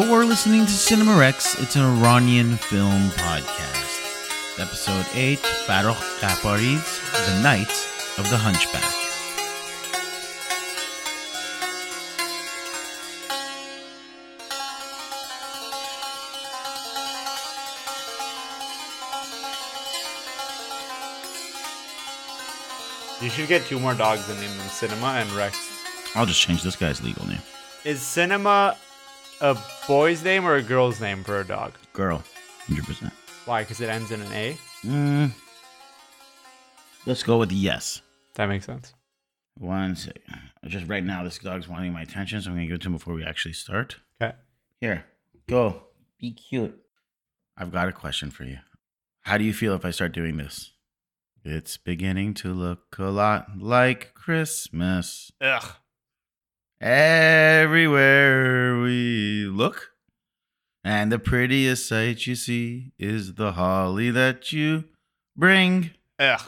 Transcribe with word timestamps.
You're 0.00 0.24
listening 0.24 0.64
to 0.64 0.70
Cinema 0.70 1.18
Rex. 1.18 1.58
It's 1.58 1.74
an 1.74 1.82
Iranian 1.82 2.56
film 2.56 3.10
podcast. 3.10 4.60
Episode 4.60 5.04
8, 5.12 5.40
Farrokh 5.66 6.20
Ghaffari's 6.20 7.00
The 7.26 7.42
Night 7.42 7.68
of 8.16 8.30
the 8.30 8.36
Hunchback. 8.36 8.84
You 23.20 23.30
should 23.30 23.48
get 23.48 23.66
two 23.66 23.80
more 23.80 23.94
dogs 23.94 24.28
and 24.30 24.38
name 24.40 24.56
them 24.56 24.68
Cinema 24.68 25.06
and 25.06 25.28
Rex. 25.32 25.58
I'll 26.14 26.24
just 26.24 26.40
change 26.40 26.62
this 26.62 26.76
guy's 26.76 27.02
legal 27.02 27.26
name. 27.26 27.42
Is 27.84 28.00
Cinema 28.00 28.76
a 29.40 29.56
boy's 29.86 30.22
name 30.24 30.46
or 30.46 30.56
a 30.56 30.62
girl's 30.62 31.00
name 31.00 31.24
for 31.24 31.40
a 31.40 31.44
dog? 31.44 31.72
Girl, 31.92 32.22
100%. 32.68 33.10
Why? 33.44 33.62
Because 33.62 33.80
it 33.80 33.88
ends 33.88 34.10
in 34.10 34.20
an 34.20 34.32
A? 34.32 34.56
Mm, 34.84 35.32
let's 37.06 37.22
go 37.22 37.38
with 37.38 37.52
yes. 37.52 38.02
That 38.34 38.46
makes 38.46 38.66
sense. 38.66 38.94
One 39.58 39.96
second. 39.96 40.22
Just 40.66 40.86
right 40.86 41.02
now, 41.02 41.24
this 41.24 41.38
dog's 41.38 41.68
wanting 41.68 41.92
my 41.92 42.02
attention, 42.02 42.40
so 42.40 42.50
I'm 42.50 42.56
going 42.56 42.66
to 42.66 42.68
give 42.68 42.76
it 42.76 42.82
to 42.82 42.88
him 42.88 42.92
before 42.92 43.14
we 43.14 43.24
actually 43.24 43.54
start. 43.54 43.96
Okay. 44.22 44.34
Here, 44.80 45.04
go. 45.48 45.82
Be 46.20 46.32
cute. 46.32 46.78
I've 47.56 47.72
got 47.72 47.88
a 47.88 47.92
question 47.92 48.30
for 48.30 48.44
you. 48.44 48.58
How 49.22 49.36
do 49.38 49.44
you 49.44 49.52
feel 49.52 49.74
if 49.74 49.84
I 49.84 49.90
start 49.90 50.12
doing 50.12 50.36
this? 50.36 50.72
It's 51.44 51.76
beginning 51.76 52.34
to 52.34 52.52
look 52.52 52.96
a 52.98 53.04
lot 53.04 53.58
like 53.58 54.14
Christmas. 54.14 55.32
Ugh. 55.40 55.64
Everywhere 56.80 58.80
we 58.80 59.46
look. 59.46 59.92
And 60.84 61.10
the 61.10 61.18
prettiest 61.18 61.88
sight 61.88 62.26
you 62.26 62.34
see 62.34 62.92
is 62.98 63.34
the 63.34 63.52
holly 63.52 64.10
that 64.10 64.52
you 64.52 64.84
bring. 65.36 65.90
Ugh. 66.18 66.40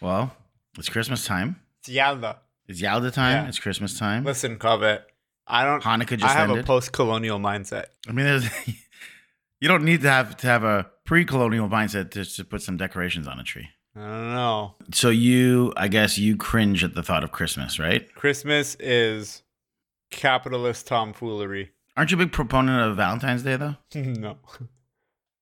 Well, 0.00 0.32
it's 0.78 0.88
Christmas 0.88 1.24
time. 1.24 1.60
It's 1.80 1.90
Yalda. 1.90 2.36
It's 2.66 2.80
Yalda 2.80 3.12
time. 3.12 3.44
Yeah. 3.44 3.48
It's 3.48 3.58
Christmas 3.58 3.98
time. 3.98 4.24
Listen, 4.24 4.58
Kaveh. 4.58 5.02
I 5.46 5.64
don't. 5.64 5.82
Hanukkah 5.82 6.18
just 6.18 6.24
I 6.24 6.38
have 6.38 6.50
ended. 6.50 6.64
a 6.64 6.66
post-colonial 6.66 7.38
mindset. 7.38 7.86
I 8.08 8.12
mean, 8.12 8.24
there's, 8.24 8.48
you 9.60 9.68
don't 9.68 9.84
need 9.84 10.00
to 10.02 10.10
have 10.10 10.36
to 10.38 10.46
have 10.46 10.64
a 10.64 10.86
pre-colonial 11.04 11.68
mindset 11.68 12.10
to, 12.12 12.24
to 12.24 12.44
put 12.44 12.62
some 12.62 12.76
decorations 12.76 13.26
on 13.26 13.38
a 13.38 13.44
tree. 13.44 13.68
I 13.96 14.00
don't 14.00 14.34
know. 14.34 14.74
So 14.92 15.10
you, 15.10 15.72
I 15.76 15.88
guess, 15.88 16.16
you 16.16 16.36
cringe 16.36 16.84
at 16.84 16.94
the 16.94 17.02
thought 17.02 17.24
of 17.24 17.32
Christmas, 17.32 17.78
right? 17.78 18.12
Christmas 18.14 18.76
is 18.78 19.42
capitalist 20.10 20.86
tomfoolery. 20.86 21.72
Aren't 21.96 22.10
you 22.10 22.16
a 22.16 22.18
big 22.18 22.32
proponent 22.32 22.88
of 22.88 22.96
Valentine's 22.96 23.42
Day, 23.42 23.56
though? 23.56 23.76
no. 23.94 24.38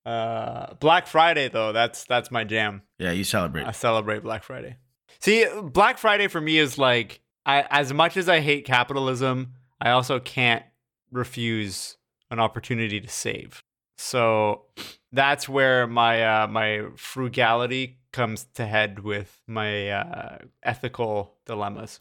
Uh, 0.09 0.73
Black 0.81 1.07
Friday 1.07 1.49
though, 1.49 1.73
that's 1.73 2.05
that's 2.05 2.31
my 2.31 2.43
jam. 2.43 2.81
Yeah, 2.99 3.11
you 3.11 3.25
celebrate. 3.25 3.67
I 3.67 3.73
celebrate 3.73 4.23
Black 4.23 4.43
Friday. 4.43 4.77
See, 5.21 5.45
Black 5.63 5.99
Friday 5.99 6.29
for 6.29 6.41
me 6.41 6.57
is 6.57 6.79
like 6.79 7.21
I 7.45 7.67
as 7.69 7.93
much 7.93 8.17
as 8.17 8.27
I 8.27 8.41
hate 8.41 8.65
capitalism, 8.65 9.53
I 9.83 9.91
also 9.91 10.19
can't 10.19 10.65
refuse 11.13 11.99
an 12.31 12.39
opportunity 12.39 13.01
to 13.03 13.09
save. 13.09 13.63
So 13.99 14.63
that's 15.13 15.49
where 15.49 15.87
my 15.87 16.43
uh, 16.43 16.47
my 16.47 16.87
frugality 16.97 17.99
comes 18.13 18.47
to 18.55 18.65
head 18.65 19.01
with 19.01 19.43
my 19.47 19.91
uh, 19.91 20.39
ethical 20.63 21.35
dilemmas. 21.45 22.01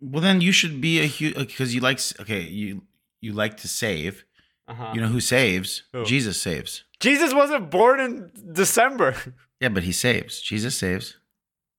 Well, 0.00 0.20
then 0.20 0.40
you 0.40 0.52
should 0.52 0.80
be 0.80 1.00
a 1.00 1.06
huge 1.06 1.34
because 1.36 1.74
you 1.74 1.80
like 1.80 2.00
okay, 2.20 2.42
you 2.42 2.82
you 3.20 3.32
like 3.32 3.56
to 3.58 3.68
save. 3.68 4.24
Uh-huh. 4.66 4.92
You 4.94 5.00
know 5.00 5.08
who 5.08 5.20
saves? 5.20 5.84
Who? 5.92 6.04
Jesus 6.04 6.40
saves. 6.40 6.84
Jesus 7.00 7.32
wasn't 7.32 7.70
born 7.70 8.00
in 8.00 8.30
December. 8.52 9.14
Yeah, 9.60 9.68
but 9.68 9.84
he 9.84 9.92
saves. 9.92 10.40
Jesus 10.40 10.74
saves, 10.74 11.18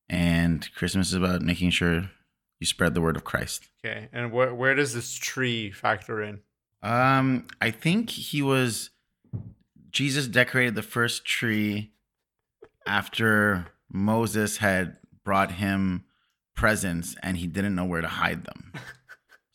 and 0.07 0.73
Christmas 0.73 1.09
is 1.09 1.15
about 1.15 1.41
making 1.41 1.71
sure 1.71 2.09
you 2.61 2.65
spread 2.65 2.93
the 2.93 3.01
word 3.01 3.17
of 3.17 3.25
Christ. 3.25 3.67
Okay, 3.83 4.07
and 4.13 4.31
where 4.31 4.55
where 4.55 4.73
does 4.73 4.93
this 4.93 5.13
tree 5.15 5.69
factor 5.69 6.21
in? 6.21 6.39
Um, 6.81 7.45
I 7.59 7.71
think 7.71 8.09
he 8.09 8.41
was 8.41 8.89
Jesus 9.93 10.27
decorated 10.27 10.75
the 10.75 10.81
first 10.81 11.23
tree 11.25 11.91
after 12.85 13.67
Moses 13.91 14.57
had 14.57 14.97
brought 15.23 15.51
him 15.53 16.03
presents 16.55 17.15
and 17.23 17.37
he 17.37 17.47
didn't 17.47 17.75
know 17.75 17.85
where 17.85 18.01
to 18.01 18.07
hide 18.07 18.43
them. 18.45 18.73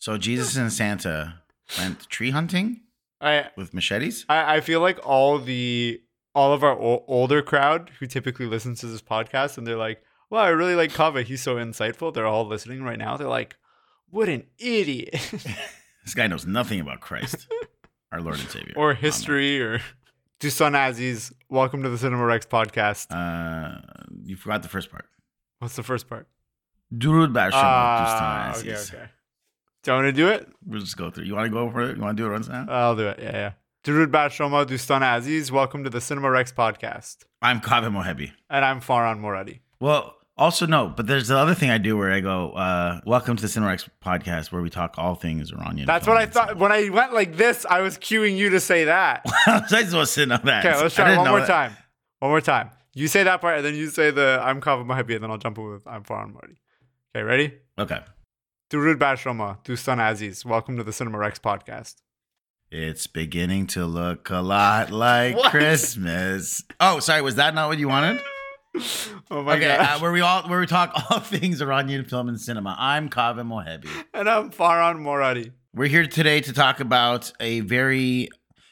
So 0.01 0.17
Jesus 0.17 0.55
and 0.57 0.73
Santa 0.73 1.41
went 1.77 2.09
tree 2.09 2.31
hunting 2.31 2.83
I 3.21 3.47
with 3.57 3.75
machetes. 3.75 4.25
I, 4.29 4.59
I 4.59 4.61
feel 4.61 4.79
like 4.81 5.05
all 5.05 5.41
the 5.41 6.01
all 6.37 6.53
of 6.53 6.63
our 6.63 6.81
o- 6.81 7.05
older 7.09 7.43
crowd 7.43 7.91
who 7.99 8.07
typically 8.07 8.47
listens 8.47 8.79
to 8.81 8.87
this 8.87 9.03
podcast 9.03 9.59
and 9.59 9.67
they're 9.67 9.77
like, 9.77 10.01
"Wow, 10.31 10.43
I 10.43 10.51
really 10.51 10.77
like 10.77 10.93
Kaveh. 10.93 11.25
He's 11.25 11.43
so 11.43 11.57
insightful." 11.57 12.15
They're 12.15 12.29
all 12.29 12.47
listening 12.47 12.85
right 12.85 12.97
now. 12.97 13.17
They're 13.17 13.27
like, 13.27 13.57
"What 14.09 14.29
an 14.29 14.45
idiot!" 14.59 15.21
This 16.05 16.15
guy 16.15 16.29
knows 16.29 16.47
nothing 16.47 16.79
about 16.79 17.01
Christ, 17.01 17.49
our 18.13 18.21
Lord 18.21 18.39
and 18.39 18.49
Savior. 18.49 18.75
or 18.77 18.95
history, 18.95 19.61
or 19.61 19.81
Dusan 20.41 20.75
Aziz. 20.77 21.33
Welcome 21.49 21.83
to 21.83 21.89
the 21.89 21.99
Cinema 21.99 22.25
Rex 22.25 22.47
podcast. 22.47 23.09
Uh, 23.11 23.81
you 24.25 24.37
forgot 24.37 24.63
the 24.63 24.69
first 24.69 24.91
part. 24.91 25.07
What's 25.59 25.75
the 25.75 25.83
first 25.83 26.09
part? 26.09 26.29
Durud 26.97 27.33
bar 27.33 27.51
shema 27.51 27.61
Ah, 27.63 28.51
okay, 28.57 28.71
aziz. 28.71 28.95
okay. 28.95 29.07
Do 29.83 29.91
you 29.91 29.97
want 29.97 30.07
to 30.07 30.13
do 30.13 30.29
it? 30.29 30.49
We'll 30.65 30.81
just 30.81 30.97
go 30.97 31.11
through. 31.11 31.25
You 31.25 31.35
want 31.35 31.47
to 31.47 31.51
go 31.51 31.69
for 31.71 31.83
it? 31.83 31.97
You 31.97 32.03
want 32.03 32.17
to 32.17 32.23
do 32.23 32.29
it 32.29 32.33
once 32.33 32.49
now? 32.49 32.67
I'll 32.69 32.95
do 32.97 33.09
it. 33.09 33.19
Yeah, 33.21 33.33
yeah. 33.33 33.53
Durud 33.85 34.13
Bat 34.13 34.31
Shoma 34.33 34.65
Dustan 34.65 35.03
Aziz. 35.03 35.51
Welcome 35.51 35.83
to 35.85 35.91
the 35.91 36.01
Cinema 36.01 36.31
Rex 36.31 36.53
podcast. 36.53 37.17
I'm 37.43 37.61
Kaveh 37.61 37.91
Mohebi. 37.93 38.31
And 38.49 38.65
I'm 38.65 38.81
Farhan 38.81 39.21
Moradi. 39.21 39.59
Well, 39.81 40.15
also 40.39 40.67
no, 40.67 40.89
but 40.89 41.07
there's 41.07 41.29
the 41.29 41.37
other 41.37 41.55
thing 41.55 41.71
I 41.71 41.79
do 41.79 41.97
where 41.97 42.13
I 42.13 42.21
go, 42.21 42.53
uh, 42.53 43.01
"Welcome 43.05 43.37
to 43.37 43.43
the 43.43 43.49
Cinerex 43.49 43.89
podcast, 44.03 44.53
where 44.53 44.63
we 44.63 44.71
talk 44.71 44.95
all 44.97 45.15
things 45.15 45.53
Iranian." 45.53 45.87
That's 45.87 46.07
what 46.07 46.17
I 46.17 46.27
thought. 46.27 46.57
When 46.57 46.73
I 46.73 46.89
went 46.89 47.13
like 47.13 47.37
this, 47.37 47.67
I 47.69 47.81
was 47.81 47.99
cueing 47.99 48.37
you 48.37 48.51
to 48.51 48.61
say 48.61 48.85
that. 48.85 49.23
I 49.47 49.61
was 49.71 49.89
supposed 49.89 50.15
to 50.15 50.27
know 50.27 50.39
that. 50.45 50.65
Okay, 50.65 50.81
let's 50.81 50.95
try 50.95 51.17
one 51.17 51.29
more 51.29 51.41
that. 51.41 51.47
time. 51.49 51.77
One 52.21 52.31
more 52.31 52.41
time. 52.41 52.71
You 52.95 53.09
say 53.09 53.23
that 53.25 53.41
part, 53.41 53.57
and 53.57 53.67
then 53.67 53.75
you 53.75 53.89
say 53.89 54.11
the 54.11 54.41
I'm 54.43 54.61
Kaveh 54.61 54.87
Mohebi, 54.87 55.15
and 55.15 55.25
then 55.25 55.31
I'll 55.31 55.39
jump 55.39 55.59
in 55.59 55.65
with 55.71 55.87
I'm 55.87 56.05
Farhan 56.05 56.33
Moradi. 56.33 56.57
Okay, 57.15 57.23
ready? 57.23 57.55
Okay, 57.79 58.01
Durud 58.71 58.97
Bashroma, 58.97 59.63
Dustan 59.65 59.99
Aziz. 60.01 60.45
Welcome 60.45 60.77
to 60.77 60.85
the 60.85 60.93
Cinema 60.93 61.19
Rex 61.19 61.39
podcast. 61.39 61.97
it's 62.71 63.07
beginning 63.07 63.67
to 63.69 63.87
look 63.87 64.31
a 64.31 64.41
lot 64.41 64.91
like? 64.91 65.37
Christmas. 65.51 66.63
Oh, 66.81 67.01
sorry, 67.01 67.23
was 67.23 67.37
that 67.37 67.55
not 67.55 67.69
what 67.69 67.79
you 67.79 67.89
wanted? 67.89 68.21
Oh 69.31 69.43
my 69.43 69.57
okay, 69.57 69.67
god. 69.69 69.81
uh, 69.81 69.99
where 70.01 70.13
we 70.13 70.21
all 70.21 70.43
where 70.49 70.61
we 70.61 70.67
talk 70.67 70.93
all 71.11 71.21
things 71.21 71.61
Iranian 71.61 72.05
film 72.05 72.29
and 72.29 72.41
cinema. 72.41 72.75
I'm 72.79 73.09
Kaveh 73.11 73.47
Mohebi. 73.47 73.89
and 74.15 74.29
I'm 74.29 74.51
Farhan 74.51 75.01
Moradi. 75.01 75.53
We're 75.75 75.89
here 75.89 76.07
today 76.07 76.41
to 76.41 76.53
talk 76.53 76.81
about 76.81 77.31
a 77.41 77.61
very. 77.61 78.29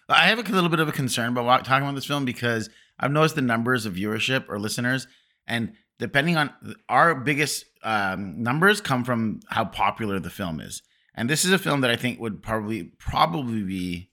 I 0.08 0.28
have 0.28 0.38
a 0.38 0.42
little 0.52 0.70
bit 0.70 0.80
of 0.80 0.88
a 0.88 0.92
concern 0.92 1.36
about 1.36 1.64
talking 1.64 1.84
about 1.86 1.94
this 1.94 2.06
film 2.06 2.24
because 2.24 2.70
I've 2.98 3.10
noticed 3.10 3.34
the 3.34 3.42
numbers 3.42 3.84
of 3.84 3.94
viewership 3.94 4.46
or 4.48 4.58
listeners, 4.58 5.06
and 5.46 5.72
depending 5.98 6.36
on 6.36 6.50
our 6.88 7.14
biggest 7.14 7.64
um, 7.82 8.42
numbers 8.42 8.80
come 8.80 9.04
from 9.04 9.40
how 9.48 9.64
popular 9.64 10.18
the 10.20 10.30
film 10.30 10.60
is. 10.60 10.82
And 11.14 11.28
this 11.28 11.44
is 11.44 11.52
a 11.52 11.58
film 11.58 11.80
that 11.82 11.90
I 11.90 11.96
think 11.96 12.20
would 12.20 12.42
probably 12.42 12.84
probably 12.98 13.62
be 13.62 14.10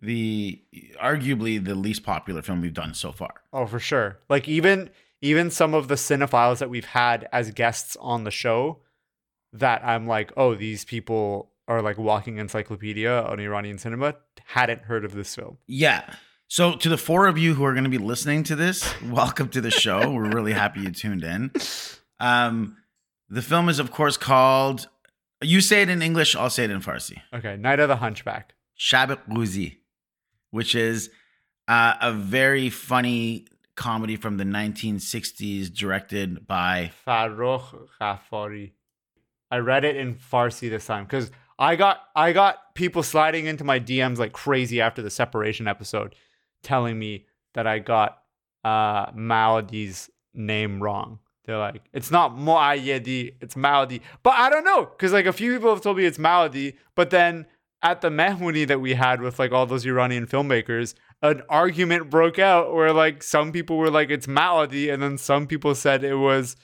the 0.00 0.60
arguably 1.00 1.64
the 1.64 1.74
least 1.76 2.02
popular 2.02 2.42
film 2.42 2.60
we've 2.60 2.74
done 2.74 2.92
so 2.94 3.12
far. 3.12 3.42
Oh, 3.52 3.66
for 3.66 3.78
sure. 3.78 4.18
Like 4.28 4.48
even 4.48 4.90
even 5.22 5.50
some 5.50 5.72
of 5.72 5.88
the 5.88 5.94
cinephiles 5.94 6.58
that 6.58 6.68
we've 6.68 6.84
had 6.84 7.28
as 7.32 7.50
guests 7.52 7.96
on 8.00 8.24
the 8.24 8.30
show, 8.30 8.80
that 9.52 9.84
I'm 9.84 10.06
like, 10.06 10.32
oh, 10.36 10.54
these 10.54 10.84
people 10.84 11.52
are 11.68 11.80
like 11.80 11.96
walking 11.96 12.38
encyclopedia 12.38 13.22
on 13.22 13.38
Iranian 13.38 13.78
cinema. 13.78 14.16
Hadn't 14.46 14.82
heard 14.82 15.04
of 15.04 15.14
this 15.14 15.34
film. 15.34 15.58
Yeah. 15.66 16.14
So 16.48 16.74
to 16.74 16.88
the 16.88 16.98
four 16.98 17.28
of 17.28 17.38
you 17.38 17.54
who 17.54 17.64
are 17.64 17.72
going 17.72 17.84
to 17.84 17.90
be 17.90 17.98
listening 17.98 18.42
to 18.44 18.56
this, 18.56 19.00
welcome 19.04 19.48
to 19.50 19.60
the 19.60 19.70
show. 19.70 20.10
We're 20.10 20.30
really 20.30 20.52
happy 20.52 20.80
you 20.80 20.90
tuned 20.90 21.24
in. 21.24 21.50
Um, 22.20 22.76
the 23.28 23.42
film 23.42 23.68
is, 23.68 23.80
of 23.80 23.90
course, 23.90 24.16
called. 24.16 24.86
You 25.42 25.60
say 25.60 25.82
it 25.82 25.88
in 25.88 26.02
English. 26.02 26.36
I'll 26.36 26.50
say 26.50 26.62
it 26.62 26.70
in 26.70 26.80
Farsi. 26.80 27.20
Okay, 27.34 27.56
Night 27.56 27.80
of 27.80 27.88
the 27.88 27.96
Hunchback. 27.96 28.54
Shab-e 28.78 29.16
Ghuzi, 29.28 29.78
which 30.52 30.76
is 30.76 31.10
uh, 31.66 31.94
a 32.00 32.12
very 32.12 32.70
funny 32.70 33.46
comedy 33.82 34.14
from 34.14 34.36
the 34.36 34.44
1960s, 34.44 35.74
directed 35.74 36.46
by. 36.46 36.92
Farrokh 37.04 37.88
Ghaffari. 38.00 38.70
I 39.50 39.58
read 39.58 39.84
it 39.84 39.96
in 39.96 40.14
Farsi 40.14 40.70
this 40.70 40.86
time 40.86 41.04
because 41.04 41.32
I 41.58 41.74
got 41.74 42.00
I 42.14 42.32
got 42.32 42.76
people 42.76 43.02
sliding 43.02 43.46
into 43.46 43.64
my 43.64 43.80
DMs 43.80 44.18
like 44.18 44.32
crazy 44.32 44.80
after 44.80 45.02
the 45.02 45.10
separation 45.10 45.66
episode, 45.66 46.14
telling 46.62 46.96
me 46.96 47.26
that 47.54 47.66
I 47.66 47.80
got 47.80 48.22
uh 48.64 49.10
Maodi's 49.10 50.08
name 50.32 50.80
wrong. 50.80 51.18
They're 51.44 51.58
like, 51.58 51.82
it's 51.92 52.12
not 52.12 52.36
Muayyedi, 52.36 53.34
it's 53.40 53.56
Maudi. 53.56 54.00
But 54.22 54.34
I 54.34 54.48
don't 54.48 54.64
know, 54.64 54.86
because 54.86 55.12
like 55.12 55.26
a 55.26 55.32
few 55.32 55.52
people 55.54 55.70
have 55.70 55.82
told 55.82 55.96
me 55.96 56.04
it's 56.04 56.18
Maudi, 56.18 56.76
but 56.94 57.10
then 57.10 57.46
at 57.82 58.00
the 58.00 58.10
Mehmouni 58.10 58.64
that 58.68 58.80
we 58.80 58.94
had 58.94 59.20
with 59.20 59.40
like 59.40 59.50
all 59.50 59.66
those 59.66 59.84
Iranian 59.84 60.28
filmmakers, 60.28 60.94
an 61.22 61.42
argument 61.48 62.10
broke 62.10 62.38
out 62.38 62.74
where 62.74 62.92
like 62.92 63.22
some 63.22 63.52
people 63.52 63.76
were 63.78 63.90
like 63.90 64.10
it's 64.10 64.26
Maadi, 64.26 64.92
and 64.92 65.02
then 65.02 65.18
some 65.18 65.46
people 65.46 65.74
said 65.74 66.02
it 66.04 66.16
was 66.16 66.56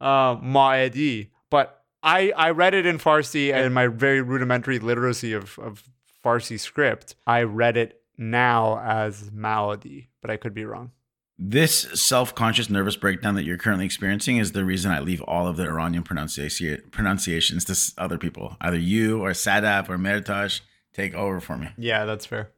uh, 0.00 0.36
Maedi. 0.36 1.30
But 1.50 1.82
I 2.02 2.32
I 2.36 2.50
read 2.50 2.74
it 2.74 2.86
in 2.86 2.98
Farsi 2.98 3.52
and 3.52 3.74
my 3.74 3.86
very 3.88 4.20
rudimentary 4.22 4.78
literacy 4.78 5.32
of 5.32 5.58
of 5.58 5.82
Farsi 6.24 6.58
script. 6.58 7.16
I 7.26 7.42
read 7.42 7.76
it 7.76 8.00
now 8.16 8.78
as 8.80 9.30
Maadi, 9.30 10.06
but 10.20 10.30
I 10.30 10.36
could 10.36 10.54
be 10.54 10.64
wrong. 10.64 10.92
This 11.36 11.80
self-conscious 12.00 12.70
nervous 12.70 12.94
breakdown 12.94 13.34
that 13.34 13.42
you're 13.44 13.58
currently 13.58 13.84
experiencing 13.84 14.36
is 14.36 14.52
the 14.52 14.64
reason 14.64 14.92
I 14.92 15.00
leave 15.00 15.20
all 15.22 15.48
of 15.48 15.56
the 15.56 15.64
Iranian 15.64 16.04
pronunciation 16.04 16.80
pronunciations 16.92 17.64
to 17.64 17.72
s- 17.72 17.92
other 17.98 18.18
people, 18.18 18.56
either 18.60 18.78
you 18.78 19.20
or 19.20 19.30
Sadaf 19.32 19.88
or 19.88 19.98
Mertash. 19.98 20.60
Take 20.92 21.12
over 21.14 21.40
for 21.40 21.56
me. 21.58 21.70
Yeah, 21.76 22.04
that's 22.04 22.24
fair. 22.24 22.50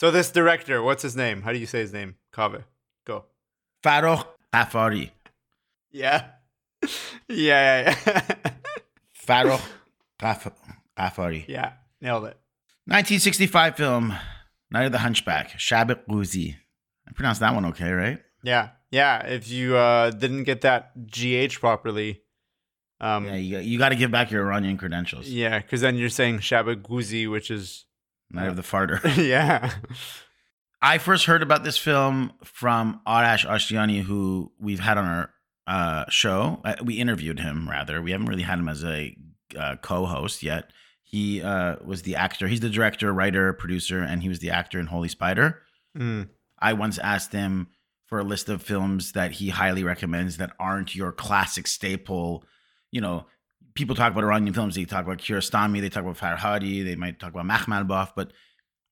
So 0.00 0.10
this 0.10 0.30
director, 0.30 0.82
what's 0.82 1.02
his 1.02 1.16
name? 1.16 1.42
How 1.42 1.52
do 1.52 1.58
you 1.58 1.66
say 1.66 1.80
his 1.80 1.92
name? 1.92 2.16
Kaveh. 2.32 2.64
Go. 3.06 3.24
Farouk 3.82 4.26
Afari. 4.52 5.10
Yeah. 5.92 6.24
yeah, 7.28 7.94
yeah, 8.08 8.24
yeah. 9.28 9.60
Afari. 10.98 11.44
yeah, 11.46 11.72
nailed 12.00 12.24
it. 12.24 12.36
1965 12.86 13.76
film, 13.76 14.12
Night 14.72 14.86
of 14.86 14.92
the 14.92 14.98
Hunchback, 14.98 15.50
Shab-e 15.52 15.94
Ghuzi. 16.10 16.56
I 17.08 17.12
pronounced 17.12 17.40
that 17.40 17.54
one 17.54 17.64
okay, 17.66 17.90
right? 17.92 18.18
Yeah, 18.42 18.70
yeah. 18.90 19.24
If 19.24 19.48
you 19.48 19.76
uh, 19.76 20.10
didn't 20.10 20.42
get 20.44 20.62
that 20.62 20.90
GH 21.06 21.60
properly, 21.60 22.22
um, 23.00 23.26
Yeah, 23.26 23.36
you, 23.36 23.58
you 23.60 23.78
got 23.78 23.90
to 23.90 23.96
give 23.96 24.10
back 24.10 24.32
your 24.32 24.44
Iranian 24.44 24.76
credentials. 24.76 25.28
yeah, 25.28 25.60
because 25.60 25.80
then 25.80 25.94
you're 25.96 26.08
saying 26.08 26.40
Shabbat 26.40 26.82
Guzi, 26.82 27.30
which 27.30 27.50
is 27.52 27.84
Night 28.34 28.48
of 28.48 28.56
the 28.56 28.62
Farter. 28.62 29.00
yeah, 29.28 29.72
I 30.82 30.98
first 30.98 31.26
heard 31.26 31.42
about 31.42 31.64
this 31.64 31.78
film 31.78 32.32
from 32.44 33.00
Arash 33.06 33.46
Ashtiani, 33.46 34.02
who 34.02 34.52
we've 34.58 34.80
had 34.80 34.98
on 34.98 35.06
our 35.06 35.30
uh, 35.66 36.04
show. 36.10 36.60
Uh, 36.64 36.74
we 36.82 36.94
interviewed 36.94 37.40
him, 37.40 37.68
rather. 37.68 38.02
We 38.02 38.10
haven't 38.10 38.26
really 38.26 38.42
had 38.42 38.58
him 38.58 38.68
as 38.68 38.84
a 38.84 39.16
uh, 39.58 39.76
co-host 39.76 40.42
yet. 40.42 40.70
He 41.02 41.42
uh, 41.42 41.76
was 41.84 42.02
the 42.02 42.16
actor. 42.16 42.48
He's 42.48 42.60
the 42.60 42.68
director, 42.68 43.12
writer, 43.12 43.52
producer, 43.52 44.00
and 44.00 44.22
he 44.22 44.28
was 44.28 44.40
the 44.40 44.50
actor 44.50 44.78
in 44.78 44.86
Holy 44.86 45.08
Spider. 45.08 45.62
Mm. 45.96 46.28
I 46.58 46.72
once 46.72 46.98
asked 46.98 47.32
him 47.32 47.68
for 48.06 48.18
a 48.18 48.24
list 48.24 48.48
of 48.48 48.62
films 48.62 49.12
that 49.12 49.32
he 49.32 49.50
highly 49.50 49.84
recommends 49.84 50.36
that 50.36 50.52
aren't 50.58 50.94
your 50.94 51.12
classic 51.12 51.66
staple. 51.66 52.44
You 52.90 53.00
know, 53.00 53.26
people 53.74 53.94
talk 53.94 54.12
about 54.12 54.24
Iranian 54.24 54.54
films. 54.54 54.74
They 54.74 54.84
talk 54.84 55.04
about 55.04 55.18
Kiarostami. 55.18 55.80
They 55.80 55.88
talk 55.88 56.04
about 56.04 56.18
Farhadi. 56.18 56.84
They 56.84 56.96
might 56.96 57.18
talk 57.18 57.34
about 57.34 57.46
Makhmalbaf. 57.46 58.12
But 58.14 58.32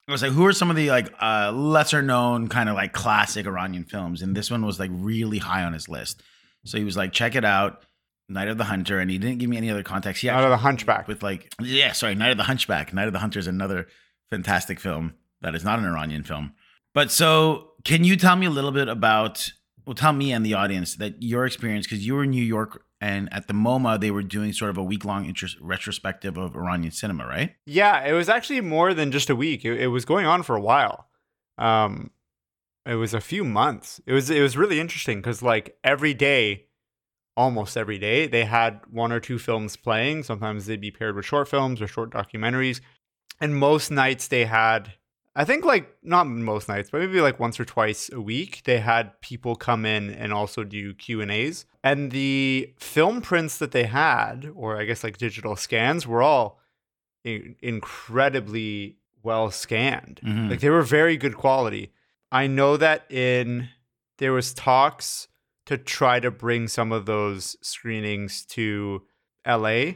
I 0.08 0.12
was 0.12 0.22
like, 0.22 0.32
who 0.32 0.46
are 0.46 0.52
some 0.52 0.70
of 0.70 0.76
the 0.76 0.90
like 0.90 1.12
uh, 1.20 1.52
lesser 1.52 2.02
known 2.02 2.48
kind 2.48 2.68
of 2.68 2.74
like 2.74 2.92
classic 2.92 3.46
Iranian 3.46 3.84
films? 3.84 4.22
And 4.22 4.36
this 4.36 4.50
one 4.50 4.66
was 4.66 4.80
like 4.80 4.90
really 4.92 5.38
high 5.38 5.62
on 5.64 5.72
his 5.72 5.88
list. 5.88 6.22
So 6.64 6.78
he 6.78 6.84
was 6.84 6.96
like, 6.96 7.12
check 7.12 7.34
it 7.34 7.44
out, 7.44 7.84
Night 8.28 8.48
of 8.48 8.58
the 8.58 8.64
Hunter, 8.64 8.98
and 8.98 9.10
he 9.10 9.18
didn't 9.18 9.38
give 9.38 9.50
me 9.50 9.56
any 9.56 9.70
other 9.70 9.82
context. 9.82 10.22
He 10.22 10.28
out 10.28 10.44
of 10.44 10.50
the 10.50 10.56
Hunchback. 10.56 11.08
with 11.08 11.22
like 11.22 11.52
yeah, 11.60 11.92
sorry, 11.92 12.14
Night 12.14 12.30
of 12.30 12.36
the 12.36 12.44
Hunchback. 12.44 12.92
Night 12.92 13.06
of 13.06 13.12
the 13.12 13.18
Hunter 13.18 13.38
is 13.38 13.46
another 13.46 13.88
fantastic 14.30 14.80
film 14.80 15.14
that 15.40 15.54
is 15.54 15.64
not 15.64 15.78
an 15.78 15.84
Iranian 15.84 16.22
film. 16.22 16.52
But 16.94 17.10
so, 17.10 17.72
can 17.84 18.04
you 18.04 18.16
tell 18.16 18.36
me 18.36 18.46
a 18.46 18.50
little 18.50 18.72
bit 18.72 18.88
about? 18.88 19.52
Well, 19.86 19.94
tell 19.94 20.12
me 20.12 20.32
and 20.32 20.46
the 20.46 20.54
audience 20.54 20.94
that 20.96 21.22
your 21.22 21.44
experience 21.44 21.86
because 21.86 22.06
you 22.06 22.14
were 22.14 22.24
in 22.24 22.30
New 22.30 22.44
York 22.44 22.84
and 23.00 23.32
at 23.32 23.48
the 23.48 23.54
MoMA 23.54 24.00
they 24.00 24.10
were 24.10 24.22
doing 24.22 24.52
sort 24.52 24.70
of 24.70 24.78
a 24.78 24.82
week 24.82 25.04
long 25.04 25.26
interest 25.26 25.56
retrospective 25.60 26.36
of 26.36 26.54
Iranian 26.54 26.92
cinema, 26.92 27.26
right? 27.26 27.56
Yeah, 27.66 28.04
it 28.04 28.12
was 28.12 28.28
actually 28.28 28.60
more 28.60 28.94
than 28.94 29.10
just 29.10 29.28
a 29.28 29.36
week. 29.36 29.64
It, 29.64 29.80
it 29.80 29.88
was 29.88 30.04
going 30.04 30.26
on 30.26 30.42
for 30.44 30.54
a 30.54 30.60
while. 30.60 31.08
Um, 31.58 32.10
it 32.86 32.94
was 32.94 33.14
a 33.14 33.20
few 33.20 33.44
months. 33.44 34.00
It 34.06 34.12
was 34.12 34.30
it 34.30 34.40
was 34.40 34.56
really 34.56 34.80
interesting 34.80 35.18
because 35.18 35.42
like 35.42 35.76
every 35.84 36.14
day, 36.14 36.66
almost 37.36 37.76
every 37.76 37.98
day, 37.98 38.26
they 38.26 38.44
had 38.44 38.80
one 38.90 39.12
or 39.12 39.20
two 39.20 39.38
films 39.38 39.76
playing. 39.76 40.22
Sometimes 40.22 40.66
they'd 40.66 40.80
be 40.80 40.90
paired 40.90 41.16
with 41.16 41.24
short 41.24 41.48
films 41.48 41.80
or 41.80 41.86
short 41.86 42.10
documentaries, 42.10 42.80
and 43.40 43.56
most 43.56 43.90
nights 43.90 44.28
they 44.28 44.44
had. 44.44 44.94
I 45.34 45.44
think 45.46 45.64
like 45.64 45.96
not 46.02 46.26
most 46.26 46.68
nights, 46.68 46.90
but 46.90 47.00
maybe 47.00 47.20
like 47.22 47.40
once 47.40 47.58
or 47.58 47.64
twice 47.64 48.10
a 48.12 48.20
week, 48.20 48.62
they 48.64 48.80
had 48.80 49.18
people 49.22 49.56
come 49.56 49.86
in 49.86 50.10
and 50.10 50.32
also 50.32 50.62
do 50.62 50.92
Q 50.94 51.20
and 51.22 51.30
A's. 51.30 51.64
And 51.82 52.10
the 52.10 52.72
film 52.78 53.22
prints 53.22 53.56
that 53.58 53.72
they 53.72 53.84
had, 53.84 54.50
or 54.54 54.76
I 54.78 54.84
guess 54.84 55.02
like 55.02 55.16
digital 55.16 55.56
scans, 55.56 56.06
were 56.06 56.22
all 56.22 56.60
in- 57.24 57.56
incredibly 57.62 58.96
well 59.22 59.50
scanned. 59.50 60.20
Mhm. 60.22 60.50
Like 60.50 60.60
they 60.60 60.70
were 60.70 60.82
very 60.82 61.16
good 61.16 61.36
quality. 61.36 61.92
I 62.30 62.46
know 62.46 62.76
that 62.76 63.10
in 63.10 63.68
there 64.18 64.32
was 64.32 64.52
talks 64.52 65.28
to 65.66 65.78
try 65.78 66.20
to 66.20 66.30
bring 66.30 66.68
some 66.68 66.92
of 66.92 67.06
those 67.06 67.56
screenings 67.62 68.44
to 68.46 69.02
LA. 69.46 69.94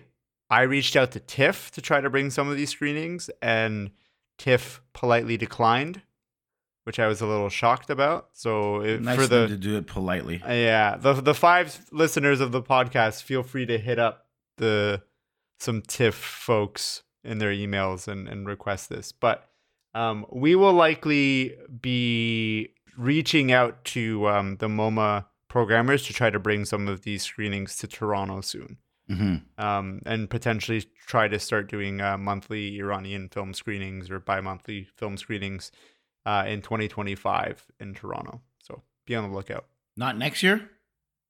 I 0.49 0.63
reached 0.63 0.97
out 0.97 1.11
to 1.13 1.21
TIFF 1.21 1.71
to 1.73 1.83
try 1.83 2.01
to 2.01 2.09
bring 2.09 2.31
some 2.31 2.49
of 2.49 2.57
these 2.57 2.71
screenings 2.71 3.29
and 3.43 3.91
TIFF 4.39 4.81
politely 4.93 5.37
declined, 5.37 6.03
which 6.85 6.99
I 6.99 7.07
was 7.07 7.21
a 7.21 7.27
little 7.27 7.49
shocked 7.49 7.91
about. 7.91 8.29
So 8.33 8.81
it, 8.81 9.03
Nice 9.03 9.17
for 9.17 9.27
the 9.27 9.49
to 9.49 9.57
do 9.57 9.77
it 9.77 9.87
politely. 9.87 10.43
Yeah, 10.47 10.97
the 10.97 11.15
the 11.15 11.35
five 11.35 11.87
listeners 11.93 12.41
of 12.41 12.53
the 12.53 12.63
podcast, 12.63 13.23
feel 13.23 13.43
free 13.43 13.67
to 13.67 13.79
hit 13.79 13.99
up 13.99 14.27
the 14.59 15.03
some 15.59 15.83
TIFF 15.83 16.15
folks 16.15 17.03
in 17.25 17.39
their 17.39 17.53
emails 17.53 18.09
and 18.09 18.29
and 18.29 18.47
request 18.47 18.89
this. 18.89 19.13
But 19.13 19.49
um, 19.95 20.27
we 20.31 20.55
will 20.55 20.75
likely 20.75 21.57
be 21.81 22.75
reaching 22.97 23.53
out 23.53 23.85
to 23.85 24.29
um, 24.29 24.57
the 24.57 24.69
MoMA 24.69 25.27
programmers 25.49 26.03
to 26.07 26.13
try 26.13 26.29
to 26.29 26.39
bring 26.39 26.65
some 26.65 26.89
of 26.89 27.03
these 27.03 27.23
screenings 27.23 27.77
to 27.79 27.87
Toronto 27.87 28.41
soon, 28.43 28.77
hmm 29.09 29.37
um, 29.59 30.01
and 30.05 30.29
potentially 30.29 30.85
try 31.07 31.29
to 31.29 31.39
start 31.39 31.69
doing 31.69 32.01
uh, 32.01 32.19
monthly 32.19 32.79
Iranian 32.79 33.29
film 33.29 33.55
screenings 33.55 34.11
or 34.11 34.19
bi-monthly 34.19 34.89
film 34.97 35.17
screenings 35.17 35.71
uh, 36.25 36.45
in 36.47 36.61
2025 36.61 37.67
in 37.79 37.95
Toronto. 37.95 38.41
So 38.61 38.83
be 39.07 39.15
on 39.15 39.29
the 39.29 39.35
lookout. 39.35 39.67
Not 39.97 40.19
next 40.19 40.43
year. 40.43 40.71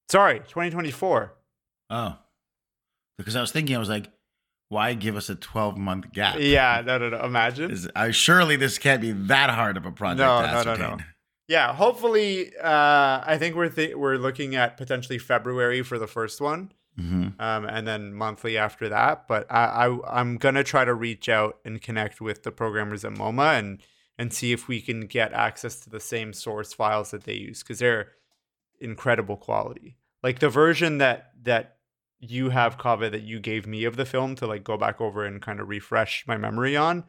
Sorry, 0.09 0.39
2024. 0.39 1.35
Oh, 1.91 2.17
because 3.19 3.37
I 3.37 3.41
was 3.41 3.53
thinking, 3.53 3.77
I 3.77 3.79
was 3.79 3.89
like, 3.89 4.11
why 4.69 4.95
give 4.95 5.17
us 5.17 5.29
a 5.29 5.37
twelve 5.37 5.77
month 5.79 6.13
gap? 6.13 6.37
Yeah, 6.41 6.83
no, 6.85 6.99
no, 6.99 7.11
no. 7.11 7.25
Imagine. 7.25 7.71
Is, 7.71 7.89
I 7.95 8.11
surely 8.11 8.57
this 8.57 8.79
can't 8.79 9.01
be 9.01 9.13
that 9.13 9.51
hard 9.51 9.77
of 9.77 9.87
a 9.87 9.93
project. 9.93 10.19
No, 10.19 10.43
to 10.43 10.65
no, 10.65 10.75
no, 10.75 10.97
no. 10.97 11.05
Yeah, 11.49 11.73
hopefully. 11.73 12.53
Uh, 12.57 13.23
I 13.25 13.37
think 13.39 13.55
we're 13.55 13.69
th- 13.69 13.95
we're 13.95 14.17
looking 14.17 14.57
at 14.57 14.77
potentially 14.77 15.19
February 15.19 15.83
for 15.83 15.99
the 15.99 16.09
first 16.09 16.41
one, 16.41 16.73
Mhm. 16.99 17.39
um, 17.39 17.65
and 17.67 17.87
then 17.87 18.15
monthly 18.15 18.57
after 18.57 18.89
that. 18.89 19.29
But 19.29 19.47
I, 19.51 19.87
I 19.87 20.21
I'm 20.21 20.39
gonna 20.39 20.65
try 20.65 20.85
to 20.85 20.95
reach 20.95 21.29
out 21.29 21.59
and 21.65 21.81
connect 21.83 22.21
with 22.21 22.43
the 22.43 22.51
programmers 22.53 23.05
at 23.05 23.13
MoMA 23.13 23.59
and 23.59 23.83
and 24.19 24.33
see 24.33 24.53
if 24.53 24.67
we 24.67 24.81
can 24.81 25.07
get 25.07 25.33
access 25.35 25.79
to 25.81 25.91
the 25.91 26.01
same 26.01 26.33
source 26.33 26.73
files 26.73 27.11
that 27.11 27.25
they 27.25 27.35
use 27.35 27.63
because 27.63 27.81
they're 27.81 28.13
incredible 28.81 29.37
quality. 29.37 29.99
Like 30.23 30.39
the 30.39 30.49
version 30.49 30.99
that 30.99 31.33
that 31.43 31.77
you 32.19 32.49
have, 32.51 32.79
Kaveh, 32.79 33.11
that 33.11 33.23
you 33.23 33.41
gave 33.41 33.67
me 33.67 33.85
of 33.85 33.97
the 33.97 34.07
film 34.07 34.35
to 34.37 34.47
like 34.47 34.65
go 34.65 34.79
back 34.79 35.01
over 35.01 35.25
and 35.25 35.43
kind 35.43 35.61
of 35.61 35.69
refresh 35.69 36.25
my 36.27 36.37
memory 36.39 36.77
on 36.77 37.05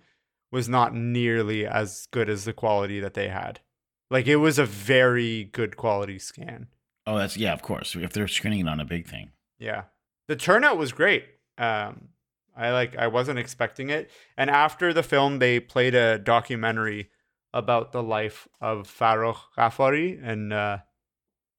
was 0.52 0.68
not 0.68 0.94
nearly 0.94 1.66
as 1.66 2.08
good 2.12 2.30
as 2.30 2.44
the 2.46 2.54
quality 2.54 3.00
that 3.00 3.14
they 3.14 3.30
had. 3.30 3.62
Like 4.10 4.28
it 4.28 4.38
was 4.38 4.60
a 4.60 4.66
very 4.66 5.46
good 5.46 5.78
quality 5.78 6.20
scan. 6.20 6.68
Oh, 7.06 7.18
that's 7.18 7.38
yeah, 7.38 7.54
of 7.54 7.62
course. 7.62 7.96
If 7.96 8.12
they're 8.12 8.28
screening 8.28 8.62
it 8.62 8.68
on 8.68 8.80
a 8.82 8.86
big 8.86 9.08
thing. 9.08 9.32
Yeah. 9.60 9.84
The 10.28 10.36
turnout 10.36 10.78
was 10.78 10.92
great. 10.92 11.26
Um 11.58 12.10
I 12.56 12.72
like 12.72 12.96
I 12.98 13.08
wasn't 13.08 13.40
expecting 13.40 13.90
it. 13.90 14.10
And 14.36 14.50
after 14.50 14.94
the 14.94 15.04
film 15.04 15.40
they 15.40 15.60
played 15.60 15.96
a 15.96 16.18
documentary 16.20 17.10
about 17.54 17.92
the 17.92 18.04
life 18.04 18.48
of 18.62 18.88
Farouk 18.88 19.38
Ghaffari 19.58 20.20
and 20.24 20.54
uh 20.54 20.78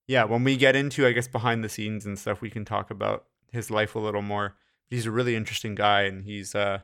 yeah, 0.06 0.24
when 0.24 0.42
we 0.44 0.56
get 0.56 0.76
into 0.76 1.06
I 1.06 1.12
guess 1.12 1.28
behind 1.28 1.62
the 1.62 1.68
scenes 1.68 2.06
and 2.06 2.18
stuff 2.18 2.40
we 2.40 2.50
can 2.50 2.64
talk 2.64 2.90
about 2.90 3.26
his 3.50 3.70
life 3.70 3.94
a 3.94 3.98
little 3.98 4.22
more. 4.22 4.56
He's 4.86 5.06
a 5.06 5.10
really 5.10 5.36
interesting 5.36 5.74
guy 5.74 6.02
and 6.02 6.24
he's 6.24 6.54
uh 6.54 6.80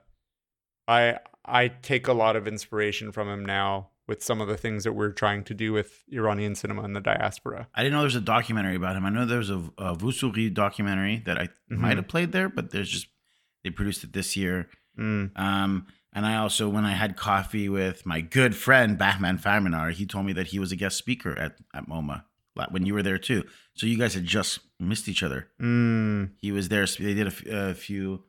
I 0.87 1.19
I 1.45 1.69
take 1.69 2.09
a 2.09 2.13
lot 2.13 2.37
of 2.37 2.49
inspiration 2.49 3.13
from 3.13 3.29
him 3.29 3.45
now 3.45 3.91
with 4.07 4.23
some 4.23 4.41
of 4.41 4.49
the 4.49 4.57
things 4.57 4.85
that 4.85 4.93
we're 4.93 5.13
trying 5.13 5.45
to 5.45 5.55
do 5.55 5.73
with 5.73 6.03
Iranian 6.13 6.55
cinema 6.55 6.83
in 6.85 6.93
the 6.93 7.01
diaspora. 7.01 7.69
I 7.75 7.83
didn't 7.83 7.93
know 7.95 8.01
there 8.01 8.05
was 8.07 8.15
a 8.17 8.21
documentary 8.21 8.77
about 8.77 8.97
him. 8.97 9.07
I 9.07 9.11
know 9.11 9.25
there 9.25 9.39
was 9.39 9.51
a, 9.51 9.63
a 9.79 9.95
Vusuri 9.97 10.53
documentary 10.53 11.23
that 11.27 11.39
I 11.39 11.49
Mhm. 11.71 11.79
might 11.79 11.97
have 11.97 12.09
played 12.09 12.33
there, 12.33 12.49
but 12.49 12.71
there's 12.71 12.91
just 12.91 13.07
they 13.63 13.71
produced 13.71 14.05
it 14.05 14.13
this 14.13 14.37
year. 14.37 14.69
Mm. 14.99 15.31
Um, 15.39 15.87
and 16.13 16.27
I 16.27 16.37
also, 16.37 16.69
when 16.69 16.85
I 16.85 16.93
had 16.93 17.17
coffee 17.17 17.69
with 17.69 18.05
my 18.05 18.21
good 18.21 18.55
friend 18.55 18.97
Bahman 18.99 19.39
Farmanara, 19.39 19.93
he 19.93 20.05
told 20.07 20.27
me 20.27 20.33
that 20.35 20.49
he 20.49 20.59
was 20.59 20.71
a 20.71 20.77
guest 20.77 20.97
speaker 20.99 21.37
at 21.39 21.57
at 21.73 21.89
MoMA 21.89 22.25
when 22.71 22.85
you 22.87 22.95
were 22.95 23.03
there 23.03 23.19
too. 23.19 23.43
So 23.75 23.87
you 23.87 23.99
guys 23.99 24.15
had 24.15 24.25
just 24.27 24.61
missed 24.79 25.09
each 25.09 25.23
other. 25.23 25.49
Mm. 25.61 26.33
He 26.37 26.53
was 26.53 26.69
there. 26.69 26.87
They 26.87 27.15
did 27.15 27.27
a 27.49 27.75
few 27.75 28.25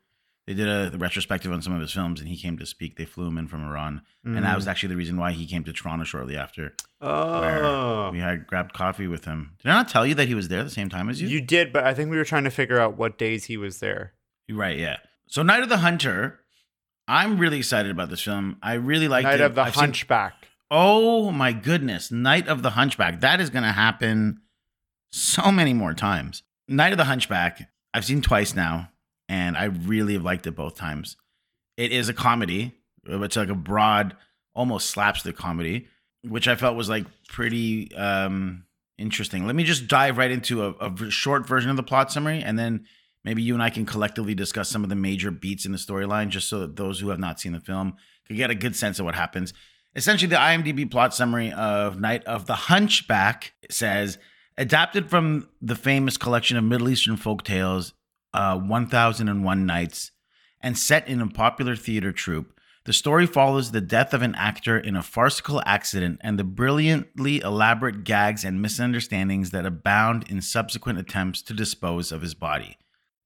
They 0.48 0.54
did 0.54 0.68
a 0.68 0.96
retrospective 0.96 1.52
on 1.52 1.64
some 1.64 1.74
of 1.74 1.82
his 1.82 1.92
films, 1.92 2.20
and 2.20 2.30
he 2.30 2.38
came 2.38 2.58
to 2.60 2.68
speak. 2.68 2.98
They 2.98 3.06
flew 3.06 3.28
him 3.28 3.40
in 3.40 3.48
from 3.48 3.68
Iran, 3.68 4.02
and 4.24 4.44
that 4.44 4.56
was 4.56 4.66
mm. 4.66 4.70
actually 4.70 4.90
the 4.90 4.96
reason 4.96 5.18
why 5.18 5.32
he 5.32 5.48
came 5.48 5.64
to 5.64 5.74
Toronto 5.74 6.04
shortly 6.04 6.38
after. 6.38 6.75
Oh. 7.02 8.10
we 8.12 8.20
had 8.20 8.46
grabbed 8.46 8.74
coffee 8.74 9.08
with 9.08 9.25
him. 9.25 9.56
Did 9.64 9.70
I 9.70 9.74
not 9.74 9.90
tell 9.90 10.06
you 10.06 10.14
that 10.16 10.28
he 10.28 10.36
was 10.36 10.48
there 10.48 10.64
the 10.64 10.70
same 10.70 10.88
time 10.90 11.10
as 11.10 11.20
you? 11.20 11.28
You 11.28 11.42
did, 11.42 11.74
but 11.74 11.84
I 11.84 11.96
think 11.96 12.12
we 12.12 12.18
were 12.18 12.25
trying 12.25 12.44
to 12.44 12.52
figure 12.52 12.80
out 12.80 12.96
what 12.96 13.18
days 13.18 13.46
he 13.46 13.58
was 13.58 13.80
there. 13.80 14.14
Right, 14.50 14.78
yeah. 14.78 14.98
So 15.28 15.42
Night 15.42 15.64
of 15.64 15.70
the 15.70 15.78
Hunter, 15.78 16.40
I'm 17.08 17.40
really 17.40 17.58
excited 17.58 17.90
about 17.92 18.12
this 18.12 18.22
film. 18.22 18.58
I 18.62 18.74
really 18.74 19.08
like 19.08 19.24
Night 19.24 19.40
it. 19.40 19.42
of 19.42 19.56
the 19.56 19.62
I've 19.64 19.74
seen- 19.74 19.82
Hunchback. 19.82 20.48
oh 20.70 21.32
my 21.32 21.54
goodness, 21.54 22.12
Night 22.12 22.48
of 22.48 22.62
the 22.62 22.72
Hunchback. 22.72 23.22
That 23.22 23.42
is 23.42 23.50
going 23.50 23.64
to 23.64 23.72
happen 23.72 24.42
so 25.12 25.52
many 25.52 25.74
more 25.74 25.96
times. 25.96 26.44
Night 26.68 26.92
of 26.92 26.98
the 26.98 27.06
Hunchback, 27.06 27.68
I've 27.96 28.06
seen 28.06 28.22
twice 28.22 28.54
now, 28.54 28.90
and 29.27 29.58
I 29.58 29.65
really 29.65 30.17
liked 30.17 30.48
it 30.48 30.55
both 30.55 30.75
times. 30.75 31.17
It 31.77 31.91
is 31.91 32.10
a 32.10 32.13
comedy. 32.13 32.74
But 33.05 33.22
it's 33.22 33.36
like 33.36 33.50
a 33.50 33.55
broad, 33.55 34.15
almost 34.55 34.89
slapstick 34.89 35.38
comedy, 35.38 35.88
which 36.24 36.48
I 36.48 36.55
felt 36.55 36.75
was 36.75 36.89
like 36.89 37.05
pretty 37.27 37.94
um, 37.96 38.65
interesting. 38.98 39.46
Let 39.46 39.55
me 39.55 39.63
just 39.63 39.88
dive 39.88 40.17
right 40.17 40.32
into 40.32 40.65
a, 40.65 40.72
a 40.72 41.12
short 41.12 41.48
version 41.48 41.70
of 41.70 41.77
the 41.77 41.84
plot 41.84 42.12
summary, 42.12 42.41
and 42.41 42.58
then 42.58 42.86
maybe 43.24 43.44
you 43.44 43.53
and 43.53 43.62
I 43.62 43.70
can 43.70 43.86
collectively 43.86 44.34
discuss 44.34 44.70
some 44.70 44.84
of 44.84 44.89
the 44.89 44.96
major 44.96 45.29
beats 45.29 45.65
in 45.65 45.72
the 45.72 45.77
storyline, 45.77 46.29
just 46.29 46.50
so 46.50 46.60
that 46.62 46.77
those 46.77 47.00
who 47.00 47.10
have 47.10 47.20
not 47.20 47.39
seen 47.39 47.51
the 47.51 47.60
film 47.60 47.96
could 48.27 48.38
get 48.38 48.50
a 48.50 48.55
good 48.55 48.75
sense 48.75 48.98
of 48.98 49.05
what 49.05 49.13
happens. 49.13 49.53
Essentially, 49.96 50.29
the 50.29 50.36
IMDb 50.36 50.89
plot 50.89 51.13
summary 51.13 51.53
of 51.53 52.00
Night 52.00 52.24
of 52.25 52.48
the 52.48 52.55
Hunchback 52.55 53.53
says 53.70 54.17
adapted 54.58 55.12
from 55.12 55.48
the 55.62 55.75
famous 55.75 56.17
collection 56.17 56.58
of 56.58 56.63
Middle 56.63 56.89
Eastern 56.89 57.17
folk 57.17 57.44
tales, 57.44 57.94
uh, 58.36 58.58
1001 58.58 59.65
Nights, 59.65 60.12
and 60.62 60.77
set 60.77 61.08
in 61.08 61.22
a 61.22 61.27
popular 61.27 61.75
theater 61.75 62.12
troupe. 62.12 62.51
The 62.86 62.94
story 62.94 63.25
follows 63.25 63.72
the 63.72 63.82
death 63.82 64.13
of 64.13 64.22
an 64.22 64.36
actor 64.36 64.77
in 64.77 64.96
a 64.96 65.01
farcical 65.01 65.62
accident 65.65 66.20
and 66.22 66.38
the 66.38 66.44
brilliantly 66.44 67.42
elaborate 67.42 68.04
gags 68.04 68.44
and 68.44 68.62
misunderstandings 68.62 69.50
that 69.50 69.65
abound 69.65 70.30
in 70.30 70.42
subsequent 70.42 71.00
attempts 71.00 71.42
to 71.44 71.54
dispose 71.54 72.12
of 72.12 72.22
his 72.22 72.36
body. 72.36 72.77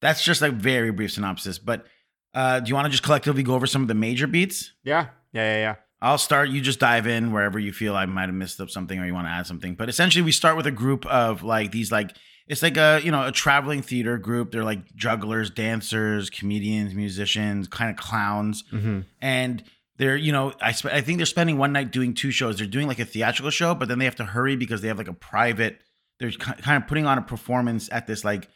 That's 0.02 0.24
just 0.24 0.42
a 0.42 0.52
very 0.52 0.92
brief 0.92 1.12
synopsis, 1.12 1.60
but 1.60 1.86
uh, 2.34 2.62
do 2.62 2.70
you 2.70 2.76
want 2.76 2.86
to 2.86 2.92
just 2.92 3.04
collectively 3.04 3.44
go 3.44 3.56
over 3.56 3.68
some 3.68 3.82
of 3.82 3.90
the 3.90 3.96
major 3.96 4.28
beats? 4.28 4.72
Yeah. 4.84 5.08
Yeah, 5.34 5.44
yeah, 5.54 5.58
yeah. 5.58 5.76
I'll 6.02 6.18
start. 6.18 6.50
You 6.50 6.62
just 6.62 6.80
dive 6.80 7.08
in 7.08 7.34
wherever 7.34 7.60
you 7.60 7.74
feel 7.74 7.96
I 7.96 8.06
might 8.06 8.28
have 8.28 8.34
missed 8.34 8.62
up 8.62 8.70
something 8.70 9.00
or 9.00 9.06
you 9.06 9.14
want 9.14 9.28
to 9.28 9.32
add 9.32 9.48
something. 9.48 9.76
But 9.76 9.90
essentially, 9.90 10.22
we 10.22 10.32
start 10.32 10.56
with 10.56 10.66
a 10.66 10.72
group 10.72 11.06
of 11.08 11.44
like 11.44 11.72
these 11.72 11.92
like 11.92 12.16
it's 12.50 12.62
like 12.62 12.76
a 12.78 13.00
you 13.04 13.12
know 13.12 13.26
a 13.26 13.32
traveling 13.32 13.82
theater 13.82 14.18
group. 14.18 14.52
They're 14.52 14.64
like 14.66 14.94
jugglers, 14.96 15.50
dancers, 15.50 16.30
comedians, 16.30 16.94
musicians, 16.94 17.68
kind 17.70 17.90
of 17.92 17.96
clowns, 17.98 18.64
Mm-hmm. 18.74 19.00
and 19.22 19.64
they're 19.98 20.18
you 20.18 20.32
know 20.32 20.54
I 20.62 20.72
sp- 20.76 20.92
I 20.92 21.02
think 21.02 21.18
they're 21.20 21.26
spending 21.26 21.58
one 21.58 21.72
night 21.74 21.92
doing 21.92 22.14
two 22.14 22.32
shows. 22.32 22.58
They're 22.58 22.68
doing 22.68 22.88
like 22.88 23.00
a 23.00 23.06
theatrical 23.06 23.52
show, 23.52 23.76
but 23.76 23.88
then 23.88 24.00
they 24.00 24.06
have 24.06 24.16
to 24.18 24.26
hurry 24.26 24.56
because 24.56 24.82
they 24.82 24.88
have 24.90 24.98
like 24.98 25.08
a 25.08 25.14
private. 25.14 25.80
They're 26.20 26.32
kind 26.32 26.82
of 26.84 26.88
putting 26.90 27.06
on 27.06 27.18
a 27.18 27.22
performance 27.22 27.88
at 27.92 28.08
this 28.08 28.26
like 28.26 28.50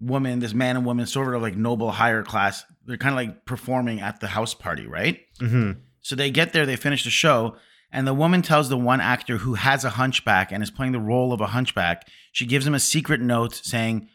woman, 0.00 0.40
this 0.40 0.52
man 0.54 0.76
and 0.76 0.84
woman, 0.84 1.06
sort 1.06 1.34
of 1.34 1.42
like 1.42 1.56
noble 1.56 1.90
higher 1.90 2.22
class. 2.22 2.64
They're 2.86 2.96
kind 2.96 3.12
of 3.12 3.16
like 3.16 3.44
performing 3.46 4.00
at 4.00 4.20
the 4.20 4.26
house 4.26 4.54
party, 4.54 4.86
right? 4.86 5.20
Mm-hmm. 5.40 5.72
So 6.00 6.16
they 6.16 6.30
get 6.30 6.52
there, 6.52 6.66
they 6.66 6.76
finish 6.76 7.04
the 7.04 7.10
show, 7.10 7.56
and 7.92 8.06
the 8.06 8.14
woman 8.14 8.40
tells 8.40 8.68
the 8.68 8.78
one 8.78 9.00
actor 9.00 9.38
who 9.38 9.54
has 9.54 9.84
a 9.84 9.90
hunchback 9.90 10.50
and 10.50 10.62
is 10.62 10.70
playing 10.70 10.92
the 10.92 10.98
role 10.98 11.32
of 11.32 11.42
a 11.42 11.48
hunchback, 11.48 12.08
she 12.32 12.46
gives 12.46 12.66
him 12.66 12.74
a 12.74 12.80
secret 12.80 13.20
note 13.20 13.54
saying, 13.54 14.08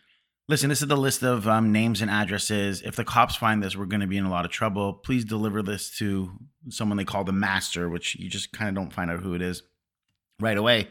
Listen, 0.50 0.69
this 0.69 0.81
is 0.81 0.88
the 0.88 0.96
list 0.96 1.24
of 1.24 1.46
um, 1.46 1.74
names 1.74 2.01
and 2.01 2.10
addresses. 2.10 2.81
If 2.81 2.96
the 2.96 3.03
cops 3.03 3.36
find 3.36 3.62
this, 3.62 3.75
we're 3.75 3.86
going 3.86 4.00
to 4.00 4.07
be 4.07 4.15
in 4.15 4.24
a 4.24 4.29
lot 4.29 4.46
of 4.46 4.51
trouble. 4.51 4.93
Please 4.93 5.25
deliver 5.25 5.62
this 5.62 5.89
to 5.98 6.31
someone 6.69 6.98
they 6.98 7.03
call 7.03 7.25
the 7.25 7.34
master, 7.34 7.89
which 7.89 8.15
you 8.15 8.29
just 8.29 8.53
kind 8.53 8.69
of 8.69 8.75
don't 8.75 8.93
find 8.93 9.12
out 9.12 9.19
who 9.19 9.34
it 9.34 9.41
is 9.41 9.63
right 10.39 10.57
away. 10.57 10.88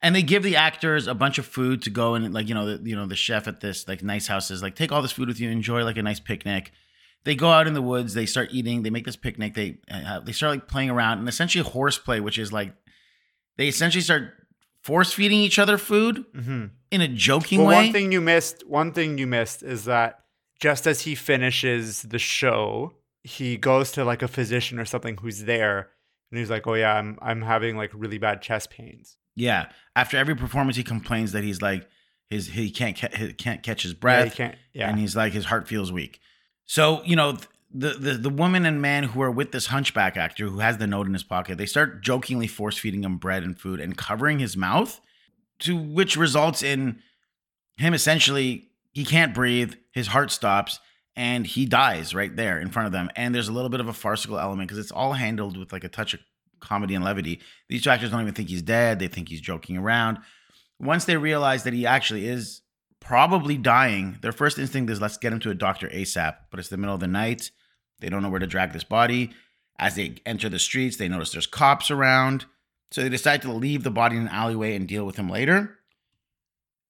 And 0.00 0.16
they 0.16 0.22
give 0.22 0.42
the 0.42 0.56
actors 0.56 1.06
a 1.06 1.14
bunch 1.14 1.36
of 1.36 1.44
food 1.44 1.82
to 1.82 1.90
go 1.90 2.14
and 2.14 2.32
like 2.32 2.48
you 2.48 2.54
know 2.54 2.76
the, 2.76 2.88
you 2.88 2.96
know 2.96 3.06
the 3.06 3.16
chef 3.16 3.46
at 3.46 3.60
this 3.60 3.86
like 3.86 4.02
nice 4.02 4.26
house 4.26 4.50
is 4.50 4.62
like 4.62 4.76
take 4.76 4.92
all 4.92 5.02
this 5.02 5.12
food 5.12 5.28
with 5.28 5.40
you, 5.40 5.50
enjoy 5.50 5.84
like 5.84 5.98
a 5.98 6.02
nice 6.02 6.20
picnic 6.20 6.72
they 7.24 7.34
go 7.34 7.50
out 7.50 7.66
in 7.66 7.74
the 7.74 7.82
woods 7.82 8.14
they 8.14 8.26
start 8.26 8.48
eating 8.52 8.82
they 8.82 8.90
make 8.90 9.04
this 9.04 9.16
picnic 9.16 9.54
they 9.54 9.78
uh, 9.90 10.20
they 10.20 10.32
start 10.32 10.52
like 10.54 10.68
playing 10.68 10.90
around 10.90 11.18
and 11.18 11.28
essentially 11.28 11.64
horseplay 11.64 12.20
which 12.20 12.38
is 12.38 12.52
like 12.52 12.74
they 13.56 13.68
essentially 13.68 14.02
start 14.02 14.32
force 14.82 15.12
feeding 15.12 15.38
each 15.40 15.58
other 15.58 15.78
food 15.78 16.24
Mm-hmm. 16.34 16.66
in 16.90 17.00
a 17.00 17.08
joking 17.08 17.60
Well, 17.60 17.68
way 17.68 17.74
one 17.84 17.92
thing 17.92 18.12
you 18.12 18.20
missed, 18.20 18.66
one 18.66 18.92
thing 18.92 19.18
you 19.18 19.26
missed 19.26 19.62
is 19.62 19.84
that 19.86 20.20
just 20.60 20.86
as 20.86 21.00
he 21.02 21.14
finishes 21.14 22.02
the 22.02 22.18
show, 22.18 22.94
he 23.22 23.56
goes 23.56 23.90
to 23.92 24.04
like 24.04 24.22
a 24.22 24.28
physician 24.28 24.78
or 24.78 24.84
something 24.84 25.16
who's 25.16 25.44
there, 25.44 25.88
and 26.30 26.38
he's 26.38 26.48
like, 26.50 26.66
"Oh 26.66 26.74
yeah, 26.74 26.94
I'm 26.94 27.18
I'm 27.22 27.42
having 27.42 27.76
like 27.76 27.90
really 27.94 28.18
bad 28.18 28.42
chest 28.42 28.70
pains." 28.70 29.16
yeah 29.36 29.66
after 29.96 30.16
every 30.16 30.36
performance 30.36 30.76
he 30.76 30.84
complains 30.84 31.32
that 31.32 31.42
he's 31.42 31.60
like 31.60 31.88
his 32.30 32.46
he 32.48 32.70
can't 32.70 32.96
ca- 32.96 33.08
he 33.16 33.32
can't 33.32 33.64
catch 33.64 33.82
his 33.82 33.90
Yeah, 33.92 33.98
breath 33.98 34.24
he 34.32 34.36
can't. 34.36 34.54
Yeah, 34.72 34.88
and 34.88 34.98
he's 34.98 35.16
like 35.16 35.32
his 35.32 35.46
heart 35.46 35.66
feels 35.66 35.90
weak 35.90 36.20
so 36.66 37.02
you 37.04 37.16
know 37.16 37.36
the, 37.72 37.90
the 37.90 38.12
the 38.14 38.30
woman 38.30 38.64
and 38.64 38.80
man 38.80 39.04
who 39.04 39.20
are 39.22 39.30
with 39.30 39.52
this 39.52 39.66
hunchback 39.66 40.16
actor 40.16 40.48
who 40.48 40.60
has 40.60 40.78
the 40.78 40.86
note 40.86 41.06
in 41.06 41.12
his 41.12 41.24
pocket 41.24 41.58
they 41.58 41.66
start 41.66 42.02
jokingly 42.02 42.46
force 42.46 42.78
feeding 42.78 43.04
him 43.04 43.16
bread 43.18 43.42
and 43.42 43.58
food 43.58 43.80
and 43.80 43.96
covering 43.96 44.38
his 44.38 44.56
mouth 44.56 45.00
to 45.58 45.76
which 45.76 46.16
results 46.16 46.62
in 46.62 47.00
him 47.76 47.94
essentially 47.94 48.68
he 48.92 49.04
can't 49.04 49.34
breathe 49.34 49.74
his 49.92 50.08
heart 50.08 50.30
stops 50.30 50.78
and 51.16 51.46
he 51.46 51.66
dies 51.66 52.14
right 52.14 52.34
there 52.34 52.58
in 52.58 52.70
front 52.70 52.86
of 52.86 52.92
them. 52.92 53.10
And 53.16 53.34
there's 53.34 53.48
a 53.48 53.52
little 53.52 53.68
bit 53.68 53.80
of 53.80 53.88
a 53.88 53.92
farcical 53.92 54.38
element 54.38 54.68
because 54.68 54.78
it's 54.78 54.92
all 54.92 55.12
handled 55.12 55.56
with 55.56 55.72
like 55.72 55.84
a 55.84 55.88
touch 55.88 56.14
of 56.14 56.20
comedy 56.60 56.94
and 56.94 57.04
levity. 57.04 57.40
These 57.68 57.82
two 57.82 57.90
actors 57.90 58.10
don't 58.10 58.22
even 58.22 58.34
think 58.34 58.48
he's 58.48 58.62
dead. 58.62 58.98
They 58.98 59.08
think 59.08 59.28
he's 59.28 59.40
joking 59.40 59.76
around. 59.76 60.18
Once 60.80 61.04
they 61.04 61.16
realize 61.16 61.64
that 61.64 61.72
he 61.72 61.86
actually 61.86 62.26
is 62.26 62.62
probably 63.04 63.56
dying, 63.56 64.18
their 64.22 64.32
first 64.32 64.58
instinct 64.58 64.90
is 64.90 65.00
let's 65.00 65.18
get 65.18 65.32
him 65.32 65.40
to 65.40 65.50
a 65.50 65.54
doctor 65.54 65.88
ASAP. 65.88 66.36
But 66.50 66.58
it's 66.58 66.68
the 66.68 66.76
middle 66.76 66.94
of 66.94 67.00
the 67.00 67.06
night. 67.06 67.50
They 68.00 68.08
don't 68.08 68.22
know 68.22 68.30
where 68.30 68.40
to 68.40 68.46
drag 68.46 68.72
this 68.72 68.84
body. 68.84 69.30
As 69.78 69.96
they 69.96 70.16
enter 70.24 70.48
the 70.48 70.58
streets, 70.58 70.96
they 70.96 71.08
notice 71.08 71.32
there's 71.32 71.46
cops 71.46 71.90
around. 71.90 72.46
So 72.90 73.02
they 73.02 73.08
decide 73.08 73.42
to 73.42 73.52
leave 73.52 73.82
the 73.82 73.90
body 73.90 74.16
in 74.16 74.22
an 74.22 74.28
alleyway 74.28 74.74
and 74.74 74.88
deal 74.88 75.04
with 75.04 75.16
him 75.16 75.28
later. 75.28 75.78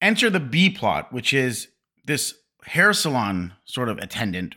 Enter 0.01 0.31
the 0.31 0.41
B 0.41 0.71
plot, 0.71 1.13
which 1.13 1.33
is 1.33 1.69
this 2.05 2.35
hair 2.65 2.93
salon 2.93 3.55
sort 3.65 3.89
of 3.89 3.99
attendant. 3.99 4.55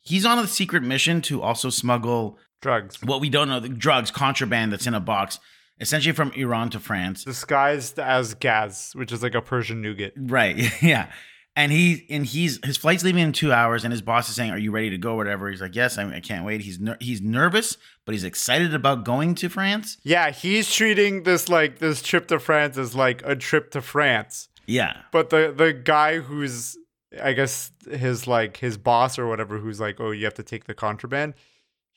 He's 0.00 0.26
on 0.26 0.38
a 0.38 0.46
secret 0.46 0.82
mission 0.82 1.22
to 1.22 1.42
also 1.42 1.70
smuggle 1.70 2.38
drugs 2.60 3.02
what 3.02 3.20
we 3.20 3.30
don't 3.30 3.48
know 3.48 3.60
the 3.60 3.68
drugs, 3.68 4.10
contraband 4.10 4.72
that's 4.72 4.86
in 4.86 4.94
a 4.94 5.00
box, 5.00 5.38
essentially 5.80 6.14
from 6.14 6.32
Iran 6.32 6.70
to 6.70 6.80
France. 6.80 7.24
disguised 7.24 7.98
as 7.98 8.34
Gaz, 8.34 8.92
which 8.94 9.12
is 9.12 9.22
like 9.22 9.34
a 9.34 9.42
Persian 9.42 9.80
nougat. 9.82 10.12
Right. 10.16 10.56
Yeah. 10.82 11.10
And 11.56 11.72
he 11.72 12.06
and 12.08 12.24
he's 12.24 12.64
his 12.64 12.76
flight's 12.76 13.02
leaving 13.02 13.22
in 13.24 13.32
two 13.32 13.52
hours, 13.52 13.82
and 13.84 13.92
his 13.92 14.00
boss 14.02 14.28
is 14.28 14.36
saying, 14.36 14.52
"Are 14.52 14.56
you 14.58 14.70
ready 14.70 14.88
to 14.90 14.96
go?" 14.96 15.16
Whatever. 15.16 15.50
He's 15.50 15.60
like, 15.60 15.74
"Yes, 15.74 15.98
I, 15.98 16.08
I 16.14 16.20
can't 16.20 16.44
wait." 16.46 16.60
He's 16.60 16.78
ner- 16.78 16.96
he's 17.00 17.20
nervous, 17.20 17.76
but 18.06 18.12
he's 18.14 18.22
excited 18.22 18.72
about 18.72 19.04
going 19.04 19.34
to 19.34 19.48
France. 19.48 19.98
Yeah, 20.04 20.30
he's 20.30 20.72
treating 20.72 21.24
this 21.24 21.48
like 21.48 21.80
this 21.80 22.02
trip 22.02 22.28
to 22.28 22.38
France 22.38 22.78
as 22.78 22.94
like 22.94 23.20
a 23.26 23.34
trip 23.34 23.72
to 23.72 23.82
France. 23.82 24.48
Yeah. 24.66 24.96
But 25.10 25.30
the 25.30 25.52
the 25.54 25.72
guy 25.72 26.20
who's 26.20 26.78
I 27.20 27.32
guess 27.32 27.72
his 27.90 28.28
like 28.28 28.58
his 28.58 28.78
boss 28.78 29.18
or 29.18 29.26
whatever 29.26 29.58
who's 29.58 29.80
like, 29.80 30.00
"Oh, 30.00 30.12
you 30.12 30.24
have 30.26 30.34
to 30.34 30.44
take 30.44 30.64
the 30.66 30.74
contraband." 30.74 31.34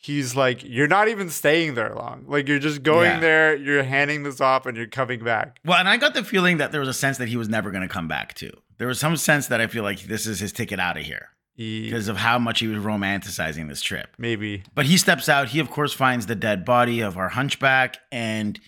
He's 0.06 0.36
like, 0.36 0.64
"You're 0.64 0.88
not 0.88 1.08
even 1.08 1.30
staying 1.30 1.76
there 1.76 1.94
long. 1.96 2.26
Like 2.28 2.48
you're 2.48 2.60
just 2.60 2.84
going 2.84 3.10
Yeah. 3.10 3.20
there, 3.20 3.56
you're 3.56 3.84
handing 3.84 4.24
this 4.24 4.42
off 4.42 4.66
and 4.66 4.76
you're 4.76 4.88
coming 4.88 5.24
back." 5.24 5.60
Well, 5.66 5.78
and 5.80 5.88
I 5.88 5.98
got 5.98 6.14
the 6.14 6.24
feeling 6.24 6.58
that 6.58 6.72
there 6.72 6.80
was 6.82 6.90
a 6.90 6.94
sense 6.94 7.18
that 7.20 7.30
he 7.30 7.38
was 7.38 7.48
never 7.50 7.72
going 7.72 7.84
to 7.84 7.88
come 7.94 8.08
back 8.08 8.34
too. 8.34 8.52
There 8.78 8.88
was 8.88 9.00
some 9.00 9.16
sense 9.18 9.48
that 9.48 9.62
I 9.62 9.68
feel 9.68 9.84
like 9.84 10.02
this 10.04 10.26
is 10.26 10.40
his 10.40 10.52
ticket 10.52 10.80
out 10.80 10.98
of 10.98 11.04
here 11.04 11.30
because 11.56 12.08
of 12.08 12.18
how 12.18 12.38
much 12.40 12.60
he 12.60 12.68
was 12.68 12.84
romanticizing 12.84 13.70
this 13.70 13.82
trip. 13.82 14.08
maybe. 14.18 14.64
But 14.74 14.88
he 14.88 14.98
steps 14.98 15.30
out. 15.30 15.50
He, 15.50 15.60
of 15.60 15.70
course, 15.70 15.94
finds 15.94 16.26
the 16.26 16.36
dead 16.36 16.66
body 16.66 17.00
of 17.00 17.16
our 17.16 17.30
hunchback. 17.30 17.98
And 18.12 18.60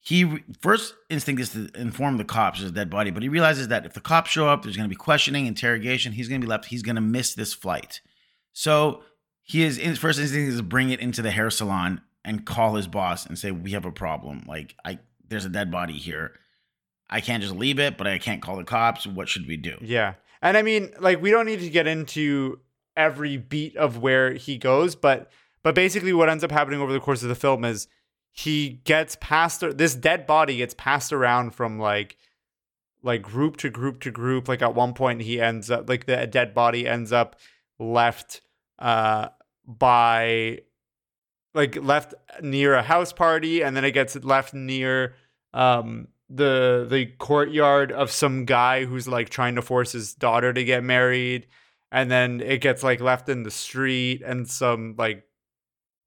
he 0.00 0.42
first 0.60 0.94
instinct 1.08 1.40
is 1.40 1.50
to 1.50 1.70
inform 1.76 2.16
the 2.16 2.24
cops 2.24 2.58
of 2.58 2.64
his 2.64 2.72
dead 2.72 2.90
body. 2.90 3.12
But 3.12 3.22
he 3.22 3.28
realizes 3.28 3.68
that 3.68 3.86
if 3.86 3.94
the 3.94 4.00
cops 4.00 4.30
show 4.32 4.48
up, 4.48 4.62
there's 4.64 4.76
going 4.76 4.88
to 4.88 4.94
be 4.94 4.96
questioning, 4.96 5.46
interrogation. 5.46 6.12
He's 6.12 6.28
going 6.28 6.40
to 6.40 6.44
be 6.46 6.50
left. 6.50 6.64
He's 6.66 6.82
going 6.82 6.96
to 6.96 7.00
miss 7.00 7.34
this 7.34 7.54
flight. 7.54 8.00
So 8.52 9.04
he 9.42 9.62
is 9.62 9.76
his 9.76 9.98
first 9.98 10.18
instinct 10.18 10.50
is 10.50 10.56
to 10.58 10.62
bring 10.62 10.90
it 10.90 11.00
into 11.00 11.22
the 11.22 11.30
hair 11.30 11.50
salon 11.50 12.00
and 12.24 12.44
call 12.44 12.76
his 12.76 12.86
boss 12.86 13.26
and 13.26 13.38
say, 13.38 13.50
"We 13.50 13.72
have 13.72 13.84
a 13.84 13.92
problem. 13.92 14.44
Like, 14.46 14.76
I 14.84 14.98
there's 15.28 15.44
a 15.44 15.50
dead 15.50 15.70
body 15.70 15.98
here. 15.98 16.32
I 17.10 17.20
can't 17.20 17.42
just 17.42 17.54
leave 17.54 17.78
it, 17.78 17.98
but 17.98 18.06
I 18.06 18.18
can't 18.18 18.40
call 18.40 18.56
the 18.56 18.64
cops. 18.64 19.06
What 19.06 19.28
should 19.28 19.46
we 19.46 19.56
do?" 19.56 19.76
Yeah. 19.80 20.14
And 20.40 20.56
I 20.56 20.62
mean, 20.62 20.92
like 20.98 21.20
we 21.20 21.30
don't 21.30 21.46
need 21.46 21.60
to 21.60 21.70
get 21.70 21.86
into 21.86 22.60
every 22.96 23.36
beat 23.36 23.76
of 23.76 23.98
where 23.98 24.34
he 24.34 24.58
goes, 24.58 24.94
but 24.94 25.30
but 25.62 25.74
basically 25.74 26.12
what 26.12 26.28
ends 26.28 26.44
up 26.44 26.50
happening 26.50 26.80
over 26.80 26.92
the 26.92 27.00
course 27.00 27.22
of 27.22 27.28
the 27.28 27.34
film 27.34 27.64
is 27.64 27.88
he 28.32 28.80
gets 28.84 29.16
passed 29.20 29.62
this 29.76 29.94
dead 29.94 30.26
body 30.26 30.56
gets 30.56 30.74
passed 30.74 31.12
around 31.12 31.54
from 31.54 31.78
like 31.78 32.16
like 33.02 33.22
group 33.22 33.56
to 33.58 33.68
group 33.68 34.00
to 34.00 34.10
group 34.10 34.48
like 34.48 34.62
at 34.62 34.74
one 34.74 34.94
point 34.94 35.20
he 35.22 35.40
ends 35.40 35.70
up 35.70 35.88
like 35.88 36.06
the 36.06 36.26
dead 36.26 36.54
body 36.54 36.88
ends 36.88 37.12
up 37.12 37.36
left 37.78 38.40
uh, 38.82 39.28
by 39.64 40.58
like 41.54 41.76
left 41.76 42.14
near 42.42 42.74
a 42.74 42.82
house 42.82 43.12
party, 43.12 43.62
and 43.62 43.76
then 43.76 43.84
it 43.84 43.92
gets 43.92 44.16
left 44.16 44.52
near 44.52 45.14
um, 45.54 46.08
the 46.28 46.86
the 46.90 47.06
courtyard 47.18 47.92
of 47.92 48.10
some 48.10 48.44
guy 48.44 48.84
who's 48.84 49.06
like 49.06 49.30
trying 49.30 49.54
to 49.54 49.62
force 49.62 49.92
his 49.92 50.14
daughter 50.14 50.52
to 50.52 50.64
get 50.64 50.82
married, 50.82 51.46
and 51.92 52.10
then 52.10 52.40
it 52.40 52.60
gets 52.60 52.82
like 52.82 53.00
left 53.00 53.28
in 53.28 53.44
the 53.44 53.50
street, 53.50 54.20
and 54.26 54.48
some 54.48 54.96
like 54.98 55.24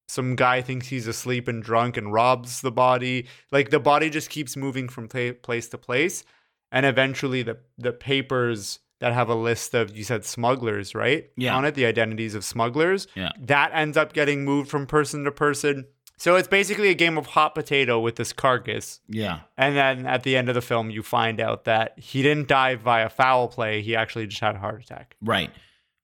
some 0.09 0.35
guy 0.35 0.61
thinks 0.61 0.87
he's 0.87 1.07
asleep 1.07 1.47
and 1.47 1.63
drunk 1.63 1.95
and 1.95 2.11
robs 2.11 2.61
the 2.61 2.71
body. 2.71 3.27
Like 3.51 3.69
the 3.69 3.79
body 3.79 4.09
just 4.09 4.29
keeps 4.29 4.57
moving 4.57 4.89
from 4.89 5.07
pla- 5.07 5.33
place 5.41 5.69
to 5.69 5.77
place, 5.77 6.25
and 6.73 6.85
eventually 6.85 7.41
the 7.41 7.59
the 7.77 7.93
papers 7.93 8.79
that 8.99 9.13
have 9.13 9.29
a 9.29 9.35
list 9.35 9.73
of 9.73 9.95
you 9.95 10.03
said 10.03 10.25
smugglers, 10.25 10.95
right? 10.95 11.29
Yeah. 11.35 11.55
On 11.55 11.65
it, 11.65 11.75
the 11.75 11.85
identities 11.85 12.35
of 12.35 12.45
smugglers. 12.45 13.07
Yeah. 13.15 13.31
That 13.39 13.71
ends 13.73 13.97
up 13.97 14.13
getting 14.13 14.45
moved 14.45 14.69
from 14.69 14.87
person 14.87 15.23
to 15.25 15.31
person. 15.31 15.85
So 16.17 16.35
it's 16.37 16.47
basically 16.47 16.89
a 16.89 16.93
game 16.93 17.17
of 17.17 17.25
hot 17.25 17.55
potato 17.55 17.99
with 17.99 18.15
this 18.15 18.31
carcass. 18.31 19.01
Yeah. 19.09 19.41
And 19.57 19.75
then 19.75 20.05
at 20.05 20.23
the 20.23 20.37
end 20.37 20.47
of 20.47 20.55
the 20.55 20.61
film, 20.61 20.89
you 20.89 21.03
find 21.03 21.41
out 21.41 21.65
that 21.65 21.99
he 21.99 22.21
didn't 22.21 22.47
die 22.47 22.75
via 22.75 23.09
foul 23.09 23.49
play. 23.49 23.81
He 23.81 23.95
actually 23.95 24.27
just 24.27 24.41
had 24.41 24.55
a 24.55 24.59
heart 24.59 24.81
attack. 24.81 25.17
Right. 25.21 25.51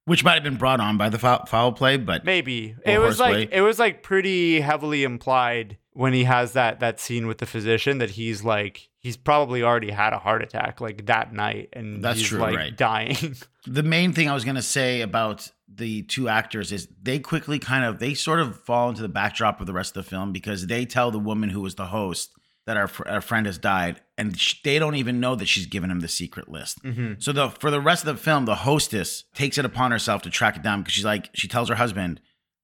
Which 0.06 0.24
might 0.24 0.34
have 0.34 0.44
been 0.44 0.58
brought 0.58 0.82
on 0.82 0.98
by 0.98 1.10
the 1.10 1.20
foul, 1.20 1.46
foul 1.46 1.72
play, 1.72 1.96
but 1.96 2.26
Maybe 2.26 2.76
it 2.86 3.00
was 3.00 3.20
like 3.20 3.50
it 3.52 3.62
was 3.62 3.80
like 3.80 4.04
pretty 4.04 4.60
heavily 4.60 5.04
implied 5.04 5.78
when 5.94 6.12
he 6.12 6.24
has 6.24 6.54
that 6.54 6.80
that 6.80 7.00
scene 7.00 7.28
with 7.28 7.38
the 7.38 7.46
physician 7.46 8.00
that 8.00 8.12
he's 8.12 8.44
like 8.44 8.90
he's 9.02 9.18
probably 9.18 9.64
already 9.64 9.92
had 9.92 10.14
a 10.14 10.18
heart 10.18 10.42
attack 10.42 10.80
like 10.80 11.06
that 11.08 11.34
night 11.34 11.70
and 11.74 12.04
That's 12.04 12.20
he's 12.20 12.28
true, 12.30 12.40
like 12.40 12.56
right. 12.56 12.76
dying. 12.76 13.36
the 13.68 13.84
main 13.84 14.14
thing 14.14 14.30
I 14.30 14.34
was 14.34 14.46
gonna 14.46 14.62
say 14.62 15.02
about 15.02 15.52
the 15.68 16.04
two 16.04 16.30
actors 16.30 16.72
is 16.72 16.88
they 17.02 17.20
quickly 17.20 17.60
kind 17.60 17.84
of 17.84 18.00
they 18.00 18.14
sort 18.14 18.40
of 18.40 18.62
fall 18.64 18.90
into 18.90 19.02
the 19.02 19.10
backdrop 19.10 19.60
of 19.60 19.68
the 19.68 19.74
rest 19.74 19.96
of 19.98 20.04
the 20.06 20.10
film 20.10 20.32
because 20.32 20.68
they 20.68 20.86
tell 20.86 21.12
the 21.12 21.20
woman 21.20 21.50
who 21.50 21.62
was 21.62 21.76
the 21.76 21.88
host 21.88 22.32
that 22.68 22.78
our, 22.78 22.90
our 23.08 23.22
friend 23.22 23.48
has 23.48 23.58
died, 23.58 24.00
and 24.20 24.40
sh- 24.40 24.62
they 24.64 24.78
don't 24.78 24.96
even 24.96 25.20
know 25.20 25.36
that 25.36 25.48
she's 25.48 25.66
given 25.66 25.90
him 25.90 26.00
the 26.00 26.08
secret 26.08 26.48
list. 26.48 26.82
mm-hmm. 26.84 27.14
So 27.18 27.32
the 27.32 27.50
for 27.50 27.72
the 27.72 27.82
rest 27.82 28.06
of 28.06 28.16
the 28.16 28.22
film, 28.22 28.46
the 28.46 28.56
hostess 28.56 29.24
takes 29.34 29.58
it 29.58 29.66
upon 29.66 29.92
herself 29.92 30.22
to 30.24 30.30
track 30.30 30.56
it 30.58 30.62
down 30.62 30.82
because 30.82 30.94
she's 30.94 31.06
like 31.06 31.30
she 31.34 31.48
tells 31.48 31.70
her 31.70 31.76
husband, 31.76 32.22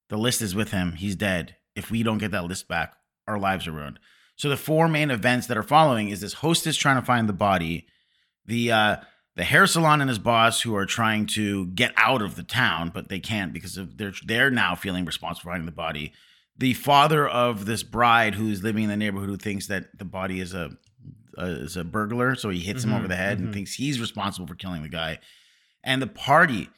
the 0.09 0.17
list 0.17 0.41
is 0.41 0.53
with 0.53 0.71
him, 0.71 0.93
he's 0.93 1.15
dead. 1.15 1.55
If 1.75 1.89
we 1.91 2.03
don't 2.03 2.19
get 2.19 2.31
that 2.31 2.45
list 2.45 2.67
back, 2.67 2.93
our 3.27 3.39
lives 3.39 3.67
are 3.67 3.71
ruined. 3.71 3.99
So 4.37 4.49
the 4.49 4.57
four 4.57 4.87
main 4.87 5.11
events 5.11 5.47
that 5.47 5.57
are 5.57 5.63
following 5.63 6.09
is 6.09 6.21
this 6.21 6.33
hostess 6.35 6.77
trying 6.77 6.95
to 6.99 7.05
find 7.05 7.27
the 7.27 7.33
body, 7.33 7.87
the 8.45 8.71
uh, 8.71 8.95
the 9.35 9.43
hair 9.43 9.67
salon 9.67 9.99
and 10.01 10.09
his 10.09 10.19
boss 10.19 10.61
who 10.61 10.75
are 10.75 10.85
trying 10.85 11.25
to 11.27 11.67
get 11.67 11.91
out 11.97 12.21
of 12.21 12.35
the 12.35 12.43
town, 12.43 12.89
but 12.93 13.09
they 13.09 13.19
can't 13.19 13.51
because 13.53 13.77
of 13.77 13.97
they're 13.97 14.13
they're 14.25 14.49
now 14.51 14.73
feeling 14.75 15.05
responsible 15.05 15.41
for 15.43 15.49
finding 15.53 15.65
the 15.65 15.71
body. 15.71 16.13
The 16.57 16.73
father 16.73 17.27
of 17.27 17.65
this 17.65 17.83
bride 17.83 18.33
who's 18.35 18.63
living 18.63 18.83
in 18.83 18.89
the 18.89 18.97
neighborhood 18.97 19.29
who 19.29 19.37
thinks 19.37 19.67
that 19.67 19.95
the 19.97 20.05
body 20.05 20.39
is 20.39 20.53
a, 20.53 20.71
a 21.37 21.45
is 21.63 21.75
a 21.77 21.83
burglar, 21.83 22.35
so 22.35 22.49
he 22.49 22.59
hits 22.59 22.83
him 22.83 22.91
Mhm, 22.91 22.97
over 22.99 23.07
the 23.07 23.15
head 23.15 23.39
mhm. 23.39 23.45
and 23.45 23.53
thinks 23.53 23.73
he's 23.75 23.99
responsible 23.99 24.47
for 24.47 24.55
killing 24.55 24.81
the 24.81 24.89
guy, 24.89 25.19
and 25.83 26.01
the 26.01 26.07
party 26.07 26.69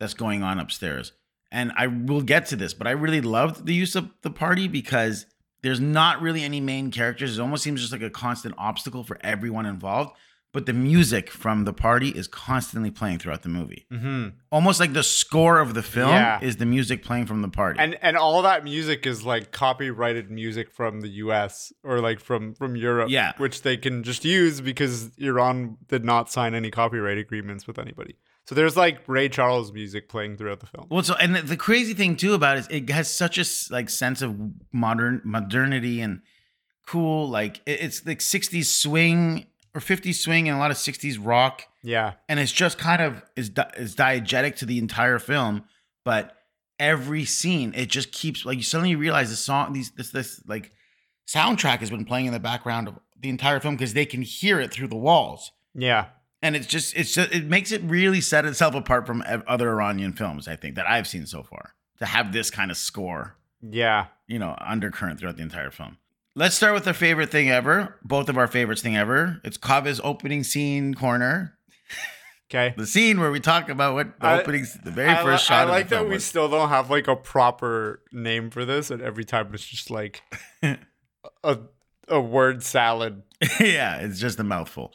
that's 0.00 0.14
going 0.14 0.42
on 0.42 0.58
upstairs. 0.60 1.12
And 1.50 1.72
I 1.76 1.86
will 1.86 2.20
get 2.22 2.46
to 2.46 2.56
this, 2.56 2.74
but 2.74 2.86
I 2.86 2.90
really 2.90 3.20
loved 3.22 3.66
the 3.66 3.74
use 3.74 3.96
of 3.96 4.10
the 4.22 4.30
party 4.30 4.68
because 4.68 5.26
there's 5.62 5.80
not 5.80 6.20
really 6.20 6.42
any 6.42 6.60
main 6.60 6.90
characters. 6.90 7.38
It 7.38 7.42
almost 7.42 7.62
seems 7.64 7.80
just 7.80 7.92
like 7.92 8.02
a 8.02 8.10
constant 8.10 8.54
obstacle 8.58 9.04
for 9.04 9.18
everyone 9.22 9.66
involved. 9.66 10.16
But 10.50 10.64
the 10.64 10.72
music 10.72 11.30
from 11.30 11.66
the 11.66 11.74
party 11.74 12.08
is 12.08 12.26
constantly 12.26 12.90
playing 12.90 13.18
throughout 13.18 13.42
the 13.42 13.50
movie. 13.50 13.84
Mm-hmm. 13.92 14.28
Almost 14.50 14.80
like 14.80 14.94
the 14.94 15.02
score 15.02 15.58
of 15.58 15.74
the 15.74 15.82
film 15.82 16.08
Yeah. 16.08 16.40
is 16.40 16.56
the 16.56 16.64
music 16.64 17.04
playing 17.04 17.26
from 17.26 17.42
the 17.42 17.50
party. 17.50 17.78
And 17.78 17.98
and 18.02 18.16
all 18.16 18.40
that 18.42 18.64
music 18.64 19.06
is 19.06 19.24
like 19.26 19.52
copyrighted 19.52 20.30
music 20.30 20.70
from 20.72 21.02
the 21.02 21.08
U.S. 21.24 21.70
or 21.84 22.00
like 22.00 22.18
from 22.18 22.54
from 22.54 22.76
Europe, 22.76 23.10
Yeah. 23.10 23.32
which 23.36 23.60
they 23.60 23.76
can 23.76 24.02
just 24.02 24.24
use 24.24 24.62
because 24.62 25.10
Iran 25.18 25.76
did 25.86 26.02
not 26.04 26.30
sign 26.30 26.54
any 26.54 26.70
copyright 26.70 27.18
agreements 27.18 27.66
with 27.66 27.78
anybody. 27.78 28.16
So 28.48 28.54
there's 28.54 28.78
like 28.78 29.06
Ray 29.06 29.28
Charles 29.28 29.72
music 29.72 30.08
playing 30.08 30.38
throughout 30.38 30.60
the 30.60 30.66
film. 30.66 30.86
Well, 30.88 31.02
so 31.02 31.14
and 31.16 31.36
the, 31.36 31.42
the 31.42 31.56
crazy 31.58 31.92
thing 31.92 32.16
too 32.16 32.32
about 32.32 32.56
it 32.56 32.60
is 32.60 32.68
it 32.70 32.88
has 32.88 33.10
such 33.14 33.36
a 33.36 33.44
like 33.70 33.90
sense 33.90 34.22
of 34.22 34.34
modern 34.72 35.20
modernity 35.22 36.00
and 36.00 36.22
cool 36.86 37.28
like 37.28 37.60
it- 37.66 37.82
it's 37.82 38.06
like 38.06 38.20
60s 38.20 38.64
swing 38.64 39.44
or 39.74 39.82
50s 39.82 40.14
swing 40.14 40.48
and 40.48 40.56
a 40.56 40.58
lot 40.58 40.70
of 40.70 40.78
60s 40.78 41.18
rock 41.22 41.64
Yeah, 41.82 42.14
and 42.26 42.40
it's 42.40 42.50
just 42.50 42.78
kind 42.78 43.02
of 43.02 43.22
is 43.36 43.50
is 43.76 43.94
diegetic 43.94 44.56
to 44.56 44.64
the 44.64 44.78
entire 44.78 45.18
film 45.18 45.64
but 46.02 46.34
every 46.80 47.26
scene 47.26 47.74
it 47.76 47.90
just 47.90 48.12
keeps 48.12 48.46
like 48.46 48.56
you 48.56 48.62
suddenly 48.62 48.96
realize 48.96 49.28
the 49.28 49.36
song 49.36 49.74
these 49.74 49.90
this 49.90 50.08
this 50.10 50.40
like 50.46 50.72
soundtrack 51.26 51.80
has 51.80 51.90
been 51.90 52.06
playing 52.06 52.24
in 52.24 52.32
the 52.32 52.40
background 52.40 52.88
of 52.88 52.98
the 53.20 53.28
entire 53.28 53.60
film 53.60 53.74
because 53.76 53.92
they 53.92 54.06
can 54.06 54.22
hear 54.22 54.58
it 54.58 54.70
through 54.72 54.88
the 54.88 54.96
walls 54.96 55.52
yeah. 55.74 56.06
And 56.42 56.54
it's 56.54 56.66
just 56.66 56.94
it's 56.96 57.12
just 57.14 57.32
it 57.32 57.46
makes 57.46 57.72
it 57.72 57.82
really 57.82 58.20
set 58.20 58.44
itself 58.44 58.74
apart 58.74 59.06
from 59.06 59.24
other 59.46 59.70
Iranian 59.70 60.12
films 60.12 60.46
I 60.46 60.56
think 60.56 60.76
that 60.76 60.88
I've 60.88 61.06
seen 61.08 61.26
so 61.26 61.42
far 61.42 61.74
to 61.98 62.06
have 62.06 62.32
this 62.32 62.48
kind 62.50 62.70
of 62.70 62.76
score 62.76 63.34
Yeah. 63.60 64.06
you 64.28 64.38
know 64.38 64.54
undercurrent 64.60 65.18
throughout 65.18 65.36
the 65.36 65.42
entire 65.42 65.70
film. 65.70 65.98
Let's 66.36 66.54
start 66.54 66.74
with 66.74 66.86
our 66.86 66.94
favorite 66.94 67.30
thing 67.32 67.50
ever, 67.50 67.96
both 68.04 68.28
of 68.28 68.38
our 68.38 68.46
favorites 68.46 68.82
thing 68.82 68.96
ever. 68.96 69.40
It's 69.42 69.58
Kaveh's 69.58 70.00
opening 70.04 70.44
scene 70.44 70.94
corner, 70.94 71.58
Okay. 72.48 72.72
the 72.78 72.86
scene 72.86 73.18
where 73.18 73.32
we 73.32 73.40
talk 73.40 73.68
about 73.68 73.94
what 73.94 74.20
the 74.20 74.26
I- 74.26 74.40
opening, 74.40 74.64
the 74.84 74.92
very 74.92 75.10
I, 75.10 75.16
first 75.24 75.50
li- 75.50 75.56
shot 75.56 75.66
I 75.66 75.70
like 75.70 75.88
that 75.88 76.04
we 76.04 76.10
was. 76.14 76.24
still 76.24 76.48
don't 76.48 76.68
have 76.68 76.88
like 76.90 77.08
a 77.08 77.16
proper 77.16 78.00
name 78.12 78.50
for 78.50 78.64
this, 78.64 78.92
and 78.92 79.02
every 79.02 79.24
time 79.24 79.50
it's 79.52 79.66
just 79.66 79.90
like 79.90 80.22
a 81.42 81.58
a 82.06 82.20
word 82.20 82.62
salad. 82.62 83.24
yeah, 83.60 83.96
it's 83.96 84.20
just 84.20 84.38
a 84.38 84.44
mouthful. 84.44 84.94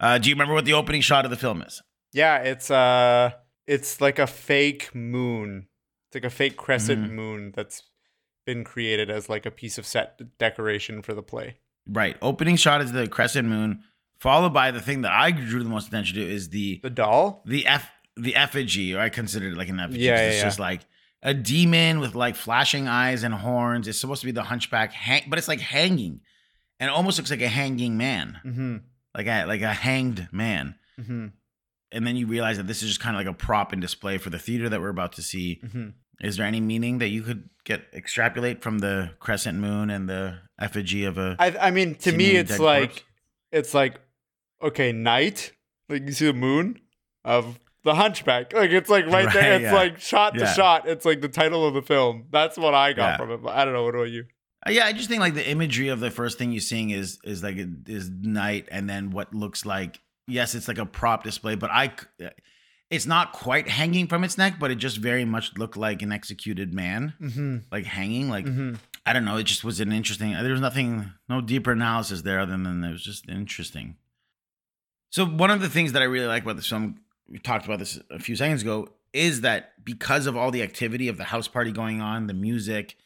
Uh, 0.00 0.18
do 0.18 0.28
you 0.28 0.34
remember 0.34 0.54
what 0.54 0.64
the 0.64 0.72
opening 0.74 1.00
shot 1.00 1.24
of 1.24 1.30
the 1.30 1.36
film 1.36 1.62
is? 1.62 1.82
Yeah, 2.12 2.38
it's 2.38 2.70
uh 2.70 3.30
it's 3.66 4.00
like 4.00 4.18
a 4.18 4.26
fake 4.26 4.94
moon. 4.94 5.68
It's 6.08 6.14
like 6.14 6.24
a 6.24 6.34
fake 6.34 6.56
crescent 6.56 7.06
Mhm. 7.06 7.10
moon 7.10 7.52
that's 7.54 7.82
been 8.46 8.64
created 8.64 9.10
as 9.10 9.28
like 9.28 9.44
a 9.44 9.50
piece 9.50 9.76
of 9.76 9.84
set 9.86 10.18
decoration 10.38 11.02
for 11.02 11.12
the 11.14 11.22
play. 11.22 11.56
Right. 11.86 12.16
Opening 12.22 12.56
shot 12.56 12.80
is 12.80 12.92
the 12.92 13.06
crescent 13.08 13.46
moon, 13.48 13.82
followed 14.18 14.54
by 14.54 14.70
the 14.70 14.80
thing 14.80 15.02
that 15.02 15.12
I 15.12 15.30
drew 15.32 15.62
the 15.62 15.68
most 15.68 15.88
attention 15.88 16.16
to 16.16 16.22
is 16.26 16.48
the 16.50 16.80
The 16.82 16.90
doll? 16.90 17.42
the 17.46 17.66
f 17.66 17.90
the 18.16 18.34
effigy, 18.36 18.94
or 18.94 19.00
I 19.00 19.10
consider 19.10 19.48
it 19.48 19.56
like 19.56 19.68
an 19.68 19.78
effigy. 19.80 20.00
Yeah, 20.00 20.16
yeah, 20.16 20.22
it's 20.28 20.36
yeah. 20.38 20.44
just 20.44 20.58
like 20.58 20.80
a 21.22 21.34
demon 21.34 22.00
with 22.00 22.14
like 22.14 22.36
flashing 22.36 22.88
eyes 22.88 23.22
and 23.22 23.34
horns. 23.34 23.86
It's 23.86 24.00
supposed 24.00 24.20
to 24.22 24.26
be 24.26 24.32
the 24.32 24.44
hunchback, 24.44 24.92
hang- 24.92 25.24
but 25.28 25.38
it's 25.38 25.48
like 25.48 25.60
hanging, 25.60 26.20
and 26.80 26.88
it 26.88 26.92
almost 26.92 27.18
looks 27.18 27.30
like 27.30 27.42
a 27.42 27.48
hanging 27.48 27.96
man, 27.98 28.40
Mm-hmm. 28.44 28.76
Like 29.14 29.26
a 29.26 29.44
like 29.46 29.62
a 29.62 29.72
hanged 29.72 30.28
man. 30.32 30.74
Mm-hmm. 31.00 31.26
And 31.90 32.06
then 32.06 32.16
you 32.16 32.26
realize 32.26 32.58
that 32.58 32.66
this 32.66 32.82
is 32.82 32.88
just 32.88 33.00
kind 33.00 33.16
of 33.16 33.20
like 33.24 33.34
a 33.34 33.36
prop 33.36 33.72
and 33.72 33.80
display 33.80 34.18
for 34.18 34.28
the 34.30 34.38
theater 34.38 34.68
that 34.68 34.80
we're 34.80 34.90
about 34.90 35.12
to 35.14 35.22
see. 35.22 35.60
Mm-hmm. 35.64 35.88
Is 36.20 36.36
there 36.36 36.46
any 36.46 36.60
meaning 36.60 36.98
that 36.98 37.08
you 37.08 37.22
could 37.22 37.48
get 37.64 37.84
extrapolate 37.94 38.60
from 38.62 38.80
the 38.80 39.10
crescent 39.20 39.58
moon 39.58 39.88
and 39.88 40.08
the 40.08 40.38
effigy 40.60 41.04
of 41.04 41.16
a? 41.16 41.36
I 41.38 41.56
I 41.68 41.70
mean 41.70 41.94
to 41.96 42.12
me 42.12 42.32
it's 42.32 42.58
like 42.58 42.90
corpse? 42.90 43.04
it's 43.52 43.74
like 43.74 44.00
okay, 44.62 44.92
night. 44.92 45.52
Like 45.88 46.02
you 46.06 46.12
see 46.12 46.26
the 46.26 46.32
moon 46.32 46.80
of 47.24 47.58
the 47.84 47.94
hunchback. 47.94 48.52
Like 48.52 48.70
it's 48.70 48.90
like 48.90 49.06
right, 49.06 49.32
there. 49.32 49.54
It's 49.54 49.62
yeah. 49.62 49.74
like 49.74 50.00
shot 50.00 50.34
to 50.34 50.40
Yeah. 50.40 50.52
shot. 50.52 50.88
It's 50.88 51.04
like 51.04 51.20
the 51.20 51.28
title 51.28 51.66
of 51.66 51.72
the 51.74 51.82
film. 51.82 52.26
That's 52.30 52.58
what 52.58 52.74
I 52.74 52.92
got 52.92 53.12
Yeah. 53.12 53.16
from 53.16 53.30
it. 53.30 53.42
But 53.42 53.54
I 53.56 53.64
don't 53.64 53.72
know 53.72 53.84
what 53.84 53.94
about 53.94 54.10
you. 54.10 54.24
Uh, 54.66 54.70
Yeah, 54.70 54.86
I 54.86 54.92
just 54.92 55.08
think 55.08 55.20
like 55.20 55.34
the 55.34 55.48
imagery 55.48 55.88
of 55.88 56.00
the 56.00 56.10
first 56.10 56.38
thing 56.38 56.52
you're 56.52 56.60
seeing 56.60 56.90
is 56.90 57.18
is 57.24 57.42
like 57.42 57.56
is 57.86 58.10
night, 58.10 58.68
and 58.70 58.88
then 58.88 59.10
what 59.10 59.34
looks 59.34 59.64
like 59.66 60.00
yes, 60.26 60.54
it's 60.54 60.68
like 60.68 60.78
a 60.78 60.84
prop 60.86 61.24
display, 61.24 61.54
but 61.54 61.70
I, 61.70 61.90
it's 62.90 63.06
not 63.06 63.32
quite 63.32 63.66
hanging 63.66 64.06
from 64.08 64.24
its 64.24 64.36
neck, 64.36 64.56
but 64.60 64.70
it 64.70 64.74
just 64.76 64.98
very 64.98 65.24
much 65.24 65.56
looked 65.56 65.76
like 65.78 66.02
an 66.02 66.12
executed 66.12 66.74
man, 66.74 67.14
Mm-hmm. 67.20 67.56
like 67.72 67.84
hanging. 67.86 68.28
Like 68.28 68.44
Mm-hmm. 68.44 68.74
I 69.06 69.14
don't 69.14 69.24
know, 69.24 69.38
it 69.38 69.44
just 69.44 69.64
was 69.64 69.80
an 69.80 69.90
interesting. 69.90 70.32
There 70.32 70.52
was 70.52 70.60
nothing, 70.60 71.10
no 71.30 71.40
deeper 71.40 71.72
analysis 71.72 72.20
there 72.22 72.40
other 72.40 72.52
than 72.58 72.84
it 72.84 72.92
was 72.92 73.02
just 73.02 73.26
interesting. 73.26 73.96
So 75.10 75.24
one 75.24 75.50
of 75.50 75.62
the 75.62 75.70
things 75.70 75.92
that 75.92 76.02
I 76.02 76.04
really 76.04 76.26
like 76.26 76.42
about 76.42 76.56
this 76.56 76.68
film, 76.68 77.00
we 77.26 77.38
talked 77.38 77.64
about 77.64 77.78
this 77.78 77.98
a 78.10 78.18
few 78.18 78.36
seconds 78.36 78.60
ago, 78.60 78.88
is 79.14 79.40
that 79.40 79.82
because 79.82 80.26
of 80.26 80.36
all 80.36 80.50
the 80.50 80.62
activity 80.62 81.08
of 81.08 81.16
the 81.16 81.24
house 81.24 81.48
party 81.48 81.72
going 81.72 82.02
on, 82.02 82.26
the 82.26 82.34
music, 82.34 82.96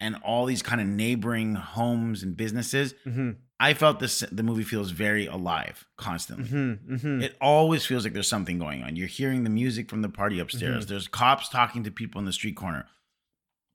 and 0.00 0.16
all 0.24 0.44
these 0.46 0.62
kind 0.62 0.80
of 0.80 0.86
neighboring 0.86 1.54
homes 1.54 2.22
and 2.22 2.36
businesses, 2.36 2.94
Mm-hmm. 3.06 3.30
I 3.60 3.72
felt 3.72 4.00
this 4.00 4.24
the 4.32 4.42
movie 4.42 4.64
feels 4.64 4.90
very 4.90 5.26
alive 5.26 5.86
constantly. 5.96 6.46
Mm-hmm. 6.46 6.94
Mm-hmm. 6.96 7.22
It 7.22 7.36
always 7.40 7.86
feels 7.86 8.02
like 8.04 8.12
there's 8.12 8.26
something 8.28 8.58
going 8.58 8.82
on. 8.82 8.96
You're 8.96 9.06
hearing 9.06 9.44
the 9.44 9.48
music 9.50 9.88
from 9.88 10.02
the 10.02 10.08
party 10.08 10.40
upstairs. 10.40 10.86
There's 10.86 11.06
cops 11.06 11.48
talking 11.48 11.84
to 11.84 11.90
people 11.92 12.18
in 12.18 12.24
the 12.24 12.32
street 12.32 12.56
corner. 12.56 12.86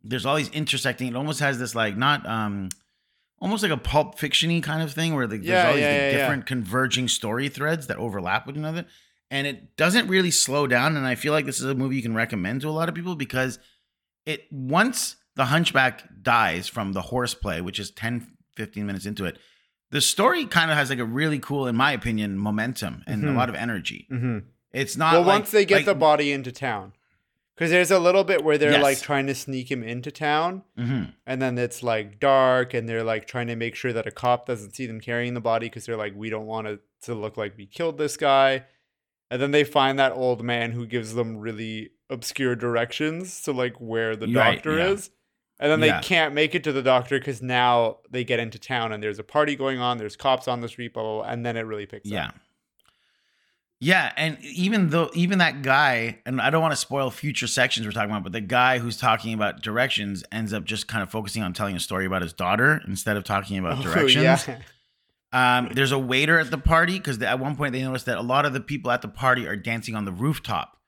There's 0.03 0.25
all 0.25 0.35
these 0.35 0.49
intersecting. 0.49 1.07
It 1.07 1.15
almost 1.15 1.39
has 1.39 1.59
this 1.59 1.75
like 1.75 1.95
not 1.97 2.27
um 2.27 2.69
almost 3.39 3.63
like 3.63 3.71
a 3.71 3.77
pulp 3.77 4.19
fictiony 4.19 4.61
kind 4.61 4.83
of 4.83 4.91
thing 4.91 5.15
where 5.15 5.25
like, 5.27 5.41
Yeah, 5.43 5.53
there's 5.53 5.65
all 5.67 5.73
these 5.75 5.81
yeah, 5.83 6.11
yeah. 6.11 6.17
different 6.17 6.45
converging 6.45 7.07
story 7.07 7.47
threads 7.47 7.87
that 7.87 7.97
overlap 7.97 8.45
with 8.45 8.57
another. 8.57 8.85
and 9.31 9.47
it 9.47 9.77
doesn't 9.77 10.09
really 10.09 10.31
slow 10.31 10.67
down. 10.67 10.97
And 10.97 11.05
I 11.07 11.15
feel 11.15 11.31
like 11.31 11.45
this 11.45 11.59
is 11.59 11.65
a 11.65 11.73
movie 11.73 11.95
you 11.95 12.01
can 12.01 12.15
recommend 12.15 12.61
to 12.61 12.69
a 12.69 12.71
lot 12.71 12.89
of 12.89 12.95
people 12.95 13.15
because 13.15 13.59
it 14.25 14.43
once 14.51 15.15
the 15.39 15.45
hunchback 15.45 16.03
dies 16.21 16.67
from 16.67 16.91
the 16.91 17.01
horseplay, 17.01 17.61
which 17.61 17.79
is 17.79 17.91
10, 17.91 18.27
15 18.55 18.85
minutes 18.85 19.05
into 19.05 19.23
it, 19.25 19.37
the 19.89 20.01
story 20.01 20.45
kind 20.45 20.69
of 20.69 20.75
has 20.77 20.89
like 20.89 20.99
a 20.99 21.05
really 21.05 21.39
cool, 21.39 21.65
in 21.65 21.75
my 21.75 21.91
opinion, 21.93 22.37
momentum 22.37 23.03
and 23.07 23.23
a 23.23 23.27
Mhm. 23.29 23.35
lot 23.37 23.47
of 23.47 23.55
energy. 23.55 24.05
Mm-hmm. 24.11 24.39
It's 24.73 24.97
not 24.97 25.13
Well, 25.13 25.21
like- 25.21 25.39
once 25.39 25.51
they 25.51 25.63
get 25.65 25.77
like- 25.77 25.85
the 25.85 25.95
body 25.95 26.31
into 26.33 26.51
town, 26.51 26.91
because 27.55 27.71
there's 27.71 27.89
a 27.89 27.99
little 27.99 28.23
bit 28.25 28.43
where 28.43 28.57
they're 28.57 28.71
Yes. 28.73 28.83
like 28.83 29.01
trying 29.01 29.27
to 29.27 29.33
sneak 29.35 29.71
him 29.71 29.81
into 29.81 30.11
town, 30.11 30.63
Mhm. 30.77 31.13
and 31.25 31.41
then 31.41 31.57
it's 31.57 31.81
like 31.81 32.19
dark, 32.19 32.73
and 32.73 32.87
they're 32.89 33.03
like 33.03 33.25
trying 33.25 33.47
to 33.47 33.55
make 33.55 33.75
sure 33.75 33.93
that 33.93 34.05
a 34.05 34.11
cop 34.11 34.45
doesn't 34.45 34.75
see 34.75 34.85
them 34.87 34.99
carrying 34.99 35.33
the 35.35 35.41
body 35.41 35.67
because 35.67 35.85
they're 35.85 35.97
like, 36.05 36.13
we 36.15 36.29
don't 36.29 36.45
want 36.47 36.67
it 36.67 36.81
to 37.03 37.13
look 37.15 37.37
like 37.37 37.55
we 37.57 37.65
killed 37.65 37.97
this 37.97 38.17
guy. 38.17 38.65
And 39.31 39.41
then 39.41 39.51
they 39.51 39.63
find 39.63 39.97
that 39.99 40.11
old 40.11 40.43
man 40.43 40.71
who 40.73 40.85
gives 40.85 41.13
them 41.15 41.37
really 41.37 41.91
obscure 42.09 42.55
directions 42.57 43.41
to 43.43 43.51
like 43.53 43.79
where 43.79 44.15
the 44.17 44.27
Right, 44.27 44.55
doctor 44.55 44.77
yeah. 44.77 44.87
is. 44.89 45.11
And 45.59 45.69
then 45.71 45.79
they 45.81 45.87
Yeah. 45.87 46.01
can't 46.01 46.33
make 46.33 46.55
it 46.55 46.63
to 46.63 46.71
the 46.71 46.81
doctor 46.81 47.19
because 47.19 47.41
now 47.41 47.97
they 48.09 48.23
get 48.23 48.39
into 48.39 48.57
town 48.57 48.93
and 48.93 49.03
there's 49.03 49.19
a 49.19 49.23
party 49.23 49.55
going 49.55 49.79
on, 49.79 49.97
there's 49.97 50.15
cops 50.15 50.47
on 50.47 50.61
the 50.61 50.69
street, 50.69 50.93
blah, 50.93 51.03
blah, 51.03 51.21
blah, 51.23 51.29
and 51.31 51.45
then 51.45 51.57
it 51.57 51.61
really 51.61 51.85
picks 51.85 52.09
Yeah. 52.09 52.27
up. 52.27 52.35
Yeah, 53.81 54.11
and 54.17 54.37
even 54.41 54.89
though 54.89 55.09
even 55.13 55.37
that 55.39 55.61
guy, 55.61 56.19
and 56.25 56.41
I 56.41 56.49
don't 56.49 56.61
want 56.61 56.73
to 56.73 56.77
spoil 56.77 57.09
future 57.11 57.47
sections 57.47 57.85
we're 57.85 57.93
talking 57.93 58.09
about, 58.09 58.23
but 58.23 58.33
the 58.33 58.41
guy 58.41 58.79
who's 58.79 58.97
talking 58.97 59.33
about 59.33 59.61
directions 59.61 60.21
ends 60.33 60.51
up 60.51 60.65
just 60.65 60.89
kind 60.89 61.01
of 61.01 61.09
focusing 61.09 61.43
on 61.43 61.53
telling 61.53 61.77
a 61.77 61.79
story 61.79 62.05
about 62.05 62.21
his 62.21 62.33
daughter 62.33 62.81
instead 62.87 63.15
of 63.15 63.23
talking 63.23 63.57
about 63.57 63.79
Oh, 63.79 63.81
directions. 63.83 64.15
yeah. 64.47 64.57
Um, 65.31 65.69
there's 65.75 65.91
a 65.91 65.99
waiter 65.99 66.39
at 66.39 66.49
the 66.49 66.57
party 66.57 66.97
because 66.97 67.21
at 67.21 67.37
one 67.39 67.55
point 67.55 67.71
they 67.73 67.83
noticed 67.83 68.07
that 68.07 68.17
a 68.17 68.21
lot 68.23 68.47
of 68.47 68.53
the 68.53 68.59
people 68.59 68.89
at 68.89 69.03
the 69.03 69.07
party 69.07 69.47
are 69.47 69.55
dancing 69.55 69.93
on 69.95 70.03
the 70.05 70.11
rooftop. 70.11 70.78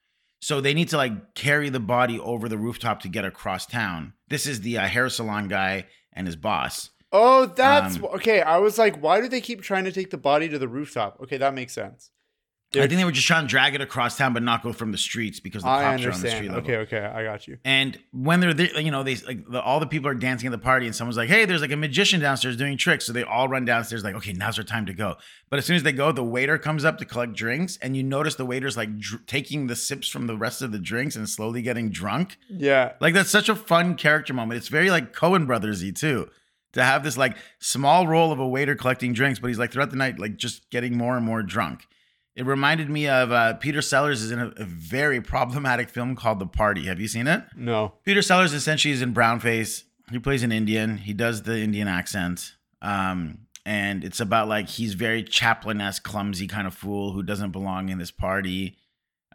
So 0.42 0.60
they 0.60 0.74
need 0.74 0.90
to 0.90 0.98
like 0.98 1.36
carry 1.36 1.70
the 1.70 1.80
body 1.80 2.20
over 2.20 2.50
the 2.50 2.58
rooftop 2.58 3.02
to 3.02 3.08
get 3.08 3.26
across 3.26 3.66
town. 3.66 4.14
This 4.28 4.48
is 4.48 4.62
the 4.62 4.80
uh, 4.80 4.88
hair 4.88 5.08
salon 5.08 5.48
guy 5.48 5.86
and 6.14 6.26
his 6.28 6.36
boss. 6.36 6.90
Oh, 7.12 7.46
that's 7.46 7.98
Um, 7.98 8.06
okay. 8.06 8.42
I 8.42 8.58
was 8.58 8.78
like, 8.78 9.02
why 9.02 9.22
do 9.22 9.28
they 9.28 9.42
keep 9.42 9.62
trying 9.62 9.84
to 9.84 9.92
take 9.92 10.10
the 10.10 10.18
body 10.18 10.50
to 10.50 10.58
the 10.58 10.68
rooftop? 10.68 11.20
Okay, 11.22 11.38
that 11.38 11.54
makes 11.54 11.74
sense. 11.74 12.10
I 12.74 12.88
think 12.88 13.00
they 13.00 13.04
were 13.04 13.12
just 13.12 13.28
trying 13.28 13.44
to 13.44 13.50
drag 13.50 13.76
it 13.76 13.82
across 13.82 14.18
town, 14.18 14.32
but 14.34 14.44
not 14.44 14.64
go 14.64 14.72
from 14.72 14.94
the 14.94 14.98
streets 14.98 15.42
because 15.42 15.64
the 15.64 15.68
I 15.70 15.84
cops 15.84 16.06
are 16.06 16.12
on 16.14 16.22
the 16.22 16.30
street 16.30 16.48
level. 16.48 16.64
Okay, 16.64 16.78
okay, 16.78 17.00
I 17.06 17.24
got 17.24 17.46
you. 17.46 17.58
And 17.66 18.00
when 18.14 18.40
they're 18.40 18.54
there, 18.54 18.80
you 18.80 18.92
know, 18.92 19.04
they 19.04 19.16
like 19.18 19.46
the, 19.46 19.62
all 19.62 19.82
the 19.82 19.88
people 19.88 20.10
are 20.10 20.14
dancing 20.14 20.48
at 20.48 20.52
the 20.52 20.58
party, 20.58 20.86
and 20.86 20.96
someone's 20.96 21.18
like, 21.18 21.28
"Hey, 21.28 21.44
there's 21.44 21.60
like 21.60 21.72
a 21.72 21.76
magician 21.76 22.22
downstairs 22.22 22.56
doing 22.56 22.78
tricks." 22.78 23.06
So 23.06 23.12
they 23.12 23.24
all 23.24 23.50
run 23.50 23.66
downstairs, 23.66 24.06
like, 24.06 24.16
"Okay, 24.16 24.32
now's 24.32 24.58
our 24.58 24.64
time 24.64 24.86
to 24.86 24.94
go." 24.94 25.18
But 25.50 25.60
as 25.60 25.66
soon 25.66 25.76
as 25.76 25.84
they 25.84 25.92
go, 25.92 26.14
the 26.14 26.24
waiter 26.24 26.58
comes 26.58 26.86
up 26.86 26.98
to 27.00 27.06
collect 27.06 27.34
drinks, 27.34 27.78
and 27.82 27.98
you 27.98 28.04
notice 28.04 28.36
the 28.36 28.46
waiter's 28.46 28.78
like 28.78 28.98
dr- 29.00 29.26
taking 29.26 29.68
the 29.68 29.76
sips 29.76 30.08
from 30.08 30.28
the 30.28 30.38
rest 30.38 30.62
of 30.62 30.72
the 30.72 30.80
drinks 30.80 31.18
and 31.18 31.28
slowly 31.28 31.62
getting 31.62 31.90
drunk. 31.90 32.38
Yeah, 32.50 32.94
Like 33.02 33.14
that's 33.14 33.30
such 33.30 33.50
a 33.50 33.56
fun 33.56 33.96
character 33.96 34.34
moment. 34.34 34.58
It's 34.58 34.70
very 34.70 34.90
like 34.90 35.14
Coen 35.14 35.46
Brothersy 35.46 35.94
too, 35.94 36.30
to 36.72 36.84
have 36.84 37.04
this 37.04 37.18
like 37.18 37.36
small 37.60 38.08
role 38.08 38.32
of 38.32 38.40
a 38.40 38.48
waiter 38.48 38.76
collecting 38.76 39.12
drinks, 39.12 39.40
but 39.40 39.50
he's 39.50 39.60
like 39.60 39.74
throughout 39.74 39.90
the 39.90 39.98
night 39.98 40.20
like 40.20 40.38
just 40.38 40.70
getting 40.70 40.98
more 40.98 41.18
and 41.18 41.26
more 41.26 41.44
drunk. 41.44 41.86
It 42.42 42.48
reminded 42.48 42.90
me 42.90 43.08
of 43.08 43.32
uh, 43.32 43.54
Peter 43.54 43.84
Sellers 43.84 44.24
is 44.24 44.32
in 44.32 44.40
a, 44.40 44.48
a 44.58 44.64
very 44.64 45.22
problematic 45.22 45.90
film 45.90 46.16
called 46.16 46.40
The 46.40 46.48
Party. 46.48 46.88
Have 46.88 47.00
you 47.00 47.08
seen 47.08 47.28
it? 47.28 47.44
no. 47.56 47.94
Peter 48.04 48.24
Sellers 48.24 48.52
essentially 48.52 48.92
is 48.92 49.04
in 49.04 49.14
brownface. 49.14 49.84
He 50.10 50.18
plays 50.18 50.42
an 50.42 50.52
Indian. 50.52 50.98
He 50.98 51.14
does 51.14 51.44
the 51.44 51.60
Indian 51.60 51.88
accent. 51.88 52.56
Um, 52.82 53.46
and 53.64 54.04
it's 54.04 54.20
about 54.20 54.48
like 54.48 54.70
he's 54.70 54.96
very 54.96 55.24
Chaplin-esque, 55.24 56.02
clumsy 56.02 56.48
kind 56.48 56.66
of 56.66 56.74
fool 56.74 57.12
who 57.12 57.22
doesn't 57.22 57.52
belong 57.52 57.90
in 57.90 58.00
this 58.00 58.10
party. 58.10 58.76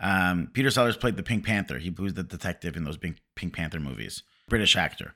Um, 0.00 0.50
Peter 0.52 0.72
Sellers 0.72 0.96
played 0.96 1.16
the 1.16 1.22
Pink 1.22 1.46
Panther. 1.46 1.78
He 1.78 1.90
was 1.90 2.14
the 2.14 2.24
detective 2.24 2.76
in 2.76 2.82
those 2.82 2.96
Pink, 2.96 3.18
Pink 3.36 3.54
Panther 3.54 3.78
movies. 3.78 4.24
British 4.48 4.74
actor. 4.74 5.14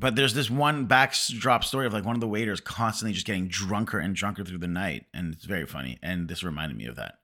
But 0.00 0.14
there's 0.14 0.32
this 0.34 0.48
one 0.48 0.84
backdrop 0.86 1.64
story 1.64 1.84
of 1.86 1.92
like 1.92 2.04
one 2.04 2.14
of 2.14 2.20
the 2.20 2.28
waiters 2.28 2.60
constantly 2.60 3.12
just 3.14 3.26
getting 3.26 3.48
drunker 3.48 3.98
and 3.98 4.14
drunker 4.14 4.44
through 4.44 4.58
the 4.58 4.68
night. 4.68 5.06
And 5.12 5.34
it's 5.34 5.44
very 5.44 5.66
funny. 5.66 5.98
And 6.04 6.28
this 6.28 6.44
reminded 6.44 6.78
me 6.78 6.86
of 6.86 6.94
that. 6.94 7.18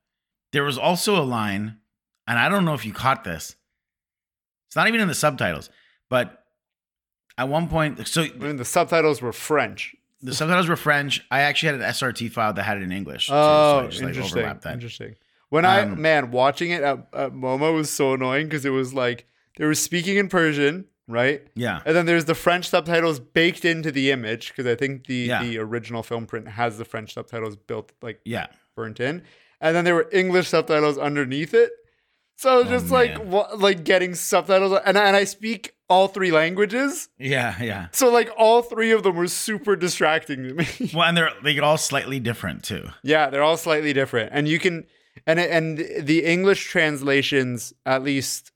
There 0.53 0.65
was 0.65 0.77
also 0.77 1.17
a 1.17 1.23
line, 1.23 1.79
and 2.27 2.37
I 2.39 2.49
don't 2.49 2.65
know 2.65 2.75
if 2.75 2.85
you 2.85 2.93
caught 2.93 3.23
this. 3.23 3.55
It's 4.67 4.75
not 4.77 4.89
even 4.89 5.01
in 5.01 5.07
the 5.07 5.15
subtitles, 5.15 5.71
but 6.09 6.45
at 7.39 7.49
one 7.49 7.69
point, 7.69 8.07
so 8.09 8.23
I 8.25 8.29
mean, 8.31 8.57
the 8.57 8.65
subtitles 8.65 9.23
were 9.23 9.33
French. 9.33 9.95
the 10.21 10.35
subtitles 10.35 10.69
were 10.69 10.77
French. 10.77 11.25
I 11.31 11.41
actually 11.41 11.67
had 11.73 11.75
an 11.77 11.83
SRT 11.83 12.31
file 12.33 12.53
that 12.55 12.63
had 12.65 12.79
it 12.79 12.83
in 12.83 12.91
English. 12.93 13.27
so 13.29 13.35
Oh, 13.35 13.81
I 13.85 13.87
just, 13.89 14.03
interesting. 14.03 14.43
that. 14.43 14.67
Interesting. 14.67 15.15
When 15.51 15.65
I 15.65 15.83
Um, 15.83 16.01
man 16.03 16.31
watching 16.33 16.71
it 16.71 16.83
at, 16.83 16.99
at 17.13 17.33
MoMA 17.33 17.73
was 17.73 17.91
so 17.91 18.15
annoying 18.15 18.47
because 18.47 18.65
it 18.65 18.71
was 18.71 18.93
like 18.95 19.27
they 19.59 19.65
were 19.65 19.75
speaking 19.75 20.17
in 20.17 20.29
Persian, 20.29 20.87
right? 21.09 21.43
Yeah. 21.55 21.81
And 21.85 21.95
then 21.97 22.07
there's 22.07 22.25
the 22.25 22.35
French 22.35 22.69
subtitles 22.69 23.21
baked 23.21 23.65
into 23.65 23.91
the 23.93 24.11
image 24.11 24.49
because 24.49 24.67
I 24.67 24.75
think 24.75 25.07
the 25.07 25.15
Yeah. 25.17 25.43
the 25.43 25.59
original 25.59 26.03
film 26.03 26.27
print 26.27 26.49
has 26.49 26.79
the 26.79 26.85
French 26.85 27.15
subtitles 27.15 27.57
built 27.57 27.93
like 28.03 28.21
Yeah. 28.25 28.47
burnt 28.77 29.01
in, 29.01 29.23
and 29.61 29.77
then 29.77 29.85
there 29.85 29.95
were 29.95 30.09
English 30.13 30.49
subtitles 30.49 30.99
underneath 30.99 31.55
it. 31.55 31.71
So 32.37 32.59
Oh, 32.61 32.65
just 32.65 32.91
like 32.91 33.17
man. 33.19 33.31
what, 33.31 33.59
like 33.61 33.85
getting 33.85 34.15
subtitles, 34.15 34.79
and 34.85 34.99
I, 34.99 35.07
and 35.07 35.17
I 35.17 35.23
speak 35.25 35.73
all 35.89 36.09
three 36.09 36.33
languages, 36.33 37.09
Yeah. 37.19 37.55
Yeah. 37.63 37.87
so 37.93 38.11
like 38.11 38.31
all 38.37 38.63
three 38.63 38.91
of 38.91 39.03
them 39.05 39.15
were 39.17 39.29
super 39.29 39.77
distracting 39.77 40.43
to 40.49 40.55
me. 40.55 40.67
Well, 40.95 41.05
and 41.07 41.17
they're 41.17 41.31
they 41.45 41.59
all 41.61 41.77
slightly 41.79 42.19
different 42.19 42.65
too. 42.65 42.89
yeah, 43.05 43.31
they're 43.31 43.43
all 43.43 43.57
slightly 43.59 43.93
different, 43.93 44.31
and 44.33 44.49
you 44.49 44.59
can 44.59 44.87
and 45.27 45.39
and 45.39 45.79
the 45.79 46.25
English 46.25 46.65
translations, 46.65 47.73
at 47.87 48.03
least 48.03 48.51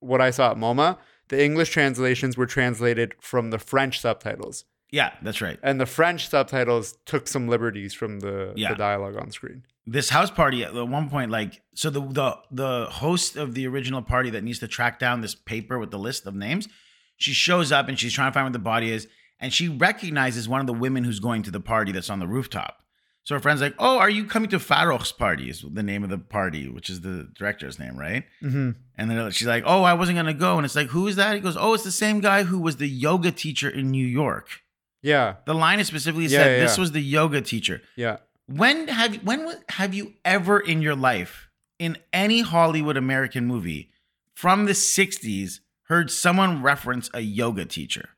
what 0.00 0.20
I 0.20 0.30
saw 0.30 0.50
at 0.50 0.56
MoMA, 0.58 0.98
the 1.32 1.42
English 1.44 1.70
translations 1.70 2.36
were 2.36 2.46
translated 2.46 3.14
from 3.20 3.50
the 3.50 3.58
French 3.58 3.98
subtitles, 4.00 4.64
Yeah, 4.90 5.10
that's 5.22 5.40
right. 5.40 5.58
and 5.62 5.80
the 5.80 5.86
French 5.86 6.28
subtitles 6.28 6.96
took 7.06 7.26
some 7.26 7.48
liberties 7.48 7.92
from 7.94 8.20
the, 8.20 8.52
Yeah. 8.54 8.68
the 8.70 8.76
dialogue 8.76 9.16
on 9.16 9.30
screen. 9.32 9.64
This 9.86 10.10
house 10.10 10.30
party 10.30 10.62
at 10.62 10.74
one 10.74 11.08
point, 11.10 11.30
like, 11.32 11.60
so 11.74 11.90
the 11.90 12.00
the 12.00 12.36
the 12.50 12.86
host 13.02 13.36
of 13.36 13.54
the 13.54 13.66
original 13.66 14.02
party 14.02 14.30
that 14.30 14.44
needs 14.44 14.60
to 14.60 14.68
track 14.68 14.98
down 15.00 15.22
this 15.22 15.34
paper 15.34 15.76
with 15.78 15.90
the 15.90 15.98
list 15.98 16.26
of 16.26 16.34
names, 16.34 16.68
she 17.16 17.32
shows 17.32 17.72
up 17.72 17.88
and 17.88 17.98
she's 17.98 18.12
trying 18.12 18.30
to 18.30 18.34
find 18.34 18.44
where 18.44 18.52
the 18.52 18.58
body 18.60 18.92
is, 18.92 19.08
and 19.40 19.52
she 19.52 19.68
recognizes 19.68 20.48
one 20.48 20.60
of 20.60 20.66
the 20.68 20.72
women 20.84 21.02
who's 21.04 21.18
going 21.18 21.42
to 21.42 21.50
the 21.50 21.60
party 21.60 21.90
that's 21.90 22.10
on 22.10 22.20
the 22.20 22.28
rooftop. 22.28 22.81
So 23.24 23.36
her 23.36 23.40
friend's 23.40 23.60
like, 23.62 23.74
"Oh, 23.78 23.98
are 23.98 24.10
you 24.10 24.24
coming 24.24 24.50
to 24.50 24.58
Farokh's 24.58 25.12
party?" 25.12 25.48
Is 25.48 25.64
the 25.70 25.82
name 25.82 26.02
of 26.02 26.10
the 26.10 26.18
party, 26.18 26.68
which 26.68 26.90
is 26.90 27.02
the 27.02 27.28
director's 27.34 27.78
name, 27.78 27.96
right? 27.96 28.24
Mm-hmm. 28.42 28.70
And 28.98 29.10
then 29.10 29.30
she's 29.30 29.46
like, 29.46 29.62
"Oh, 29.66 29.82
I 29.84 29.94
wasn't 29.94 30.16
gonna 30.16 30.34
go." 30.34 30.56
And 30.56 30.64
it's 30.64 30.74
like, 30.76 30.88
"Who 30.88 31.06
is 31.06 31.16
that?" 31.16 31.34
He 31.34 31.40
goes, 31.40 31.56
"Oh, 31.56 31.72
it's 31.74 31.84
the 31.84 31.92
same 31.92 32.20
guy 32.20 32.42
who 32.42 32.58
was 32.58 32.76
the 32.78 32.88
yoga 32.88 33.30
teacher 33.30 33.68
in 33.70 33.90
New 33.90 34.06
York." 34.06 34.60
Yeah, 35.04 35.36
The 35.46 35.54
line 35.54 35.80
is 35.80 35.88
specifically 35.88 36.26
Yeah, 36.26 36.38
said, 36.38 36.58
yeah, 36.58 36.64
"This 36.64 36.76
yeah. 36.76 36.80
was 36.80 36.92
the 36.92 37.00
yoga 37.00 37.40
teacher." 37.40 37.82
yeah. 37.96 38.18
When 38.46 38.88
have 38.88 39.16
when 39.22 39.52
have 39.70 39.94
you 39.94 40.14
ever 40.24 40.58
in 40.58 40.82
your 40.82 40.96
life 40.96 41.48
in 41.78 41.96
any 42.12 42.40
Hollywood 42.40 42.96
American 42.96 43.46
movie 43.46 43.90
from 44.34 44.66
the 44.66 44.72
60s 44.74 45.60
heard 45.84 46.10
someone 46.10 46.60
reference 46.62 47.08
a 47.14 47.20
yoga 47.20 47.64
teacher? 47.64 48.10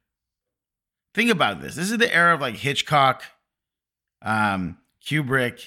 Think 1.15 1.31
about 1.31 1.61
this. 1.61 1.75
This 1.77 1.91
is 1.91 1.99
the 1.99 2.13
era 2.13 2.35
of 2.35 2.41
like 2.41 2.57
Hitchcock, 2.57 3.23
um, 4.23 4.79
Kubrick. 5.07 5.61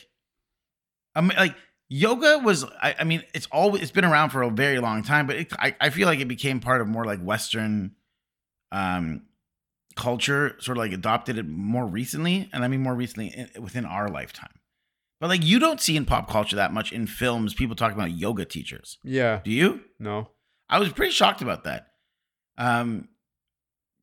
I 1.16 1.22
mean, 1.22 1.38
like 1.38 1.56
yoga 1.90 2.40
was. 2.40 2.64
I, 2.82 2.96
I 3.00 3.04
mean, 3.04 3.24
it's 3.34 3.48
always 3.52 3.82
it's 3.82 3.92
been 3.92 4.06
around 4.06 4.30
for 4.30 4.42
a 4.42 4.50
very 4.50 4.80
long 4.80 5.04
time, 5.04 5.28
but 5.28 5.36
it, 5.36 5.54
I 5.54 5.76
I 5.80 5.90
feel 5.90 6.08
like 6.08 6.20
it 6.20 6.28
became 6.28 6.60
part 6.60 6.82
of 6.82 6.88
more 6.88 7.06
like 7.06 7.22
Western, 7.22 7.96
um, 8.72 9.24
culture. 9.96 10.56
Sort 10.60 10.78
of 10.78 10.84
like 10.84 10.92
adopted 10.92 11.38
it 11.38 11.48
more 11.48 11.86
recently, 11.86 12.50
and 12.54 12.64
I 12.64 12.68
mean 12.68 12.82
more 12.82 12.96
recently 12.96 13.28
in, 13.28 13.62
within 13.62 13.86
our 13.86 14.10
lifetime. 14.10 14.60
But 15.20 15.30
like 15.30 15.44
you 15.44 15.60
don't 15.60 15.82
see 15.82 15.98
in 15.98 16.06
pop 16.06 16.30
culture 16.30 16.56
that 16.56 16.74
much 16.74 16.92
in 16.92 17.08
films 17.08 17.54
people 17.54 17.76
talking 17.76 17.98
about 17.98 18.12
yoga 18.12 18.46
teachers. 18.46 19.00
Yeah. 19.04 19.42
Do 19.44 19.52
you? 19.52 19.82
No. 20.00 20.30
I 20.70 20.80
was 20.80 20.92
pretty 20.92 21.12
shocked 21.12 21.42
about 21.42 21.64
that. 21.64 21.88
Um, 22.58 23.08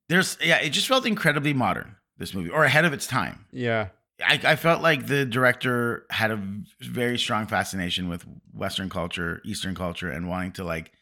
there's 0.09 0.37
yeah, 0.43 0.59
it 0.59 0.71
just 0.71 0.89
felt 0.89 1.07
incredibly 1.07 1.53
modern. 1.53 1.97
This 2.17 2.33
movie, 2.33 2.51
or 2.51 2.65
ahead 2.65 2.85
of 2.85 2.93
its 2.93 3.09
time. 3.09 3.47
Yeah. 3.51 3.89
I, 4.23 4.41
I 4.45 4.57
felt 4.57 4.83
like 4.83 5.07
the 5.07 5.25
director 5.25 6.07
had 6.11 6.31
a 6.31 6.41
very 6.81 7.19
strong 7.19 7.47
fascination 7.47 8.09
with 8.09 8.25
Western 8.53 8.89
culture, 8.89 9.41
Eastern 9.45 9.75
culture, 9.75 10.11
and 10.11 10.29
wanting 10.29 10.53
to 10.53 10.65
like 10.65 10.93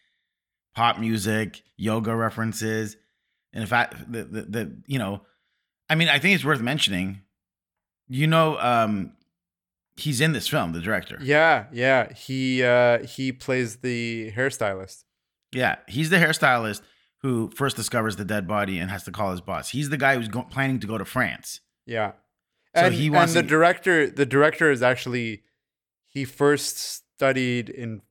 pop 0.75 0.99
music, 0.99 1.63
yoga 1.77 2.15
references, 2.17 2.97
and 3.53 3.63
in 3.63 3.69
fact, 3.69 4.11
the, 4.11 4.25
the, 4.25 4.43
the 4.43 4.83
you 4.87 4.99
know, 4.99 5.21
I 5.91 5.95
mean, 5.95 6.09
I 6.09 6.19
think 6.19 6.35
it's 6.35 6.45
worth 6.45 6.61
mentioning. 6.61 7.21
You 8.09 8.27
know, 8.27 8.59
um, 8.59 9.13
he's 9.97 10.21
in 10.21 10.33
this 10.33 10.49
film, 10.49 10.73
the 10.73 10.81
director. 10.81 11.19
Yeah. 11.23 11.67
Yeah. 11.73 12.13
He 12.13 12.63
uh 12.63 13.07
he 13.07 13.33
plays 13.33 13.77
the 13.77 14.33
hairstylist. 14.35 15.05
Yeah, 15.53 15.77
he's 15.87 16.09
the 16.11 16.17
hairstylist 16.17 16.81
who 17.19 17.51
first 17.55 17.77
discovers 17.77 18.17
the 18.17 18.25
dead 18.25 18.49
body 18.49 18.79
and 18.79 18.91
has 18.91 19.05
to 19.05 19.13
call 19.13 19.31
his 19.31 19.41
boss. 19.41 19.69
He's 19.69 19.91
the 19.91 19.97
guy 19.99 20.17
who's 20.17 20.29
go- 20.29 20.43
planning 20.43 20.81
to 20.81 20.87
go 20.87 20.97
to 20.99 21.05
France. 21.05 21.61
Yeah. 21.87 22.13
So 22.75 22.83
and, 22.87 22.95
he 22.95 23.11
wants 23.11 23.35
and 23.35 23.39
the 23.39 23.43
to- 23.43 23.49
director 23.49 24.11
the 24.11 24.27
director 24.27 24.71
is 24.71 24.83
actually 24.83 25.43
he 26.07 26.25
first 26.25 26.79
studied 27.17 27.69
in 27.69 28.03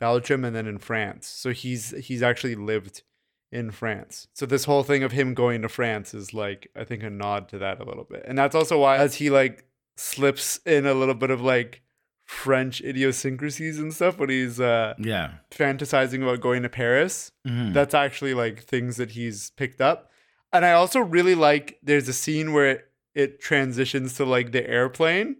Belgium 0.00 0.44
and 0.44 0.54
then 0.54 0.66
in 0.66 0.78
France. 0.78 1.26
So 1.26 1.52
he's 1.52 1.90
he's 2.06 2.22
actually 2.22 2.54
lived 2.54 3.02
in 3.50 3.70
France. 3.70 4.28
So 4.34 4.46
this 4.46 4.64
whole 4.64 4.82
thing 4.82 5.02
of 5.02 5.12
him 5.12 5.34
going 5.34 5.62
to 5.62 5.68
France 5.68 6.14
is 6.14 6.32
like 6.34 6.68
I 6.76 6.84
think 6.84 7.02
a 7.02 7.10
nod 7.10 7.48
to 7.50 7.58
that 7.58 7.80
a 7.80 7.84
little 7.84 8.04
bit. 8.04 8.24
And 8.26 8.36
that's 8.38 8.54
also 8.54 8.78
why 8.80 8.96
as 8.98 9.16
he 9.16 9.30
like 9.30 9.64
slips 9.96 10.58
in 10.64 10.86
a 10.86 10.94
little 10.94 11.14
bit 11.14 11.30
of 11.30 11.40
like 11.40 11.82
French 12.24 12.82
idiosyncrasies 12.82 13.78
and 13.78 13.92
stuff 13.92 14.18
when 14.18 14.28
he's 14.28 14.60
uh 14.60 14.94
Yeah. 14.98 15.32
fantasizing 15.50 16.22
about 16.22 16.40
going 16.40 16.62
to 16.62 16.68
Paris. 16.68 17.32
Mhm. 17.46 17.72
That's 17.74 17.94
actually 17.94 18.34
like 18.34 18.62
things 18.62 18.96
that 18.98 19.12
he's 19.12 19.50
picked 19.56 19.80
up. 19.80 20.10
And 20.52 20.64
I 20.64 20.72
also 20.72 21.00
really 21.00 21.34
like 21.34 21.78
there's 21.82 22.08
a 22.08 22.12
scene 22.12 22.52
where 22.52 22.84
it, 23.18 23.22
it 23.22 23.40
transitions 23.40 24.14
to 24.14 24.24
like 24.24 24.52
the 24.52 24.68
airplane. 24.68 25.36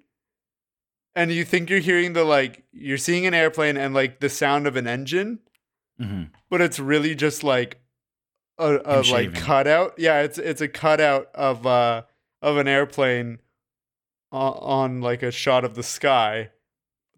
And 1.15 1.33
you 1.33 1.45
think 1.45 1.69
you're 1.71 1.81
hearing 1.81 2.13
the 2.13 2.25
like 2.25 2.65
you're 2.73 2.99
seeing 2.99 3.27
an 3.27 3.35
airplane 3.35 3.77
and 3.77 3.95
like 3.95 4.21
the 4.21 4.29
sound 4.29 4.67
of 4.67 4.77
an 4.77 4.87
engine, 4.87 5.41
Mhm. 6.01 6.31
but 6.49 6.61
it's 6.61 6.79
really 6.79 7.15
just 7.17 7.43
like 7.43 7.81
a, 8.59 8.81
a 8.85 9.03
like 9.11 9.35
cutout. 9.35 9.95
Yeah, 9.99 10.21
it's 10.23 10.39
it's 10.39 10.61
a 10.61 10.69
cutout 10.69 11.29
of 11.35 11.67
uh 11.67 12.03
of 12.41 12.57
an 12.57 12.69
airplane 12.69 13.39
on, 14.31 14.53
on 14.53 15.01
like 15.01 15.23
a 15.25 15.33
shot 15.33 15.65
of 15.65 15.75
the 15.75 15.83
sky 15.83 16.51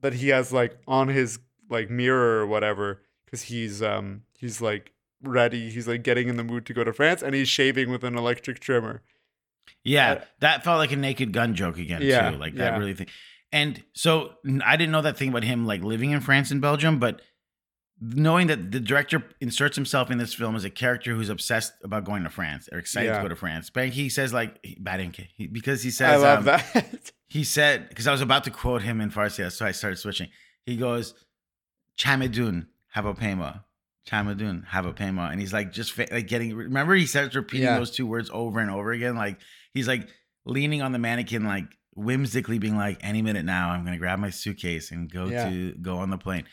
that 0.01 0.14
he 0.14 0.29
has 0.29 0.51
like 0.53 0.79
on 0.87 1.09
his 1.09 1.38
like 1.68 1.90
mirror 1.90 2.40
or 2.40 2.46
whatever 2.46 3.03
because 3.27 3.42
he's 3.42 3.83
um 3.83 4.23
he's 4.38 4.62
like 4.62 4.92
ready 5.23 5.68
he's 5.68 5.87
like 5.87 6.03
getting 6.03 6.29
in 6.29 6.37
the 6.38 6.42
mood 6.44 6.64
to 6.64 6.73
go 6.73 6.83
to 6.83 6.92
france 6.94 7.23
and 7.23 7.35
he's 7.35 7.49
shaving 7.49 7.90
with 7.90 8.03
an 8.03 8.16
electric 8.16 8.59
trimmer 8.59 9.03
Yeah, 9.85 10.12
Uh, 10.12 10.25
that 10.40 10.64
felt 10.64 10.79
like 10.79 10.92
a 10.92 10.96
naked 10.96 11.33
gun 11.33 11.55
joke 11.55 11.79
again 11.79 12.03
Yeah, 12.03 12.31
too. 12.31 12.37
Like 12.37 12.55
that 12.57 12.73
yeah. 12.75 12.79
really 12.79 12.94
thing. 12.94 13.09
And 13.53 13.83
so 13.94 14.35
I 14.64 14.77
didn't 14.77 14.92
know 14.92 15.03
that 15.03 15.16
thing 15.16 15.31
about 15.31 15.42
him 15.44 15.66
like 15.66 15.83
living 15.83 16.11
in 16.12 16.20
France 16.20 16.51
and 16.51 16.61
Belgium, 16.61 16.99
but 16.99 17.20
knowing 18.03 18.46
that 18.46 18.70
the 18.73 18.81
director 18.81 19.23
inserts 19.40 19.77
himself 19.77 20.11
in 20.11 20.18
this 20.18 20.33
film 20.33 20.55
as 20.57 20.64
a 20.64 20.70
character 20.70 21.14
who's 21.14 21.29
obsessed 21.29 21.73
about 21.85 22.05
going 22.05 22.23
to 22.23 22.31
France 22.31 22.68
or 22.73 22.79
excited 22.79 23.09
Yeah. 23.09 23.16
to 23.18 23.23
go 23.23 23.29
to 23.29 23.37
France. 23.37 23.68
But 23.70 23.88
he 23.88 24.09
says 24.09 24.33
like 24.33 24.59
he- 24.62 24.77
bad 24.81 25.01
ink 25.01 25.20
because 25.53 25.83
he 25.83 25.90
says 25.90 26.23
i 26.23 26.35
love 26.35 26.38
um, 26.40 26.44
that 26.46 27.12
he 27.29 27.44
said 27.44 27.88
because 27.88 28.07
I 28.07 28.12
was 28.12 28.20
about 28.23 28.44
to 28.44 28.51
quote 28.51 28.83
him 28.83 29.01
in 29.01 29.11
Farsi, 29.11 29.51
so 29.53 29.66
I 29.66 29.73
started 29.73 29.96
switching. 29.96 30.29
He 30.64 30.77
goes, 30.77 31.14
"Chamedun 31.99 32.66
have 32.92 33.07
Chamedun 34.08 34.66
have 34.66 34.86
a 34.86 34.92
pema," 34.92 35.30
and 35.30 35.40
he's 35.40 35.52
like 35.52 35.72
just 35.72 35.92
fa- 35.92 36.08
like 36.10 36.26
getting. 36.26 36.54
Remember, 36.54 36.94
he 36.94 37.06
starts 37.06 37.34
repeating 37.34 37.66
Yeah. 37.66 37.78
those 37.78 37.90
two 37.90 38.06
words 38.06 38.30
over 38.32 38.60
and 38.60 38.70
over 38.70 38.92
again. 38.92 39.16
Like 39.16 39.38
he's 39.74 39.86
like 39.88 40.08
leaning 40.44 40.82
on 40.82 40.92
the 40.92 40.98
mannequin, 40.98 41.44
like 41.44 41.64
whimsically 41.94 42.58
being 42.58 42.76
like, 42.76 42.98
"Any 43.02 43.22
minute 43.22 43.44
now, 43.44 43.70
I'm 43.70 43.84
gonna 43.84 43.98
grab 43.98 44.18
my 44.18 44.30
suitcase 44.30 44.90
and 44.90 45.10
go 45.10 45.26
Yeah. 45.26 45.48
to 45.50 45.72
go 45.74 45.98
on 45.98 46.10
the 46.10 46.18
plane." 46.18 46.44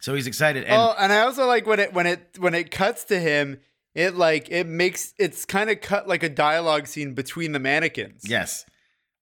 So 0.00 0.14
he's 0.14 0.26
excited, 0.26 0.64
and 0.64 0.74
oh 0.74 0.94
and 0.98 1.12
i 1.12 1.20
also 1.20 1.46
like 1.46 1.66
when 1.66 1.80
it 1.80 1.92
when 1.94 2.06
it 2.06 2.36
when 2.38 2.54
it 2.54 2.70
cuts 2.70 3.04
to 3.04 3.18
him 3.18 3.58
it 3.94 4.14
like 4.14 4.48
it 4.50 4.66
makes 4.66 5.14
it's 5.18 5.46
kind 5.46 5.70
of 5.70 5.80
cut 5.80 6.06
like 6.06 6.22
a 6.22 6.28
dialogue 6.28 6.86
scene 6.86 7.14
between 7.14 7.52
the 7.52 7.58
mannequins 7.58 8.22
yes, 8.28 8.66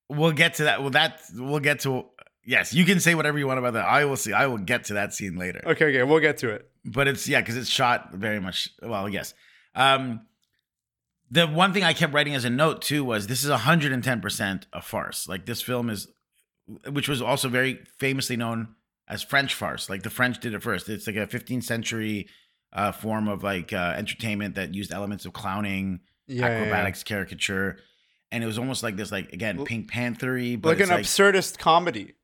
we'll 0.09 0.33
get 0.33 0.55
to 0.55 0.65
that. 0.65 0.81
Well, 0.81 0.91
that 0.91 1.21
we'll 1.35 1.61
get 1.61 1.81
to. 1.81 2.07
Yes, 2.47 2.75
you 2.75 2.85
can 2.85 3.01
say 3.01 3.15
whatever 3.15 3.39
you 3.39 3.47
want 3.47 3.59
about 3.59 3.73
that. 3.73 3.87
I 3.87 4.05
will 4.05 4.17
see. 4.17 4.33
I 4.33 4.47
will 4.47 4.59
get 4.59 4.85
to 4.85 4.95
that 4.95 5.15
scene 5.15 5.37
later. 5.37 5.63
okay 5.67 5.87
okay 5.87 6.03
we'll 6.03 6.21
get 6.21 6.39
to 6.39 6.51
it 6.51 6.71
but 6.85 7.09
it's 7.09 7.27
yeah 7.27 7.41
because 7.41 7.57
it's 7.57 7.69
shot 7.69 8.13
very 8.13 8.41
much 8.41 8.69
well 8.83 9.09
yes 9.09 9.35
um 9.75 10.21
the 11.31 11.47
one 11.47 11.73
thing 11.73 11.83
i 11.83 11.93
kept 11.93 12.13
writing 12.13 12.35
as 12.35 12.45
a 12.45 12.51
note 12.51 12.83
too 12.83 13.05
was 13.05 13.27
this 13.27 13.43
is 13.45 13.51
110% 13.51 14.63
a 14.73 14.83
farce 14.83 15.29
like 15.29 15.47
this 15.47 15.63
film 15.63 15.91
is 15.91 16.09
which 16.91 17.09
was 17.09 17.21
also 17.21 17.49
very 17.49 17.81
famously 17.99 18.37
known 18.37 18.69
as 19.09 19.23
french 19.23 19.55
farce 19.55 19.89
like 19.89 20.03
the 20.03 20.11
french 20.11 20.39
did 20.41 20.55
it 20.55 20.63
first 20.63 20.89
it's 20.89 21.07
like 21.07 21.17
a 21.17 21.27
15th 21.27 21.65
century 21.65 22.29
uh, 22.73 22.91
form 22.91 23.29
of 23.29 23.45
like 23.45 23.73
uh, 23.73 23.95
entertainment 23.97 24.57
that 24.57 24.75
used 24.75 24.93
elements 24.93 25.25
of 25.25 25.33
clowning 25.33 26.01
yeah, 26.27 26.41
yeah, 26.41 26.49
yeah. 26.49 26.55
acrobatics 26.57 27.05
caricature 27.05 27.79
and 28.33 28.43
it 28.43 28.47
was 28.47 28.59
almost 28.59 28.83
like 28.83 28.97
this 28.97 29.13
like 29.13 29.33
again 29.33 29.65
pink 29.65 29.89
panthery 29.89 30.57
but 30.57 30.71
like 30.71 30.81
an 30.81 30.89
like, 30.89 31.05
absurdist 31.05 31.59
comedy 31.59 32.15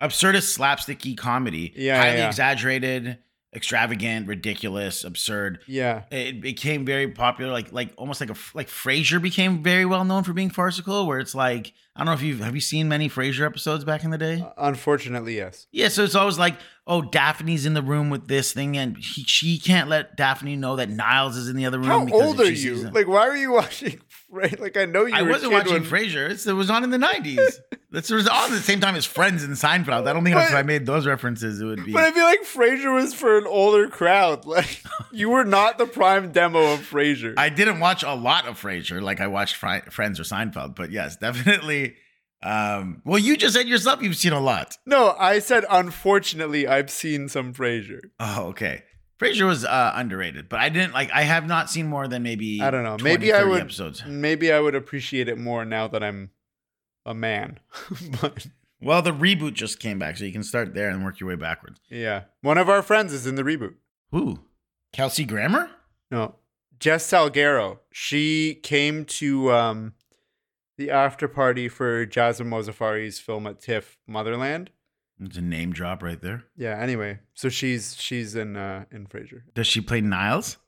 absurdist 0.00 0.56
slapsticky 0.58 1.16
comedy 1.16 1.72
Yeah, 1.76 1.98
highly 2.00 2.18
yeah. 2.18 2.26
exaggerated 2.28 3.18
extravagant 3.54 4.28
ridiculous 4.28 5.02
absurd 5.02 5.60
yeah 5.66 6.02
it 6.10 6.42
became 6.42 6.84
very 6.84 7.08
popular 7.08 7.50
like 7.50 7.72
like 7.72 7.90
almost 7.96 8.20
like 8.20 8.28
a 8.28 8.34
like 8.54 8.68
Frasier 8.68 9.22
became 9.22 9.62
very 9.62 9.86
well 9.86 10.04
known 10.04 10.24
for 10.24 10.34
being 10.34 10.50
farcical 10.50 11.06
where 11.06 11.18
it's 11.20 11.34
like 11.34 11.72
I 11.94 12.00
don't 12.00 12.06
know 12.06 12.12
if 12.12 12.20
you've 12.20 12.40
have 12.40 12.54
you 12.54 12.60
seen 12.60 12.86
many 12.88 13.08
Frasier 13.08 13.46
episodes 13.46 13.82
back 13.82 14.04
in 14.04 14.10
the 14.10 14.18
day 14.18 14.42
uh, 14.42 14.50
unfortunately 14.58 15.36
yes 15.36 15.66
yeah 15.72 15.88
so 15.88 16.04
it's 16.04 16.14
always 16.14 16.38
like 16.38 16.56
oh 16.86 17.00
Daphne's 17.00 17.64
in 17.64 17.72
the 17.72 17.82
room 17.82 18.10
with 18.10 18.28
this 18.28 18.52
thing 18.52 18.76
and 18.76 18.98
he, 18.98 19.22
she 19.24 19.58
can't 19.58 19.88
let 19.88 20.16
Daphne 20.18 20.56
know 20.56 20.76
that 20.76 20.90
Niles 20.90 21.36
is 21.38 21.48
in 21.48 21.56
the 21.56 21.64
other 21.64 21.78
room 21.78 22.08
How 22.08 22.14
old 22.14 22.40
are 22.40 22.50
you? 22.52 22.90
Like, 22.90 23.08
why 23.08 23.26
are 23.26 23.36
you 23.36 23.52
watching? 23.60 24.00
Right? 24.36 24.58
Like, 24.58 24.76
I 24.76 24.84
know 24.86 25.06
you. 25.06 25.14
I 25.14 25.22
were 25.22 25.30
wasn't 25.30 25.52
watching 25.52 25.72
when- 25.74 25.84
Frasier 25.84 26.28
it's, 26.28 26.46
it 26.46 26.52
was 26.52 26.68
on 26.68 26.82
in 26.84 26.90
the 26.90 26.98
90s 26.98 27.38
this 27.92 28.10
was 28.10 28.26
on 28.28 28.44
at 28.44 28.50
the 28.50 28.58
same 28.58 28.80
time 28.80 28.96
as 28.96 29.06
Friends 29.06 29.44
and 29.44 29.54
Seinfeld 29.54 30.06
I 30.08 30.12
don't 30.12 30.24
think 30.24 30.36
if 30.36 30.52
I 30.52 30.62
made 30.62 30.84
those 30.84 31.06
references 31.06 31.60
it 31.60 31.64
would 31.64 31.84
be 31.84 31.92
But 31.92 32.02
I 32.02 32.10
feel 32.10 32.24
like 32.24 32.42
Frasier 32.42 32.92
was 32.92 33.14
for 33.14 33.38
an 33.38 33.46
older 33.46 33.88
crowd. 33.88 34.44
Like, 34.56 34.82
you 35.12 35.30
were 35.30 35.44
not 35.44 35.78
the 35.78 35.86
prime 35.86 36.32
demo 36.32 36.72
of 36.74 36.80
Frasier. 36.80 37.34
I 37.38 37.48
didn't 37.50 37.78
watch 37.80 38.02
a 38.02 38.14
lot 38.14 38.46
of 38.46 38.60
Frasier, 38.60 39.00
like 39.00 39.20
I 39.20 39.28
watched 39.28 39.54
Fri- 39.56 39.82
Friends 39.90 40.18
or 40.20 40.24
Seinfeld, 40.24 40.74
but 40.74 40.90
yes, 40.90 41.16
definitely. 41.16 41.94
Um, 42.42 43.00
well, 43.04 43.18
you 43.18 43.36
just 43.36 43.54
said 43.54 43.66
yourself 43.68 44.02
you've 44.02 44.16
seen 44.16 44.32
a 44.32 44.40
lot. 44.40 44.76
no, 44.84 45.14
I 45.18 45.38
said 45.38 45.64
unfortunately, 45.70 46.66
I've 46.66 46.90
seen 46.90 47.28
some 47.28 47.54
Frasier. 47.54 48.00
Oh, 48.20 48.48
okay. 48.48 48.82
Frasier 49.20 49.46
was 49.46 49.64
uh, 49.64 49.92
underrated, 49.94 50.48
but 50.48 50.60
I 50.60 50.68
didn't 50.68 50.92
like. 50.92 51.10
I 51.12 51.22
have 51.22 51.46
not 51.46 51.70
seen 51.70 51.86
more 51.86 52.06
than 52.06 52.22
maybe 52.22 52.60
I 52.60 52.70
don't 52.70 52.84
know. 52.84 52.96
20, 52.98 53.02
Maybe 53.04 53.32
I 53.32 53.44
would. 53.44 53.62
episodes. 53.62 54.04
Maybe 54.06 54.52
I 54.52 54.60
would 54.60 54.74
appreciate 54.74 55.28
it 55.28 55.38
more 55.38 55.64
now 55.64 55.88
that 55.88 56.02
I'm 56.02 56.30
a 57.06 57.14
man. 57.14 57.58
but 58.20 58.46
Well, 58.80 59.00
the 59.00 59.12
reboot 59.12 59.54
just 59.54 59.80
came 59.80 59.98
back, 59.98 60.18
so 60.18 60.24
you 60.24 60.32
can 60.32 60.42
start 60.42 60.74
there 60.74 60.90
and 60.90 61.02
work 61.02 61.18
your 61.18 61.30
way 61.30 61.36
backwards. 61.36 61.80
yeah, 61.88 62.24
one 62.42 62.58
of 62.58 62.68
our 62.68 62.82
friends 62.82 63.12
is 63.14 63.26
in 63.26 63.36
the 63.36 63.42
reboot. 63.42 63.74
Who? 64.12 64.40
Kelsey 64.92 65.24
Grammer? 65.24 65.70
No, 66.10 66.34
Jess 66.78 67.06
Salgueiro. 67.10 67.78
She 67.90 68.54
came 68.62 69.04
to 69.06 69.50
um, 69.50 69.94
the 70.76 70.90
after 70.90 71.26
party 71.26 71.68
for 71.68 72.04
Jasmin 72.04 72.50
Mozaffari's 72.50 73.18
film 73.18 73.46
at 73.46 73.60
TIFF 73.60 73.96
Motherland. 74.06 74.70
It's 75.20 75.36
a 75.36 75.40
name 75.40 75.72
drop 75.72 76.02
right 76.02 76.20
there. 76.20 76.44
Yeah. 76.56 76.78
Anyway, 76.78 77.20
so 77.34 77.48
she's 77.48 77.96
she's 77.98 78.34
in 78.34 78.56
uh, 78.56 78.84
in 78.90 79.06
Frasier. 79.06 79.42
Does 79.54 79.66
she 79.66 79.80
play 79.80 80.00
Niles? 80.00 80.58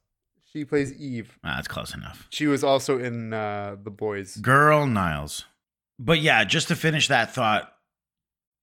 She 0.50 0.64
plays 0.64 0.92
Eve. 0.94 1.38
Ah, 1.44 1.56
that's 1.56 1.68
close 1.68 1.94
enough. 1.94 2.26
She 2.30 2.46
was 2.46 2.64
also 2.64 2.98
in 2.98 3.34
uh, 3.34 3.76
The 3.82 3.90
Boys. 3.90 4.36
Girl 4.36 4.86
Niles. 4.86 5.44
But 5.98 6.20
yeah, 6.20 6.44
just 6.44 6.68
to 6.68 6.76
finish 6.76 7.08
that 7.08 7.34
thought, 7.34 7.70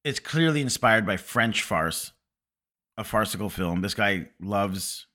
it's 0.03 0.19
clearly 0.19 0.61
inspired 0.61 1.05
by 1.05 1.17
French 1.17 1.61
farce, 1.61 2.11
a 2.97 3.03
farcical 3.03 3.49
film. 3.49 3.81
This 3.81 3.93
guy 3.93 4.29
loves 4.41 5.05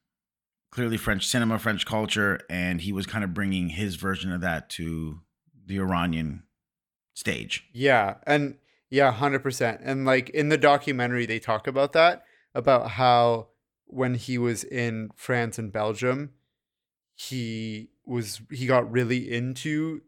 clearly 0.70 0.96
French 0.96 1.26
cinema, 1.26 1.58
French 1.58 1.84
culture, 1.86 2.40
and 2.48 2.80
he 2.80 2.92
was 2.92 3.06
kind 3.06 3.24
of 3.24 3.34
bringing 3.34 3.70
his 3.70 3.96
version 3.96 4.30
of 4.30 4.40
that 4.42 4.70
to 4.70 5.20
the 5.66 5.78
Iranian 5.78 6.44
stage. 7.14 7.64
Yeah, 7.72 8.16
and 8.26 8.56
yeah, 8.90 9.12
hundred 9.12 9.42
percent. 9.42 9.80
And 9.84 10.04
like 10.04 10.28
in 10.30 10.48
the 10.48 10.58
documentary, 10.58 11.24
they 11.26 11.38
talk 11.38 11.66
about 11.66 11.92
that 11.92 12.24
about 12.54 12.90
how 12.92 13.48
when 13.86 14.14
he 14.14 14.36
was 14.38 14.64
in 14.64 15.10
France 15.16 15.58
and 15.58 15.72
Belgium, 15.72 16.30
he 17.16 17.90
was 18.04 18.40
he 18.50 18.66
got 18.66 18.90
really 18.90 19.32
into 19.32 20.02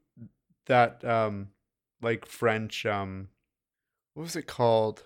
that 0.66 1.04
um 1.04 1.48
like 2.00 2.26
French 2.26 2.84
um 2.86 3.28
what 4.14 4.24
was 4.24 4.36
it 4.36 4.46
called? 4.46 5.04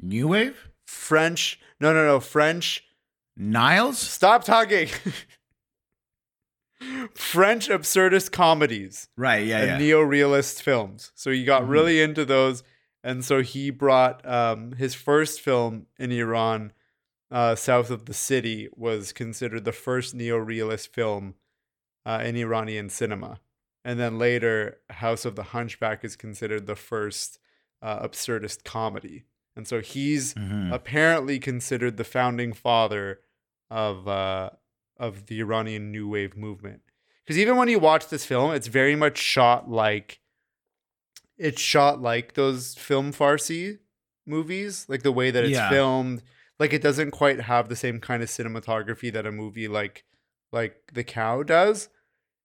New 0.00 0.28
Wave? 0.28 0.68
French 0.86 1.60
no 1.80 1.92
no 1.92 2.04
no 2.06 2.20
French 2.20 2.84
Niles? 3.36 3.98
stop 3.98 4.44
talking 4.44 4.88
French 7.14 7.68
absurdist 7.68 8.32
comedies 8.32 9.08
Right, 9.16 9.46
yeah, 9.46 9.64
yeah. 9.64 9.78
neo-realist 9.78 10.62
films. 10.62 11.12
So 11.14 11.30
he 11.30 11.44
got 11.44 11.62
Mhm. 11.64 11.68
really 11.68 12.00
into 12.00 12.24
those, 12.24 12.62
and 13.02 13.24
so 13.24 13.42
he 13.42 13.70
brought 13.70 14.26
um, 14.28 14.72
his 14.72 14.94
first 14.94 15.40
film 15.40 15.86
in 15.98 16.12
Iran, 16.12 16.72
uh, 17.30 17.54
South 17.54 17.90
of 17.90 18.06
the 18.06 18.14
City, 18.14 18.68
was 18.74 19.12
considered 19.12 19.64
the 19.64 19.72
first 19.72 20.14
neo-realist 20.14 20.92
film 20.92 21.34
uh, 22.06 22.22
in 22.24 22.36
Iranian 22.36 22.88
cinema, 22.88 23.40
and 23.84 23.98
then 23.98 24.18
later, 24.18 24.78
House 24.90 25.24
of 25.24 25.36
the 25.36 25.44
Hunchback 25.44 26.04
is 26.04 26.16
considered 26.16 26.66
the 26.66 26.76
first 26.76 27.38
uh, 27.82 28.06
absurdist 28.06 28.64
comedy, 28.64 29.24
and 29.56 29.66
so 29.66 29.80
he's 29.80 30.34
Mhm. 30.34 30.72
apparently 30.72 31.38
considered 31.38 31.96
the 31.96 32.04
founding 32.04 32.52
father 32.52 33.20
of 33.70 34.06
uh, 34.08 34.50
of 34.98 35.26
the 35.26 35.40
Iranian 35.40 35.90
New 35.90 36.08
Wave 36.08 36.36
movement. 36.36 36.82
Because 37.24 37.38
even 37.38 37.56
when 37.56 37.68
you 37.68 37.78
watch 37.78 38.08
this 38.08 38.26
film, 38.26 38.52
it's 38.52 38.66
very 38.66 38.96
much 38.96 39.16
shot 39.16 39.70
like 39.70 40.20
it's 41.40 41.60
shot 41.60 42.00
like 42.02 42.34
those 42.34 42.74
film 42.74 43.12
Farsi 43.12 43.78
movies, 44.26 44.86
like 44.88 45.02
the 45.02 45.12
way 45.12 45.30
that 45.30 45.44
it's 45.44 45.52
Yeah. 45.52 45.70
filmed, 45.70 46.22
like 46.58 46.72
it 46.72 46.82
doesn't 46.82 47.10
quite 47.12 47.40
have 47.40 47.68
the 47.68 47.76
same 47.76 47.98
kind 48.00 48.22
of 48.22 48.28
cinematography 48.28 49.12
that 49.12 49.26
a 49.26 49.32
movie 49.32 49.66
like 49.68 50.04
like 50.52 50.74
The 50.92 51.04
Cow 51.04 51.42
does. 51.42 51.88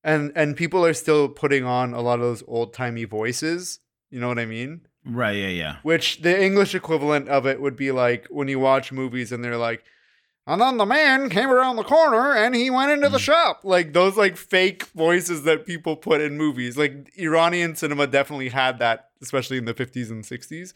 And 0.03 0.31
and 0.35 0.55
people 0.55 0.85
are 0.85 0.93
still 0.93 1.27
putting 1.27 1.65
on 1.65 1.93
a 1.93 2.01
lot 2.01 2.19
of 2.19 2.25
those 2.25 2.43
old-timey 2.47 3.05
voices, 3.05 3.79
you 4.11 4.19
know 4.19 4.27
what 4.27 4.39
I 4.39 4.45
mean? 4.45 4.81
Right. 5.03 5.37
Yeah. 5.37 5.47
Yeah. 5.49 5.75
Which 5.83 6.21
the 6.21 6.41
English 6.43 6.73
equivalent 6.75 7.27
of 7.27 7.45
it 7.45 7.59
would 7.61 7.75
be 7.75 7.91
like 7.91 8.27
when 8.29 8.47
you 8.47 8.59
watch 8.59 8.91
movies 8.91 9.31
and 9.31 9.43
they're 9.43 9.57
like, 9.57 9.83
and 10.47 10.61
then 10.61 10.77
the 10.77 10.85
man 10.85 11.29
came 11.29 11.49
around 11.49 11.75
the 11.75 11.83
corner 11.83 12.33
and 12.33 12.55
he 12.55 12.69
went 12.69 12.91
into 12.91 13.09
the 13.09 13.17
Mm. 13.17 13.21
shop. 13.21 13.61
Like 13.63 13.93
those 13.93 14.15
like 14.17 14.37
fake 14.37 14.83
voices 14.95 15.43
that 15.43 15.65
people 15.65 15.95
put 15.95 16.21
in 16.21 16.37
movies. 16.37 16.77
Like 16.77 17.11
Iranian 17.17 17.75
cinema 17.75 18.07
definitely 18.07 18.49
had 18.49 18.79
that, 18.79 19.09
especially 19.21 19.57
in 19.57 19.65
the 19.65 19.73
50s 19.73 20.11
and 20.11 20.23
60s. 20.23 20.73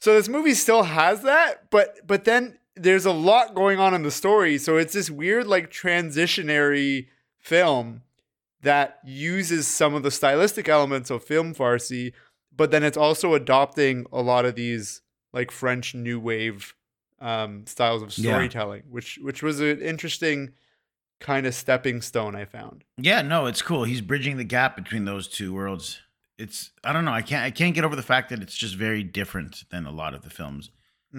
So 0.00 0.14
this 0.14 0.28
movie 0.28 0.54
still 0.54 0.82
has 0.84 1.22
that, 1.22 1.70
but 1.70 2.06
but 2.06 2.24
then 2.24 2.58
there's 2.74 3.04
a 3.04 3.12
lot 3.12 3.54
going 3.54 3.78
on 3.78 3.92
in 3.94 4.02
the 4.02 4.10
story. 4.10 4.56
So 4.58 4.78
it's 4.78 4.94
this 4.94 5.10
weird 5.10 5.46
like 5.46 5.70
transitionary 5.70 7.08
film 7.38 8.02
that 8.62 8.98
uses 9.04 9.66
some 9.66 9.94
of 9.94 10.02
the 10.02 10.10
stylistic 10.10 10.68
elements 10.68 11.10
of 11.10 11.24
film 11.24 11.54
Farsi, 11.54 12.12
but 12.56 12.70
then 12.70 12.82
it's 12.84 12.96
also 12.96 13.34
adopting 13.34 14.06
a 14.12 14.22
lot 14.22 14.44
of 14.44 14.54
these 14.54 15.02
like 15.32 15.50
French 15.50 15.94
new 15.94 16.18
wave 16.20 16.74
um, 17.22 17.66
styles 17.66 18.02
of 18.02 18.16
Yeah. 18.18 18.32
storytelling, 18.32 18.82
which 18.90 19.18
which 19.22 19.42
was 19.42 19.60
an 19.60 19.80
interesting 19.80 20.52
kind 21.20 21.46
of 21.46 21.54
stepping 21.54 22.02
stone 22.02 22.34
I 22.34 22.44
found. 22.44 22.84
Yeah, 22.98 23.22
no, 23.22 23.46
it's 23.46 23.62
cool. 23.62 23.84
He's 23.84 24.00
bridging 24.00 24.36
the 24.36 24.44
gap 24.44 24.74
between 24.76 25.04
those 25.04 25.28
two 25.28 25.54
worlds. 25.54 26.00
It's 26.36 26.72
I 26.82 26.92
don't 26.92 27.04
know. 27.04 27.12
I 27.12 27.22
can't 27.22 27.44
I 27.44 27.50
can't 27.50 27.74
get 27.74 27.84
over 27.84 27.94
the 27.96 28.02
fact 28.02 28.28
that 28.30 28.42
it's 28.42 28.56
just 28.56 28.74
very 28.74 29.04
different 29.04 29.64
than 29.70 29.86
a 29.86 29.92
lot 29.92 30.14
of 30.14 30.22
the 30.22 30.30
films 30.30 30.70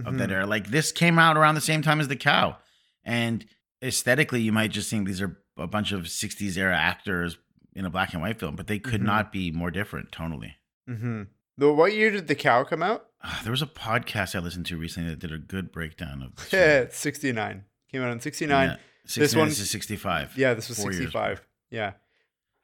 of 0.05 0.17
that 0.17 0.29
Mhm. 0.29 0.33
era. 0.33 0.45
Like 0.45 0.67
this 0.71 0.91
came 0.91 1.17
out 1.17 1.37
around 1.37 1.55
the 1.55 1.61
same 1.61 1.81
time 1.81 2.01
as 2.01 2.07
The 2.09 2.15
Cow, 2.17 2.57
and 3.03 3.45
aesthetically, 3.81 4.41
you 4.41 4.51
might 4.51 4.71
just 4.71 4.89
think 4.89 5.07
these 5.07 5.21
are 5.21 5.37
a 5.57 5.67
bunch 5.67 5.91
of 5.91 6.09
'60s 6.09 6.57
era 6.57 6.75
actors 6.77 7.37
in 7.75 7.85
a 7.85 7.89
black 7.89 8.11
and 8.13 8.21
white 8.21 8.39
film, 8.39 8.55
but 8.55 8.67
they 8.67 8.79
could 8.79 9.01
Mhm. 9.01 9.05
not 9.05 9.31
be 9.31 9.51
more 9.51 9.71
different 9.71 10.11
tonally. 10.11 10.55
Mhm. 10.89 11.27
The 11.57 11.71
what 11.71 11.93
year 11.93 12.11
did 12.11 12.27
the 12.27 12.35
cow 12.35 12.63
come 12.63 12.83
out? 12.83 13.07
Ah, 13.23 13.39
there 13.43 13.51
was 13.51 13.62
a 13.62 13.67
podcast 13.67 14.36
I 14.36 14.39
listened 14.39 14.65
to 14.67 14.77
recently 14.77 15.09
that 15.09 15.19
did 15.19 15.31
a 15.31 15.38
good 15.38 15.71
breakdown 15.71 16.21
of 16.21 16.36
this. 16.36 16.51
Yeah, 16.53 16.86
69. 16.89 17.63
Came 17.91 18.01
out 18.01 18.12
in 18.12 18.19
69. 18.19 18.69
Yeah, 18.69 18.75
This 19.03 19.13
69 19.13 19.39
one- 19.41 19.49
to 19.49 19.55
65. 19.55 20.38
Yeah, 20.38 20.53
this 20.53 20.69
was 20.69 20.77
Four 20.79 20.91
years. 20.91 20.97
65. 21.03 21.41
Yeah. 21.71 21.93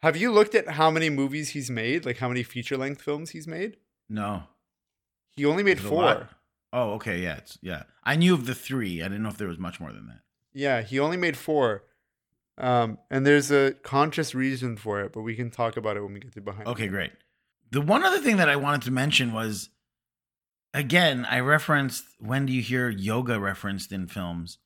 Have 0.02 0.18
you 0.18 0.32
looked 0.32 0.56
at 0.56 0.68
how 0.70 0.90
many 0.92 1.10
movies 1.10 1.50
he's 1.50 1.70
made? 1.70 2.06
Like 2.06 2.18
how 2.18 2.28
many 2.28 2.44
feature 2.44 2.78
length 2.78 3.02
films 3.02 3.32
he's 3.32 3.48
made? 3.48 3.78
No, 4.10 4.44
He 5.36 5.46
only 5.46 5.64
made 5.64 5.78
Is 5.80 5.86
a 5.86 5.88
four. 5.88 6.30
Oh, 6.74 6.92
okay, 6.94 7.20
yeah, 7.20 7.38
it's 7.38 7.58
yeah. 7.62 7.84
I 8.04 8.16
knew 8.16 8.34
of 8.34 8.46
the 8.46 8.56
three. 8.56 9.02
I 9.02 9.06
didn't 9.08 9.24
know 9.24 9.30
if 9.30 9.38
there 9.38 9.48
was 9.48 9.58
much 9.60 9.80
more 9.80 9.92
than 9.92 10.08
that. 10.08 10.20
Yeah, 10.54 10.82
he 10.82 11.00
only 11.00 11.18
made 11.18 11.38
four. 11.38 11.84
Um, 12.58 12.98
and 13.10 13.26
there's 13.26 13.50
a 13.52 13.74
conscious 13.84 14.36
reason 14.36 14.76
for 14.78 15.02
it, 15.02 15.14
but 15.14 15.22
we 15.22 15.36
can 15.36 15.50
talk 15.52 15.78
about 15.78 15.96
it 15.98 16.02
when 16.04 16.14
we 16.14 16.20
get 16.20 16.34
to 16.34 16.42
behind. 16.42 16.68
Okay, 16.68 16.88
great. 16.88 17.12
The 17.72 17.82
one 17.82 18.04
other 18.04 18.20
thing 18.20 18.38
that 18.38 18.50
I 18.50 18.56
wanted 18.56 18.82
to 18.84 18.92
mention 18.92 19.32
was 19.32 19.70
again, 20.74 21.26
I 21.30 21.40
referenced 21.40 22.06
when 22.20 22.46
do 22.46 22.54
you 22.54 22.62
hear 22.62 22.90
yoga 22.90 23.40
referenced 23.40 23.92
in 23.92 24.08
films? 24.08 24.58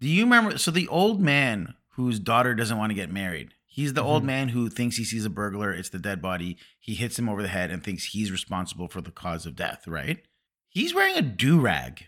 Do 0.00 0.08
you 0.08 0.24
remember? 0.24 0.58
So, 0.58 0.70
the 0.70 0.88
old 0.88 1.20
man 1.20 1.74
whose 1.90 2.18
daughter 2.18 2.54
doesn't 2.54 2.76
want 2.78 2.90
to 2.90 2.94
get 2.94 3.10
married, 3.12 3.54
he's 3.66 3.94
the 3.94 4.02
old 4.02 4.22
Mhm. 4.22 4.26
man 4.26 4.48
who 4.50 4.68
thinks 4.68 4.96
he 4.96 5.04
sees 5.04 5.24
a 5.24 5.30
burglar, 5.30 5.72
it's 5.72 5.88
the 5.90 5.98
dead 5.98 6.20
body. 6.20 6.58
He 6.78 6.94
hits 6.94 7.18
him 7.18 7.28
over 7.28 7.42
the 7.42 7.48
head 7.48 7.70
and 7.70 7.82
thinks 7.82 8.06
he's 8.06 8.30
responsible 8.32 8.88
for 8.88 9.00
the 9.00 9.10
cause 9.12 9.46
of 9.46 9.56
death, 9.56 9.86
right? 9.86 10.24
He's 10.68 10.94
wearing 10.94 11.16
a 11.16 11.22
do 11.22 11.60
rag 11.60 12.06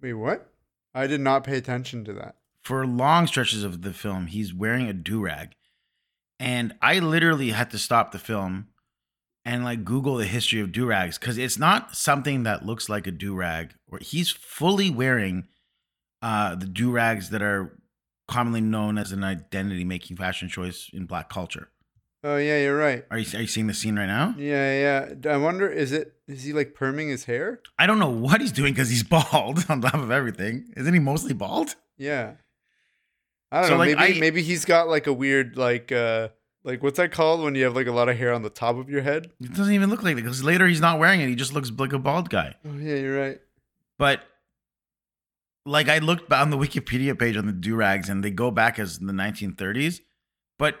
Wait, 0.00 0.12
what? 0.14 0.52
I 0.94 1.06
did 1.08 1.20
not 1.20 1.42
pay 1.44 1.56
attention 1.56 2.04
to 2.04 2.12
that. 2.14 2.36
for 2.62 2.86
long 2.86 3.26
stretches 3.26 3.62
of 3.64 3.82
the 3.82 3.92
film. 3.92 4.26
He's 4.26 4.52
wearing 4.54 4.86
a 4.88 4.92
do 4.92 5.20
rag. 5.22 5.54
And 6.38 6.76
I 6.82 6.98
literally 7.00 7.50
had 7.50 7.70
to 7.72 7.78
stop 7.78 8.12
the 8.12 8.18
film 8.18 8.68
and 9.44 9.64
like 9.64 9.84
Google 9.84 10.16
the 10.16 10.26
history 10.26 10.60
of 10.60 10.72
do 10.72 10.86
rags 10.86 11.18
because 11.18 11.38
it's 11.38 11.58
not 11.58 11.96
something 11.96 12.42
that 12.42 12.66
looks 12.66 12.88
like 12.88 13.06
a 13.06 13.10
do 13.10 13.34
rag. 13.34 13.74
Or 13.90 13.98
he's 14.00 14.30
fully 14.30 14.90
wearing 14.90 15.48
uh, 16.22 16.54
the 16.54 16.66
do 16.66 16.90
rags 16.90 17.30
that 17.30 17.42
are 17.42 17.78
commonly 18.26 18.60
known 18.60 18.98
as 18.98 19.10
an 19.12 19.24
identity 19.24 19.84
making 19.84 20.16
fashion 20.16 20.48
choice 20.48 20.90
in 20.92 21.06
black 21.06 21.28
culture. 21.30 21.68
Oh 22.24 22.36
yeah, 22.36 22.60
you're 22.60 22.76
right. 22.76 23.04
Are 23.12 23.18
you, 23.18 23.38
are 23.38 23.42
you 23.42 23.46
seeing 23.46 23.68
the 23.68 23.74
scene 23.74 23.96
right 23.96 24.06
now? 24.06 24.34
Yeah, 24.36 25.08
yeah. 25.22 25.32
I 25.32 25.36
wonder, 25.36 25.68
is 25.70 25.92
it 25.92 26.14
is 26.26 26.42
he 26.42 26.52
like 26.52 26.74
perming 26.74 27.08
his 27.10 27.24
hair? 27.26 27.60
I 27.78 27.86
don't 27.86 28.00
know 28.00 28.10
what 28.10 28.40
he's 28.40 28.50
doing 28.52 28.74
because 28.74 28.90
he's 28.90 29.04
bald 29.04 29.64
on 29.68 29.80
top 29.80 29.94
of 29.94 30.10
everything. 30.10 30.66
Isn't 30.76 30.92
he 30.92 30.98
mostly 31.00 31.32
bald? 31.32 31.76
Yeah. 31.96 32.32
I 33.52 33.60
don't 33.60 33.68
So, 33.68 33.74
know. 33.74 33.78
like, 33.78 33.96
maybe 33.96 34.16
I- 34.16 34.20
maybe 34.20 34.42
he's 34.42 34.64
got 34.64 34.88
like 34.88 35.06
a 35.06 35.12
weird 35.12 35.56
like 35.56 35.92
uh 35.92 36.28
like 36.64 36.82
what's 36.82 36.96
that 36.96 37.12
called 37.12 37.42
when 37.42 37.54
you 37.54 37.64
have 37.64 37.74
like 37.74 37.86
a 37.86 37.92
lot 37.92 38.08
of 38.08 38.16
hair 38.16 38.32
on 38.32 38.42
the 38.42 38.50
top 38.50 38.76
of 38.76 38.88
your 38.88 39.02
head? 39.02 39.30
It 39.40 39.54
doesn't 39.54 39.72
even 39.72 39.90
look 39.90 40.02
like 40.02 40.16
that 40.16 40.22
because 40.22 40.42
later 40.42 40.66
he's 40.66 40.80
not 40.80 40.98
wearing 40.98 41.20
it. 41.20 41.28
He 41.28 41.34
just 41.34 41.52
looks 41.52 41.70
like 41.70 41.92
a 41.92 41.98
bald 41.98 42.30
guy. 42.30 42.54
Oh 42.66 42.76
yeah, 42.76 42.96
you're 42.96 43.18
right. 43.18 43.40
But 43.98 44.20
like 45.64 45.88
I 45.88 45.98
looked 45.98 46.32
on 46.32 46.50
the 46.50 46.58
Wikipedia 46.58 47.18
page 47.18 47.36
on 47.36 47.46
the 47.46 47.52
do 47.52 47.76
rags 47.76 48.08
and 48.08 48.24
they 48.24 48.30
go 48.30 48.50
back 48.50 48.78
as 48.78 48.98
the 48.98 49.12
1930s. 49.12 50.00
But 50.58 50.74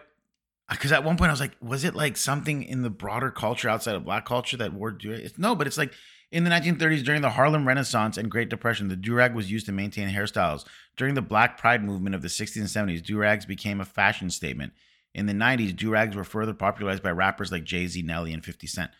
uh, 0.68 0.74
because 0.74 0.92
at 0.92 1.04
one 1.04 1.16
point 1.16 1.30
I 1.30 1.32
was 1.32 1.40
like, 1.40 1.56
was 1.60 1.84
it 1.84 1.94
like 1.94 2.16
something 2.16 2.62
in 2.62 2.82
the 2.82 2.90
broader 2.90 3.30
culture 3.30 3.68
outside 3.68 3.94
of 3.94 4.04
black 4.04 4.26
culture 4.26 4.56
that 4.56 4.72
wore 4.72 4.90
do 4.90 5.12
it's 5.12 5.38
no, 5.38 5.54
but 5.54 5.66
it's 5.66 5.78
like 5.78 5.92
in 6.30 6.44
the 6.44 6.50
1930s 6.50 7.04
during 7.04 7.22
the 7.22 7.30
Harlem 7.30 7.66
Renaissance 7.66 8.18
and 8.18 8.30
Great 8.30 8.50
Depression, 8.50 8.88
the 8.88 8.96
do 8.96 9.14
rag 9.14 9.34
was 9.34 9.50
used 9.50 9.66
to 9.66 9.72
maintain 9.72 10.10
hairstyles. 10.10 10.66
During 10.96 11.14
the 11.14 11.22
Black 11.22 11.56
Pride 11.56 11.82
movement 11.82 12.14
of 12.14 12.20
the 12.22 12.28
60s 12.28 12.56
and 12.56 12.66
70s, 12.66 13.02
do 13.02 13.16
rags 13.16 13.46
became 13.46 13.80
a 13.80 13.86
fashion 13.86 14.28
statement. 14.28 14.72
In 15.18 15.26
the 15.26 15.32
90s, 15.34 15.74
do 15.76 15.90
rags 15.90 16.16
were 16.16 16.24
further 16.24 16.54
popularized 16.54 17.02
by 17.02 17.10
rappers 17.10 17.52
like 17.52 17.64
Jay 17.64 17.86
Z, 17.86 18.00
Nelly, 18.02 18.32
and 18.32 18.44
50 18.44 18.66
Cent. 18.66 18.90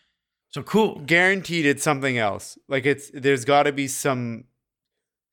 So 0.49 0.61
cool. 0.63 0.99
Guaranteed 1.05 1.65
it's 1.65 1.83
something 1.83 2.17
else. 2.17 2.57
Like 2.67 2.85
it's 2.85 3.09
there's 3.13 3.45
got 3.45 3.63
to 3.63 3.71
be 3.71 3.87
some 3.87 4.45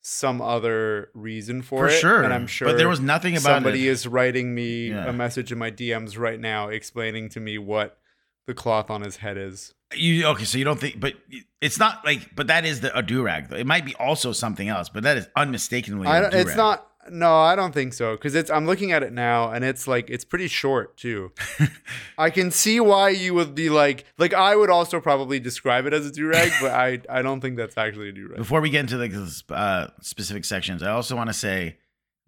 some 0.01 0.41
other 0.41 1.09
reason 1.13 1.61
for, 1.61 1.87
it. 1.87 1.89
For 1.89 1.95
it. 1.95 1.99
sure. 1.99 2.23
And 2.23 2.33
I'm 2.33 2.47
sure 2.47 2.69
But 2.69 2.77
there 2.77 2.87
was 2.87 3.01
nothing 3.01 3.33
about 3.33 3.41
somebody 3.57 3.87
it. 3.87 3.91
is 3.91 4.07
writing 4.07 4.55
me 4.55 4.89
Yeah. 4.89 5.05
a 5.07 5.11
message 5.13 5.51
in 5.51 5.57
my 5.57 5.69
DMs 5.69 6.17
right 6.17 6.39
now 6.39 6.69
explaining 6.69 7.27
to 7.29 7.39
me 7.41 7.57
what 7.57 7.97
the 8.45 8.53
cloth 8.53 8.89
on 8.89 9.01
his 9.01 9.17
head 9.17 9.37
is. 9.37 9.73
You 9.93 10.25
okay? 10.27 10.45
So 10.45 10.57
you 10.57 10.63
don't 10.63 10.79
think, 10.79 10.99
but 10.99 11.15
it's 11.61 11.77
not 11.79 12.05
like, 12.05 12.33
but 12.35 12.47
that 12.47 12.63
is 12.65 12.79
the 12.81 12.97
a 12.97 13.01
do 13.01 13.21
rag. 13.21 13.49
Though. 13.49 13.57
It 13.57 13.67
might 13.67 13.85
be 13.85 13.95
also 13.95 14.31
something 14.31 14.69
else, 14.69 14.87
but 14.87 15.03
that 15.03 15.17
is 15.17 15.27
unmistakably. 15.35 16.07
I 16.07 16.21
don't, 16.21 16.33
it's 16.33 16.55
not. 16.55 16.86
No, 17.11 17.37
I 17.39 17.55
don't 17.55 17.73
think 17.73 17.93
so. 17.93 18.13
Because 18.15 18.35
it's. 18.35 18.49
I'm 18.49 18.65
looking 18.65 18.91
at 18.91 19.03
it 19.03 19.13
now, 19.13 19.51
and 19.51 19.63
it's 19.65 19.87
like 19.87 20.09
it's 20.09 20.25
pretty 20.25 20.47
short 20.47 20.97
too. 20.97 21.31
I 22.17 22.29
can 22.29 22.51
see 22.51 22.79
why 22.79 23.09
you 23.09 23.33
would 23.33 23.55
be 23.55 23.69
like. 23.69 24.05
Like 24.17 24.33
I 24.33 24.55
would 24.55 24.69
also 24.69 24.99
probably 24.99 25.39
describe 25.39 25.85
it 25.85 25.93
as 25.93 26.05
a 26.05 26.11
do 26.11 26.27
rag, 26.27 26.51
but 26.61 26.71
I. 26.71 27.01
I 27.09 27.21
don't 27.21 27.41
think 27.41 27.57
that's 27.57 27.77
actually 27.77 28.09
a 28.09 28.11
do 28.11 28.27
rag. 28.27 28.37
Before 28.37 28.61
we 28.61 28.69
get 28.69 28.81
into 28.81 28.97
the 28.97 29.43
uh, 29.53 29.87
specific 30.01 30.45
sections, 30.45 30.83
I 30.83 30.91
also 30.91 31.15
want 31.15 31.29
to 31.29 31.33
say 31.33 31.77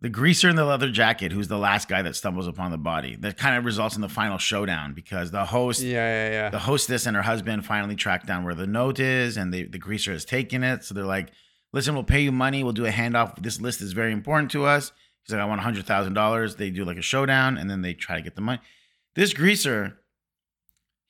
the 0.02 0.10
greaser 0.10 0.48
in 0.48 0.56
the 0.56 0.64
leather 0.64 0.90
jacket, 0.90 1.32
who's 1.34 1.50
the 1.50 1.58
last 1.58 1.90
guy 1.90 2.02
that 2.02 2.16
stumbles 2.16 2.48
upon 2.48 2.72
the 2.72 2.78
body, 2.78 3.18
that 3.18 3.38
kind 3.38 3.58
of 3.58 3.66
results 3.66 3.96
in 3.96 4.02
the 4.02 4.08
final 4.08 4.38
showdown 4.38 4.94
because 4.94 5.30
the 5.32 5.44
host, 5.44 5.82
Yeah, 5.82 5.98
yeah, 5.98 6.32
yeah. 6.32 6.50
the 6.50 6.60
hostess, 6.60 7.06
and 7.06 7.18
her 7.18 7.22
husband 7.24 7.66
finally 7.66 7.96
track 7.98 8.26
down 8.26 8.46
where 8.46 8.56
the 8.56 8.66
note 8.66 9.00
is, 9.00 9.36
and 9.36 9.54
they, 9.54 9.64
the 9.64 9.78
greaser 9.78 10.14
has 10.14 10.24
taken 10.24 10.64
it. 10.64 10.86
So 10.86 10.94
they're 10.94 11.04
like, 11.04 11.32
"Listen, 11.72 11.94
we'll 11.94 12.04
pay 12.04 12.22
you 12.22 12.32
money. 12.32 12.64
We'll 12.64 12.74
do 12.74 12.86
a 12.86 12.92
handoff. 12.92 13.42
This 13.42 13.60
list 13.62 13.82
is 13.82 13.94
very 13.94 14.12
important 14.12 14.52
to 14.52 14.66
us." 14.66 14.92
He's 15.24 15.34
like, 15.34 15.42
"I 15.42 15.46
want 15.46 15.60
a 15.60 15.64
hundred 15.64 15.86
thousand 15.86 16.14
dollars." 16.14 16.56
They 16.56 16.70
do 16.70 16.86
like 16.86 16.98
a 16.98 17.02
showdown, 17.02 17.58
and 17.58 17.70
then 17.70 17.82
they 17.82 17.94
try 17.94 18.16
to 18.16 18.22
get 18.22 18.36
the 18.36 18.42
money. 18.42 18.60
This 19.16 19.34
greaser, 19.34 19.98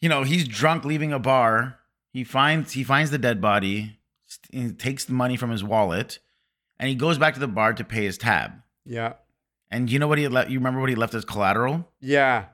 you 0.01 0.09
know, 0.09 0.23
he's 0.23 0.47
drunk 0.47 0.85
leaving 0.85 1.13
a 1.13 1.19
bar. 1.19 1.79
He 2.11 2.23
finds 2.23 2.73
he 2.73 2.83
finds 2.83 3.11
the 3.11 3.17
dead 3.17 3.39
body, 3.41 3.99
he 4.51 4.71
takes 4.71 5.05
the 5.05 5.13
money 5.13 5.37
from 5.37 5.51
his 5.51 5.63
wallet, 5.63 6.19
and 6.79 6.89
he 6.89 6.95
goes 6.95 7.17
back 7.17 7.33
to 7.35 7.39
the 7.39 7.47
bar 7.47 7.73
to 7.73 7.83
pay 7.83 8.05
his 8.05 8.17
tab. 8.17 8.53
yeah, 8.85 9.13
And 9.69 9.91
you 9.91 9.99
know 9.99 10.07
what 10.07 10.17
he 10.17 10.27
left? 10.27 10.49
You 10.49 10.57
remember 10.59 10.79
what 10.79 10.89
he 10.89 10.95
left 10.95 11.13
as 11.13 11.23
collateral? 11.25 11.87
yeah, 12.01 12.45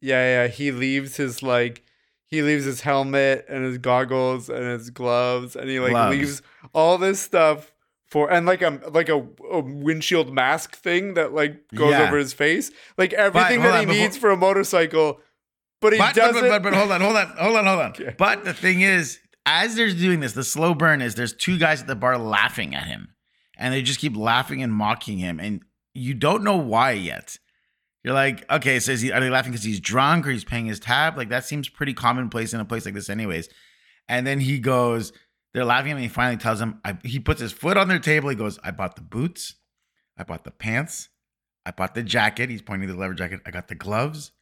yeah, 0.00 0.44
yeah. 0.44 0.46
He 0.48 0.70
leaves 0.72 1.16
his 1.16 1.42
like. 1.42 1.84
He 2.32 2.40
leaves 2.40 2.64
his 2.64 2.80
helmet 2.80 3.44
and 3.46 3.62
his 3.62 3.76
goggles 3.76 4.48
and 4.48 4.64
his 4.64 4.88
gloves, 4.88 5.54
and 5.54 5.68
he 5.68 5.78
like 5.80 5.90
Gloves. 5.90 6.16
leaves 6.16 6.42
all 6.72 6.96
this 6.96 7.20
stuff 7.20 7.70
for 8.08 8.32
and 8.32 8.46
like 8.46 8.62
a 8.62 8.80
like 8.90 9.10
a, 9.10 9.22
a 9.50 9.60
windshield 9.60 10.32
mask 10.32 10.74
thing 10.76 11.12
that 11.14 11.34
like 11.34 11.68
goes 11.74 11.90
Yeah. 11.90 12.06
over 12.08 12.16
his 12.16 12.32
face, 12.32 12.70
like 12.96 13.12
everything 13.12 13.60
hold 13.60 13.74
that 13.74 13.80
he 13.80 13.86
before- 13.86 14.00
needs 14.02 14.16
for 14.16 14.30
a 14.30 14.36
motorcycle. 14.38 15.20
But 15.82 15.92
he 15.92 15.98
but, 15.98 16.14
but, 16.14 16.20
doesn't. 16.22 16.40
but, 16.42 16.62
but, 16.62 16.70
but 16.70 16.74
hold 16.74 16.90
on, 16.92 17.00
hold 17.02 17.16
on, 17.16 17.26
hold 17.38 17.56
on, 17.56 17.66
hold 17.66 17.80
on. 17.80 17.90
Okay. 17.90 18.14
But 18.16 18.44
the 18.44 18.54
thing 18.54 18.80
is, 18.80 19.18
as 19.44 19.74
they're 19.76 19.90
doing 19.92 20.20
this, 20.20 20.32
the 20.32 20.44
slow 20.44 20.72
burn 20.74 21.02
is 21.02 21.16
there's 21.16 21.34
two 21.34 21.58
guys 21.58 21.82
at 21.82 21.86
the 21.86 21.96
bar 21.96 22.16
laughing 22.16 22.74
at 22.74 22.84
him, 22.86 23.08
and 23.58 23.74
they 23.74 23.82
just 23.82 24.00
keep 24.00 24.16
laughing 24.16 24.62
and 24.62 24.72
mocking 24.72 25.18
him, 25.18 25.38
and 25.38 25.60
you 25.92 26.14
don't 26.14 26.44
know 26.44 26.56
why 26.56 26.92
yet. 26.92 27.36
You're 28.04 28.14
like, 28.14 28.50
okay, 28.50 28.80
so 28.80 28.96
he, 28.96 29.12
are 29.12 29.20
they 29.20 29.30
laughing 29.30 29.52
because 29.52 29.64
he's 29.64 29.80
drunk 29.80 30.26
or 30.26 30.30
he's 30.30 30.44
paying 30.44 30.66
his 30.66 30.80
tab? 30.80 31.16
Like 31.16 31.28
that 31.28 31.44
seems 31.44 31.68
pretty 31.68 31.94
commonplace 31.94 32.52
in 32.52 32.60
a 32.60 32.64
place 32.64 32.84
like 32.84 32.94
this, 32.94 33.08
anyways. 33.08 33.48
And 34.08 34.26
then 34.26 34.40
he 34.40 34.58
goes, 34.58 35.12
They're 35.54 35.64
laughing 35.64 35.92
at 35.92 35.96
me. 35.96 36.02
He 36.02 36.08
finally 36.08 36.36
tells 36.36 36.60
him, 36.60 36.80
I, 36.84 36.98
he 37.04 37.20
puts 37.20 37.40
his 37.40 37.52
foot 37.52 37.76
on 37.76 37.88
their 37.88 38.00
table. 38.00 38.28
He 38.28 38.36
goes, 38.36 38.58
I 38.64 38.72
bought 38.72 38.96
the 38.96 39.02
boots. 39.02 39.54
I 40.16 40.24
bought 40.24 40.44
the 40.44 40.50
pants. 40.50 41.08
I 41.64 41.70
bought 41.70 41.94
the 41.94 42.02
jacket. 42.02 42.50
He's 42.50 42.62
pointing 42.62 42.88
to 42.88 42.94
the 42.94 43.00
leather 43.00 43.14
jacket. 43.14 43.40
I 43.46 43.50
got 43.50 43.68
the 43.68 43.74
gloves 43.76 44.32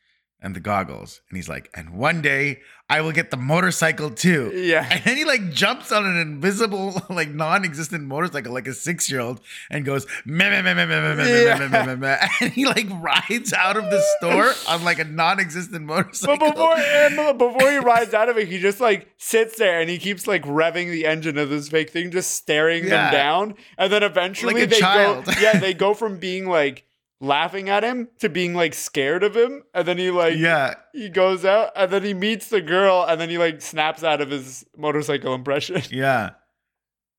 and 0.43 0.57
the 0.57 0.61
goggles. 0.61 1.21
And 1.29 1.37
he's 1.37 1.49
like, 1.49 1.71
and 1.75 1.91
one 1.91 2.23
day 2.23 2.61
I 2.89 3.03
will 3.03 3.13
get 3.13 3.31
the 3.31 3.37
motorcycle 3.37 4.11
too. 4.11 4.51
Yeah. 4.53 4.89
And 4.91 5.05
then 5.05 5.17
he 5.17 5.25
like 5.25 5.53
jumps 5.53 5.93
on 5.93 6.05
an 6.05 6.17
invisible, 6.17 7.01
like 7.09 7.31
non-existent 7.31 8.03
motorcycle, 8.03 8.53
like 8.53 8.67
a 8.67 8.75
six-year-old, 8.75 9.41
and 9.71 9.85
goes, 9.85 10.07
meh, 10.25 10.51
meh, 10.51 10.63
meh, 10.63 10.75
meh, 10.75 10.87
meh, 10.87 11.15
meh, 11.15 11.45
yeah. 11.45 11.59
meh, 11.59 11.69
meh, 11.69 11.87
meh, 11.87 11.95
meh. 11.95 12.29
And 12.41 12.53
he 12.53 12.67
like 12.67 12.89
rides 12.91 13.53
out 13.53 13.77
of 13.77 13.85
the 13.85 14.03
store 14.19 14.53
on 14.69 14.83
like 14.85 14.99
a 14.99 15.05
non-existent 15.05 15.85
motorcycle. 15.85 16.37
But 16.37 16.55
before 16.55 16.77
and 16.77 17.39
before 17.39 17.71
he 17.71 17.79
rides 17.79 18.13
out 18.13 18.29
of 18.29 18.39
it, 18.39 18.49
he 18.49 18.59
just 18.59 18.81
like 18.81 19.09
sits 19.19 19.57
there 19.57 19.81
and 19.81 19.89
he 19.89 19.99
keeps 19.99 20.27
like 20.27 20.43
revving 20.43 20.91
the 20.91 21.07
engine 21.07 21.39
of 21.39 21.49
this 21.49 21.69
fake 21.69 21.91
thing, 21.91 22.11
just 22.11 22.33
staring 22.33 22.85
yeah. 22.85 22.89
them 22.89 23.13
down. 23.13 23.55
And 23.79 23.93
then 23.93 24.03
eventually 24.03 24.55
like 24.55 24.71
they 24.71 24.81
child. 24.81 25.27
go. 25.27 25.33
Yeah, 25.41 25.61
they 25.61 25.75
go 25.75 25.95
from 25.95 26.19
being 26.19 26.49
like 26.49 26.85
laughing 27.21 27.69
at 27.69 27.85
him 27.85 28.09
to 28.19 28.29
being 28.29 28.55
like 28.55 28.73
scared 28.75 29.23
of 29.23 29.37
him. 29.37 29.63
And 29.75 29.87
then 29.87 29.99
he 29.99 30.11
like 30.11 30.37
yeah, 30.39 30.75
he 30.93 31.09
goes 31.09 31.45
out 31.45 31.73
and 31.77 31.91
then 31.91 32.03
he 32.03 32.15
meets 32.15 32.49
the 32.49 32.61
girl 32.61 33.05
and 33.09 33.21
then 33.21 33.29
he 33.31 33.39
like 33.39 33.61
snaps 33.63 34.03
out 34.03 34.21
of 34.21 34.31
his 34.31 34.65
motorcycle 34.77 35.35
impression. 35.35 35.83
yeah. 35.91 36.31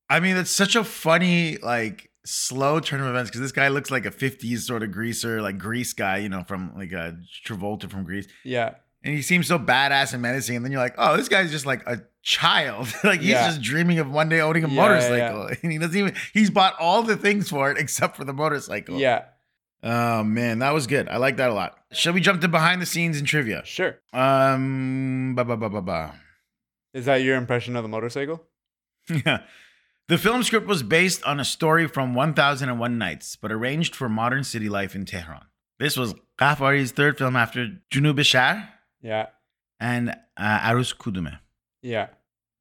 I 0.10 0.20
mean, 0.20 0.36
it's 0.38 0.52
such 0.52 0.76
a 0.76 0.84
funny 0.84 1.58
like 1.58 2.10
slow 2.26 2.80
turn 2.80 3.00
of 3.02 3.08
events 3.08 3.30
because 3.30 3.42
this 3.42 3.52
guy 3.52 3.70
looks 3.70 3.90
like 3.92 4.06
a 4.06 4.12
50s 4.12 4.60
sort 4.60 4.84
of 4.84 4.92
greaser, 4.92 5.42
like 5.42 5.58
grease 5.58 5.94
guy, 5.94 6.18
you 6.18 6.30
know, 6.30 6.44
from 6.48 6.74
like 6.76 6.92
a 6.92 7.18
Travolta 7.46 7.90
from 7.90 8.04
Grease. 8.04 8.28
Yeah. 8.44 8.76
and 9.04 9.16
he 9.16 9.22
seems 9.22 9.48
so 9.48 9.58
badass 9.58 10.14
and 10.14 10.22
menacing. 10.22 10.56
And 10.58 10.66
then 10.66 10.72
you're 10.72 10.82
like, 10.82 10.96
oh, 10.98 11.16
this 11.18 11.30
guy's 11.30 11.50
just 11.52 11.66
like 11.66 11.82
a 11.88 12.02
child. 12.24 12.88
like 13.04 13.22
he's 13.22 13.30
Yeah. 13.30 13.48
just 13.48 13.62
dreaming 13.62 14.00
of 14.00 14.12
one 14.12 14.30
day 14.30 14.42
owning 14.42 14.64
a 14.64 14.68
Yeah, 14.68 14.74
yeah, 14.74 14.82
motorcycle. 14.82 15.50
And 15.64 15.72
he 15.72 15.78
doesn't 15.78 15.96
even, 15.98 16.16
he's 16.34 16.50
bought 16.50 16.76
all 16.80 17.04
the 17.04 17.16
things 17.16 17.50
for 17.50 17.72
it 17.72 17.78
except 17.78 18.18
for 18.18 18.24
the 18.26 18.34
motorcycle. 18.34 19.00
Yeah. 19.00 19.26
Oh, 19.84 20.24
man, 20.24 20.60
that 20.60 20.74
was 20.74 20.86
good. 20.88 21.10
I 21.10 21.18
like 21.18 21.38
that 21.38 21.50
a 21.50 21.54
lot. 21.54 21.78
Shall 21.92 22.14
we 22.14 22.22
jump 22.22 22.42
to 22.42 22.48
behind 22.48 22.82
the 22.82 22.86
scenes 22.86 23.18
and 23.18 23.28
trivia? 23.28 23.64
Sure. 23.66 23.98
Um, 24.14 25.34
ba 25.36 25.44
ba 25.44 25.58
ba 25.58 25.70
ba 25.70 25.82
ba. 25.82 26.14
Is 26.94 27.06
that 27.06 27.24
your 27.24 27.36
impression 27.38 27.76
of 27.76 27.84
the 27.84 27.90
motorcycle? 27.90 28.44
Yeah. 29.26 29.42
The 30.08 30.18
film 30.18 30.44
script 30.44 30.68
was 30.68 30.84
based 30.84 31.24
on 31.24 31.40
a 31.40 31.46
story 31.46 31.88
from 31.88 32.14
1001 32.14 32.98
Nights, 32.98 33.36
but 33.38 33.52
arranged 33.52 33.96
for 33.96 34.10
modern 34.10 34.44
city 34.44 34.68
life 34.70 34.94
in 34.94 35.06
Tehran. 35.06 35.46
This 35.80 35.96
was 35.98 36.14
Ghaffari's 36.38 36.92
third 36.92 37.18
film 37.18 37.36
after 37.36 37.68
Junub 37.90 38.20
Bishar 38.20 38.68
Yeah. 39.02 39.28
and 39.80 40.12
uh, 40.38 40.60
Arus 40.60 40.94
Kudume. 40.96 41.40
Yeah. 41.82 42.08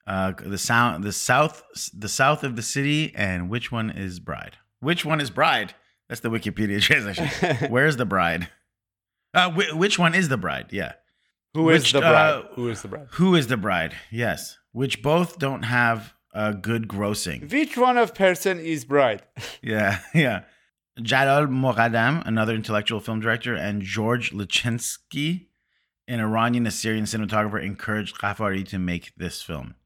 uh, 0.06 0.32
the 0.38 0.58
sound, 0.58 1.02
the 1.04 1.12
south, 1.12 1.62
the 1.92 2.08
south 2.08 2.44
of 2.44 2.56
the 2.56 2.62
city, 2.62 3.12
and 3.16 3.50
which 3.50 3.70
one 3.72 3.90
is 3.90 4.20
bride? 4.20 4.56
Which 4.80 5.04
one 5.04 5.20
is 5.20 5.30
bride? 5.30 5.74
That's 6.10 6.20
the 6.20 6.28
Wikipedia 6.28 6.82
translation. 6.88 7.28
Where's 7.70 7.96
the 7.96 8.04
bride? 8.04 8.48
Uh, 9.32 9.50
wh- 9.52 9.78
which 9.78 9.98
one 9.98 10.14
is 10.14 10.28
the 10.28 10.36
bride? 10.36 10.66
Yeah. 10.72 10.92
Who 11.54 11.70
is 11.70 11.82
Which, 11.84 11.92
the 11.92 12.00
bride? 12.00 12.30
uh, 12.34 12.42
Who 12.54 12.68
is 12.68 12.82
the 12.82 12.88
bride? 12.88 13.06
Who 13.12 13.34
is 13.36 13.46
the 13.46 13.56
bride? 13.56 13.94
Yes. 14.10 14.58
Which 14.72 15.02
both 15.02 15.38
don't 15.38 15.62
have 15.62 16.12
a 16.34 16.52
good 16.52 16.86
grossing. 16.88 17.50
Which 17.50 17.76
one 17.78 17.96
of 17.96 18.14
person 18.14 18.58
is 18.60 18.84
bride? 18.84 19.22
Yeah, 19.62 20.00
yeah. 20.14 20.42
Jalal 21.00 21.46
Moghadam, 21.46 22.26
another 22.26 22.54
intellectual 22.54 23.00
film 23.00 23.20
director, 23.20 23.54
and 23.54 23.80
George 23.82 24.32
Lechensky, 24.32 25.46
an 26.08 26.18
Iranian 26.20 26.66
Assyrian 26.66 27.04
cinematographer, 27.04 27.64
encouraged 27.64 28.18
Ghaffari 28.18 28.66
to 28.68 28.78
make 28.78 29.12
this 29.16 29.40
film. 29.42 29.76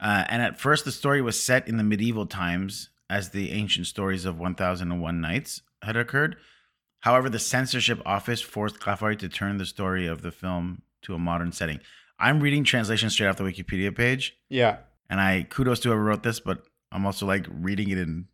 Uh, 0.00 0.24
and 0.28 0.42
at 0.42 0.58
first, 0.60 0.84
the 0.84 0.92
story 0.92 1.22
was 1.22 1.40
set 1.42 1.66
in 1.68 1.78
the 1.78 1.84
medieval 1.84 2.26
times, 2.26 2.90
as 3.08 3.30
the 3.30 3.52
ancient 3.52 3.86
stories 3.86 4.24
of 4.24 4.38
1001 4.38 5.20
Nights 5.20 5.62
had 5.82 5.96
occurred. 5.96 6.36
However, 7.00 7.28
the 7.28 7.38
censorship 7.38 8.00
office 8.04 8.40
forced 8.40 8.80
Ghaffari 8.80 9.18
to 9.20 9.28
turn 9.28 9.58
the 9.58 9.66
story 9.66 10.06
of 10.06 10.22
the 10.22 10.32
film 10.32 10.82
to 11.02 11.14
a 11.14 11.18
modern 11.18 11.52
setting. 11.52 11.80
I'm 12.18 12.40
reading 12.40 12.64
translation 12.64 13.10
straight 13.10 13.28
off 13.28 13.36
the 13.36 13.44
Wikipedia 13.44 13.94
page, 13.94 14.36
Yeah. 14.48 14.78
and 15.08 15.20
I 15.20 15.46
kudos 15.48 15.80
to 15.80 15.88
whoever 15.88 16.02
wrote 16.02 16.22
this, 16.22 16.40
but 16.40 16.62
I'm 16.90 17.04
also 17.06 17.26
like 17.26 17.46
reading 17.50 17.90
it 17.90 17.98
in 17.98 18.26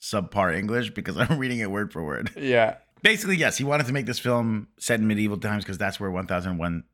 subpar 0.00 0.56
English 0.56 0.90
because 0.90 1.16
I'm 1.18 1.38
reading 1.38 1.58
it 1.58 1.70
word 1.70 1.92
for 1.92 2.04
word. 2.04 2.30
Yeah. 2.36 2.76
Basically, 3.02 3.36
yes, 3.36 3.56
he 3.56 3.64
wanted 3.64 3.86
to 3.86 3.92
make 3.94 4.04
this 4.04 4.18
film 4.18 4.68
set 4.78 5.00
in 5.00 5.06
medieval 5.08 5.38
times 5.38 5.64
because 5.64 5.78
that's 5.78 5.98
where 5.98 6.10
1001 6.10 6.84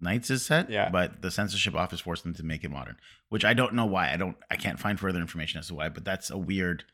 Nights 0.00 0.30
is 0.30 0.44
set. 0.44 0.68
Yeah. 0.70 0.88
But 0.90 1.22
the 1.22 1.30
censorship 1.30 1.74
office 1.74 2.00
forced 2.00 2.24
them 2.24 2.34
to 2.34 2.42
make 2.42 2.64
it 2.64 2.70
modern, 2.70 2.96
which 3.28 3.44
I 3.44 3.54
don't 3.54 3.74
know 3.74 3.86
why. 3.86 4.12
I 4.12 4.16
don't. 4.16 4.36
I 4.50 4.56
can't 4.56 4.78
find 4.80 4.98
further 4.98 5.20
information 5.20 5.58
as 5.60 5.68
to 5.68 5.74
why. 5.74 5.88
But 5.88 6.04
that's 6.04 6.30
a 6.30 6.38
weird, 6.38 6.84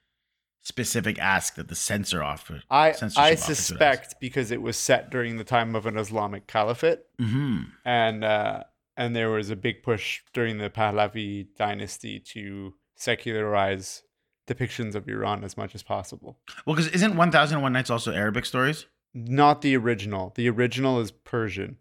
specific 0.63 1.19
ask 1.19 1.55
that 1.55 1.69
the 1.69 1.75
censor 1.75 2.23
office. 2.23 2.63
I 2.71 2.93
censorship 2.93 3.23
I 3.23 3.33
office 3.33 3.49
would 3.49 3.53
ask. 3.53 3.67
suspect 3.67 4.15
because 4.21 4.51
it 4.51 4.61
was 4.63 4.77
set 4.77 5.11
during 5.11 5.39
the 5.39 5.45
time 5.45 5.75
of 5.75 5.87
an 5.87 5.97
Islamic 5.97 6.47
caliphate 6.47 7.01
Mm-hmm. 7.19 7.63
and 7.85 8.25
uh 8.25 8.65
and 8.97 9.17
there 9.17 9.31
was 9.31 9.49
a 9.51 9.57
big 9.57 9.83
push 9.83 10.21
during 10.35 10.59
the 10.59 10.69
Pahlavi 10.69 11.47
dynasty 11.57 12.21
to 12.21 12.75
secularize 12.97 14.03
depictions 14.47 14.95
of 14.95 15.09
Iran 15.09 15.45
as 15.45 15.57
much 15.57 15.75
as 15.75 15.83
possible. 15.83 16.39
Well, 16.67 16.77
because 16.77 16.91
isn't 16.93 17.17
1001 17.17 17.73
Nights 17.73 17.89
also 17.91 18.13
Arabic 18.13 18.45
stories? 18.45 18.87
Not 19.15 19.63
the 19.63 19.77
original. 19.77 20.33
The 20.35 20.49
original 20.51 21.01
is 21.01 21.11
Persian. 21.13 21.79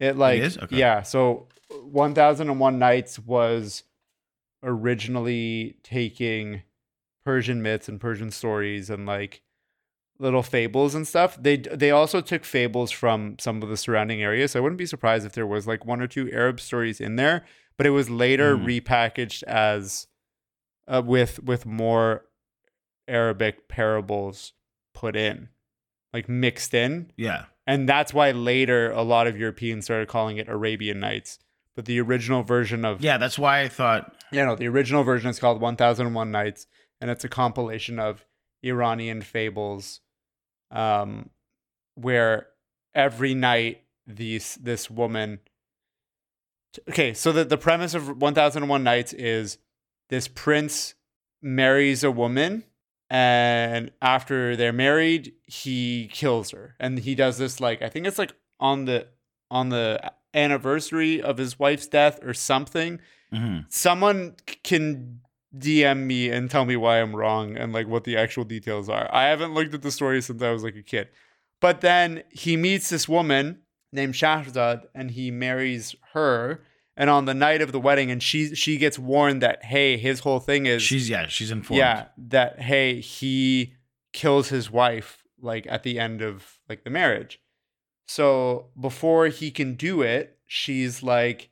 It 0.00 0.16
like 0.16 0.40
is? 0.40 0.58
Okay. 0.58 0.76
yeah, 0.78 1.02
so 1.02 1.46
1001 1.70 2.78
Nights 2.78 3.18
was 3.18 3.84
originally 4.62 5.76
taking 5.82 6.62
Persian 7.24 7.62
myths 7.62 7.88
and 7.88 8.00
Persian 8.00 8.30
stories 8.30 8.90
and 8.90 9.06
like 9.06 9.42
little 10.18 10.42
fables 10.42 10.94
and 10.94 11.06
stuff. 11.06 11.36
They 11.40 11.56
they 11.56 11.90
also 11.90 12.20
took 12.20 12.44
fables 12.44 12.90
from 12.90 13.36
some 13.38 13.62
of 13.62 13.68
the 13.68 13.76
surrounding 13.76 14.22
areas. 14.22 14.52
So 14.52 14.58
I 14.58 14.62
wouldn't 14.62 14.78
be 14.78 14.86
surprised 14.86 15.24
if 15.26 15.32
there 15.32 15.46
was 15.46 15.66
like 15.66 15.84
one 15.86 16.00
or 16.00 16.06
two 16.06 16.30
Arab 16.32 16.60
stories 16.60 17.00
in 17.00 17.16
there, 17.16 17.44
but 17.76 17.86
it 17.86 17.90
was 17.90 18.10
later 18.10 18.56
Mm. 18.56 18.80
repackaged 18.80 19.42
as 19.44 20.06
uh, 20.88 21.02
with 21.04 21.42
with 21.42 21.64
more 21.66 22.24
Arabic 23.08 23.68
parables 23.68 24.52
put 24.94 25.16
in, 25.16 25.48
like 26.12 26.28
mixed 26.28 26.74
in. 26.74 27.12
Yeah. 27.16 27.44
And 27.70 27.88
that's 27.88 28.12
why 28.12 28.32
later 28.32 28.90
a 28.90 29.02
lot 29.02 29.28
of 29.28 29.38
Europeans 29.38 29.84
started 29.84 30.08
calling 30.08 30.38
it 30.38 30.48
Arabian 30.48 30.98
Nights. 30.98 31.38
But 31.76 31.84
the 31.84 32.00
original 32.00 32.42
version 32.42 32.84
of 32.84 33.00
Yeah, 33.00 33.16
that's 33.16 33.38
why 33.38 33.60
I 33.62 33.68
thought. 33.68 34.12
yeah, 34.32 34.44
no, 34.44 34.56
the 34.56 34.66
original 34.66 35.04
version 35.04 35.30
is 35.30 35.38
called 35.38 35.60
1001 35.60 36.32
Nights, 36.32 36.66
and 37.00 37.12
it's 37.12 37.22
a 37.22 37.28
compilation 37.28 38.00
of 38.00 38.26
Iranian 38.64 39.22
fables 39.22 40.00
um, 40.72 41.30
where 41.94 42.48
every 42.92 43.34
night 43.34 43.84
these 44.04 44.58
this 44.60 44.90
woman 44.90 45.38
Okay, 46.88 47.14
so 47.14 47.30
the, 47.30 47.44
the 47.44 47.56
premise 47.56 47.94
of 47.94 48.20
1001 48.20 48.82
Nights 48.82 49.12
is 49.12 49.58
this 50.08 50.26
prince 50.26 50.94
marries 51.40 52.02
a 52.02 52.10
woman 52.10 52.64
and 53.10 53.90
after 54.00 54.54
they're 54.56 54.72
married, 54.72 55.32
he 55.44 56.08
kills 56.12 56.50
her. 56.52 56.76
And 56.78 56.98
he 57.00 57.14
does 57.14 57.38
this 57.38 57.60
like 57.60 57.82
I 57.82 57.88
think 57.88 58.06
it's 58.06 58.18
like 58.18 58.32
on 58.60 58.84
the 58.84 59.08
on 59.50 59.68
the 59.70 60.12
anniversary 60.32 61.20
of 61.20 61.38
his 61.38 61.58
wife's 61.58 61.86
death 61.88 62.20
or 62.22 62.32
something 62.32 63.00
Mhm. 63.32 63.64
someone 63.68 64.34
can 64.64 65.20
DM 65.56 66.06
me 66.06 66.30
and 66.30 66.50
tell 66.50 66.64
me 66.64 66.76
why 66.76 67.00
I'm 67.00 67.14
wrong 67.14 67.56
and 67.56 67.72
like 67.72 67.86
what 67.88 68.04
the 68.04 68.16
actual 68.16 68.44
details 68.44 68.88
are. 68.88 69.08
I 69.12 69.24
haven't 69.24 69.54
looked 69.54 69.74
at 69.74 69.82
the 69.82 69.90
story 69.90 70.20
since 70.22 70.40
I 70.42 70.50
was 70.50 70.62
like 70.64 70.76
a 70.76 70.82
kid. 70.82 71.08
But 71.60 71.80
then 71.80 72.22
he 72.30 72.56
meets 72.56 72.88
this 72.88 73.08
woman 73.08 73.62
named 73.92 74.14
Shahrzad 74.14 74.82
and 74.94 75.10
he 75.12 75.30
marries 75.32 75.94
her. 76.12 76.62
And 76.96 77.08
on 77.08 77.24
the 77.24 77.34
night 77.34 77.62
of 77.62 77.72
the 77.72 77.80
wedding, 77.80 78.10
and 78.10 78.22
she 78.22 78.54
she 78.54 78.76
gets 78.76 78.98
warned 78.98 79.40
that 79.42 79.64
hey, 79.64 79.96
his 79.96 80.20
whole 80.20 80.40
thing 80.40 80.66
is 80.66 80.82
She's 80.82 81.08
yeah, 81.08 81.26
she's 81.28 81.50
informed. 81.50 81.78
yeah 81.78 82.08
that 82.18 82.60
hey 82.60 83.00
he 83.00 83.74
kills 84.12 84.48
his 84.48 84.70
wife 84.70 85.22
like 85.40 85.66
at 85.70 85.82
the 85.84 85.98
end 85.98 86.20
of 86.20 86.58
like 86.68 86.84
the 86.84 86.90
marriage 86.90 87.40
so 88.06 88.66
before 88.78 89.28
he 89.28 89.50
can 89.50 89.74
do 89.74 90.02
it 90.02 90.36
she's 90.46 91.02
like 91.02 91.48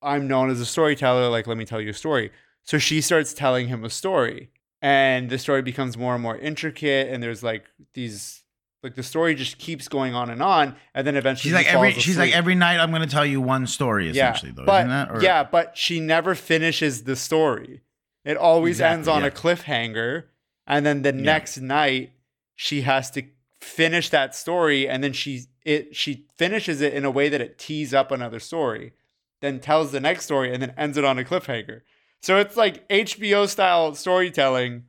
i'm 0.00 0.26
known 0.28 0.48
as 0.48 0.60
a 0.60 0.64
storyteller 0.64 1.28
like 1.28 1.46
let 1.48 1.56
me 1.58 1.64
tell 1.64 1.80
you 1.80 1.90
a 1.90 1.94
story 1.94 2.30
so 2.62 2.78
she 2.78 3.00
starts 3.00 3.34
telling 3.34 3.66
him 3.68 3.84
a 3.84 3.90
story 3.90 4.50
and 4.80 5.28
the 5.30 5.38
story 5.38 5.62
becomes 5.62 5.96
more 5.98 6.14
and 6.14 6.22
more 6.22 6.38
intricate 6.38 7.08
and 7.12 7.22
there's 7.22 7.42
like 7.42 7.64
these 7.94 8.44
like 8.82 8.94
the 8.94 9.02
story 9.02 9.34
just 9.34 9.58
keeps 9.58 9.88
going 9.88 10.14
on 10.14 10.30
and 10.30 10.42
on 10.42 10.76
and 10.94 11.06
then 11.06 11.16
eventually 11.16 11.50
She's 11.50 11.54
like 11.54 11.66
every 11.72 11.92
she's 11.94 12.18
like 12.18 12.34
every 12.34 12.54
night 12.54 12.78
I'm 12.78 12.90
gonna 12.92 13.06
tell 13.06 13.26
you 13.26 13.40
one 13.40 13.66
story 13.66 14.08
essentially 14.10 14.52
though, 14.52 14.64
but, 14.64 14.80
isn't 14.80 14.90
that? 14.90 15.10
Or- 15.10 15.22
Yeah, 15.22 15.42
but 15.44 15.76
she 15.76 16.00
never 16.00 16.34
finishes 16.34 17.04
the 17.04 17.16
story. 17.16 17.80
It 18.24 18.36
always 18.36 18.76
Exactly, 18.76 18.94
ends 18.94 19.08
on 19.08 19.20
yeah. 19.22 19.28
a 19.28 19.30
cliffhanger. 19.30 20.24
And 20.66 20.84
then 20.84 21.02
the 21.02 21.12
next 21.12 21.58
night 21.58 22.12
she 22.54 22.82
has 22.82 23.10
to 23.12 23.22
finish 23.60 24.10
that 24.10 24.34
story 24.34 24.88
and 24.88 25.02
then 25.02 25.12
she 25.12 25.42
it 25.64 25.96
she 25.96 26.26
finishes 26.36 26.80
it 26.80 26.92
in 26.94 27.04
a 27.04 27.10
way 27.10 27.28
that 27.28 27.40
it 27.40 27.58
tees 27.58 27.92
up 27.94 28.10
another 28.12 28.38
story, 28.40 28.92
then 29.40 29.58
tells 29.60 29.90
the 29.92 30.00
next 30.00 30.24
story 30.24 30.52
and 30.52 30.62
then 30.62 30.74
ends 30.76 30.96
it 30.96 31.04
on 31.04 31.18
a 31.18 31.24
cliffhanger. 31.24 31.80
So 32.22 32.38
it's 32.38 32.56
like 32.56 32.88
HBO 32.88 33.48
style 33.48 33.94
storytelling 33.94 34.84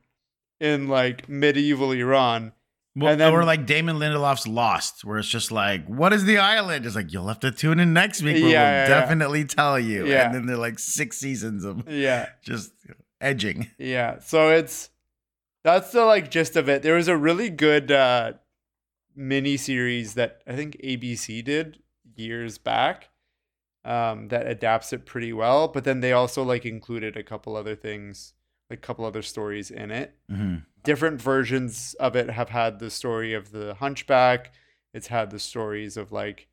in 0.59 0.87
like 0.87 1.27
medieval 1.29 1.91
Iran. 1.91 2.53
Well, 2.99 3.11
And 3.11 3.21
then- 3.21 3.31
or 3.33 3.43
like 3.45 3.65
Damon 3.67 3.97
Lindelof's 3.97 4.47
Lost, 4.47 5.05
where 5.05 5.19
it's 5.19 5.27
just 5.29 5.51
like, 5.51 5.85
"What 5.85 6.13
is 6.13 6.25
the 6.25 6.39
island?" 6.39 6.85
It's 6.85 6.95
like 6.95 7.13
you'll 7.13 7.27
have 7.27 7.39
to 7.41 7.51
tune 7.51 7.79
in 7.79 7.93
next 7.93 8.23
week. 8.23 8.37
Yeah, 8.37 8.41
we'll 8.43 8.51
yeah, 8.51 8.83
yeah. 8.83 8.87
definitely 8.87 9.45
tell 9.45 9.79
you. 9.79 10.07
Yeah. 10.07 10.25
And 10.25 10.33
then 10.35 10.45
they're 10.47 10.57
like 10.57 10.79
six 10.79 11.17
seasons 11.19 11.63
of 11.63 11.87
Yeah. 11.87 12.29
just 12.43 12.71
edging. 13.21 13.69
Yeah. 13.77 14.19
So 14.19 14.49
it's 14.49 14.89
that's 15.63 15.91
the 15.91 16.05
like 16.05 16.31
gist 16.31 16.55
of 16.55 16.67
it. 16.69 16.81
There 16.81 16.95
was 16.95 17.07
a 17.07 17.17
really 17.17 17.49
good 17.49 17.91
uh 17.91 18.33
mini 19.15 19.57
series 19.57 20.13
that 20.15 20.41
I 20.47 20.55
think 20.55 20.77
ABC 20.83 21.43
did 21.43 21.79
years 22.15 22.57
back 22.57 23.09
um 23.85 24.29
that 24.29 24.47
adapts 24.47 24.91
it 24.93 25.05
pretty 25.05 25.33
well, 25.33 25.67
but 25.67 25.83
then 25.83 25.99
they 25.99 26.13
also 26.13 26.41
like 26.43 26.65
included 26.65 27.15
a 27.15 27.23
couple 27.23 27.55
other 27.55 27.75
things, 27.75 28.33
a 28.69 28.77
couple 28.77 29.05
other 29.05 29.21
stories 29.21 29.71
in 29.71 29.91
it. 29.91 30.15
hmm 30.29 30.57
Different 30.83 31.21
versions 31.21 31.95
of 31.99 32.15
it 32.15 32.29
have 32.29 32.49
had 32.49 32.79
the 32.79 32.89
story 32.89 33.33
of 33.33 33.51
the 33.51 33.73
hunchback. 33.73 34.53
It's 34.93 35.07
had 35.07 35.31
the 35.31 35.39
stories 35.39 35.97
of 35.97 36.13
like 36.13 36.47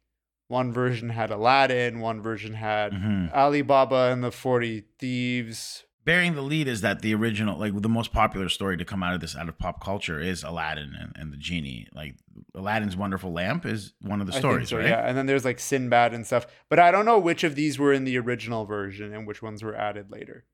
one 0.48 0.72
version 0.72 1.10
had 1.10 1.30
Aladdin, 1.30 2.00
one 2.00 2.20
version 2.20 2.54
had 2.54 2.94
hmm 2.94 3.26
Alibaba 3.32 4.10
and 4.12 4.24
the 4.24 4.32
40 4.32 4.84
Thieves. 4.98 5.84
Bearing 6.04 6.34
the 6.34 6.42
lead 6.42 6.68
is 6.68 6.82
that 6.82 7.00
the 7.00 7.14
original, 7.14 7.58
like 7.58 7.80
the 7.80 7.88
most 7.88 8.12
popular 8.12 8.50
story 8.50 8.76
to 8.76 8.84
come 8.84 9.02
out 9.02 9.14
of 9.14 9.20
this, 9.20 9.34
out 9.34 9.48
of 9.48 9.56
pop 9.56 9.82
culture, 9.82 10.20
is 10.20 10.42
Aladdin 10.42 10.94
and, 11.00 11.12
and 11.16 11.32
the 11.32 11.36
genie. 11.38 11.86
Like 11.94 12.16
Aladdin's 12.54 12.94
Wonderful 12.94 13.32
Lamp 13.32 13.64
is 13.64 13.94
one 14.02 14.20
of 14.20 14.26
the 14.26 14.34
stories, 14.34 14.68
so, 14.68 14.76
right? 14.76 14.88
Yeah, 14.88 15.08
and 15.08 15.16
then 15.16 15.24
there's 15.24 15.46
like 15.46 15.58
Sinbad 15.58 16.12
and 16.12 16.26
stuff. 16.26 16.46
But 16.68 16.78
I 16.78 16.90
don't 16.90 17.06
know 17.06 17.18
which 17.18 17.42
of 17.42 17.54
these 17.54 17.78
were 17.78 17.92
in 17.92 18.04
the 18.04 18.18
original 18.18 18.66
version 18.66 19.14
and 19.14 19.26
which 19.26 19.40
ones 19.40 19.62
were 19.62 19.74
added 19.74 20.10
later. 20.10 20.44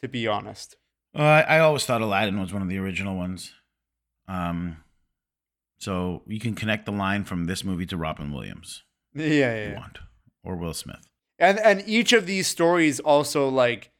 To 0.00 0.08
be 0.08 0.26
honest. 0.26 0.76
Uh, 1.14 1.22
I, 1.22 1.58
always 1.60 1.84
thought 1.84 2.02
Aladdin 2.02 2.38
was 2.40 2.52
one 2.52 2.62
of 2.62 2.68
the 2.68 2.78
original 2.78 3.16
ones. 3.16 3.54
Um, 4.28 4.78
so 5.78 6.22
you 6.26 6.38
can 6.38 6.54
connect 6.54 6.86
the 6.86 6.92
line 6.92 7.24
from 7.24 7.46
this 7.46 7.64
movie 7.64 7.86
to 7.86 7.96
Robin 7.96 8.32
Williams 8.32 8.82
Yeah, 9.14 9.26
yeah, 9.26 9.68
yeah. 9.68 9.78
want, 9.78 9.98
or 10.44 10.56
Will 10.56 10.74
Smith. 10.74 11.08
And 11.38 11.58
and 11.60 11.84
each 11.86 12.12
of 12.12 12.26
these 12.26 12.46
stories 12.46 12.98
also 13.00 13.48
like 13.48 13.90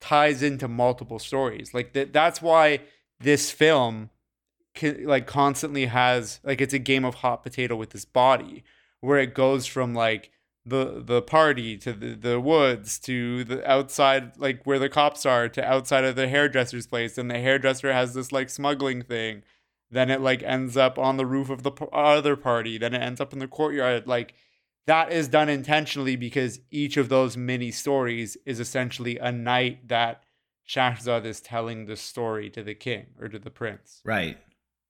ties 0.00 0.42
into 0.42 0.68
multiple 0.68 1.18
stories. 1.18 1.74
Like 1.74 1.92
that 1.94 2.12
that's 2.12 2.40
why 2.40 2.80
this 3.20 3.50
film 3.50 4.10
can, 4.74 5.04
like 5.04 5.26
constantly 5.26 5.86
has 5.86 6.40
like 6.44 6.60
it's 6.60 6.74
a 6.74 6.78
game 6.78 7.04
of 7.04 7.16
hot 7.16 7.42
potato 7.42 7.74
with 7.74 7.90
this 7.90 8.04
body 8.04 8.62
where 9.00 9.18
it 9.18 9.34
goes 9.34 9.66
from 9.66 9.94
like 9.94 10.30
the 10.66 11.00
the 11.04 11.22
party 11.22 11.76
to 11.78 11.92
the, 11.92 12.14
the 12.14 12.40
woods 12.40 12.98
to 12.98 13.44
the 13.44 13.70
outside 13.70 14.32
like 14.36 14.64
where 14.64 14.80
the 14.80 14.88
cops 14.88 15.24
are 15.24 15.48
to 15.48 15.64
outside 15.64 16.04
of 16.04 16.16
the 16.16 16.28
hairdresser's 16.28 16.86
place 16.86 17.16
and 17.16 17.30
the 17.30 17.38
hairdresser 17.38 17.92
has 17.92 18.14
this 18.14 18.32
like 18.32 18.50
smuggling 18.50 19.00
thing 19.00 19.42
then 19.90 20.10
it 20.10 20.20
like 20.20 20.42
ends 20.42 20.76
up 20.76 20.98
on 20.98 21.16
the 21.16 21.26
roof 21.26 21.48
of 21.48 21.62
the 21.62 21.70
p- 21.70 21.86
other 21.92 22.34
party 22.34 22.78
then 22.78 22.94
it 22.94 23.00
ends 23.00 23.20
up 23.20 23.32
in 23.32 23.38
the 23.38 23.46
courtyard 23.46 24.06
like 24.06 24.34
that 24.86 25.12
is 25.12 25.28
done 25.28 25.48
intentionally 25.48 26.16
because 26.16 26.60
each 26.70 26.96
of 26.96 27.08
those 27.08 27.36
mini 27.36 27.70
stories 27.70 28.36
is 28.46 28.60
essentially 28.60 29.18
a 29.18 29.32
night 29.32 29.88
that 29.88 30.22
Shahzad 30.68 31.24
is 31.24 31.40
telling 31.40 31.86
the 31.86 31.96
story 31.96 32.50
to 32.50 32.62
the 32.62 32.74
king 32.74 33.06
or 33.20 33.28
to 33.28 33.38
the 33.38 33.50
prince. 33.50 34.00
Right. 34.04 34.38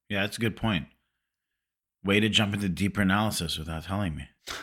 Yeah, 0.08 0.22
that's 0.22 0.36
a 0.36 0.40
good 0.40 0.56
point. 0.56 0.86
Way 2.04 2.20
to 2.20 2.28
jump 2.28 2.54
into 2.54 2.68
deeper 2.68 3.02
analysis 3.02 3.58
without 3.58 3.84
telling 3.84 4.14
me. 4.14 4.28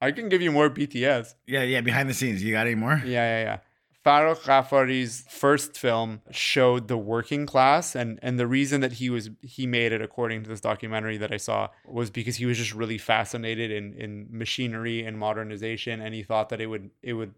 I 0.00 0.12
can 0.12 0.28
give 0.28 0.42
you 0.42 0.52
more 0.52 0.70
BTS. 0.70 1.34
Yeah, 1.46 1.62
yeah. 1.62 1.80
Behind 1.80 2.08
the 2.08 2.14
scenes, 2.14 2.42
you 2.42 2.52
got 2.52 2.66
any 2.66 2.76
more? 2.76 3.02
Yeah, 3.04 3.24
yeah, 3.24 3.42
yeah. 3.42 3.58
Farrokh 4.06 4.42
Ghaffari's 4.44 5.24
first 5.28 5.76
film 5.76 6.22
showed 6.30 6.88
the 6.88 6.96
working 6.96 7.46
class, 7.46 7.94
and 7.94 8.18
and 8.22 8.38
the 8.38 8.46
reason 8.46 8.80
that 8.80 8.92
he 8.92 9.10
was 9.10 9.28
he 9.42 9.66
made 9.66 9.92
it, 9.92 10.00
according 10.00 10.44
to 10.44 10.48
this 10.48 10.60
documentary 10.60 11.16
that 11.18 11.32
I 11.32 11.36
saw, 11.36 11.68
was 11.84 12.10
because 12.10 12.36
he 12.36 12.46
was 12.46 12.56
just 12.56 12.72
really 12.72 12.96
fascinated 12.98 13.70
in 13.70 13.94
in 13.94 14.28
machinery 14.30 15.04
and 15.04 15.18
modernization, 15.18 16.00
and 16.00 16.14
he 16.14 16.22
thought 16.22 16.48
that 16.50 16.60
it 16.60 16.66
would 16.66 16.90
it 17.02 17.14
would 17.14 17.34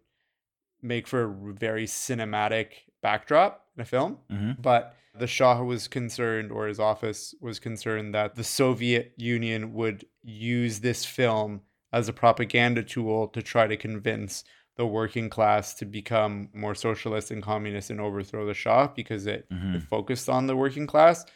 make 0.83 1.07
for 1.07 1.25
a 1.25 1.53
very 1.55 1.87
cinematic 1.87 2.69
backdrop 3.03 3.67
in 3.77 3.83
a 3.83 3.85
film. 3.85 4.19
hmm 4.31 4.53
But 4.61 4.95
the 5.19 5.27
Shah 5.27 5.63
was 5.63 5.89
concerned, 5.89 6.53
or 6.53 6.67
his 6.69 6.79
office 6.79 7.35
was 7.41 7.59
concerned, 7.59 8.15
that 8.15 8.37
the 8.37 8.45
Soviet 8.45 9.13
Union 9.17 9.75
would 9.75 10.05
use 10.23 10.81
this 10.81 11.05
film 11.05 11.63
as 11.93 12.09
a 12.09 12.13
propaganda 12.13 12.83
tool 12.83 13.29
to 13.29 13.43
try 13.43 13.67
to 13.67 13.77
convince 13.77 14.45
the 14.77 14.87
working 14.87 15.29
class 15.29 15.75
to 15.75 15.85
become 15.85 16.49
more 16.55 16.75
socialist 16.75 17.31
and 17.31 17.43
communist 17.43 17.91
and 17.91 18.01
overthrow 18.01 18.47
the 18.47 18.55
Shah 18.55 18.87
because 18.89 19.27
it, 19.27 19.47
Mhm. 19.51 19.77
it 19.77 19.83
focused 19.83 20.29
on 20.29 20.47
the 20.47 20.57
working 20.57 20.87
class. 20.87 21.27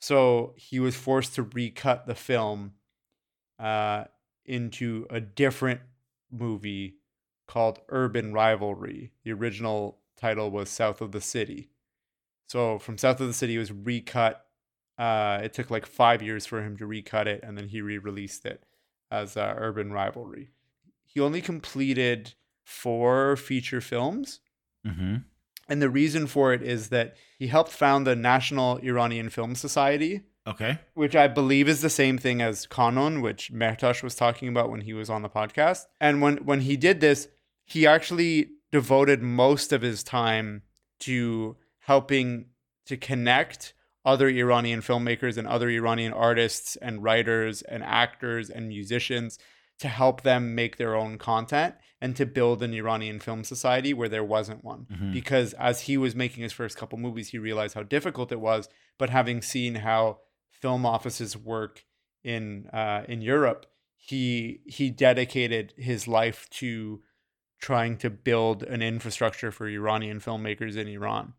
So 0.00 0.54
he 0.56 0.78
was 0.78 0.94
forced 0.94 1.34
to 1.36 1.42
recut 1.42 2.06
the 2.06 2.14
film 2.14 2.74
uh, 3.58 4.04
into 4.44 5.06
a 5.08 5.18
different 5.20 5.80
movie 6.30 6.98
called 7.48 7.80
Urban 7.88 8.32
Rivalry. 8.34 9.12
The 9.24 9.32
original 9.32 9.98
title 10.16 10.50
was 10.50 10.68
South 10.68 11.00
of 11.00 11.12
the 11.12 11.20
City. 11.22 11.70
So 12.48 12.78
from 12.78 12.98
South 12.98 13.20
of 13.20 13.26
the 13.28 13.32
City, 13.32 13.56
it 13.56 13.58
was 13.58 13.72
recut. 13.72 14.44
Uh, 14.98 15.40
it 15.42 15.54
took 15.54 15.70
like 15.70 15.86
five 15.86 16.22
years 16.22 16.44
for 16.46 16.62
him 16.62 16.76
to 16.76 16.86
recut 16.86 17.26
it, 17.26 17.40
and 17.42 17.56
then 17.56 17.68
he 17.68 17.80
re-released 17.80 18.44
it 18.46 18.62
as 19.10 19.36
uh, 19.36 19.54
Urban 19.56 19.92
Rivalry. 19.92 20.50
He 21.04 21.20
only 21.20 21.40
completed 21.40 22.34
four 22.64 23.36
feature 23.36 23.80
films, 23.80 24.40
hmm 24.84 25.16
and 25.68 25.82
the 25.82 25.90
reason 25.90 26.28
for 26.28 26.52
it 26.52 26.62
is 26.62 26.90
that 26.90 27.16
he 27.40 27.48
helped 27.48 27.72
found 27.72 28.06
the 28.06 28.14
National 28.14 28.76
Iranian 28.78 29.28
Film 29.30 29.56
Society, 29.56 30.20
Okay. 30.46 30.78
which 30.94 31.16
I 31.16 31.26
believe 31.26 31.68
is 31.68 31.80
the 31.82 31.90
same 31.90 32.18
thing 32.18 32.40
as 32.40 32.68
Kanon, 32.68 33.20
which 33.20 33.52
Mertash 33.52 34.00
was 34.00 34.14
talking 34.14 34.46
about 34.46 34.70
when 34.70 34.82
he 34.82 34.92
was 34.92 35.10
on 35.10 35.22
the 35.22 35.28
podcast. 35.28 35.86
And 36.00 36.22
when 36.22 36.36
when 36.44 36.60
he 36.60 36.76
did 36.76 37.00
this, 37.00 37.26
he 37.64 37.84
actually 37.84 38.50
devoted 38.70 39.22
most 39.22 39.72
of 39.72 39.82
his 39.82 40.04
time 40.04 40.62
to 41.00 41.56
helping 41.80 42.46
to 42.84 42.96
connect 42.96 43.74
other 44.06 44.28
Iranian 44.28 44.80
filmmakers 44.80 45.36
and 45.36 45.46
other 45.48 45.68
Iranian 45.68 46.12
artists 46.12 46.76
and 46.76 47.02
writers 47.02 47.60
and 47.62 47.82
actors 47.82 48.48
and 48.48 48.68
musicians 48.68 49.38
to 49.80 49.88
help 49.88 50.22
them 50.22 50.54
make 50.54 50.76
their 50.76 50.94
own 50.94 51.18
content 51.18 51.74
and 52.00 52.14
to 52.16 52.24
build 52.24 52.62
an 52.62 52.72
Iranian 52.72 53.18
film 53.20 53.42
society 53.44 53.92
where 53.92 54.08
there 54.08 54.24
wasn't 54.24 54.64
one. 54.64 54.86
Mhm. 54.90 55.12
Because 55.12 55.52
as 55.54 55.82
he 55.82 55.96
was 55.98 56.14
making 56.14 56.42
his 56.42 56.52
first 56.52 56.76
couple 56.78 56.98
movies, 56.98 57.30
he 57.30 57.38
realized 57.38 57.74
how 57.74 57.82
difficult 57.82 58.32
it 58.32 58.40
was. 58.40 58.68
But 58.96 59.10
having 59.10 59.42
seen 59.42 59.74
how 59.76 60.20
film 60.50 60.86
offices 60.86 61.36
work 61.36 61.84
in 62.22 62.68
uh, 62.72 63.04
in 63.08 63.20
Europe, 63.20 63.66
he 63.96 64.60
he 64.66 64.90
dedicated 64.90 65.74
his 65.76 66.06
life 66.06 66.48
to 66.50 67.02
trying 67.60 67.96
to 67.98 68.10
build 68.10 68.62
an 68.62 68.82
infrastructure 68.82 69.50
for 69.50 69.66
Iranian 69.68 70.20
filmmakers 70.20 70.76
in 70.76 70.86
Iran. 70.88 71.34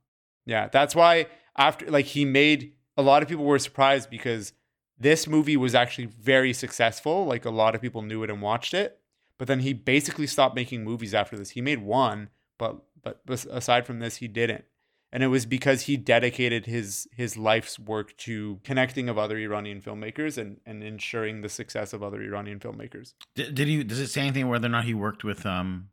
Yeah, 0.45 0.68
that's 0.68 0.95
why 0.95 1.28
after 1.58 1.89
like 1.89 2.05
he 2.05 2.26
made 2.26 2.74
a 2.97 3.01
lot 3.01 3.22
of 3.22 3.30
people 3.30 3.45
were 3.45 3.60
surprised 3.60 4.10
because 4.10 4.53
this 4.99 5.28
movie 5.28 5.58
was 5.58 5.76
actually 5.76 6.05
very 6.05 6.53
successful. 6.53 7.26
Like 7.26 7.45
a 7.45 7.51
lot 7.51 7.76
of 7.76 7.82
people 7.82 8.01
knew 8.01 8.24
it 8.24 8.30
and 8.30 8.41
watched 8.41 8.74
it. 8.74 8.99
But 9.38 9.47
then 9.47 9.60
he 9.60 9.74
basically 9.74 10.26
stopped 10.26 10.55
making 10.55 10.84
movies 10.84 11.14
after 11.14 11.38
this. 11.38 11.51
He 11.51 11.62
made 11.62 11.80
one, 11.80 12.30
but 12.58 12.78
but 13.03 13.22
aside 13.49 13.86
from 13.86 13.99
this, 13.99 14.18
he 14.18 14.28
didn't. 14.28 14.66
And 15.12 15.24
it 15.24 15.28
was 15.28 15.45
because 15.45 15.84
he 15.84 15.95
dedicated 15.95 16.66
his 16.66 17.08
his 17.16 17.38
life's 17.38 17.78
work 17.78 18.18
to 18.18 18.60
connecting 18.64 19.08
of 19.08 19.18
other 19.18 19.38
Iranian 19.38 19.80
filmmakers 19.80 20.38
and, 20.38 20.60
and 20.66 20.84
ensuring 20.84 21.41
the 21.41 21.49
success 21.49 21.93
of 21.93 22.01
other 22.01 22.22
Iranian 22.22 22.60
filmmakers. 22.60 23.14
Did, 23.36 23.53
did 23.55 23.68
he? 23.68 23.84
Does 23.84 23.99
it 23.99 24.08
say 24.08 24.22
anything 24.22 24.49
whether 24.49 24.66
or 24.66 24.72
not 24.72 24.86
he 24.86 24.93
worked 24.93 25.24
with 25.24 25.45
um 25.45 25.89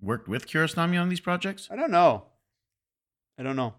worked 0.00 0.28
with 0.28 0.46
Kiarostami 0.46 1.00
on 1.00 1.08
these 1.08 1.20
projects 1.20 1.68
I 1.70 1.76
don't 1.76 1.90
know. 1.90 2.26
I 3.38 3.42
don't 3.42 3.56
know. 3.56 3.74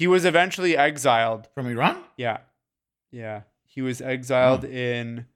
He 0.00 0.06
was 0.06 0.24
eventually 0.24 0.78
exiled 0.78 1.46
from 1.54 1.66
Iran? 1.66 2.02
Yeah. 2.16 2.38
Yeah. 3.12 3.42
He 3.66 3.82
was 3.82 4.00
exiled 4.00 4.64
in 4.64 5.26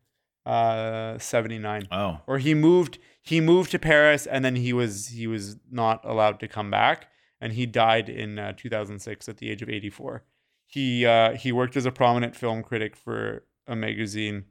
uh 0.47 1.19
79. 1.19 1.89
Oh, 1.93 2.21
Or 2.27 2.39
he 2.39 2.55
moved 2.55 2.97
he 3.21 3.43
moved 3.43 3.71
to 3.73 3.79
Paris 3.79 4.27
and 4.27 4.43
then 4.43 4.57
he 4.57 4.73
was 4.73 5.09
he 5.09 5.27
was 5.27 5.59
not 5.71 6.03
allowed 6.03 6.41
to 6.41 6.49
come 6.49 6.71
back 6.71 7.09
and 7.43 7.53
he 7.53 7.67
died 7.67 8.09
in 8.09 8.39
uh, 8.39 8.55
2006 8.57 9.29
at 9.29 9.37
the 9.37 9.51
age 9.51 9.61
of 9.61 9.69
84. 9.69 10.25
He 10.67 11.05
uh 11.05 11.33
he 11.37 11.53
worked 11.53 11.77
as 11.77 11.85
a 11.85 11.93
prominent 11.93 12.35
film 12.35 12.62
critic 12.62 12.97
for 12.97 13.45
a 13.67 13.77
magazine 13.77 14.47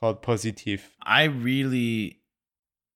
called 0.00 0.22
Positif. 0.22 0.80
I 1.02 1.24
really 1.24 2.20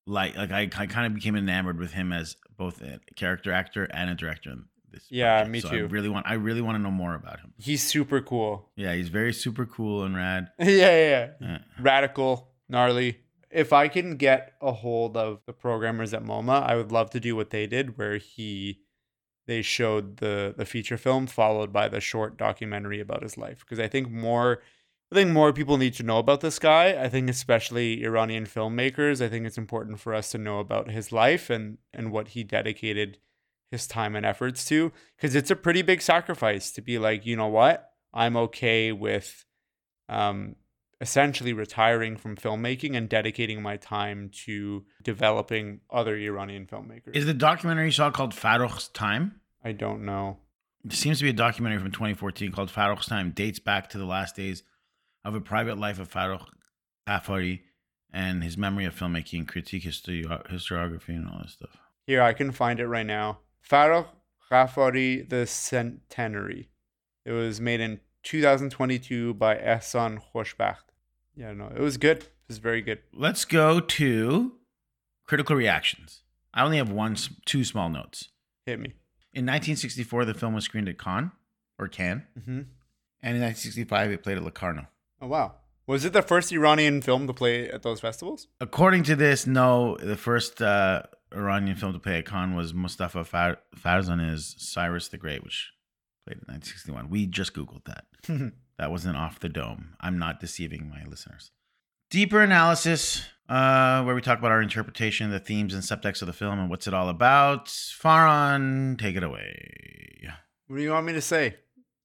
like 0.07 0.35
like 0.35 0.51
I, 0.51 0.61
I 0.75 0.87
kind 0.87 1.05
of 1.05 1.13
became 1.13 1.35
enamored 1.35 1.77
with 1.77 1.93
him 1.93 2.11
as 2.11 2.35
both 2.57 2.81
a 2.81 2.99
character 3.15 3.51
actor 3.53 3.83
and 3.85 4.09
a 4.09 4.15
director 4.15 4.49
in 4.49 4.65
this. 4.93 5.05
Yeah, 5.09 5.37
project. 5.37 5.51
me 5.51 5.59
So 5.59 5.69
too. 5.69 5.75
I 5.77 5.79
really 5.81 6.09
want 6.09 6.25
I 6.27 6.35
really 6.35 6.61
want 6.61 6.75
to 6.75 6.81
know 6.81 6.91
more 6.91 7.15
about 7.15 7.39
him. 7.39 7.53
He's 7.57 7.83
super 7.83 8.21
cool. 8.21 8.69
Yeah, 8.75 8.93
he's 8.93 9.09
very 9.09 9.33
super 9.33 9.65
cool 9.65 10.03
and 10.03 10.15
rad. 10.15 10.49
yeah, 10.59 10.67
yeah, 10.67 11.09
yeah. 11.09 11.29
Yeah. 11.41 11.57
radical, 11.79 12.49
gnarly. 12.69 13.19
If 13.49 13.71
I 13.71 13.87
can 13.87 14.15
get 14.17 14.53
a 14.61 14.71
hold 14.71 15.15
of 15.15 15.41
the 15.45 15.53
programmers 15.53 16.13
at 16.13 16.23
MoMA, 16.23 16.63
I 16.63 16.75
would 16.75 16.91
love 16.91 17.11
to 17.11 17.19
do 17.19 17.35
what 17.35 17.51
they 17.51 17.67
did, 17.67 17.97
where 17.97 18.17
he 18.17 18.79
they 19.45 19.61
showed 19.61 20.17
the 20.17 20.53
the 20.57 20.65
feature 20.65 20.97
film 20.97 21.27
followed 21.27 21.73
by 21.73 21.89
the 21.89 21.99
short 21.99 22.37
documentary 22.37 22.99
about 22.99 23.23
his 23.23 23.37
life 23.37 23.59
because 23.59 23.79
I 23.79 23.87
think 23.87 24.09
more 24.09 24.61
I 25.11 25.15
think 25.15 25.29
more 25.31 25.53
people 25.53 25.77
need 25.77 25.93
to 25.95 26.03
know 26.03 26.17
about 26.17 26.41
this 26.41 26.57
guy. 26.57 26.99
I 26.99 27.07
think 27.07 27.29
especially 27.29 28.03
Iranian 28.03 28.47
filmmakers. 28.47 29.23
I 29.23 29.29
think 29.29 29.45
it's 29.45 29.59
important 29.59 29.99
for 29.99 30.11
us 30.13 30.31
to 30.31 30.39
know 30.39 30.57
about 30.59 30.89
his 30.89 31.11
life 31.11 31.49
and 31.49 31.77
and 31.93 32.11
what 32.11 32.29
he 32.29 32.43
dedicated 32.43 33.19
his 33.73 33.87
time 33.87 34.15
and 34.15 34.25
efforts 34.25 34.63
to 34.65 34.91
because 35.17 35.35
it's 35.35 35.51
a 35.51 35.55
pretty 35.55 35.81
big 35.81 36.01
sacrifice 36.01 36.71
to 36.71 36.81
be 36.81 36.97
like, 36.97 37.25
you 37.25 37.35
know 37.35 37.47
what? 37.47 37.89
I'm 38.13 38.37
okay 38.37 38.91
with 38.91 39.45
um 40.07 40.55
essentially 41.01 41.51
retiring 41.51 42.15
from 42.15 42.37
filmmaking 42.37 42.95
and 42.95 43.09
dedicating 43.09 43.61
my 43.61 43.75
time 43.75 44.29
to 44.45 44.85
developing 45.03 45.81
other 45.89 46.15
Iranian 46.15 46.65
filmmakers. 46.65 47.13
Is 47.13 47.25
the 47.25 47.33
documentary 47.33 47.85
you 47.85 47.91
saw 47.91 48.09
called 48.09 48.31
Farrokh's 48.31 48.87
Time? 48.87 49.41
I 49.65 49.73
don't 49.73 50.05
know. 50.05 50.37
It 50.85 50.93
seems 50.93 51.17
to 51.17 51.23
be 51.25 51.29
a 51.29 51.33
documentary 51.33 51.79
from 51.79 51.91
2014 51.91 52.51
called 52.51 52.69
Farrokh's 52.69 53.07
Time. 53.07 53.31
Dates 53.31 53.59
back 53.59 53.89
to 53.89 53.97
the 53.97 54.05
last 54.05 54.35
days 54.35 54.63
of 55.25 55.35
a 55.35 55.41
private 55.41 55.77
life 55.77 55.99
of 55.99 56.09
Farrokh 56.09 56.47
Ghaffari 57.07 57.61
and 58.13 58.43
his 58.43 58.57
memory 58.57 58.85
of 58.85 58.95
filmmaking, 58.95 59.47
critique, 59.47 59.83
history, 59.83 60.23
historiography, 60.23 61.09
and 61.09 61.27
all 61.27 61.39
this 61.41 61.53
stuff. 61.53 61.75
Here, 62.05 62.21
I 62.21 62.33
can 62.33 62.51
find 62.51 62.79
it 62.79 62.87
right 62.87 63.05
now. 63.05 63.39
Farrokh 63.67 64.07
Ghaffari, 64.51 65.27
The 65.27 65.45
Centenary. 65.47 66.69
It 67.25 67.31
was 67.31 67.59
made 67.61 67.79
in 67.79 67.99
2022 68.23 69.33
by 69.33 69.55
Ehsan 69.55 70.21
Khoshbakht. 70.33 70.77
Yeah, 71.35 71.53
no, 71.53 71.67
it 71.67 71.79
was 71.79 71.97
good. 71.97 72.17
It 72.17 72.29
was 72.47 72.57
very 72.59 72.81
good. 72.81 72.99
Let's 73.13 73.45
go 73.45 73.79
to 73.79 74.53
critical 75.25 75.55
reactions. 75.55 76.21
I 76.53 76.63
only 76.63 76.77
have 76.77 76.91
one, 76.91 77.15
two 77.45 77.63
small 77.63 77.89
notes. 77.89 78.29
Hit 78.65 78.79
me. 78.79 78.93
In 79.33 79.45
1964, 79.45 80.25
the 80.25 80.33
film 80.33 80.53
was 80.53 80.65
screened 80.65 80.87
at 80.89 80.99
Cannes 80.99 81.31
or 81.79 81.87
Cannes, 81.87 82.23
Mm-hmm. 82.39 82.51
and 82.51 83.35
in 83.37 83.41
1965, 83.41 84.11
it 84.11 84.23
played 84.23 84.37
at 84.37 84.43
Locarno. 84.43 84.85
Oh 85.21 85.27
wow. 85.27 85.55
Was 85.87 86.05
it 86.05 86.13
the 86.13 86.21
first 86.21 86.51
Iranian 86.53 87.01
film 87.01 87.27
to 87.27 87.33
play 87.33 87.69
at 87.69 87.81
those 87.81 87.99
festivals? 87.99 88.47
According 88.61 89.03
to 89.03 89.15
this, 89.15 89.47
no. 89.47 89.97
The 89.97 90.15
first 90.15 90.61
uh, 90.61 91.03
Iranian 91.35 91.75
film 91.75 91.93
to 91.93 91.99
play 91.99 92.17
at 92.17 92.25
Cannes 92.25 92.55
was 92.55 92.73
Mustafa 92.73 93.23
Far- 93.23 93.59
Farzaneh's 93.75 94.55
Cyrus 94.57 95.07
the 95.07 95.17
Great, 95.17 95.43
which 95.43 95.71
played 96.25 96.37
in 96.37 96.53
1961. 96.53 97.09
We 97.09 97.25
just 97.25 97.53
Googled 97.53 97.85
that. 97.85 98.05
that 98.77 98.91
wasn't 98.91 99.17
off 99.17 99.39
the 99.39 99.49
dome. 99.49 99.95
I'm 99.99 100.17
not 100.19 100.39
deceiving 100.39 100.89
my 100.89 101.03
listeners. 101.09 101.51
Deeper 102.09 102.41
analysis, 102.41 103.25
uh, 103.49 104.03
where 104.03 104.13
we 104.13 104.21
talk 104.21 104.37
about 104.37 104.51
our 104.51 104.61
interpretation, 104.61 105.31
the 105.31 105.39
themes 105.39 105.73
and 105.73 105.81
subtext 105.81 106.21
of 106.21 106.27
the 106.27 106.33
film, 106.33 106.59
and 106.59 106.69
what's 106.69 106.87
it 106.87 106.93
all 106.93 107.09
about. 107.09 107.65
Farhan, 107.65 108.99
take 108.99 109.15
it 109.15 109.23
away. 109.23 110.29
What 110.67 110.77
do 110.77 110.83
you 110.83 110.91
want 110.91 111.05
me 111.05 111.13
to 111.13 111.21
say? 111.21 111.57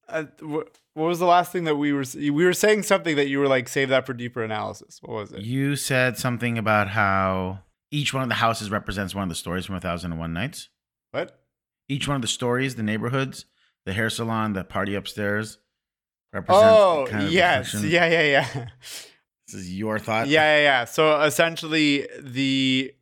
Uh, 0.07 0.25
wh- 0.41 0.67
what 0.93 1.07
was 1.07 1.19
the 1.19 1.25
last 1.25 1.51
thing 1.51 1.63
that 1.63 1.75
we 1.75 1.93
were 1.93 2.03
we 2.15 2.31
were 2.31 2.53
saying 2.53 2.83
something 2.83 3.15
that 3.15 3.27
you 3.27 3.39
were 3.39 3.47
like 3.47 3.67
save 3.69 3.89
that 3.89 4.05
for 4.05 4.13
deeper 4.13 4.43
analysis? 4.43 4.99
What 5.01 5.13
was 5.13 5.31
it? 5.31 5.41
You 5.41 5.75
said 5.75 6.17
something 6.17 6.57
about 6.57 6.89
how 6.89 7.59
each 7.91 8.13
one 8.13 8.23
of 8.23 8.29
the 8.29 8.35
houses 8.35 8.69
represents 8.69 9.15
one 9.15 9.23
of 9.23 9.29
the 9.29 9.35
stories 9.35 9.65
from 9.65 9.75
A 9.75 9.79
Thousand 9.79 10.11
and 10.11 10.19
One 10.19 10.33
Nights. 10.33 10.69
What? 11.11 11.39
Each 11.87 12.07
one 12.07 12.15
of 12.15 12.21
the 12.21 12.27
stories, 12.27 12.75
the 12.75 12.83
neighborhoods, 12.83 13.45
the 13.85 13.93
hair 13.93 14.09
salon, 14.09 14.53
the 14.53 14.63
party 14.63 14.95
upstairs, 14.95 15.57
represents. 16.31 16.65
Oh 16.67 17.07
kind 17.09 17.25
of 17.25 17.31
yes, 17.31 17.73
reflection. 17.73 17.91
yeah, 17.91 18.07
yeah, 18.07 18.23
yeah. 18.53 18.67
This 19.47 19.61
is 19.61 19.73
your 19.75 19.97
thought. 19.97 20.27
Yeah, 20.27 20.57
yeah, 20.57 20.61
yeah. 20.61 20.85
So 20.85 21.21
essentially, 21.21 22.07
the 22.19 22.93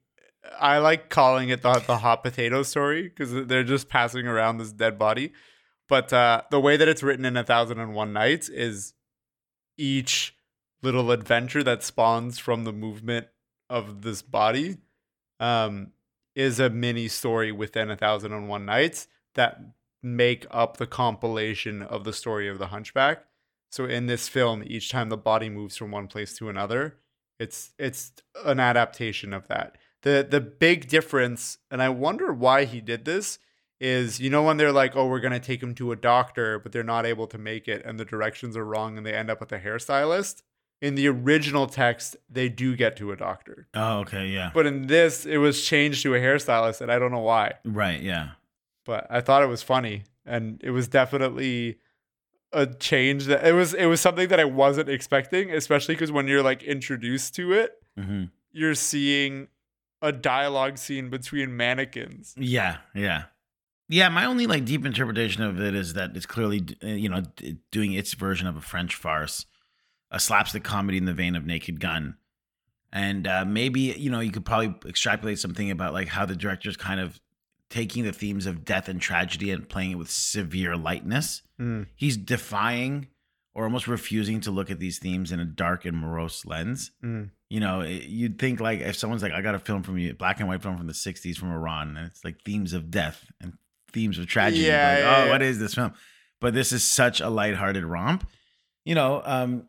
I 0.57 0.77
like 0.77 1.09
calling 1.09 1.49
it 1.49 1.61
the 1.61 1.73
the 1.85 1.97
hot 1.97 2.23
potato 2.23 2.63
story 2.63 3.03
because 3.03 3.47
they're 3.47 3.65
just 3.65 3.89
passing 3.89 4.27
around 4.27 4.57
this 4.57 4.71
dead 4.71 4.97
body. 4.97 5.33
But 5.89 6.13
uh, 6.13 6.43
the 6.49 6.59
way 6.59 6.77
that 6.77 6.88
it's 6.88 7.03
written 7.03 7.25
in 7.25 7.35
A 7.35 7.43
Thousand 7.43 7.79
and 7.79 7.93
One 7.93 8.13
Nights 8.13 8.47
is 8.47 8.93
each 9.77 10.38
little 10.81 11.11
adventure 11.11 11.63
that 11.63 11.83
spawns 11.83 12.39
from 12.39 12.63
the 12.63 12.73
movement 12.73 13.27
of 13.70 14.01
this 14.01 14.22
body 14.22 14.78
um, 15.39 15.91
is 16.36 16.59
a 16.59 16.70
mini 16.70 17.07
story 17.07 17.51
within 17.51 17.89
A 17.91 17.97
Thousand 17.97 18.34
and 18.34 18.47
One 18.47 18.65
Nights 18.65 19.07
that 19.36 19.59
make 20.03 20.45
up 20.51 20.78
the 20.78 20.88
compilation 20.88 21.82
of 21.82 22.03
the 22.03 22.13
story 22.13 22.47
of 22.47 22.59
the 22.59 22.68
Hunchback. 22.68 23.26
So 23.70 23.86
in 23.86 24.05
this 24.05 24.30
film, 24.30 24.63
each 24.65 24.89
time 24.89 25.09
the 25.09 25.18
body 25.18 25.49
moves 25.49 25.76
from 25.76 25.91
one 25.91 26.07
place 26.07 26.38
to 26.38 26.49
another, 26.49 26.97
it's 27.39 27.72
it's 27.78 28.13
an 28.45 28.59
adaptation 28.59 29.34
of 29.34 29.47
that. 29.47 29.78
The 30.03 30.26
the 30.30 30.41
big 30.41 30.88
difference, 30.88 31.57
and 31.70 31.82
I 31.82 31.89
wonder 31.89 32.34
why 32.34 32.65
he 32.65 32.82
did 32.82 33.05
this, 33.05 33.39
is 33.80 34.20
you 34.20 34.30
know 34.30 34.43
when 34.43 34.57
they're 34.57 34.72
like, 34.72 34.95
oh, 34.95 35.07
we're 35.07 35.20
gonna 35.20 35.39
take 35.39 35.61
him 35.61 35.76
to 35.76 35.91
a 35.91 35.95
doctor, 35.95 36.59
but 36.59 36.72
they're 36.72 36.84
not 36.84 37.05
able 37.05 37.28
to 37.28 37.38
make 37.38 37.68
it, 37.68 37.84
and 37.86 37.99
the 37.99 38.05
directions 38.05 38.55
are 38.55 38.65
wrong, 38.65 38.97
and 38.97 39.05
they 39.05 39.13
end 39.13 39.30
up 39.30 39.39
with 39.39 39.51
a 39.51 39.59
hairstylist. 39.59 40.41
In 40.82 40.93
the 40.95 41.07
original 41.07 41.65
text, 41.65 42.15
they 42.30 42.49
do 42.49 42.75
get 42.75 42.97
to 42.97 43.11
a 43.11 43.15
doctor, 43.15 43.67
Oh, 43.73 43.99
okay. 44.01 44.28
Yeah. 44.28 44.51
but 44.53 44.67
in 44.67 44.86
this, 44.88 45.25
it 45.25 45.38
was 45.38 45.65
changed 45.65 46.03
to 46.03 46.13
a 46.13 46.19
hairstylist, 46.19 46.82
and 46.82 46.91
I 46.91 46.99
don't 46.99 47.11
know 47.11 47.21
why. 47.21 47.53
Right. 47.65 47.99
Yeah. 47.99 48.30
But 48.86 49.07
I 49.09 49.21
thought 49.21 49.41
it 49.41 49.47
was 49.47 49.63
funny, 49.63 50.03
and 50.25 50.61
it 50.63 50.69
was 50.69 50.88
definitely 50.88 51.78
a 52.53 52.67
change 52.67 53.25
that 53.25 53.45
it 53.45 53.53
was 53.53 53.73
it 53.73 53.88
was 53.88 53.99
something 54.01 54.28
that 54.30 54.39
I 54.39 54.45
wasn't 54.45 54.88
expecting, 54.89 55.51
especially 55.51 55.95
because 55.95 56.11
when 56.11 56.28
you're 56.28 56.43
like 56.43 56.61
introduced 56.63 57.36
to 57.36 57.53
it, 57.53 57.71
hmm 57.97 58.25
you're 58.53 58.75
seeing 58.75 59.47
a 60.01 60.11
dialogue 60.11 60.78
scene 60.78 61.09
between 61.09 61.55
mannequins. 61.57 62.34
Yeah. 62.38 62.78
Yeah. 62.95 63.23
Yeah. 63.89 64.09
My 64.09 64.25
only 64.25 64.47
like 64.47 64.63
deep 64.65 64.86
interpretation 64.86 65.43
of 65.43 65.59
it 65.59 65.75
is 65.75 65.93
that 65.93 66.15
it's 66.15 66.25
clearly, 66.25 66.65
uh, 66.84 66.88
you 66.88 67.09
know, 67.09 67.23
doing 67.71 67.93
its 67.93 68.13
version 68.13 68.47
of 68.47 68.55
a 68.55 68.61
French 68.61 68.95
farce, 68.95 69.45
a 70.12 70.20
slapstick 70.20 70.64
comedy 70.64 70.97
in 70.97 71.05
the 71.05 71.14
vein 71.14 71.36
of 71.36 71.45
Naked 71.45 71.80
Gun. 71.80 72.16
And 72.93 73.28
uh, 73.28 73.43
maybe, 73.45 73.82
you 73.82 74.10
know, 74.10 74.22
you 74.22 74.32
could 74.32 74.45
probably 74.45 74.74
extrapolate 74.89 75.39
something 75.39 75.70
about 75.72 75.93
like 75.93 76.08
how 76.08 76.26
the 76.26 76.36
director's 76.36 76.78
kind 76.78 76.99
of 76.99 77.20
taking 77.70 78.05
the 78.05 78.14
themes 78.14 78.45
of 78.45 78.64
death 78.64 78.88
and 78.88 79.01
tragedy 79.01 79.51
and 79.51 79.68
playing 79.68 79.91
it 79.91 79.95
with 79.97 80.10
severe 80.10 80.78
lightness. 80.78 81.41
He's 81.95 82.16
defying 82.16 83.08
or 83.53 83.64
almost 83.66 83.88
refusing 83.88 84.39
to 84.41 84.51
look 84.51 84.70
at 84.72 84.80
these 84.80 84.99
themes 84.99 85.32
in 85.32 85.39
a 85.39 85.45
dark 85.45 85.84
and 85.84 85.97
morose 85.97 86.45
lens. 86.45 86.91
Mm. 87.03 87.32
You 87.49 87.60
know, 87.60 87.82
it- 87.82 88.03
you'd 88.03 88.39
think 88.39 88.60
like 88.62 88.80
if 88.80 88.95
someone's 88.95 89.22
like, 89.24 89.34
I 89.34 89.41
got 89.41 89.55
a 89.55 89.60
film 89.60 89.84
from 89.84 89.97
you, 89.97 90.14
black 90.14 90.39
and 90.39 90.47
white 90.47 90.62
film 90.62 90.78
from 90.78 90.88
the 90.88 90.93
60s 90.93 91.36
from 91.38 91.51
Iran, 91.51 91.97
and 91.97 92.08
it's 92.08 92.24
like 92.24 92.41
themes 92.45 92.72
of 92.74 92.89
death 92.91 93.26
and 93.41 93.53
themes 93.91 94.18
of 94.20 94.28
tragedy. 94.28 94.64
Yeah, 94.64 94.89
like, 94.93 94.99
yeah, 94.99 95.16
oh, 95.18 95.26
yeah. 95.26 95.32
what 95.32 95.41
is 95.41 95.60
this 95.60 95.74
film? 95.74 95.93
But 96.39 96.53
this 96.53 96.72
is 96.72 96.84
such 96.84 97.20
a 97.20 97.30
lighthearted 97.30 97.84
romp. 97.84 98.30
You 98.86 98.95
know, 98.95 99.22
um, 99.26 99.68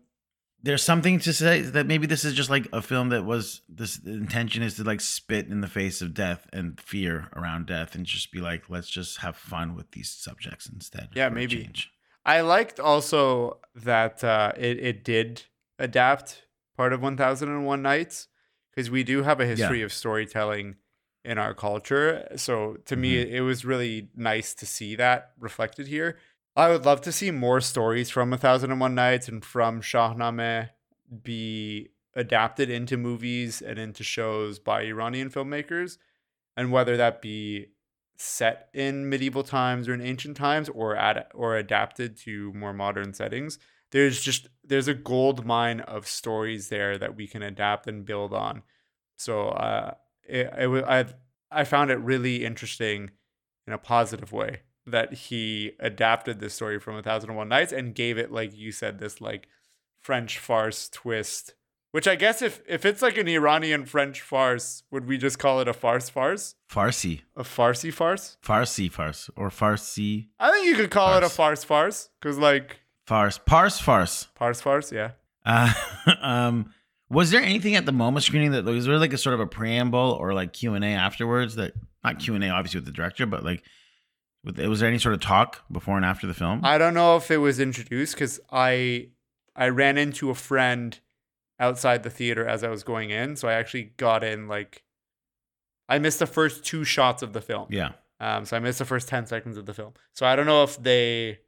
there's 0.69 0.83
something 0.83 1.19
to 1.19 1.33
say 1.33 1.63
that 1.63 1.87
maybe 1.87 2.07
this 2.07 2.27
is 2.27 2.35
just 2.35 2.51
like 2.51 2.69
a 2.75 2.83
film 2.83 3.09
that 3.09 3.25
was 3.25 3.63
this 3.71 3.97
the 3.97 4.13
intention 4.13 4.63
is 4.63 4.75
to 4.77 4.85
like 4.85 5.01
spit 5.01 5.47
in 5.49 5.63
the 5.63 5.67
face 5.67 6.03
of 6.03 6.13
death 6.13 6.47
and 6.53 6.79
fear 6.79 7.29
around 7.35 7.65
death 7.67 7.95
and 7.95 8.05
just 8.05 8.31
be 8.31 8.39
like, 8.41 8.69
let's 8.69 8.91
just 8.91 9.19
have 9.21 9.35
fun 9.35 9.75
with 9.75 9.91
these 9.93 10.11
subjects 10.11 10.69
instead. 10.69 11.09
Yeah, 11.15 11.31
maybe. 11.31 11.65
change. 11.65 11.91
I 12.27 12.43
liked 12.43 12.79
also 12.79 13.61
that 13.75 14.23
uh, 14.23 14.53
it 14.59 14.79
it 14.79 15.05
did 15.05 15.45
adapt 15.79 16.43
part 16.77 16.93
of 16.93 17.01
1001 17.01 17.81
Nights 17.81 18.29
because 18.71 18.91
we 18.91 19.03
do 19.05 19.23
have 19.23 19.41
a 19.41 19.47
history 19.47 19.81
of 19.81 19.91
storytelling 19.91 20.77
in 21.25 21.39
our 21.39 21.55
culture. 21.55 22.29
So 22.37 22.77
to 22.85 22.95
me, 22.95 23.17
Mm-hmm. 23.17 23.35
it 23.37 23.41
was 23.41 23.65
really 23.65 24.11
nice 24.15 24.53
to 24.55 24.67
see 24.67 24.97
that 24.97 25.31
reflected 25.39 25.87
here. 25.87 26.19
I 26.59 26.71
would 26.71 26.85
love 26.85 27.03
to 27.03 27.13
see 27.13 27.31
more 27.31 27.61
stories 27.61 28.11
from 28.11 28.33
A 28.33 28.37
1001 28.37 28.93
Nights 28.93 29.29
and 29.29 29.45
from 29.45 29.81
Shahnameh 29.81 30.71
be 31.23 31.91
adapted 32.17 32.69
into 32.69 32.97
movies 32.97 33.63
and 33.63 33.79
into 33.79 34.03
shows 34.03 34.59
by 34.59 34.83
Iranian 34.83 35.31
filmmakers, 35.31 35.99
and 36.57 36.73
whether 36.73 36.97
that 36.97 37.23
be 37.23 37.69
set 38.17 38.71
in 38.75 39.09
medieval 39.09 39.45
times 39.45 39.89
or 39.89 39.95
in 39.95 40.01
ancient 40.01 40.37
times 40.37 40.69
or 40.71 40.97
ad- 40.97 41.29
or 41.33 41.57
adapted 41.57 42.17
to 42.17 42.53
more 42.55 42.73
modern 42.73 43.15
settings. 43.15 43.61
There's 43.93 44.21
just 44.21 44.49
there's 44.65 44.89
a 44.89 44.95
gold 44.95 45.47
mine 45.47 45.79
of 45.79 46.09
stories 46.09 46.71
there 46.71 46.99
that 46.99 47.15
we 47.15 47.29
can 47.29 47.45
adapt 47.45 47.87
and 47.87 48.05
build 48.05 48.35
on. 48.35 48.65
So 49.17 49.51
uh 49.51 49.95
it, 50.25 50.53
it 50.59 50.85
i 50.85 51.05
i 51.53 51.63
found 51.63 51.93
it 51.93 52.01
really 52.01 52.45
interesting 52.45 53.13
in 53.69 53.73
a 53.73 53.79
positive 53.79 54.33
way 54.33 54.63
that 54.91 55.13
he 55.13 55.73
adapted 55.81 56.41
this 56.41 56.55
story 56.55 56.79
from 56.79 56.95
A 56.95 56.97
1001 56.99 57.49
nights 57.49 57.73
and 57.73 57.95
gave 57.95 58.19
it 58.19 58.31
like 58.33 58.57
you 58.57 58.73
said 58.73 58.99
this 58.99 59.21
like 59.21 59.49
french 60.01 60.39
farce 60.39 60.89
twist 60.89 61.55
which 61.91 62.07
i 62.07 62.15
guess 62.15 62.41
if 62.43 62.61
if 62.69 62.85
it's 62.85 63.03
like 63.03 63.17
an 63.19 63.29
iranian 63.29 63.85
french 63.85 64.21
farce 64.23 64.83
would 64.91 65.07
we 65.07 65.19
just 65.19 65.39
call 65.39 65.61
it 65.61 65.69
a 65.69 65.73
farce 65.73 66.09
farce 66.09 66.55
Farsi, 66.71 67.23
a 67.37 67.43
farcy 67.43 67.93
farce 67.93 68.37
Farsi 68.45 68.91
farce, 68.91 69.31
or 69.37 69.49
Farsi 69.49 70.29
I 70.39 70.51
think 70.53 70.67
you 70.67 70.77
could 70.77 70.91
call 70.91 71.15
it 71.17 71.23
a 71.23 71.29
Farce. 71.29 71.35
farce 71.35 71.65
farce 71.65 72.09
because 72.21 72.39
like 72.39 72.81
farce, 73.07 73.39
parse 73.39 73.81
farce. 73.81 74.29
farce 74.35 74.61
farce, 74.61 74.93
yeah. 74.93 75.13
Uh, 75.47 75.73
um, 76.21 76.73
was 77.09 77.31
there 77.31 77.41
anything 77.41 77.75
at 77.75 77.87
the 77.87 77.93
MoMA 77.93 78.21
screening 78.21 78.51
that 78.53 78.67
was 78.67 78.85
there 78.85 78.99
like 78.99 79.15
a 79.15 79.19
sort 79.19 79.33
of 79.33 79.41
a 79.41 79.47
preamble 79.47 80.17
or 80.21 80.35
like 80.35 80.53
Q 80.53 80.75
and 80.75 80.85
A 80.85 80.89
afterwards 80.89 81.55
that 81.55 81.73
not 82.05 82.19
Q 82.19 82.35
and 82.35 82.45
A 82.45 82.51
obviously 82.51 82.79
with 82.81 82.85
the 82.87 82.93
director, 82.93 83.25
but 83.25 83.43
like 83.45 83.63
Was 84.57 84.81
there 84.81 84.89
any 84.89 84.99
sort 84.99 85.15
of 85.15 85.21
talk 85.21 85.63
before 85.71 85.97
and 85.97 86.05
after 86.05 86.27
the 86.27 86.35
film? 86.35 86.61
I 86.65 86.79
don't 86.79 86.95
know 86.95 87.17
if 87.17 87.31
it 87.31 87.37
was 87.39 87.61
introduced 87.61 88.15
because 88.15 88.41
I 88.51 89.09
I 89.57 89.69
ran 89.69 89.99
into 89.99 90.31
a 90.31 90.35
friend 90.35 90.99
outside 91.61 92.03
the 92.05 92.11
theater 92.11 92.47
as 92.47 92.63
I 92.65 92.69
was 92.69 92.83
going 92.85 93.11
in, 93.11 93.37
so 93.37 93.49
I 93.49 93.55
actually 93.55 93.85
got 93.97 94.23
in 94.25 94.49
like 94.49 94.83
I 95.89 95.99
missed 95.99 96.19
the 96.19 96.27
first 96.27 96.65
two 96.65 96.85
shots 96.85 97.23
of 97.23 97.33
the 97.33 97.41
film. 97.41 97.67
yeah. 97.71 97.93
Um, 98.21 98.45
so 98.45 98.57
I 98.57 98.61
missed 98.61 98.79
the 98.81 98.85
first 98.85 99.09
ten 99.09 99.27
seconds 99.27 99.57
of 99.57 99.67
the 99.67 99.75
film. 99.75 99.93
So 100.13 100.27
I 100.27 100.35
don't 100.37 100.47
know 100.47 100.63
if 100.65 100.83
they 100.83 101.39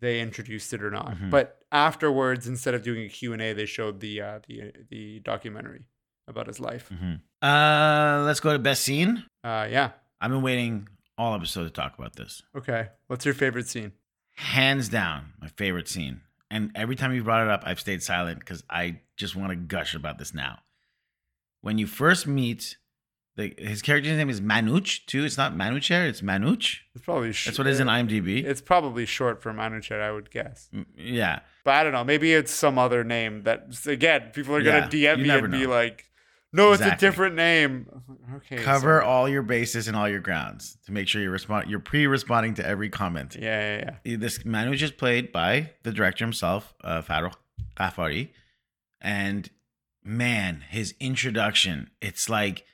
they 0.00 0.20
introduced 0.20 0.72
it 0.74 0.82
or 0.82 0.90
not. 0.90 1.16
Mhm. 1.16 1.30
But 1.30 1.64
afterwards, 1.72 2.46
instead 2.46 2.74
of 2.74 2.82
doing 2.82 3.04
a 3.04 3.08
Q 3.08 3.32
and 3.32 3.42
A, 3.42 3.52
they 3.52 3.66
showed 3.66 4.00
the 4.00 4.20
uh, 4.20 4.38
the 4.46 4.72
the 4.90 5.20
documentary 5.20 5.84
about 6.28 6.46
his 6.46 6.60
life. 6.60 6.90
Mhm. 6.92 7.20
Uh, 7.42 8.24
let's 8.24 8.40
go 8.40 8.52
to 8.52 8.58
best 8.58 8.82
scene. 8.84 9.24
Uh, 9.44 9.66
yeah. 9.70 9.92
I've 10.20 10.30
been 10.30 10.42
waiting 10.42 10.88
all 11.18 11.34
episode 11.34 11.64
to 11.64 11.70
talk 11.70 11.98
about 11.98 12.16
this. 12.16 12.42
Okay. 12.56 12.88
What's 13.06 13.24
your 13.24 13.34
favorite 13.34 13.68
scene? 13.68 13.92
Hands 14.36 14.88
down, 14.88 15.32
my 15.40 15.48
favorite 15.48 15.88
scene. 15.88 16.20
And 16.50 16.70
every 16.74 16.94
time 16.96 17.12
you 17.14 17.22
brought 17.24 17.42
it 17.46 17.50
up, 17.50 17.62
I've 17.64 17.80
stayed 17.80 18.02
silent 18.02 18.38
because 18.40 18.62
I 18.70 19.00
just 19.16 19.34
want 19.34 19.50
to 19.50 19.56
gush 19.56 19.94
about 19.94 20.18
this 20.18 20.34
now. 20.34 20.58
When 21.62 21.78
you 21.78 21.86
first 21.86 22.26
meet, 22.26 22.76
the, 23.36 23.52
his 23.58 23.82
character's 23.82 24.16
name 24.16 24.30
is 24.30 24.40
Manuch 24.40 25.04
too. 25.06 25.24
It's 25.24 25.36
not 25.36 25.54
Manucher, 25.54 26.08
it's 26.08 26.20
Manuch. 26.20 26.76
It's 26.94 27.04
probably 27.04 27.32
sh- 27.32 27.46
That's 27.46 27.58
what 27.58 27.66
it 27.66 27.70
is 27.70 27.80
in 27.80 27.88
IMDb. 27.88 28.44
It's 28.44 28.60
probably 28.60 29.06
short 29.06 29.42
for 29.42 29.52
Manuchehr, 29.52 30.00
I 30.00 30.12
would 30.12 30.30
guess. 30.30 30.68
Mm, 30.74 30.86
yeah. 30.96 31.40
But 31.64 31.74
I 31.74 31.82
don't 31.82 31.92
know. 31.92 32.04
Maybe 32.04 32.32
it's 32.32 32.52
some 32.52 32.78
other 32.78 33.02
name 33.04 33.42
that 33.42 33.66
again 33.86 34.30
people 34.32 34.54
are 34.54 34.62
gonna 34.62 34.88
Yeah, 34.92 35.16
DM 35.16 35.22
me 35.22 35.30
and 35.30 35.50
be 35.50 35.66
like, 35.66 36.08
"No, 36.56 36.72
it's 36.72 36.82
a 36.82 36.96
different 36.96 37.36
name." 37.36 37.86
Okay. 38.36 38.56
Cover 38.56 39.00
so- 39.00 39.06
all 39.06 39.28
your 39.28 39.42
bases 39.42 39.88
and 39.88 39.96
all 39.96 40.08
your 40.08 40.20
grounds 40.20 40.78
to 40.86 40.92
make 40.92 41.08
sure 41.08 41.22
you're 41.22 41.30
respond. 41.30 41.70
You're 41.70 41.80
pre-responding 41.80 42.54
to 42.54 42.66
every 42.66 42.88
comment. 42.88 43.36
Yeah, 43.38 43.78
yeah, 43.78 43.90
yeah. 44.04 44.16
this 44.16 44.44
man 44.44 44.72
is 44.72 44.80
just 44.80 44.96
played 44.96 45.32
by 45.32 45.70
the 45.82 45.92
director 45.92 46.24
himself, 46.24 46.74
uh, 46.82 47.02
Farrokh 47.02 47.36
Ghaffari, 47.76 48.30
and 49.00 49.48
man, 50.04 50.64
his 50.68 50.94
introduction, 51.00 51.90
it's 52.00 52.28
like 52.28 52.64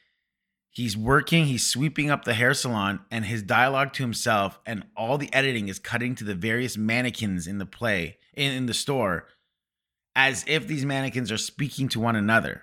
he's 0.70 0.97
working, 0.97 1.47
he's 1.47 1.66
sweeping 1.66 2.11
up 2.11 2.24
the 2.24 2.35
hair 2.35 2.55
salon, 2.55 3.01
and 3.11 3.24
his 3.24 3.43
dialogue 3.43 3.93
to 3.95 4.03
himself, 4.03 4.59
and 4.66 4.85
all 4.97 5.18
the 5.18 5.33
editing 5.33 5.68
is 5.68 5.78
cutting 5.78 6.14
to 6.16 6.24
the 6.24 6.35
various 6.35 6.76
mannequins 6.76 7.47
in 7.47 7.59
the 7.59 7.66
play 7.66 8.18
in, 8.35 8.53
in 8.53 8.66
the 8.66 8.74
store, 8.74 9.28
as 10.14 10.45
if 10.47 10.66
these 10.66 10.85
mannequins 10.85 11.33
are 11.33 11.39
speaking 11.39 11.89
to 11.89 12.01
one 12.01 12.16
another. 12.16 12.62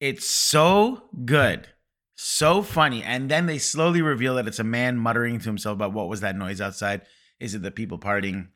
It's 0.00 0.26
so 0.26 1.04
good. 1.24 1.68
So 2.14 2.62
funny. 2.62 3.02
And 3.02 3.30
then 3.30 3.46
they 3.46 3.58
slowly 3.58 4.02
reveal 4.02 4.36
that 4.36 4.46
it's 4.46 4.58
a 4.58 4.64
man 4.64 4.96
muttering 4.96 5.38
to 5.38 5.44
himself 5.44 5.74
about 5.74 5.92
what 5.92 6.08
was 6.08 6.20
that 6.20 6.36
noise 6.36 6.60
outside? 6.60 7.02
Is 7.40 7.54
it 7.54 7.62
the 7.62 7.70
people 7.70 7.98
partying? 7.98 8.48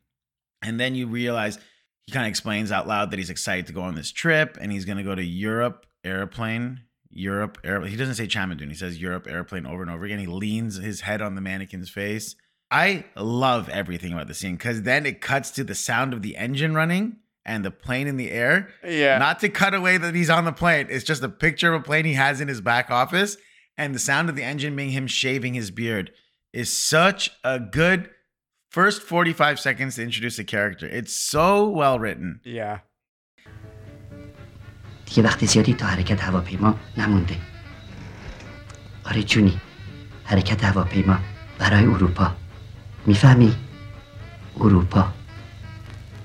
And 0.61 0.79
then 0.79 0.95
you 0.95 1.07
realize 1.07 1.59
he 2.05 2.11
kind 2.11 2.25
of 2.25 2.29
explains 2.29 2.71
out 2.71 2.87
loud 2.87 3.11
that 3.11 3.19
he's 3.19 3.29
excited 3.29 3.67
to 3.67 3.73
go 3.73 3.81
on 3.81 3.95
this 3.95 4.11
trip 4.11 4.57
and 4.59 4.71
he's 4.71 4.85
going 4.85 4.97
to 4.97 5.03
go 5.03 5.15
to 5.15 5.23
Europe 5.23 5.85
airplane. 6.03 6.81
Europe 7.09 7.57
airplane. 7.63 7.91
He 7.91 7.97
doesn't 7.97 8.15
say 8.15 8.27
Chamadun. 8.27 8.69
He 8.69 8.73
says 8.73 9.01
Europe 9.01 9.27
airplane 9.29 9.65
over 9.65 9.81
and 9.81 9.91
over 9.91 10.05
again. 10.05 10.19
He 10.19 10.27
leans 10.27 10.77
his 10.77 11.01
head 11.01 11.21
on 11.21 11.35
the 11.35 11.41
mannequin's 11.41 11.89
face. 11.89 12.35
I 12.71 13.05
love 13.15 13.69
everything 13.69 14.13
about 14.13 14.27
the 14.27 14.33
scene 14.33 14.55
because 14.55 14.81
then 14.81 15.05
it 15.05 15.21
cuts 15.21 15.51
to 15.51 15.63
the 15.63 15.75
sound 15.75 16.13
of 16.13 16.21
the 16.21 16.35
engine 16.35 16.73
running 16.73 17.17
and 17.44 17.64
the 17.64 17.70
plane 17.70 18.06
in 18.06 18.16
the 18.16 18.30
air. 18.30 18.68
Yeah. 18.84 19.18
Not 19.18 19.40
to 19.40 19.48
cut 19.48 19.74
away 19.74 19.96
that 19.98 20.14
he's 20.14 20.30
on 20.30 20.44
the 20.44 20.52
plane. 20.52 20.86
It's 20.90 21.04
just 21.04 21.22
a 21.22 21.28
picture 21.28 21.72
of 21.72 21.80
a 21.80 21.84
plane 21.84 22.04
he 22.04 22.14
has 22.14 22.40
in 22.40 22.48
his 22.48 22.60
back 22.60 22.90
office. 22.90 23.36
And 23.76 23.94
the 23.94 23.98
sound 23.98 24.28
of 24.28 24.36
the 24.36 24.42
engine 24.42 24.74
being 24.76 24.90
him 24.90 25.06
shaving 25.06 25.54
his 25.54 25.70
beard 25.70 26.10
is 26.52 26.76
such 26.76 27.30
a 27.44 27.58
good 27.60 28.10
first 28.70 29.02
45 29.02 29.60
seconds 29.60 29.94
to 29.96 30.02
introduce 30.02 30.38
a 30.38 30.44
character. 30.44 30.86
It's 30.86 31.14
so 31.14 31.68
well 31.68 31.98
written. 31.98 32.40
yeah. 32.44 32.78
دیگه 35.06 35.22
وقت 35.22 35.44
زیادی 35.44 35.74
تا 35.74 35.86
حرکت 35.86 36.20
هواپیما 36.24 36.78
نمونده 36.96 37.36
آره 39.04 39.22
جونی 39.22 39.60
حرکت 40.24 40.64
هواپیما 40.64 41.18
برای 41.58 41.84
اروپا 41.84 42.36
میفهمی؟ 43.06 43.56
اروپا 44.60 45.12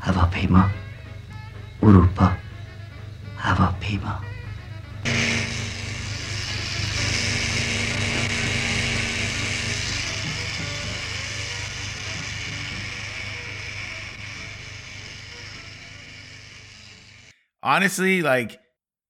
هواپیما 0.01 0.69
Urupa 1.80 2.36
Avapima. 3.38 4.24
Honestly, 17.62 18.22
like 18.22 18.60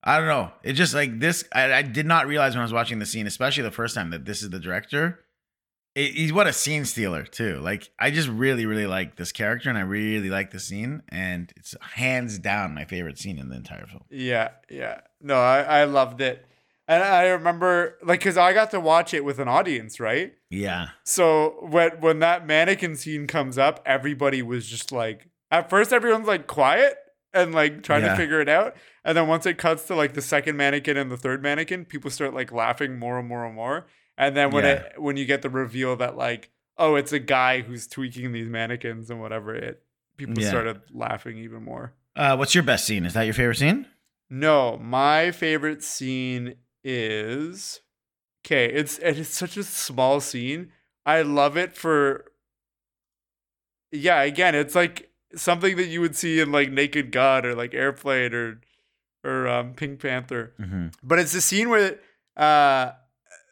I 0.03 0.19
don't 0.19 0.29
know. 0.29 0.53
It 0.63 0.73
just 0.73 0.95
like 0.95 1.21
this. 1.21 1.45
I, 1.53 1.73
I 1.73 1.83
did 1.83 2.07
not 2.07 2.27
realize 2.27 2.55
when 2.55 2.61
I 2.61 2.65
was 2.65 2.73
watching 2.73 2.99
the 2.99 3.07
scene, 3.07 3.27
especially 3.27 3.63
the 3.63 3.71
first 3.71 3.95
time, 3.95 4.11
that 4.11 4.25
this 4.25 4.43
is 4.43 4.51
the 4.51 4.59
director. 4.59 5.21
It, 5.95 6.13
he's 6.15 6.33
what 6.33 6.47
a 6.47 6.53
scene 6.53 6.85
stealer 6.85 7.25
too. 7.25 7.59
Like 7.59 7.91
I 7.99 8.11
just 8.11 8.29
really, 8.29 8.67
really 8.67 8.87
like 8.87 9.17
this 9.17 9.33
character, 9.33 9.69
and 9.69 9.79
I 9.79 9.83
really 9.83 10.31
like 10.31 10.51
the 10.51 10.61
scene, 10.61 11.03
and 11.09 11.53
it's 11.57 11.75
hands 11.95 12.39
down 12.39 12.75
my 12.75 12.85
favorite 12.85 13.19
scene 13.19 13.39
in 13.39 13.49
the 13.49 13.57
entire 13.57 13.87
film. 13.87 14.05
Yeah, 14.11 14.51
yeah. 14.71 15.01
No, 15.21 15.37
I, 15.37 15.63
I 15.63 15.85
loved 15.85 16.21
it. 16.21 16.45
And 16.87 17.03
I 17.03 17.27
remember 17.29 17.99
like 18.03 18.21
cuz 18.23 18.37
I 18.39 18.53
got 18.55 18.71
to 18.71 18.81
watch 18.81 19.13
it 19.13 19.25
with 19.25 19.39
an 19.39 19.49
audience, 19.49 20.01
right? 20.01 20.33
Yeah, 20.51 20.89
So 21.05 21.59
when 21.69 21.91
when 22.01 22.19
that 22.21 22.47
mannequin 22.47 22.97
scene 22.97 23.27
comes 23.27 23.59
up, 23.59 23.83
everybody 23.85 24.41
was 24.41 24.67
just 24.67 24.91
like 24.93 25.29
at 25.51 25.69
first 25.69 25.93
everyone's 25.93 26.27
like 26.29 26.47
quiet 26.47 26.97
and 27.35 27.55
like 27.55 27.83
trying 27.83 28.05
Yeah. 28.05 28.11
to 28.13 28.17
figure 28.17 28.41
it 28.41 28.49
out. 28.49 28.75
And 29.05 29.19
then 29.19 29.29
once 29.29 29.45
it 29.45 29.59
cuts 29.59 29.85
to 29.89 29.95
like 29.95 30.15
the 30.15 30.23
second 30.23 30.57
mannequin 30.57 30.97
and 30.97 31.11
the 31.11 31.19
third 31.19 31.43
mannequin, 31.43 31.85
people 31.85 32.11
start 32.11 32.33
like 32.33 32.53
laughing 32.53 32.99
more 32.99 33.19
and 33.19 33.29
more 33.29 33.45
and 33.45 33.55
more. 33.55 33.87
And 34.19 34.37
then 34.37 34.51
when 34.51 34.65
Yeah. 34.65 34.71
it 34.73 35.01
when 35.01 35.17
you 35.17 35.25
get 35.25 35.41
the 35.43 35.49
reveal 35.49 35.97
that 35.97 36.17
like, 36.17 36.51
oh, 36.77 36.97
it's 36.97 37.13
a 37.13 37.19
guy 37.19 37.63
who's 37.63 37.87
tweaking 37.87 38.33
these 38.33 38.49
mannequins 38.49 39.09
and 39.11 39.21
whatever, 39.21 39.55
it 39.55 39.83
people 40.19 40.43
Yeah. 40.43 40.49
started 40.51 40.81
laughing 40.93 41.39
even 41.39 41.63
more. 41.63 41.95
uh, 42.17 42.35
what's 42.37 42.53
your 42.55 42.65
best 42.65 42.85
scene? 42.85 43.07
Is 43.07 43.15
that 43.15 43.23
your 43.23 43.35
favorite 43.35 43.57
scene? 43.59 43.87
No, 44.29 44.77
my 44.77 45.31
favorite 45.31 45.83
scene 45.85 46.57
is 46.85 47.81
okay. 48.45 48.67
It's 48.67 48.99
it's 48.99 49.29
such 49.31 49.57
a 49.57 49.63
small 49.63 50.21
scene. 50.21 50.73
I 51.07 51.23
love 51.23 51.57
it 51.57 51.75
for 51.77 52.27
yeah. 53.93 54.23
Again, 54.23 54.55
it's 54.55 54.75
like 54.75 55.11
something 55.35 55.77
that 55.77 55.87
you 55.87 56.01
would 56.01 56.17
see 56.17 56.41
in 56.41 56.51
like 56.53 56.71
Naked 56.71 57.13
Gun 57.13 57.47
or 57.47 57.55
like 57.55 57.75
Airplane 57.75 58.35
or 58.35 58.61
or 59.25 59.49
um, 59.49 59.75
Pink 59.75 60.01
Panther. 60.01 60.55
Mm-hmm. 60.61 60.89
But 61.03 61.19
it's 61.19 61.33
the 61.33 61.41
scene 61.41 61.69
where 61.71 61.99
uh, 62.37 62.93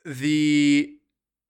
the 0.06 0.92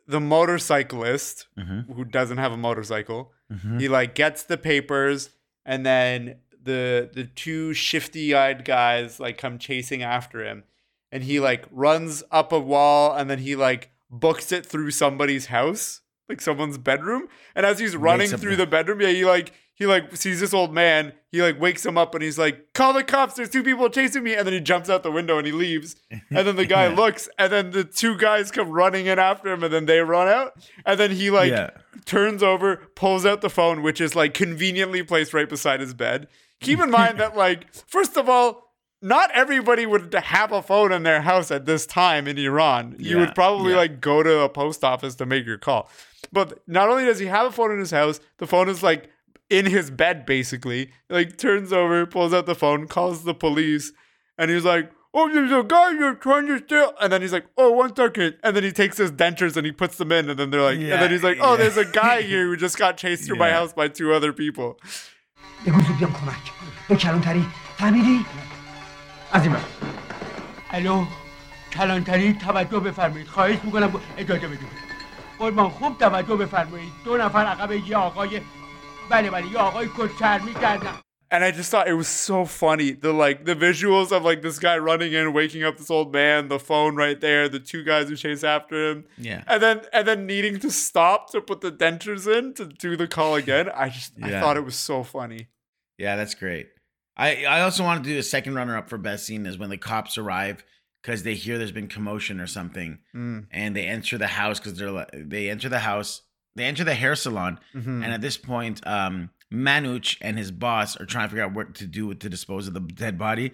the 0.08 0.20
motorcyclist 0.20 1.46
Mm-hmm. 1.58 1.92
who 1.92 2.04
doesn't 2.04 2.38
have 2.38 2.52
a 2.52 2.56
motorcycle 2.56 3.32
Mm-hmm. 3.52 3.78
he 3.78 3.88
like 3.88 4.16
gets 4.16 4.42
the 4.42 4.56
papers 4.56 5.30
and 5.64 5.86
then 5.86 6.38
the 6.60 7.08
the 7.14 7.22
two 7.24 7.72
shifty-eyed 7.74 8.64
guys 8.64 9.20
like 9.20 9.38
come 9.38 9.56
chasing 9.58 10.02
after 10.02 10.44
him 10.44 10.64
and 11.12 11.22
he 11.22 11.38
like 11.38 11.64
runs 11.70 12.24
up 12.32 12.50
a 12.50 12.58
wall 12.58 13.14
and 13.14 13.30
then 13.30 13.38
he 13.38 13.54
like 13.54 13.90
books 14.10 14.50
it 14.50 14.66
through 14.66 14.90
somebody's 14.90 15.46
house 15.46 16.00
like 16.28 16.40
someone's 16.40 16.76
bedroom 16.76 17.28
and 17.54 17.64
as 17.64 17.78
he's 17.78 17.94
running 17.94 18.28
through 18.40 18.56
the- 18.56 18.64
the 18.64 18.70
bedroom 18.70 19.00
yeah 19.00 19.10
he 19.10 19.24
like 19.24 19.52
he 19.76 19.86
like 19.86 20.16
sees 20.16 20.40
this 20.40 20.52
old 20.52 20.74
man 20.74 21.12
he 21.30 21.40
like 21.40 21.60
wakes 21.60 21.86
him 21.86 21.96
up 21.96 22.14
and 22.14 22.24
he's 22.24 22.38
like 22.38 22.72
call 22.74 22.92
the 22.92 23.04
cops 23.04 23.34
there's 23.34 23.48
two 23.48 23.62
people 23.62 23.88
chasing 23.88 24.24
me 24.24 24.34
and 24.34 24.46
then 24.46 24.52
he 24.52 24.60
jumps 24.60 24.90
out 24.90 25.02
the 25.02 25.10
window 25.12 25.38
and 25.38 25.46
he 25.46 25.52
leaves 25.52 25.94
and 26.10 26.46
then 26.46 26.56
the 26.56 26.66
guy 26.66 26.86
looks 26.94 27.28
and 27.38 27.52
then 27.52 27.70
the 27.70 27.84
two 27.84 28.16
guys 28.16 28.50
come 28.50 28.70
running 28.70 29.06
in 29.06 29.18
after 29.18 29.52
him 29.52 29.62
and 29.62 29.72
then 29.72 29.86
they 29.86 30.00
run 30.00 30.26
out 30.26 30.52
and 30.84 30.98
then 30.98 31.10
he 31.12 31.30
like 31.30 31.50
yeah. 31.50 31.70
turns 32.04 32.42
over, 32.42 32.76
pulls 32.94 33.26
out 33.26 33.40
the 33.40 33.50
phone, 33.50 33.82
which 33.82 34.00
is 34.00 34.16
like 34.16 34.34
conveniently 34.34 35.02
placed 35.02 35.34
right 35.34 35.48
beside 35.48 35.80
his 35.80 35.94
bed. 35.94 36.28
Keep 36.60 36.80
in 36.80 36.90
mind 36.90 37.18
that, 37.20 37.36
like, 37.36 37.72
first 37.86 38.16
of 38.16 38.28
all, 38.30 38.72
not 39.02 39.30
everybody 39.32 39.84
would 39.84 40.14
have 40.14 40.52
a 40.52 40.62
phone 40.62 40.90
in 40.90 41.02
their 41.02 41.20
house 41.20 41.50
at 41.50 41.66
this 41.66 41.84
time 41.84 42.26
in 42.26 42.38
Iran. 42.38 42.96
You 42.98 43.16
Yeah, 43.16 43.20
would 43.26 43.34
probably 43.34 43.72
yeah. 43.72 43.78
like 43.78 44.00
go 44.00 44.22
to 44.22 44.40
a 44.40 44.48
post 44.48 44.82
office 44.82 45.14
to 45.16 45.26
make 45.26 45.44
your 45.44 45.58
call. 45.58 45.90
But 46.32 46.60
not 46.66 46.88
only 46.88 47.04
does 47.04 47.18
he 47.18 47.26
have 47.26 47.46
a 47.46 47.52
phone 47.52 47.72
in 47.72 47.78
his 47.78 47.90
house, 47.90 48.20
the 48.38 48.46
phone 48.46 48.68
is 48.68 48.82
like 48.82 49.10
in 49.49 49.65
his 49.65 49.91
bed 49.91 50.25
basically. 50.25 50.81
Like 51.09 51.37
turns 51.37 51.71
over, 51.73 52.05
pulls 52.05 52.33
out 52.33 52.45
the 52.45 52.55
phone, 52.55 52.87
calls 52.87 53.23
the 53.23 53.33
police, 53.33 53.91
and 54.37 54.49
he's 54.51 54.65
like, 54.73 54.85
"Oh, 55.13 55.25
there's 55.33 55.51
a 55.51 55.63
guy 55.63 55.87
you're 55.99 56.15
trying 56.27 56.47
to 56.47 56.57
steal." 56.65 56.89
And 57.01 57.11
then 57.11 57.21
he's 57.21 57.33
like, 57.37 57.47
"Oh, 57.57 57.69
one 57.83 57.91
second. 57.95 58.31
And 58.43 58.51
then 58.55 58.63
he 58.63 58.71
takes 58.71 58.97
his 59.03 59.11
dentures 59.11 59.55
and 59.57 59.65
he 59.69 59.73
puts 59.83 59.95
them 60.01 60.11
in, 60.11 60.29
and 60.29 60.37
then 60.39 60.47
they're 60.51 60.67
like, 60.69 60.77
and 60.79 60.87
Yeah, 60.87 60.99
then 61.01 61.11
he's 61.15 61.23
like, 61.29 61.39
"Oh, 61.41 61.51
yeah. 61.53 61.59
there's 61.61 61.77
a 61.77 61.89
guy 62.03 62.17
here 62.31 62.45
who 62.47 62.55
just 62.65 62.77
got 62.83 62.93
chased 63.03 63.21
through 63.25 63.39
my 63.45 63.49
Yeah. 63.49 63.59
house 63.59 63.73
by 63.81 63.87
two 63.99 64.09
other 64.17 64.31
people." 64.43 64.69
بگو 65.65 65.81
زود 65.81 65.97
بیام 65.97 66.13
کمک 66.13 66.45
به 66.89 66.95
کلانتری 66.95 67.45
فهمیدی؟ 67.77 68.25
از 69.31 69.43
این 69.43 69.51
ور. 69.53 69.61
الو 70.71 71.05
کلانتری 71.73 72.33
توجه 72.33 72.79
بفرمایید 72.79 73.27
خواهش 73.27 73.57
میکنم 73.63 74.01
اجازه 74.17 74.47
بدید 74.47 74.67
قربان 75.39 75.69
خوب 75.69 75.97
توجه 75.97 76.35
بفرمایید 76.35 76.91
دو 77.05 77.17
نفر 77.17 77.45
عقب 77.45 77.71
یه 77.71 77.97
آقای 77.97 78.41
بله 79.09 79.29
بله 79.31 79.47
یه 79.51 79.57
آقای 79.57 79.87
کت 79.97 80.19
چرمی 80.19 80.53
کردن 80.53 80.93
And 81.33 81.45
I 81.45 81.51
just 81.51 81.71
thought 81.71 81.87
it 81.87 81.93
was 81.93 82.09
so 82.09 82.43
funny. 82.43 82.91
The 82.91 83.13
like 83.13 83.45
the 83.45 83.55
visuals 83.55 84.11
of 84.11 84.25
like 84.25 84.41
this 84.41 84.59
guy 84.59 84.77
running 84.77 85.13
in, 85.13 85.31
waking 85.31 85.63
up 85.63 85.77
this 85.77 85.89
old 85.89 86.11
man, 86.11 86.49
the 86.49 86.59
phone 86.59 86.93
right 86.97 87.19
there, 87.21 87.47
the 87.47 87.61
two 87.71 87.83
guys 87.85 88.09
who 88.09 88.17
chase 88.17 88.43
after 88.43 88.75
him. 88.89 89.05
Yeah. 89.17 89.41
And 89.47 89.63
then 89.63 89.77
and 89.93 90.05
then 90.09 90.25
needing 90.33 90.59
to 90.59 90.69
stop 90.69 91.19
to 91.31 91.39
put 91.39 91.61
the 91.61 91.71
dentures 91.71 92.25
in 92.37 92.53
to 92.55 92.65
do 92.65 92.97
the 92.97 93.07
call 93.07 93.35
again. 93.35 93.69
I 93.83 93.87
just 93.97 94.11
I 94.21 94.29
Yeah. 94.31 94.41
thought 94.41 94.57
it 94.57 94.65
was 94.71 94.75
so 94.75 95.03
funny. 95.03 95.47
Yeah, 95.97 96.17
that's 96.17 96.35
great. 96.35 96.67
I, 97.15 97.45
I 97.45 97.61
also 97.61 97.81
want 97.85 98.03
to 98.03 98.09
do 98.09 98.17
a 98.17 98.23
second 98.23 98.55
runner 98.55 98.75
up 98.79 98.89
for 98.89 98.97
best 98.97 99.25
scene 99.25 99.45
is 99.45 99.57
when 99.57 99.69
the 99.69 99.77
cops 99.77 100.17
arrive 100.17 100.57
because 101.01 101.23
they 101.23 101.35
hear 101.35 101.57
there's 101.57 101.71
been 101.79 101.87
commotion 101.87 102.41
or 102.41 102.47
something, 102.47 102.99
Mm. 103.15 103.47
and 103.51 103.69
they 103.75 103.85
enter 103.97 104.17
the 104.17 104.27
house 104.41 104.59
because 104.59 104.75
they're 104.77 104.91
like, 104.99 105.09
they 105.13 105.49
enter 105.49 105.69
the 105.69 105.79
house, 105.91 106.11
they 106.56 106.64
enter 106.64 106.82
the 106.84 106.94
hair 106.94 107.14
salon, 107.14 107.60
Mhm. 107.74 108.02
and 108.02 108.12
at 108.12 108.20
this 108.20 108.36
point, 108.36 108.84
um, 108.86 109.30
Manuch 109.52 110.16
and 110.20 110.36
his 110.36 110.50
boss 110.50 110.96
are 111.00 111.06
trying 111.06 111.26
to 111.26 111.30
figure 111.30 111.44
out 111.44 111.54
what 111.54 111.74
to 111.76 111.86
do 111.86 112.12
to 112.14 112.28
dispose 112.28 112.66
of 112.66 112.74
the 112.74 112.80
dead 112.80 113.16
body. 113.18 113.52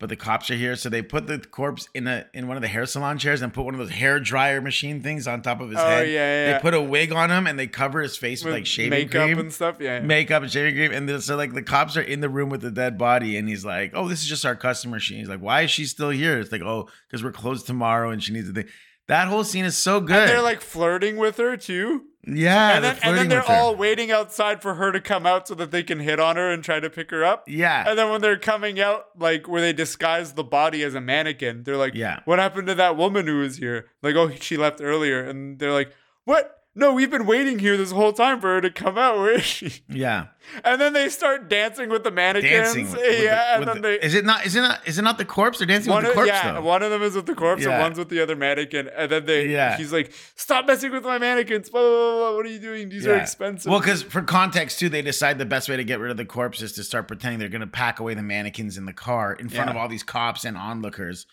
But 0.00 0.08
the 0.08 0.16
cops 0.16 0.50
are 0.50 0.56
here, 0.56 0.74
so 0.74 0.88
they 0.88 1.02
put 1.02 1.28
the 1.28 1.38
corpse 1.38 1.88
in 1.94 2.08
a 2.08 2.26
in 2.34 2.48
one 2.48 2.56
of 2.56 2.62
the 2.62 2.68
hair 2.68 2.84
salon 2.84 3.16
chairs 3.16 3.42
and 3.42 3.54
put 3.54 3.64
one 3.64 3.74
of 3.74 3.78
those 3.78 3.90
hair 3.90 4.18
dryer 4.18 4.60
machine 4.60 5.00
things 5.02 5.28
on 5.28 5.40
top 5.40 5.60
of 5.60 5.70
his 5.70 5.78
Oh, 5.78 5.86
head. 5.86 6.08
yeah, 6.08 6.14
yeah, 6.48 6.52
They 6.52 6.58
put 6.60 6.74
a 6.74 6.80
wig 6.80 7.12
on 7.12 7.30
him 7.30 7.46
and 7.46 7.56
they 7.58 7.68
cover 7.68 8.00
his 8.02 8.16
face 8.16 8.44
with, 8.44 8.52
like 8.54 8.66
shaving 8.66 8.90
makeup 8.90 9.26
cream 9.26 9.38
and 9.38 9.52
stuff. 9.52 9.76
Yeah. 9.80 10.00
yeah. 10.00 10.00
makeup 10.00 10.42
and 10.42 10.50
shaving 10.50 10.74
cream. 10.74 10.90
And 10.92 11.22
so 11.22 11.36
like 11.36 11.54
the 11.54 11.62
cops 11.62 11.96
are 11.96 12.02
in 12.02 12.20
the 12.20 12.28
room 12.28 12.50
with 12.50 12.60
the 12.60 12.72
dead 12.72 12.98
body, 12.98 13.36
and 13.36 13.48
he's 13.48 13.64
like, 13.64 13.92
"Oh, 13.94 14.08
this 14.08 14.20
is 14.22 14.28
just 14.28 14.44
our 14.44 14.56
customer." 14.56 14.98
She's 14.98 15.28
like, 15.28 15.40
"Why 15.40 15.62
is 15.62 15.70
she 15.70 15.84
still 15.86 16.10
here?" 16.10 16.38
It's 16.40 16.50
like, 16.50 16.62
"Oh, 16.62 16.88
because 17.08 17.22
we're 17.22 17.32
closed 17.32 17.66
tomorrow, 17.66 18.10
and 18.10 18.22
she 18.22 18.32
needs 18.32 18.48
a 18.48 18.52
thing." 18.52 18.66
That 19.06 19.28
whole 19.28 19.44
scene 19.44 19.64
is 19.64 19.76
so 19.76 20.00
good. 20.00 20.16
and 20.16 20.28
they're 20.30 20.42
like 20.42 20.60
flirting 20.60 21.16
with 21.16 21.36
her 21.36 21.56
too. 21.56 22.04
yeah, 22.26 22.76
and 22.76 22.84
they're 22.84 22.94
then, 22.94 23.00
and 23.02 23.18
then 23.18 23.28
they're 23.28 23.44
all 23.50 23.76
waiting 23.76 24.10
outside 24.10 24.62
for 24.62 24.76
her 24.76 24.92
to 24.92 25.00
come 25.00 25.26
out 25.26 25.46
so 25.46 25.54
that 25.56 25.70
they 25.70 25.82
can 25.82 26.00
hit 26.00 26.18
on 26.18 26.36
her 26.36 26.50
and 26.50 26.64
try 26.64 26.80
to 26.80 26.88
pick 26.88 27.10
her 27.10 27.22
up. 27.22 27.44
yeah, 27.46 27.84
And 27.86 27.98
then 27.98 28.08
when 28.10 28.22
they're 28.22 28.38
coming 28.38 28.80
out, 28.80 29.08
like 29.18 29.46
where 29.46 29.60
they 29.60 29.74
disguise 29.74 30.32
the 30.32 30.44
body 30.44 30.82
as 30.82 30.94
a 30.94 31.02
mannequin, 31.02 31.64
they're 31.64 31.76
like, 31.76 31.94
Yeah. 31.94 32.20
what 32.24 32.38
happened 32.38 32.66
to 32.68 32.74
that 32.76 32.96
woman 32.96 33.26
who 33.26 33.40
was 33.40 33.58
here?" 33.58 33.88
Like, 34.02 34.14
"Oh, 34.16 34.30
she 34.40 34.56
left 34.56 34.80
earlier." 34.80 35.22
And 35.22 35.58
they're 35.58 35.72
like, 35.72 35.92
"What? 36.24 36.63
No, 36.76 36.92
we've 36.92 37.10
been 37.10 37.24
waiting 37.26 37.60
here 37.60 37.76
this 37.76 37.92
whole 37.92 38.12
time 38.12 38.40
for 38.40 38.48
her 38.54 38.60
to 38.60 38.68
come 38.70 38.98
out. 38.98 39.16
Where 39.18 39.34
is 39.34 39.44
she?" 39.44 39.82
yeah, 39.88 40.26
And 40.64 40.80
then 40.80 40.92
they 40.92 41.08
start 41.08 41.48
dancing 41.48 41.88
with 41.88 42.02
the 42.02 42.10
mannequins. 42.10 42.50
dancing. 42.74 42.84
With, 42.90 42.96
with 42.96 43.22
yeah, 43.22 43.34
the, 43.34 43.54
and 43.60 43.68
then 43.68 43.76
the- 43.76 43.82
they. 43.82 43.94
is 44.06 44.14
it 44.14 44.24
not? 44.24 44.44
Is 44.44 44.56
it 44.56 44.60
not? 44.60 44.80
Is 44.88 44.98
it 44.98 45.02
not 45.02 45.16
the 45.18 45.24
corpse? 45.24 45.58
They're 45.58 45.68
dancing 45.68 45.92
one 45.92 46.02
with 46.02 46.10
of, 46.10 46.16
the 46.16 46.22
corpse 46.22 46.28
yeah, 46.42 46.52
though. 46.54 46.62
one 46.62 46.82
of 46.82 46.90
them 46.90 47.02
is 47.02 47.14
with 47.14 47.26
the 47.26 47.34
corpse 47.36 47.62
Yeah. 47.62 47.70
and 47.74 47.80
one's 47.82 47.96
with 47.98 48.08
the 48.08 48.20
other 48.20 48.34
mannequin. 48.34 48.88
And 48.96 49.10
then 49.10 49.24
they, 49.24 49.46
Yeah. 49.48 49.76
he's 49.76 49.92
like, 49.92 50.12
"Stop 50.34 50.66
messing 50.66 50.90
with 50.90 51.04
my 51.04 51.18
mannequins! 51.18 51.70
Blah, 51.70 51.80
blah, 51.80 51.90
blah, 51.90 52.16
blah. 52.30 52.36
What 52.36 52.46
are 52.46 52.50
you 52.50 52.58
doing? 52.58 52.88
These 52.88 53.06
are 53.06 53.14
expensive." 53.16 53.70
Well, 53.70 53.78
because 53.80 54.02
for 54.02 54.22
context 54.22 54.80
too, 54.80 54.88
they 54.88 55.02
decide 55.02 55.38
the 55.38 55.46
best 55.46 55.68
way 55.68 55.76
to 55.76 55.84
get 55.84 56.00
rid 56.00 56.10
of 56.10 56.16
the 56.16 56.24
corpse 56.24 56.60
is 56.60 56.72
to 56.72 56.82
start 56.82 57.06
pretending 57.06 57.38
they're 57.38 57.48
going 57.48 57.60
to 57.60 57.66
pack 57.68 58.00
away 58.00 58.14
the 58.14 58.22
mannequins 58.22 58.76
in 58.76 58.84
the 58.84 58.92
car 58.92 59.32
in 59.32 59.48
front 59.48 59.66
Yeah. 59.68 59.70
of 59.70 59.76
all 59.76 59.88
these 59.88 60.02
cops 60.02 60.44
and 60.44 60.56
onlookers. 60.56 61.26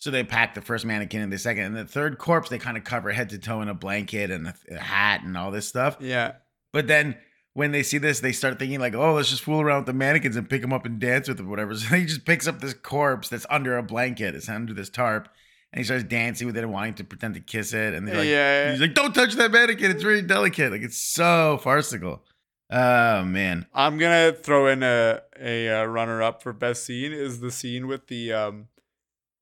So 0.00 0.10
they 0.12 0.22
pack 0.22 0.54
the 0.54 0.60
first 0.62 0.84
mannequin 0.84 1.20
and 1.22 1.32
the 1.32 1.38
second, 1.38 1.64
and 1.64 1.76
the 1.76 1.84
third 1.84 2.18
corpse 2.18 2.48
they 2.48 2.58
kind 2.58 2.76
of 2.76 2.84
cover 2.84 3.10
head 3.12 3.30
to 3.30 3.38
toe 3.38 3.60
in 3.62 3.68
a 3.68 3.74
blanket 3.74 4.30
and 4.30 4.46
a, 4.48 4.54
a 4.70 4.78
hat 4.78 5.22
and 5.24 5.36
all 5.36 5.50
this 5.50 5.66
stuff. 5.66 5.96
yeah, 6.00 6.32
But 6.72 6.86
then 6.86 7.16
when 7.54 7.72
they 7.72 7.82
see 7.82 7.98
this, 7.98 8.20
they 8.20 8.30
start 8.30 8.58
thinking 8.60 8.78
like, 8.78 8.94
"Oh, 8.94 9.14
let's 9.14 9.30
just 9.30 9.42
fool 9.42 9.60
around 9.60 9.78
with 9.80 9.86
the 9.86 9.92
mannequins 9.92 10.36
and 10.36 10.48
pick 10.48 10.60
them 10.62 10.72
up 10.72 10.86
and 10.86 11.00
dance 11.00 11.26
with 11.26 11.38
them, 11.38 11.50
whatever." 11.50 11.74
So 11.76 11.96
he 11.96 12.04
just 12.06 12.24
picks 12.24 12.46
up 12.46 12.60
this 12.60 12.74
corpse 12.74 13.28
that's 13.28 13.46
under 13.50 13.76
a 13.76 13.82
blanket, 13.82 14.36
it's 14.36 14.48
under 14.48 14.72
this 14.72 14.88
tarp, 14.88 15.28
and 15.72 15.80
he 15.80 15.84
starts 15.84 16.04
dancing 16.04 16.46
with 16.46 16.56
it 16.56 16.62
and 16.62 16.72
wanting 16.72 16.94
to 16.94 17.04
pretend 17.04 17.34
to 17.34 17.40
kiss 17.40 17.72
it. 17.72 17.94
And 17.94 18.06
they're 18.06 18.16
like, 18.16 18.28
Yeah. 18.28 18.70
he's 18.70 18.80
like, 18.80 18.94
"Don't 18.94 19.12
touch 19.12 19.34
that 19.34 19.50
mannequin; 19.50 19.90
it's 19.90 20.04
really 20.04 20.22
delicate." 20.22 20.70
Like 20.70 20.82
it's 20.82 20.98
so 21.00 21.58
farcical. 21.60 22.22
Oh 22.70 23.24
man, 23.24 23.66
I'm 23.74 23.98
gonna 23.98 24.32
throw 24.32 24.68
in 24.68 24.84
a 24.84 25.22
a 25.40 25.68
uh, 25.82 25.84
runner 25.86 26.22
up 26.22 26.42
for 26.42 26.52
best 26.52 26.84
scene 26.84 27.12
is 27.12 27.40
the 27.40 27.50
scene 27.50 27.88
with 27.88 28.06
the 28.06 28.32
um 28.32 28.68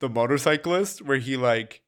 the 0.01 0.09
motorcyclist 0.09 1.03
where 1.03 1.19
he 1.19 1.37
like 1.37 1.83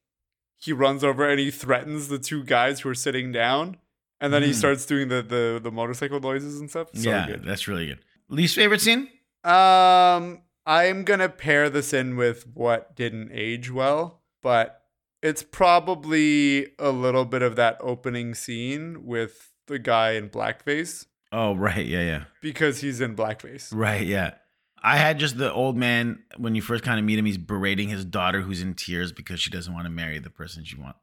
he 0.57 0.73
runs 0.73 1.05
over 1.05 1.29
and 1.29 1.39
he 1.39 1.51
threatens 1.51 2.09
the 2.09 2.19
two 2.19 2.43
guys 2.45 2.81
who 2.81 2.89
are 2.89 2.95
sitting 2.95 3.31
down, 3.33 3.77
and 4.21 4.33
then 4.33 4.43
he 4.43 4.51
Mhm. 4.51 4.55
starts 4.55 4.87
doing 4.87 5.09
the 5.09 5.23
the 5.23 5.61
the 5.63 5.71
motorcycle 5.71 6.21
noises 6.21 6.59
and 6.61 6.69
stuff. 6.71 6.89
So 6.95 7.11
yeah, 7.11 7.27
good. 7.27 7.45
that's 7.45 7.69
really 7.69 7.87
good. 7.87 8.01
Least 8.29 8.55
favorite 8.57 8.81
scene? 8.81 9.09
Um, 9.45 10.43
I'm 10.67 11.05
gonna 11.05 11.29
pair 11.29 11.71
this 11.71 11.93
in 11.93 12.17
with 12.17 12.47
what 12.55 12.95
didn't 12.97 13.31
age 13.33 13.71
well, 13.71 14.23
but 14.43 14.83
it's 15.23 15.43
probably 15.43 16.67
a 16.79 16.91
little 16.91 17.25
bit 17.25 17.43
of 17.43 17.57
that 17.57 17.77
opening 17.81 18.35
scene 18.35 19.05
with 19.07 19.53
the 19.67 19.79
guy 19.79 20.13
in 20.13 20.29
blackface 20.31 21.07
Oh 21.31 21.55
right, 21.55 21.85
yeah, 21.85 22.03
yeah, 22.03 22.25
because 22.41 22.81
he's 22.81 23.01
in 23.01 23.15
blackface. 23.15 23.69
right, 23.73 24.07
yeah. 24.07 24.35
I 24.83 24.97
had 24.97 25.19
just 25.19 25.37
the 25.37 25.53
old 25.53 25.77
man 25.77 26.23
when 26.37 26.55
you 26.55 26.63
first 26.63 26.85
kind 26.85 26.99
of 26.99 27.05
meet 27.05 27.19
him. 27.19 27.25
He's 27.25 27.39
berating 27.39 27.89
his 27.89 28.05
daughter, 28.05 28.41
who's 28.41 28.63
in 28.63 28.75
tears 28.75 29.13
because 29.13 29.41
she 29.41 29.51
doesn't 29.51 29.73
want 29.73 29.87
to 29.87 29.91
marry 29.91 30.19
the 30.19 30.31
person 30.31 30.65
she 30.65 30.77
wants. 30.77 30.99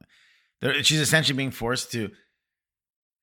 She's 0.86 1.00
essentially 1.00 1.36
being 1.36 1.50
forced 1.50 1.92
to. 1.92 2.10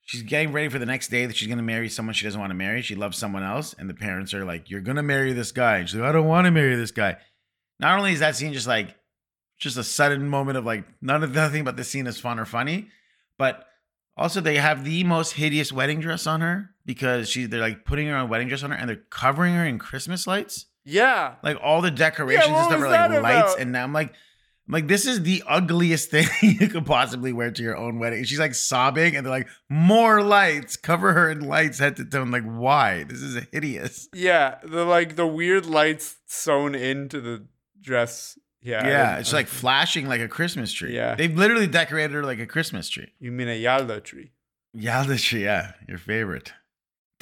She's 0.01 0.23
getting 0.23 0.51
ready 0.51 0.69
for 0.69 0.79
the 0.79 0.85
next 0.85 1.07
day 1.07 1.25
that 1.25 1.35
she's 1.35 1.47
going 1.47 1.57
to 1.57 1.63
marry 1.63 1.89
someone 1.89 2.13
she 2.13 2.25
doesn't 2.25 2.39
want 2.39 2.51
to 2.51 2.55
marry. 2.55 2.81
She 2.81 2.95
loves 2.95 3.17
someone 3.17 3.43
else, 3.43 3.73
and 3.77 3.89
the 3.89 3.93
parents 3.93 4.33
are 4.33 4.45
like, 4.45 4.69
"You're 4.69 4.81
going 4.81 4.97
to 4.97 5.03
marry 5.03 5.33
this 5.33 5.51
guy." 5.51 5.77
And 5.77 5.89
she's 5.89 5.99
like, 5.99 6.09
"I 6.09 6.11
don't 6.11 6.27
want 6.27 6.45
to 6.45 6.51
marry 6.51 6.75
this 6.75 6.91
guy." 6.91 7.17
Not 7.79 7.97
only 7.97 8.13
is 8.13 8.19
that 8.19 8.35
scene 8.35 8.53
just 8.53 8.67
like, 8.67 8.95
just 9.57 9.77
a 9.77 9.83
sudden 9.83 10.27
moment 10.27 10.57
of 10.57 10.65
like 10.65 10.85
none 11.01 11.23
of 11.23 11.33
nothing 11.33 11.61
about 11.61 11.77
the 11.77 11.83
scene 11.83 12.05
is 12.05 12.19
fun 12.19 12.39
or 12.39 12.45
funny, 12.45 12.89
but 13.37 13.65
also 14.15 14.41
they 14.41 14.57
have 14.57 14.83
the 14.83 15.03
most 15.03 15.33
hideous 15.33 15.71
wedding 15.71 15.99
dress 15.99 16.27
on 16.27 16.41
her 16.41 16.72
because 16.85 17.29
she 17.29 17.45
they're 17.45 17.61
like 17.61 17.85
putting 17.85 18.07
her 18.07 18.15
on 18.15 18.25
a 18.25 18.27
wedding 18.27 18.47
dress 18.47 18.63
on 18.63 18.71
her 18.71 18.77
and 18.77 18.89
they're 18.89 19.03
covering 19.09 19.53
her 19.55 19.65
in 19.65 19.79
Christmas 19.79 20.27
lights. 20.27 20.65
Yeah. 20.85 21.35
like 21.43 21.57
all 21.61 21.81
the 21.81 21.91
decorations 21.91 22.51
what 22.51 22.71
and 22.73 22.81
stuff 22.81 22.81
are 22.81 22.89
like 22.89 23.23
lights 23.23 23.53
about? 23.53 23.59
and 23.59 23.77
I'm 23.77 23.93
like 23.93 24.13
I'm 24.67 24.73
like 24.73 24.87
this 24.87 25.05
is 25.05 25.23
the 25.23 25.43
ugliest 25.47 26.11
thing 26.11 26.27
you 26.41 26.67
could 26.67 26.85
possibly 26.85 27.33
wear 27.33 27.51
to 27.51 27.63
your 27.63 27.77
own 27.77 27.99
wedding. 27.99 28.19
And 28.19 28.27
she's 28.27 28.39
like 28.39 28.55
sobbing 28.55 29.15
and 29.15 29.25
they're 29.25 29.31
like 29.31 29.47
more 29.69 30.21
lights. 30.21 30.75
Cover 30.75 31.13
her 31.13 31.29
in 31.29 31.41
lights. 31.41 31.79
Head 31.79 31.97
to 31.97 32.05
toe. 32.05 32.21
I'm 32.21 32.31
like 32.31 32.43
why? 32.43 33.03
This 33.03 33.21
is 33.21 33.45
hideous. 33.51 34.09
Yeah, 34.13 34.59
the 34.63 34.85
like 34.85 35.15
the 35.15 35.27
weird 35.27 35.65
lights 35.65 36.17
sewn 36.25 36.75
into 36.75 37.21
the 37.21 37.45
dress. 37.81 38.37
Yeah, 38.61 38.87
yeah 38.87 39.17
it's 39.17 39.33
like 39.33 39.47
flashing 39.47 40.07
like 40.07 40.21
a 40.21 40.29
Christmas 40.29 40.71
tree. 40.71 40.95
Yeah. 40.95 41.15
they've 41.15 41.35
literally 41.37 41.67
decorated 41.67 42.11
her 42.11 42.23
like 42.23 42.39
a 42.39 42.45
Christmas 42.45 42.87
tree. 42.87 43.11
You 43.19 43.31
mean 43.31 43.49
a 43.49 43.61
Yalda 43.61 44.01
tree? 44.01 44.31
Yalda 44.75 45.21
tree 45.21 45.43
yeah. 45.43 45.73
Your 45.87 45.97
favorite 45.97 46.53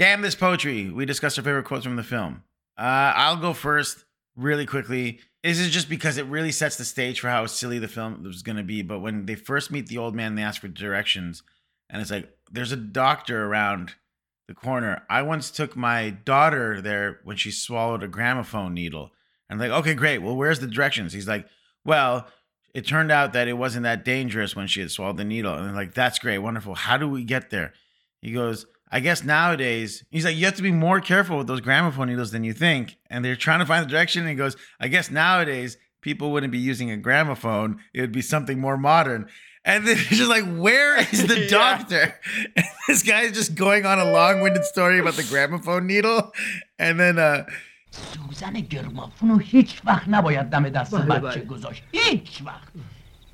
damn 0.01 0.21
this 0.21 0.35
poetry 0.35 0.89
we 0.89 1.05
discussed 1.05 1.37
our 1.37 1.43
favorite 1.43 1.65
quotes 1.65 1.85
from 1.85 1.95
the 1.95 2.03
film 2.03 2.43
uh 2.77 3.13
I'll 3.15 3.37
go 3.37 3.53
first 3.53 4.03
really 4.35 4.65
quickly 4.65 5.19
this 5.43 5.59
is 5.59 5.71
just 5.71 5.89
because 5.89 6.17
it 6.17 6.25
really 6.27 6.51
sets 6.51 6.75
the 6.75 6.85
stage 6.85 7.19
for 7.19 7.29
how 7.29 7.45
silly 7.47 7.79
the 7.79 7.87
film 7.87 8.23
was 8.23 8.43
going 8.43 8.57
to 8.57 8.63
be. 8.63 8.81
But 8.81 8.99
when 8.99 9.25
they 9.25 9.35
first 9.35 9.71
meet 9.71 9.87
the 9.87 9.97
old 9.97 10.15
man, 10.15 10.35
they 10.35 10.43
ask 10.43 10.61
for 10.61 10.67
directions, 10.67 11.41
and 11.89 12.01
it's 12.01 12.11
like, 12.11 12.29
there's 12.51 12.71
a 12.71 12.77
doctor 12.77 13.45
around 13.45 13.95
the 14.47 14.53
corner. 14.53 15.03
I 15.09 15.23
once 15.23 15.49
took 15.49 15.75
my 15.75 16.11
daughter 16.11 16.81
there 16.81 17.19
when 17.23 17.37
she 17.37 17.51
swallowed 17.51 18.03
a 18.03 18.07
gramophone 18.07 18.73
needle. 18.73 19.11
And 19.49 19.59
like, 19.59 19.71
okay, 19.71 19.93
great. 19.93 20.19
Well, 20.19 20.35
where's 20.35 20.59
the 20.59 20.67
directions? 20.67 21.11
He's 21.13 21.27
like, 21.27 21.47
well, 21.83 22.27
it 22.73 22.85
turned 22.85 23.11
out 23.11 23.33
that 23.33 23.47
it 23.47 23.53
wasn't 23.53 23.83
that 23.83 24.05
dangerous 24.05 24.55
when 24.55 24.67
she 24.67 24.79
had 24.79 24.91
swallowed 24.91 25.17
the 25.17 25.25
needle. 25.25 25.53
And 25.53 25.75
like, 25.75 25.93
that's 25.93 26.19
great, 26.19 26.37
wonderful. 26.37 26.75
How 26.75 26.97
do 26.97 27.07
we 27.09 27.23
get 27.23 27.49
there? 27.49 27.73
He 28.21 28.31
goes, 28.31 28.65
I 28.90 29.00
guess 29.00 29.24
nowadays, 29.24 30.04
he's 30.10 30.24
like, 30.24 30.36
you 30.36 30.44
have 30.44 30.54
to 30.56 30.62
be 30.62 30.70
more 30.72 31.00
careful 31.00 31.38
with 31.38 31.48
those 31.48 31.60
gramophone 31.60 32.08
needles 32.08 32.30
than 32.30 32.44
you 32.44 32.52
think. 32.52 32.96
And 33.10 33.24
they're 33.24 33.36
trying 33.36 33.58
to 33.58 33.66
find 33.66 33.84
the 33.84 33.90
direction. 33.90 34.20
And 34.22 34.30
he 34.30 34.36
goes, 34.36 34.56
I 34.80 34.86
guess 34.88 35.10
nowadays 35.10 35.76
people 36.00 36.30
wouldn't 36.32 36.52
be 36.52 36.58
using 36.58 36.90
a 36.90 36.96
gramophone. 36.96 37.80
It 37.92 38.00
would 38.00 38.12
be 38.12 38.22
something 38.22 38.58
more 38.60 38.76
modern. 38.76 39.26
And 39.64 39.84
then 39.86 39.96
he's 39.96 40.18
just 40.18 40.30
like, 40.30 40.44
where 40.66 40.96
is 41.00 41.26
the 41.26 41.40
Yeah. 41.40 41.48
doctor? 41.48 42.14
And 42.56 42.66
this 42.88 43.02
guy 43.02 43.22
is 43.22 43.32
just 43.32 43.56
going 43.56 43.84
on 43.86 43.98
a 43.98 44.08
long 44.12 44.40
winded 44.40 44.64
story 44.64 45.00
about 45.00 45.14
the 45.14 45.24
gramophone 45.24 45.84
needle. 45.88 46.32
And 46.78 46.94
then, 47.00 47.18
uh, 47.18 47.44
سوزن 47.90 48.52
گرمافون 48.52 49.30
رو 49.30 49.38
هیچ 49.38 49.80
وقت 49.84 50.08
نباید 50.08 50.50
دم 50.50 50.68
دست 50.68 50.94
بله، 50.94 51.04
بچه 51.20 51.40
بله. 51.40 51.44
گذاشت 51.44 51.82
هیچ 51.92 52.42
وقت 52.44 52.72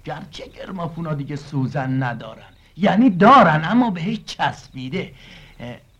گرچه 0.04 0.44
گرمافون 0.48 1.06
ها 1.06 1.14
دیگه 1.14 1.36
سوزن 1.36 2.02
ندارن 2.02 2.52
یعنی 2.76 3.10
دارن 3.10 3.62
اما 3.64 3.90
بهش 3.90 4.18
چسبیده 4.26 5.02
اه، 5.02 5.12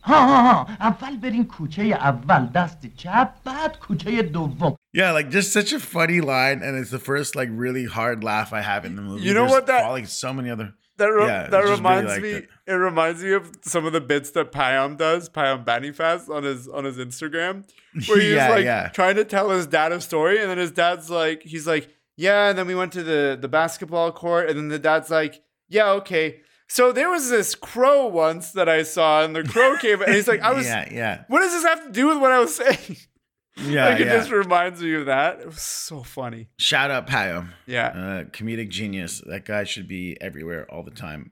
ها 0.04 0.20
ها 0.26 0.52
ها 0.52 0.66
اول 0.80 1.16
برین 1.16 1.44
کوچه 1.46 1.82
اول 1.82 2.46
دست 2.54 2.86
چپ 2.96 3.28
بعد 3.44 3.76
کوچه 3.78 4.22
دوم 4.22 4.76
yeah, 4.96 5.12
like 5.12 5.30
just 5.30 5.52
such 5.52 5.72
a 5.72 5.80
funny 5.80 6.20
line. 6.20 6.58
And 6.62 6.72
it's 6.80 6.90
the 6.90 6.98
first 6.98 7.30
like 7.40 7.48
really 7.64 7.86
hard 7.86 8.22
laugh 8.24 8.52
I 8.52 8.60
have 8.60 8.84
in 8.84 8.94
the 8.96 9.02
movie. 9.02 9.22
You 9.26 9.32
know 9.34 9.46
There's 9.46 9.52
what 9.56 9.66
that- 9.66 9.90
Like 9.98 10.06
so 10.08 10.32
many 10.38 10.50
other. 10.50 10.68
That 10.98 11.06
re- 11.16 11.26
Yeah, 11.26 11.42
that 11.52 11.60
I 11.60 11.62
just 11.62 11.70
really 11.70 11.76
reminds 11.82 12.10
liked 12.12 12.22
me. 12.22 12.30
it. 12.40 12.48
It. 12.72 12.78
reminds 12.90 13.18
me 13.24 13.32
of 13.38 13.44
some 13.72 13.84
of 13.88 13.92
the 13.98 14.02
bits 14.12 14.28
that 14.36 14.46
Payam 14.58 14.90
does, 15.04 15.22
Payam 15.36 15.60
Banifast 15.70 16.24
on 16.36 16.42
his 16.50 16.60
on 16.76 16.82
his 16.88 16.96
Instagram, 17.06 17.54
where 18.08 18.20
he's 18.24 18.34
Yeah, 18.40 18.50
like 18.56 18.64
yeah. 18.72 18.88
trying 18.98 19.16
to 19.22 19.24
tell 19.34 19.48
his 19.56 19.66
dad 19.76 19.90
a 19.92 20.00
story, 20.10 20.36
and 20.40 20.46
then 20.50 20.58
his 20.66 20.72
dad's 20.82 21.08
like, 21.20 21.40
he's 21.52 21.66
like, 21.74 21.84
yeah, 22.26 22.42
and 22.50 22.54
then 22.58 22.66
we 22.72 22.76
went 22.82 22.92
to 22.98 23.02
the 23.10 23.22
the 23.44 23.48
basketball 23.60 24.10
court, 24.22 24.44
and 24.48 24.54
then 24.58 24.68
the 24.76 24.82
dad's 24.90 25.10
like, 25.18 25.34
yeah, 25.76 25.88
okay, 26.00 26.26
so 26.69 26.91
there 26.91 27.09
was 27.09 27.29
this 27.29 27.55
crow 27.55 28.07
once 28.07 28.51
that 28.51 28.67
I 28.67 28.83
saw, 28.83 29.23
and 29.23 29.35
the 29.35 29.43
crow 29.43 29.77
came, 29.81 30.01
and 30.01 30.13
he's 30.13 30.27
like, 30.27 30.41
"I 30.41 30.51
was, 30.53 30.65
yeah, 30.65 30.87
yeah, 30.91 31.23
what 31.27 31.39
does 31.39 31.53
this 31.53 31.63
have 31.63 31.85
to 31.85 31.91
do 31.91 32.07
with 32.07 32.17
what 32.19 32.31
I 32.31 32.39
was 32.39 32.55
saying?" 32.55 32.97
yeah. 33.57 33.89
like 33.89 33.99
it 34.01 34.07
yeah. 34.07 34.17
just 34.17 34.29
reminds 34.31 34.81
me 34.81 34.93
of 34.95 35.05
that. 35.07 35.39
It 35.39 35.45
was 35.47 35.61
so 35.61 36.03
funny. 36.03 36.49
Shout 36.59 36.91
out 36.91 37.07
Payo, 37.07 37.47
Yeah. 37.65 37.87
uh, 37.87 38.23
comedic 38.25 38.69
genius. 38.69 39.21
That 39.25 39.45
guy 39.45 39.63
should 39.63 39.87
be 39.87 40.17
everywhere 40.21 40.69
all 40.69 40.83
the 40.83 40.91
time, 40.91 41.31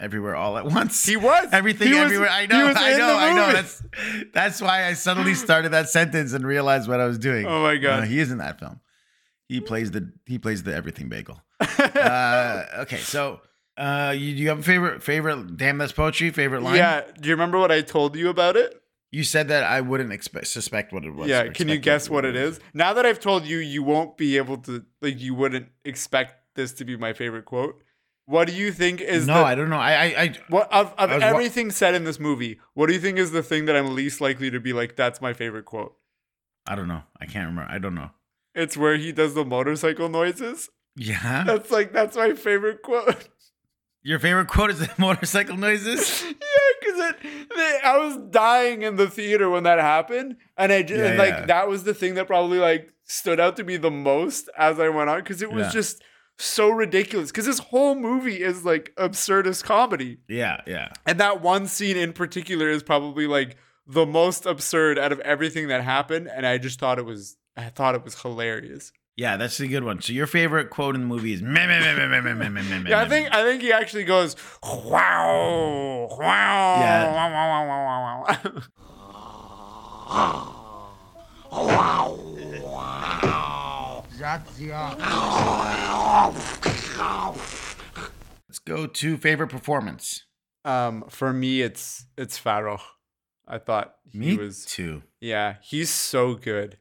everywhere 0.00 0.34
all 0.34 0.56
at 0.56 0.64
once. 0.78 1.04
He 1.04 1.16
was 1.16 1.48
Everything 1.52 1.88
He 1.88 1.94
was- 1.94 2.04
everywhere. 2.04 2.30
I 2.30 2.46
know, 2.46 2.72
I 2.74 2.96
know, 2.96 3.16
I 3.18 3.32
know. 3.34 3.52
That's 3.52 3.82
that's 4.32 4.60
why 4.62 4.86
I 4.86 4.94
suddenly 4.94 5.34
started 5.34 5.72
that 5.72 5.90
sentence 5.90 6.32
and 6.32 6.44
realized 6.46 6.88
what 6.88 7.00
I 7.00 7.04
was 7.06 7.18
doing. 7.18 7.44
Oh 7.46 7.62
my 7.62 7.76
God. 7.76 8.00
No, 8.00 8.06
he 8.06 8.18
is 8.18 8.30
in 8.32 8.38
that 8.38 8.58
film. 8.58 8.80
He 9.46 9.60
plays 9.60 9.90
the 9.90 10.10
he 10.26 10.38
plays 10.38 10.62
the 10.62 10.74
everything 10.74 11.08
bagel. 11.10 11.40
uh, 11.60 12.64
okay, 12.78 12.98
so 12.98 13.40
uh, 13.80 14.12
you, 14.12 14.26
you 14.34 14.48
have 14.48 14.58
a 14.60 14.62
favorite 14.62 15.02
favorite? 15.02 15.56
Damn, 15.56 15.78
that's 15.78 15.92
poetry. 15.92 16.30
Favorite 16.30 16.62
line? 16.62 16.76
Yeah. 16.76 17.02
Do 17.20 17.28
you 17.28 17.34
remember 17.34 17.58
what 17.58 17.72
I 17.72 17.80
told 17.80 18.14
you 18.16 18.28
about 18.28 18.56
it? 18.56 18.80
You 19.10 19.24
said 19.24 19.48
that 19.48 19.64
I 19.64 19.80
wouldn't 19.80 20.12
expect 20.12 20.46
suspect 20.48 20.92
what 20.92 21.04
it 21.04 21.14
was. 21.14 21.28
yeah. 21.28 21.48
Can 21.48 21.68
you 21.68 21.78
guess 21.78 22.08
what 22.08 22.24
it 22.24 22.36
is? 22.36 22.60
Now 22.74 22.92
that 22.92 23.04
I've 23.06 23.18
told 23.18 23.44
you, 23.46 23.58
you 23.58 23.82
won't 23.82 24.16
be 24.16 24.36
able 24.36 24.58
to. 24.58 24.84
Like, 25.00 25.20
you 25.20 25.34
wouldn't 25.34 25.68
expect 25.84 26.34
this 26.54 26.72
to 26.74 26.84
be 26.84 26.96
my 26.96 27.12
favorite 27.12 27.44
quote. 27.46 27.82
What 28.26 28.46
do 28.46 28.54
you 28.54 28.70
think 28.70 29.00
is 29.00 29.26
no, 29.26 29.38
the, 29.38 29.44
I 29.44 29.54
don't 29.56 29.70
know. 29.70 29.78
I 29.78 29.92
I, 29.92 30.04
I 30.22 30.34
What 30.48 30.72
of, 30.72 30.94
of 30.96 31.10
I 31.10 31.18
wa- 31.18 31.24
everything 31.26 31.72
said 31.72 31.96
in 31.96 32.04
this 32.04 32.20
movie? 32.20 32.60
What 32.74 32.86
do 32.86 32.92
you 32.92 33.00
think 33.00 33.18
is 33.18 33.32
the 33.32 33.42
thing 33.42 33.64
that 33.64 33.74
I'm 33.74 33.94
least 33.96 34.20
likely 34.20 34.50
to 34.52 34.60
be 34.60 34.72
like? 34.72 34.94
That's 34.94 35.20
my 35.20 35.32
favorite 35.32 35.64
quote. 35.64 35.96
I 36.68 36.76
don't 36.76 36.86
know. 36.86 37.02
I 37.20 37.26
can't 37.26 37.48
remember. 37.48 37.68
I 37.68 37.78
don't 37.78 37.96
know. 37.96 38.10
It's 38.54 38.76
where 38.76 38.96
he 38.96 39.10
does 39.10 39.34
the 39.34 39.44
motorcycle 39.44 40.08
noises. 40.08 40.68
Yeah. 40.94 41.42
That's 41.44 41.70
like 41.72 41.92
that's 41.92 42.16
my 42.16 42.34
favorite 42.34 42.82
quote. 42.82 43.28
Your 44.02 44.18
favorite 44.18 44.48
quote 44.48 44.70
is 44.70 44.78
the 44.78 44.90
motorcycle 44.98 45.56
noises. 45.56 46.22
yeah, 46.24 46.32
because 46.80 46.98
it, 47.10 47.16
they- 47.54 47.80
I 47.84 47.98
was 47.98 48.16
dying 48.30 48.82
in 48.82 48.96
the 48.96 49.08
theater 49.08 49.50
when 49.50 49.64
that 49.64 49.78
happened, 49.78 50.36
and 50.56 50.72
I 50.72 50.82
just 50.82 50.98
Yeah, 50.98 51.06
and, 51.10 51.18
like 51.18 51.30
yeah. 51.30 51.46
that 51.46 51.68
was 51.68 51.84
the 51.84 51.94
thing 51.94 52.14
that 52.14 52.26
probably 52.26 52.58
like 52.58 52.92
stood 53.04 53.38
out 53.40 53.56
to 53.56 53.64
me 53.64 53.76
the 53.76 53.90
most 53.90 54.48
as 54.56 54.78
I 54.80 54.88
went 54.88 55.10
on 55.10 55.18
because 55.20 55.42
it 55.42 55.52
was 55.52 55.66
Yeah. 55.66 55.72
just 55.72 56.02
so 56.38 56.70
ridiculous. 56.70 57.30
Because 57.30 57.44
this 57.46 57.58
whole 57.58 57.94
movie 57.94 58.42
is 58.42 58.64
like 58.64 58.92
absurdist 58.96 59.64
comedy. 59.64 60.18
Yeah, 60.28 60.60
yeah. 60.66 60.88
And 61.06 61.20
that 61.20 61.42
one 61.42 61.66
scene 61.66 61.96
in 61.98 62.12
particular 62.14 62.70
is 62.70 62.82
probably 62.82 63.26
like 63.26 63.56
the 63.86 64.06
most 64.06 64.46
absurd 64.46 64.98
out 64.98 65.12
of 65.12 65.20
everything 65.20 65.68
that 65.68 65.82
happened. 65.82 66.28
And 66.32 66.46
I 66.46 66.56
just 66.58 66.78
thought 66.80 66.98
it 66.98 67.04
was, 67.04 67.36
I 67.56 67.64
thought 67.68 67.94
it 67.96 68.04
was 68.04 68.22
hilarious. 68.22 68.92
Yeah, 69.20 69.36
that's 69.36 69.60
a 69.60 69.66
good 69.68 69.84
one. 69.84 70.00
So 70.00 70.14
your 70.14 70.26
favorite 70.26 70.70
quote 70.70 70.94
in 70.94 71.02
the 71.02 71.06
movie 71.06 71.34
is 71.34 71.42
meh, 71.42 71.66
meh, 71.66 71.78
meh, 71.78 71.94
meh, 71.94 72.08
meh, 72.08 72.22
meh, 72.22 72.32
meh, 72.32 72.48
meh, 72.48 72.78
meh, 72.78 72.88
Yeah, 72.88 73.00
I 73.00 73.04
think, 73.06 73.28
I 73.30 73.42
think 73.44 73.60
he 73.60 73.70
actually 73.70 74.04
goes, 74.04 74.34
wow, 74.62 76.08
wow, 76.18 76.80
Yeah. 76.80 77.04
wow, 77.04 77.30
wow, 77.30 77.66
wow, 77.68 78.24
wow, 78.24 78.50
wow. 82.64 84.04
Let's 88.48 88.58
go 88.58 88.86
to 88.86 89.16
favorite 89.18 89.48
performance. 89.48 90.24
Um, 90.64 91.04
for 91.10 91.34
me, 91.34 91.60
it's, 91.60 92.06
it's 92.16 92.40
Farrokh. 92.40 92.80
I 93.46 93.58
thought 93.58 93.96
he 94.10 94.18
Me 94.18 94.38
was, 94.38 94.64
too. 94.64 95.02
yeah, 95.20 95.56
he's 95.60 95.90
so 95.90 96.32
good. 96.36 96.78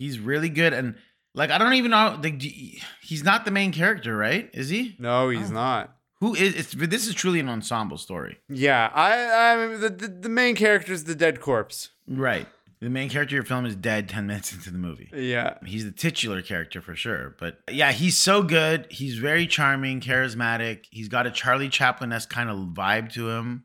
He's 0.00 0.18
really 0.18 0.48
good, 0.48 0.72
and 0.72 0.96
like 1.36 1.50
I 1.50 1.58
don't 1.58 1.74
even 1.74 1.92
know. 1.92 2.18
Like, 2.20 2.42
he's 2.42 3.22
not 3.22 3.44
the 3.44 3.50
main 3.52 3.70
character, 3.72 4.16
right? 4.16 4.50
Is 4.52 4.68
he? 4.68 4.96
No, 4.98 5.28
he's 5.28 5.50
Oh. 5.50 5.54
not. 5.54 5.92
Who 6.20 6.34
is? 6.34 6.54
It's 6.56 6.72
this 6.74 7.06
is 7.06 7.14
truly 7.14 7.38
an 7.40 7.48
ensemble 7.48 7.98
story, 7.98 8.38
Yeah, 8.48 8.90
I, 8.94 9.52
I 9.52 9.76
the, 9.76 9.90
the, 9.90 10.08
the 10.08 10.28
main 10.30 10.56
character 10.56 10.92
is 10.92 11.04
the 11.04 11.14
dead 11.14 11.40
corpse. 11.40 11.90
right? 12.08 12.48
The 12.80 12.90
main 12.90 13.08
character 13.08 13.34
of 13.34 13.38
your 13.38 13.44
film 13.44 13.64
is 13.66 13.74
dead 13.76 14.08
ten 14.08 14.26
minutes 14.26 14.52
into 14.54 14.70
the 14.70 14.78
movie. 14.78 15.10
Yeah. 15.14 15.58
He's 15.64 15.84
the 15.84 15.90
titular 15.92 16.40
character 16.42 16.80
for 16.80 16.94
sure. 16.96 17.34
But 17.38 17.60
yeah, 17.70 17.92
he's 17.92 18.16
so 18.18 18.42
good. 18.42 18.86
He's 18.90 19.18
very 19.18 19.46
charming, 19.46 20.00
charismatic. 20.00 20.84
He's 20.90 21.08
got 21.08 21.26
a 21.26 21.30
Charlie 21.30 21.68
Chaplin 21.68 22.12
esque 22.12 22.30
kind 22.30 22.48
of 22.50 22.56
vibe 22.68 23.12
to 23.12 23.30
him. 23.30 23.64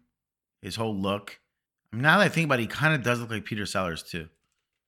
His 0.62 0.76
whole 0.76 0.96
look. 0.96 1.40
Now 1.94 2.20
that 2.20 2.26
I 2.26 2.30
think 2.30 2.46
about 2.46 2.60
it, 2.60 2.64
he 2.64 2.68
kind 2.68 2.94
of 2.94 3.02
does 3.04 3.20
look 3.22 3.32
like 3.32 3.46
Peter 3.46 3.66
Sellers 3.66 4.04
too. 4.04 4.28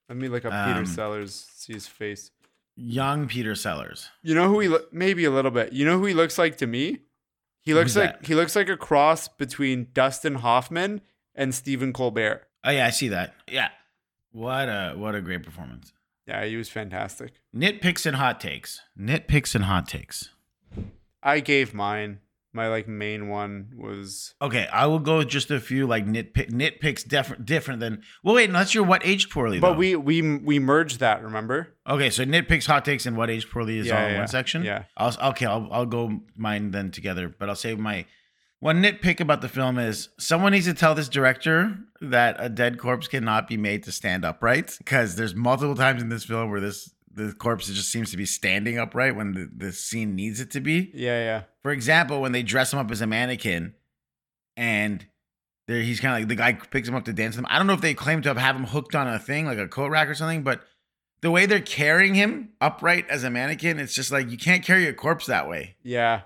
Let 0.10 0.18
me 0.18 0.28
look 0.28 0.44
up 0.46 0.54
Um, 0.54 0.74
Peter 0.74 0.86
Sellers, 0.86 1.48
see 1.56 1.74
his 1.74 1.88
face. 1.88 2.30
Young 2.76 3.28
Peter 3.28 3.56
Sellers. 3.56 4.10
You 4.22 4.34
know 4.36 4.48
who 4.50 4.60
he 4.60 4.68
look 4.68 4.92
maybe 4.94 5.26
a 5.26 5.32
little 5.32 5.52
bit. 5.52 5.74
You 5.74 5.86
know 5.86 5.98
who 6.00 6.06
he 6.06 6.14
looks 6.14 6.38
like 6.38 6.58
to 6.58 6.68
me? 6.68 7.00
He 7.62 7.74
looks 7.74 7.94
Who's 7.94 8.04
like 8.04 8.20
that? 8.22 8.28
he 8.28 8.36
looks 8.36 8.56
like 8.56 8.68
a 8.70 8.76
cross 8.78 9.28
between 9.28 9.88
Dustin 9.94 10.36
Hoffman 10.36 11.02
and 11.36 11.54
Stephen 11.56 11.94
Colbert. 11.94 12.48
Oh 12.64 12.72
yeah, 12.72 12.86
I 12.86 12.90
see 12.90 13.08
that. 13.10 13.34
Yeah. 13.50 13.70
What 14.32 14.68
a 14.70 14.94
what 14.98 15.16
a 15.16 15.22
great 15.22 15.44
performance. 15.44 15.94
Yeah, 16.28 16.44
he 16.46 16.56
was 16.56 16.70
fantastic. 16.70 17.34
Nitpicks 17.56 18.06
and 18.06 18.16
hot 18.16 18.40
takes. 18.40 18.82
Nitpicks 19.00 19.54
and 19.56 19.66
hot 19.66 19.88
takes. 19.88 20.30
I 21.22 21.40
gave 21.42 21.74
mine. 21.74 22.20
My 22.56 22.68
like 22.68 22.88
main 22.88 23.30
one 23.30 23.70
was 23.76 24.36
Okay, 24.41 24.68
I 24.72 24.86
will 24.86 24.99
go 24.99 25.18
with 25.18 25.28
just 25.28 25.49
a 25.49 25.60
few 25.60 25.88
like 25.88 26.06
nitpick 26.06 26.51
nitpicks 26.51 27.08
different 27.08 27.45
different 27.45 27.80
than 27.80 28.04
well 28.24 28.36
wait, 28.36 28.49
no, 28.51 28.60
that's 28.60 28.74
your 28.76 28.84
what 28.84 29.04
aged 29.06 29.32
poorly 29.32 29.60
But 29.60 29.74
though. 29.74 29.78
we 29.80 29.95
we 29.95 30.22
we 30.38 30.60
merged 30.60 30.99
that, 30.99 31.24
remember? 31.24 31.76
Okay, 31.89 32.10
so 32.10 32.24
nitpicks, 32.24 32.68
hot 32.68 32.86
takes, 32.86 33.06
and 33.06 33.18
what 33.18 33.30
aged 33.30 33.49
poorly 33.49 33.80
is 33.80 33.88
Yeah, 33.88 33.99
all 34.01 34.08
in 34.08 34.14
yeah, 34.14 34.20
one 34.20 34.28
section. 34.28 34.64
yeah. 34.64 34.84
I'll 34.95 35.16
okay. 35.32 35.45
I'll 35.47 35.68
I'll 35.72 35.86
go 35.88 36.20
mine 36.38 36.72
then 36.72 36.91
together. 36.91 37.28
But 37.28 37.49
I'll 37.49 37.56
say 37.56 37.74
my 37.76 38.06
one 38.60 38.82
nitpick 38.82 39.20
about 39.20 39.41
the 39.41 39.49
film 39.49 39.78
is 39.78 40.10
someone 40.18 40.51
needs 40.54 40.68
to 40.68 40.74
tell 40.74 40.95
this 40.95 41.10
director 41.10 41.78
that 41.99 42.36
a 42.39 42.47
dead 42.49 42.78
corpse 42.78 43.08
cannot 43.10 43.47
be 43.47 43.58
made 43.58 43.84
to 43.84 43.91
stand 43.91 44.24
upright 44.24 44.76
because 44.78 45.16
there's 45.16 45.36
multiple 45.36 45.76
times 45.76 46.01
in 46.01 46.10
this 46.10 46.24
film 46.24 46.49
where 46.49 46.62
this 46.62 46.93
the 47.16 47.34
corpse 47.34 47.68
just 47.68 47.91
seems 47.91 48.11
to 48.11 48.18
be 48.18 48.26
standing 48.26 48.78
upright 48.78 49.16
when 49.16 49.34
the, 49.34 49.49
the 49.55 49.72
scene 49.72 50.16
needs 50.16 50.39
it 50.39 50.51
to 50.51 50.61
be. 50.61 50.91
Yeah, 50.93 51.20
yeah. 51.20 51.43
For 51.61 51.72
example, 51.72 52.22
when 52.22 52.32
they 52.32 52.43
dress 52.43 52.74
him 52.74 52.80
up 52.80 52.89
as 52.91 53.01
a 53.01 53.07
mannequin, 53.07 53.74
and 54.57 55.05
there 55.68 55.82
he's 55.82 55.99
kind 55.99 56.14
of 56.14 56.22
like 56.22 56.28
the 56.28 56.36
guy 56.36 56.53
picks 56.53 56.88
him 56.88 56.95
up 56.95 57.05
to 57.05 57.14
dance 57.14 57.36
with 57.36 57.45
him. 57.45 57.47
I 57.49 57.57
don't 57.57 57.68
know 57.68 57.74
if 57.74 57.82
they 57.82 57.93
claim 57.93 58.22
to 58.24 58.30
have, 58.30 58.38
have 58.38 58.55
him 58.55 58.66
hooked 58.66 58.95
on 58.95 59.07
a 59.07 59.20
thing 59.20 59.45
like 59.45 59.57
a 59.57 59.68
coat 59.68 59.89
rack 59.91 60.07
or 60.09 60.16
something, 60.16 60.43
but 60.43 60.61
the 61.22 61.32
way 61.32 61.45
they're 61.45 61.61
carrying 61.61 62.16
him 62.16 62.49
upright 62.59 63.09
as 63.09 63.24
a 63.24 63.30
mannequin, 63.30 63.80
it's 63.80 63.93
just 63.93 64.11
like 64.11 64.30
you 64.30 64.38
can't 64.38 64.64
carry 64.64 64.88
a 64.88 64.93
corpse 64.93 65.28
that 65.28 65.47
way. 65.47 65.78
Yeah. 65.82 66.22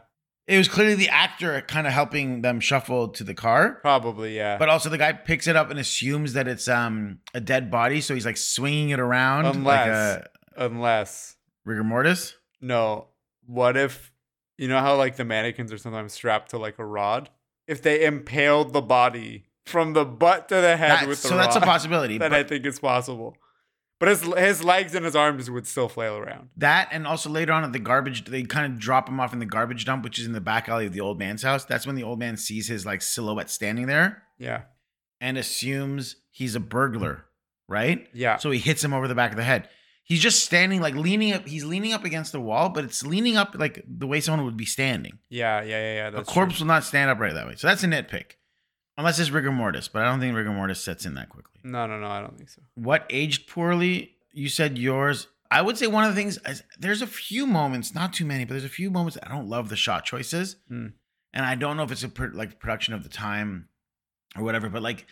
It 0.48 0.58
was 0.58 0.70
clearly 0.70 0.96
the 0.96 1.10
actor 1.10 1.62
kind 1.62 1.86
of 1.86 1.94
helping 1.94 2.42
them 2.42 2.62
shuffle 2.62 3.10
to 3.10 3.24
the 3.26 3.34
car, 3.34 3.80
Probably, 3.82 4.38
yeah. 4.38 4.58
but 4.58 4.70
also 4.70 4.90
the 4.90 4.98
guy 4.98 5.12
picks 5.12 5.46
it 5.46 5.58
up 5.58 5.70
and 5.70 5.78
assumes 5.78 6.34
that 6.34 6.48
it's 6.48 6.70
um 6.70 7.20
a 7.34 7.42
dead 7.42 7.70
body, 7.70 8.00
so 8.00 8.14
he's 8.14 8.26
like 8.26 8.38
swinging 8.38 8.90
it 8.90 9.00
around 9.00 9.66
like 9.66 9.88
a 9.88 10.26
Unless 10.58 11.36
rigor 11.66 11.84
mortis. 11.84 12.36
No. 12.62 13.08
What 13.46 13.78
if 13.78 14.12
you 14.58 14.68
know 14.68 14.80
how 14.80 14.96
like 14.98 15.16
the 15.16 15.26
mannequins 15.26 15.72
are 15.72 15.78
sometimes 15.78 16.14
strapped 16.14 16.50
to 16.52 16.58
like 16.58 16.80
a 16.80 16.86
rod? 16.86 17.30
If 17.68 17.82
they 17.82 18.06
impaled 18.06 18.74
the 18.74 18.82
body 18.82 19.46
from 19.66 19.94
the 19.94 20.06
butt 20.06 20.50
to 20.50 20.56
the 20.56 20.78
head 20.78 21.08
with 21.08 21.22
the 21.22 21.28
so 21.30 21.36
rod, 21.38 21.44
that's 21.46 21.56
a 21.56 21.62
possibility. 21.62 22.18
then 22.18 22.32
but- 22.32 22.40
I 22.40 22.44
think 22.44 22.66
it's 22.66 22.80
possible. 22.80 23.36
But 24.00 24.10
his 24.10 24.22
his 24.38 24.64
legs 24.64 24.94
and 24.94 25.04
his 25.04 25.16
arms 25.16 25.50
would 25.50 25.66
still 25.66 25.90
flail 25.90 26.18
around. 26.18 26.50
That 26.58 26.90
and 26.92 27.08
also 27.08 27.32
later 27.32 27.52
on 27.52 27.64
at 27.64 27.74
the 27.74 27.80
garbage, 27.80 28.26
they 28.26 28.44
kind 28.44 28.72
of 28.72 28.80
drop 28.80 29.10
him 29.10 29.20
off 29.20 29.34
in 29.34 29.40
the 29.40 29.46
garbage 29.48 29.86
dump, 29.86 30.04
which 30.04 30.20
is 30.20 30.28
in 30.28 30.34
the 30.34 30.42
back 30.42 30.70
alley 30.70 30.86
of 30.86 30.94
the 30.94 31.02
old 31.02 31.18
man's 31.18 31.42
house. 31.42 31.66
That's 31.66 31.88
when 31.88 31.96
the 31.96 32.04
old 32.04 32.20
man 32.20 32.38
sees 32.38 32.68
his 32.68 32.86
like 32.86 33.02
silhouette 33.02 33.50
standing 33.50 33.88
there 33.88 34.22
Yeah. 34.38 34.64
and 35.20 35.36
assumes 35.36 36.18
he's 36.30 36.54
a 36.54 36.60
burglar, 36.60 37.26
right? 37.68 38.08
Yeah. 38.14 38.38
So 38.38 38.52
he 38.52 38.60
hits 38.60 38.84
him 38.84 38.94
over 38.94 39.08
the 39.08 39.16
back 39.16 39.32
of 39.32 39.38
the 39.38 39.44
head. 39.44 39.68
He's 40.08 40.22
just 40.22 40.46
standing, 40.46 40.80
like 40.80 40.96
leaning 40.96 41.34
up. 41.34 41.46
He's 41.46 41.66
leaning 41.66 41.92
up 41.92 42.06
against 42.06 42.32
the 42.32 42.40
wall, 42.40 42.70
but 42.70 42.86
it's 42.86 43.06
leaning 43.06 43.36
up 43.36 43.56
like 43.60 43.84
the 43.86 44.08
way 44.08 44.22
someone 44.22 44.46
would 44.46 44.56
be 44.58 44.66
standing. 44.66 45.20
yeah, 45.30 45.62
yeah, 45.62 45.68
yeah, 45.96 46.10
yeah. 46.12 46.20
A 46.20 46.24
corpse 46.24 46.56
true. 46.58 46.64
will 46.64 46.74
not 46.74 46.86
stand 46.86 47.10
upright 47.12 47.34
that 47.34 47.46
way. 47.46 47.56
So 47.58 47.68
that's 47.68 47.84
a 47.84 47.88
nitpick, 47.88 48.32
unless 48.98 49.20
it's 49.20 49.30
rigor 49.32 49.52
mortis. 49.52 49.90
But 49.90 50.04
I 50.04 50.06
don't 50.06 50.22
think 50.22 50.34
rigor 50.36 50.54
mortis 50.54 50.82
sets 50.82 51.06
in 51.06 51.16
that 51.16 51.28
quickly. 51.28 51.60
No, 51.64 51.86
no, 51.88 52.00
no, 52.00 52.08
I 52.08 52.22
don't 52.22 52.38
think 52.38 52.50
so. 52.50 52.62
What 52.76 53.06
aged 53.10 53.48
poorly? 53.48 54.14
You 54.32 54.48
said 54.48 54.78
yours. 54.78 55.28
I 55.52 55.62
would 55.62 55.78
say 55.78 55.88
one 55.88 56.06
of 56.06 56.16
the 56.16 56.22
things 56.22 56.38
is 56.48 56.64
there's 56.80 57.02
a 57.02 57.08
few 57.08 57.46
moments, 57.46 57.94
not 57.94 58.14
too 58.14 58.26
many, 58.26 58.46
but 58.46 58.52
there's 58.54 58.64
a 58.64 58.70
few 58.70 58.90
moments 58.90 59.18
I 59.22 59.28
don't 59.30 59.50
love 59.50 59.68
the 59.70 59.76
shot 59.76 60.06
choices, 60.06 60.56
Hmm. 60.70 60.88
and 61.34 61.46
I 61.46 61.56
don't 61.56 61.76
know 61.76 61.84
if 61.84 61.92
it's 61.92 62.04
a 62.04 62.10
pro- 62.10 62.32
like 62.34 62.60
production 62.60 62.94
of 62.94 63.04
the 63.04 63.10
time 63.10 63.68
or 64.38 64.44
whatever. 64.44 64.70
But 64.70 64.84
like, 64.84 65.06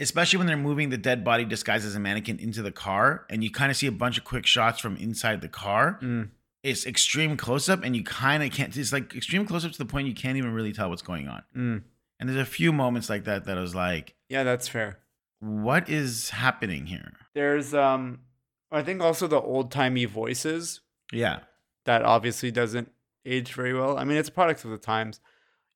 especially 0.00 0.38
when 0.38 0.46
they're 0.46 0.56
moving 0.56 0.88
the 0.90 0.98
dead 0.98 1.22
body 1.24 1.44
disguised 1.44 1.86
as 1.86 1.94
a 1.94 2.00
mannequin 2.00 2.38
into 2.40 2.62
the 2.62 2.72
car, 2.72 3.26
and 3.30 3.44
you 3.44 3.50
kind 3.50 3.70
of 3.70 3.76
see 3.76 3.86
a 3.86 3.92
bunch 3.92 4.18
of 4.18 4.24
quick 4.24 4.46
shots 4.46 4.80
from 4.80 4.96
inside 4.96 5.40
the 5.42 5.48
car. 5.48 5.98
Mm. 6.02 6.30
It's 6.62 6.84
extreme 6.86 7.36
close 7.36 7.68
up, 7.68 7.82
and 7.84 7.94
you 7.96 8.02
kind 8.04 8.42
of 8.42 8.50
can't. 8.50 8.76
It's 8.76 8.92
like 8.92 9.14
extreme 9.14 9.46
close 9.46 9.64
up 9.64 9.72
to 9.72 9.78
the 9.78 9.84
point 9.86 10.08
you 10.08 10.14
can't 10.14 10.36
even 10.36 10.52
really 10.52 10.72
tell 10.72 10.90
what's 10.90 11.02
going 11.02 11.28
on. 11.28 11.42
Mm. 11.56 11.82
And 12.18 12.28
there's 12.28 12.40
a 12.40 12.44
few 12.50 12.72
moments 12.72 13.08
like 13.08 13.24
that 13.24 13.44
that 13.46 13.56
I 13.56 13.60
was 13.60 13.74
like, 13.74 14.14
Yeah, 14.28 14.42
that's 14.44 14.68
fair. 14.68 14.98
what 15.38 15.88
is 15.88 16.30
happening 16.30 16.86
here? 16.86 17.12
There's 17.34 17.72
um 17.72 18.20
I 18.70 18.82
think 18.82 19.00
also 19.00 19.26
the 19.26 19.40
old 19.40 19.70
timey 19.72 20.04
voices 20.04 20.80
Yeah. 21.12 21.40
that 21.86 22.02
obviously 22.02 22.50
doesn't 22.50 22.92
age 23.24 23.52
very 23.54 23.72
well. 23.74 23.96
I 23.96 24.04
mean, 24.04 24.18
it's 24.18 24.28
a 24.28 24.32
product 24.32 24.64
of 24.64 24.70
the 24.70 24.76
times. 24.78 25.18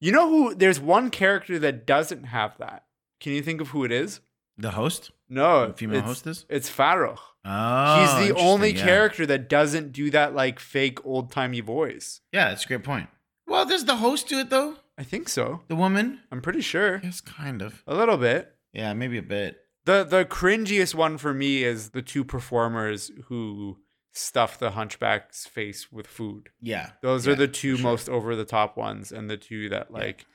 You 0.00 0.12
know 0.12 0.28
who? 0.28 0.54
There's 0.54 0.78
one 0.80 1.08
character 1.10 1.58
that 1.60 1.86
doesn't 1.86 2.24
have 2.24 2.58
that. 2.58 2.84
Can 3.24 3.32
you 3.32 3.42
think 3.42 3.60
of 3.62 3.68
who 3.68 3.84
it 3.84 3.90
is? 3.90 4.20
The 4.58 4.72
host, 4.72 5.10
No, 5.28 5.68
the 5.68 5.72
female 5.72 6.00
it's, 6.00 6.06
hostess. 6.06 6.44
It's 6.48 6.70
Farrokh. 6.70 7.18
Oh, 7.44 8.00
He's 8.20 8.28
the 8.28 8.36
only 8.38 8.72
yeah. 8.74 8.84
character 8.84 9.24
that 9.26 9.48
doesn't 9.48 9.92
do 9.92 10.10
that 10.10 10.34
like 10.34 10.60
fake 10.60 11.04
old 11.06 11.32
timey 11.32 11.60
voice. 11.60 12.20
Yeah, 12.32 12.50
that's 12.50 12.64
a 12.66 12.68
great 12.68 12.84
point. 12.84 13.08
Well, 13.46 13.64
does 13.66 13.86
the 13.86 13.96
host 13.96 14.28
do 14.28 14.38
it 14.40 14.50
though? 14.50 14.76
I 14.98 15.04
think 15.04 15.28
so. 15.30 15.62
The 15.68 15.74
woman? 15.74 16.20
I'm 16.30 16.42
pretty 16.42 16.60
sure. 16.60 17.00
Yes, 17.02 17.20
kind 17.22 17.62
of. 17.62 17.82
A 17.86 17.94
little 17.94 18.18
bit. 18.18 18.52
Yeah, 18.74 18.92
maybe 18.92 19.16
a 19.18 19.22
bit. 19.22 19.56
The 19.86 20.04
the 20.04 20.24
cringiest 20.26 20.94
one 20.94 21.16
for 21.18 21.32
me 21.34 21.64
is 21.64 21.90
the 21.90 22.02
two 22.02 22.24
performers 22.24 23.10
who 23.28 23.78
stuff 24.12 24.58
the 24.58 24.72
hunchback's 24.72 25.46
face 25.46 25.90
with 25.90 26.06
food. 26.06 26.50
Yeah, 26.60 26.90
Those 27.02 27.26
Yeah, 27.26 27.32
are 27.32 27.36
the 27.36 27.48
two 27.48 27.76
sure. 27.76 27.82
most 27.82 28.08
over 28.08 28.36
the 28.36 28.44
top 28.44 28.76
ones 28.76 29.10
and 29.10 29.28
the 29.28 29.36
two 29.36 29.68
that 29.70 29.90
like 29.90 30.26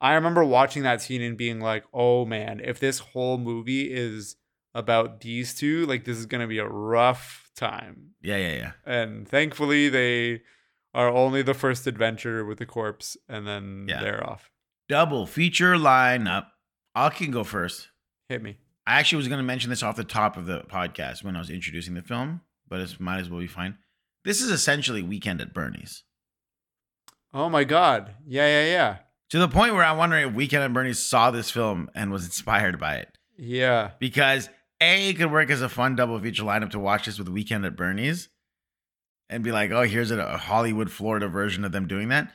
I 0.00 0.14
remember 0.14 0.44
watching 0.44 0.82
that 0.82 1.00
scene 1.00 1.22
and 1.22 1.36
being 1.36 1.60
like, 1.60 1.84
"Oh 1.92 2.24
man, 2.26 2.60
if 2.62 2.78
this 2.80 2.98
whole 2.98 3.38
movie 3.38 3.92
is 3.92 4.36
about 4.74 5.20
these 5.20 5.54
two, 5.54 5.86
like 5.86 6.04
this 6.04 6.18
is 6.18 6.26
going 6.26 6.40
to 6.40 6.46
be 6.46 6.58
a 6.58 6.66
rough 6.68 7.50
time." 7.56 8.10
Yeah, 8.20 8.36
yeah, 8.36 8.54
yeah. 8.56 8.72
And 8.84 9.26
thankfully 9.28 9.88
they 9.88 10.42
are 10.92 11.08
only 11.08 11.42
the 11.42 11.54
first 11.54 11.86
adventure 11.86 12.44
with 12.44 12.58
the 12.58 12.66
corpse 12.66 13.16
and 13.28 13.46
then 13.46 13.86
Yeah. 13.88 14.00
they're 14.00 14.24
off. 14.28 14.50
Double 14.88 15.26
feature 15.26 15.74
lineup. 15.74 16.46
I 16.94 17.08
can 17.10 17.30
go 17.30 17.42
first. 17.42 17.88
Hit 18.28 18.42
me. 18.42 18.58
I 18.86 19.00
actually 19.00 19.16
was 19.16 19.28
going 19.28 19.38
to 19.38 19.42
mention 19.44 19.70
this 19.70 19.82
off 19.82 19.96
the 19.96 20.04
top 20.04 20.36
of 20.36 20.46
the 20.46 20.60
podcast 20.62 21.24
when 21.24 21.34
I 21.34 21.38
was 21.40 21.50
introducing 21.50 21.94
the 21.94 22.02
film, 22.02 22.42
but 22.68 22.80
it 22.80 23.00
might 23.00 23.18
as 23.18 23.30
well 23.30 23.40
be 23.40 23.46
fine. 23.46 23.78
This 24.24 24.40
is 24.42 24.50
essentially 24.50 25.02
Weekend 25.02 25.40
at 25.40 25.52
Bernie's. 25.54 26.04
Oh 27.32 27.48
my 27.48 27.64
god. 27.64 28.14
Yeah, 28.26 28.46
yeah, 28.46 28.64
yeah. 28.70 28.96
To 29.30 29.38
the 29.38 29.48
point 29.48 29.74
where 29.74 29.84
I'm 29.84 29.96
wondering 29.96 30.28
if 30.28 30.34
Weekend 30.34 30.62
at 30.62 30.72
Bernie's 30.72 31.04
saw 31.04 31.30
this 31.30 31.50
film 31.50 31.90
and 31.94 32.12
was 32.12 32.24
inspired 32.24 32.78
by 32.78 32.96
it. 32.96 33.08
Yeah. 33.36 33.92
Because 33.98 34.48
A, 34.80 35.08
it 35.08 35.14
could 35.14 35.32
work 35.32 35.50
as 35.50 35.62
a 35.62 35.68
fun 35.68 35.96
double 35.96 36.20
feature 36.20 36.44
lineup 36.44 36.70
to 36.70 36.78
watch 36.78 37.06
this 37.06 37.18
with 37.18 37.28
Weekend 37.28 37.64
at 37.64 37.76
Bernie's 37.76 38.28
and 39.28 39.42
be 39.42 39.50
like, 39.50 39.70
oh, 39.70 39.82
here's 39.82 40.10
a, 40.10 40.38
Hollywood, 40.38 40.90
Florida 40.90 41.28
version 41.28 41.64
of 41.64 41.72
them 41.72 41.88
doing 41.88 42.08
that. 42.08 42.32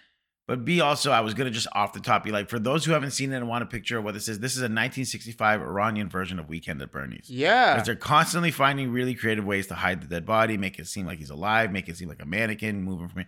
But 0.47 0.65
B, 0.65 0.81
also, 0.81 1.11
I 1.11 1.21
was 1.21 1.35
going 1.35 1.45
to 1.45 1.53
just 1.53 1.67
off 1.73 1.93
the 1.93 1.99
top 1.99 2.23
be 2.23 2.31
like, 2.31 2.49
for 2.49 2.57
those 2.57 2.83
who 2.83 2.93
haven't 2.93 3.11
seen 3.11 3.31
it 3.31 3.37
and 3.37 3.47
want 3.47 3.63
a 3.63 3.67
picture 3.67 3.99
of 3.99 4.03
what 4.03 4.15
this 4.15 4.27
is, 4.27 4.39
this 4.39 4.53
is 4.53 4.61
a 4.61 4.63
1965 4.63 5.61
Iranian 5.61 6.09
version 6.09 6.39
of 6.39 6.49
Weekend 6.49 6.81
at 6.81 6.91
Bernie's. 6.91 7.29
Yeah. 7.29 7.75
Because 7.75 7.85
they're 7.85 7.95
constantly 7.95 8.49
finding 8.49 8.91
really 8.91 9.13
creative 9.13 9.45
ways 9.45 9.67
to 9.67 9.75
hide 9.75 10.01
the 10.01 10.07
dead 10.07 10.25
body, 10.25 10.57
make 10.57 10.79
it 10.79 10.87
seem 10.87 11.05
like 11.05 11.19
he's 11.19 11.29
alive, 11.29 11.71
make 11.71 11.87
it 11.87 11.97
seem 11.97 12.09
like 12.09 12.21
a 12.21 12.25
mannequin, 12.25 12.81
moving 12.81 13.07
from 13.07 13.21
it. 13.21 13.27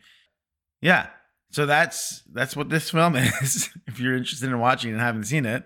Yeah. 0.82 1.10
So 1.52 1.66
that's 1.66 2.24
that's 2.32 2.56
what 2.56 2.70
this 2.70 2.90
film 2.90 3.16
is. 3.42 3.70
if 3.88 4.00
you're 4.00 4.16
interested 4.16 4.50
in 4.50 4.60
watching 4.60 4.92
and 4.92 5.00
haven't 5.00 5.26
seen 5.26 5.46
it, 5.46 5.64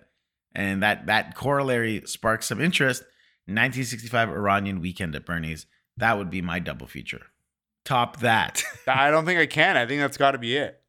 and 0.53 0.83
that 0.83 1.05
that 1.07 1.35
corollary 1.35 2.01
sparks 2.05 2.47
some 2.47 2.59
interest, 2.59 3.01
1965 3.45 4.29
Iranian 4.29 4.81
Weekend 4.81 5.15
at 5.15 5.25
Bernie's. 5.25 5.65
That 5.97 6.17
would 6.17 6.29
be 6.29 6.41
my 6.41 6.59
double 6.59 6.87
feature. 6.87 7.21
Top 7.85 8.17
that. 8.19 8.63
I 8.87 9.11
don't 9.11 9.25
think 9.25 9.39
I 9.39 9.45
can. 9.45 9.77
I 9.77 9.85
think 9.85 10.01
that's 10.01 10.17
got 10.17 10.31
to 10.31 10.37
be 10.37 10.57
it. 10.57 10.81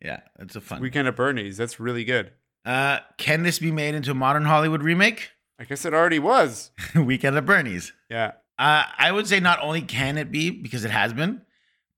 yeah, 0.00 0.20
that's 0.38 0.54
a 0.54 0.60
fun. 0.60 0.80
Weekend 0.80 1.08
at 1.08 1.16
Bernie's. 1.16 1.56
That's 1.56 1.80
really 1.80 2.04
good. 2.04 2.30
Uh, 2.64 2.98
can 3.18 3.42
this 3.42 3.58
be 3.58 3.72
made 3.72 3.94
into 3.94 4.10
a 4.12 4.14
modern 4.14 4.44
Hollywood 4.44 4.82
remake? 4.82 5.30
I 5.58 5.64
guess 5.64 5.84
it 5.84 5.94
already 5.94 6.18
was. 6.18 6.70
Weekend 6.94 7.36
at 7.36 7.46
Bernie's. 7.46 7.92
Yeah. 8.10 8.32
Uh, 8.58 8.84
I 8.96 9.10
would 9.10 9.26
say 9.26 9.40
not 9.40 9.60
only 9.62 9.82
can 9.82 10.18
it 10.18 10.30
be 10.30 10.50
because 10.50 10.84
it 10.84 10.90
has 10.90 11.12
been, 11.12 11.42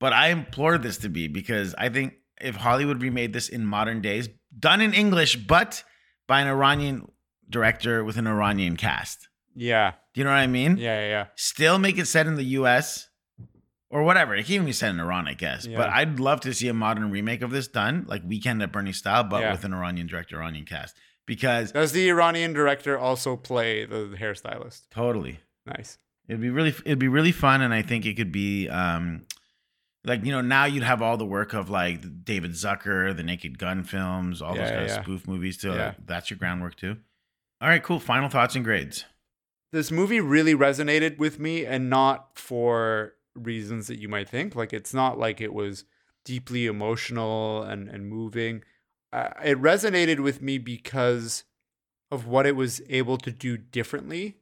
but 0.01 0.13
I 0.13 0.29
implore 0.29 0.79
this 0.79 0.99
to 0.99 1.09
be 1.09 1.29
because 1.29 1.75
I 1.77 1.89
think 1.89 2.15
if 2.41 2.57
Hollywood 2.57 3.03
remade 3.03 3.33
this 3.33 3.49
in 3.49 3.65
modern 3.67 4.01
days, 4.01 4.29
done 4.59 4.81
in 4.81 4.93
English, 4.95 5.37
but 5.37 5.83
by 6.27 6.41
an 6.41 6.49
Iranian 6.49 7.11
director 7.49 8.03
with 8.05 8.17
an 8.17 8.27
Iranian 8.27 8.77
cast. 8.77 9.29
Yeah. 9.55 9.93
Do 10.15 10.21
you 10.21 10.25
know 10.25 10.31
what 10.31 10.37
I 10.39 10.47
mean? 10.47 10.77
Yeah. 10.77 11.01
Yeah. 11.01 11.09
yeah. 11.09 11.27
Still 11.37 11.79
make 11.79 11.99
it 11.99 12.07
set 12.07 12.27
in 12.27 12.35
the 12.37 12.45
US 12.61 13.09
or 13.89 14.03
whatever. 14.03 14.35
It 14.35 14.45
can 14.47 14.55
even 14.57 14.67
be 14.67 14.73
set 14.73 14.91
in 14.91 15.01
Iran, 15.01 15.29
I 15.29 15.35
guess. 15.35 15.67
Yeah. 15.67 15.79
But 15.79 15.91
I'd 15.91 16.19
love 16.21 16.41
to 16.43 16.53
see 16.53 16.69
a 16.69 16.75
modern 16.75 17.11
remake 17.11 17.43
of 17.43 17.51
this 17.51 17.69
done, 17.69 18.05
like 18.09 18.23
Weekend 18.27 18.63
at 18.63 18.73
Bernie 18.73 18.93
style, 18.93 19.25
but 19.25 19.41
Yeah. 19.43 19.53
with 19.53 19.65
an 19.65 19.73
Iranian 19.73 20.07
director, 20.07 20.37
Iranian 20.37 20.65
cast. 20.67 20.97
Because 21.27 21.73
Does 21.73 21.93
the 21.93 22.09
Iranian 22.09 22.53
director 22.53 22.99
also 22.99 23.37
play 23.37 23.85
the 23.85 24.17
hairstylist? 24.19 24.83
totally. 24.91 25.41
Nice. 25.65 25.99
It'd 26.29 26.41
be 26.41 26.51
really 26.51 26.75
it'd 26.85 26.99
be 26.99 27.09
really 27.09 27.33
fun, 27.33 27.63
and 27.63 27.73
I 27.73 27.83
think 27.83 28.05
it 28.05 28.15
could 28.15 28.33
be 28.33 28.69
um 28.69 29.27
like 30.07 30.25
you 30.25 30.33
know 30.33 30.41
now 30.41 30.65
you'd 30.65 30.83
have 30.85 31.03
all 31.03 31.17
the 31.17 31.27
work 31.27 31.53
of 31.53 31.69
like 31.69 32.25
David 32.25 32.53
Zucker, 32.53 33.15
the 33.15 33.23
Naked 33.23 33.59
Gun 33.59 33.85
films, 33.85 34.41
all 34.41 34.55
those 34.55 34.71
Yeah, 34.71 34.77
kind 34.77 34.91
of 34.91 35.05
spoof 35.05 35.29
movies 35.29 35.59
too. 35.59 35.73
Yeah. 35.73 35.95
That's 36.05 36.31
your 36.31 36.39
groundwork 36.39 36.77
too. 36.77 36.97
All 37.61 37.69
right, 37.69 37.83
cool. 37.83 38.01
Final 38.01 38.29
thoughts 38.29 38.55
and 38.55 38.65
grades. 38.65 39.05
This 39.73 39.91
movie 39.91 40.21
really 40.21 40.55
resonated 40.55 41.19
with 41.19 41.39
me 41.39 41.67
and 41.67 41.91
not 41.91 42.39
for 42.39 43.15
reasons 43.35 43.89
that 43.89 43.99
you 43.99 44.09
might 44.09 44.29
think. 44.29 44.55
Like 44.55 44.73
it's 44.73 44.95
not 44.95 45.19
like 45.19 45.41
it 45.41 45.53
was 45.53 45.85
deeply 46.25 46.67
emotional 46.67 47.63
and, 47.63 47.89
and 47.89 48.09
moving. 48.09 48.63
Uh, 49.13 49.31
it 49.45 49.61
resonated 49.61 50.21
with 50.21 50.41
me 50.41 50.59
because 50.59 51.45
of 52.11 52.27
what 52.27 52.47
it 52.47 52.55
was 52.57 52.81
able 52.89 53.19
to 53.19 53.33
do 53.33 53.57
differently. 53.57 54.37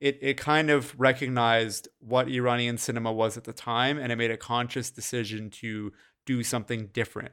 It, 0.00 0.18
it 0.20 0.36
kind 0.36 0.70
of 0.70 0.94
recognized 0.98 1.88
what 2.00 2.28
Iranian 2.28 2.76
cinema 2.76 3.12
was 3.12 3.36
at 3.36 3.44
the 3.44 3.52
time 3.52 3.98
and 3.98 4.12
it 4.12 4.16
made 4.16 4.30
a 4.30 4.36
conscious 4.36 4.90
decision 4.90 5.48
to 5.50 5.92
do 6.26 6.42
something 6.42 6.88
different 6.92 7.32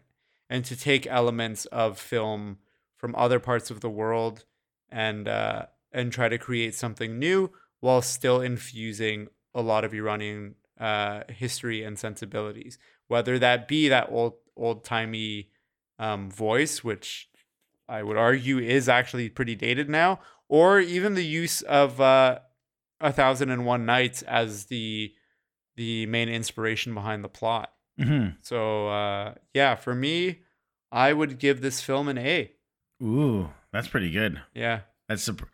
and 0.50 0.64
to 0.66 0.76
take 0.76 1.06
elements 1.08 1.66
of 1.66 1.98
film 1.98 2.60
from 2.96 3.16
other 3.16 3.40
parts 3.40 3.70
of 3.70 3.82
the 3.82 3.90
world 3.90 4.46
and 4.90 5.28
uh, 5.28 5.66
and 5.92 6.12
try 6.12 6.30
to 6.30 6.38
create 6.38 6.76
something 6.76 7.20
new 7.20 7.52
while 7.80 8.02
still 8.02 8.40
infusing 8.40 9.28
a 9.54 9.62
lot 9.62 9.84
of 9.84 9.94
Iranian 9.94 10.56
uh, 10.80 11.22
history 11.30 11.84
and 11.84 12.00
sensibilities, 12.00 12.78
whether 13.08 13.38
that 13.40 13.68
be 13.68 13.90
that 13.90 14.08
old 14.10 14.36
old 14.56 14.84
timey 14.84 15.50
um, 16.00 16.30
voice, 16.32 16.84
which 16.84 17.30
I 17.88 18.04
would 18.04 18.18
argue 18.18 18.60
is 18.60 18.88
actually 18.88 19.30
pretty 19.30 19.56
dated 19.56 19.90
now, 19.90 20.20
or 20.48 20.80
even 20.80 21.16
the 21.16 21.26
use 21.26 21.62
of 21.64 22.00
uh, 22.00 22.40
a 23.04 23.12
thousand 23.12 23.52
and 23.52 23.66
one 23.66 23.86
nights 23.86 24.24
as 24.24 24.66
the 24.66 25.12
the 25.76 26.06
main 26.08 26.30
inspiration 26.30 26.94
behind 26.94 27.24
the 27.24 27.30
plot. 27.30 27.72
Mm-hmm. 28.00 28.38
So 28.42 28.88
uh, 28.88 29.36
yeah, 29.54 29.76
for 29.76 29.94
me, 29.94 30.40
I 30.92 31.14
would 31.14 31.38
give 31.38 31.62
this 31.62 31.82
film 31.82 32.08
an 32.08 32.18
A. 32.18 32.52
Ooh, 33.04 33.50
that's 33.72 33.88
pretty 33.88 34.10
good. 34.10 34.42
Yeah. 34.56 34.82
That's 35.10 35.28
surp- 35.28 35.48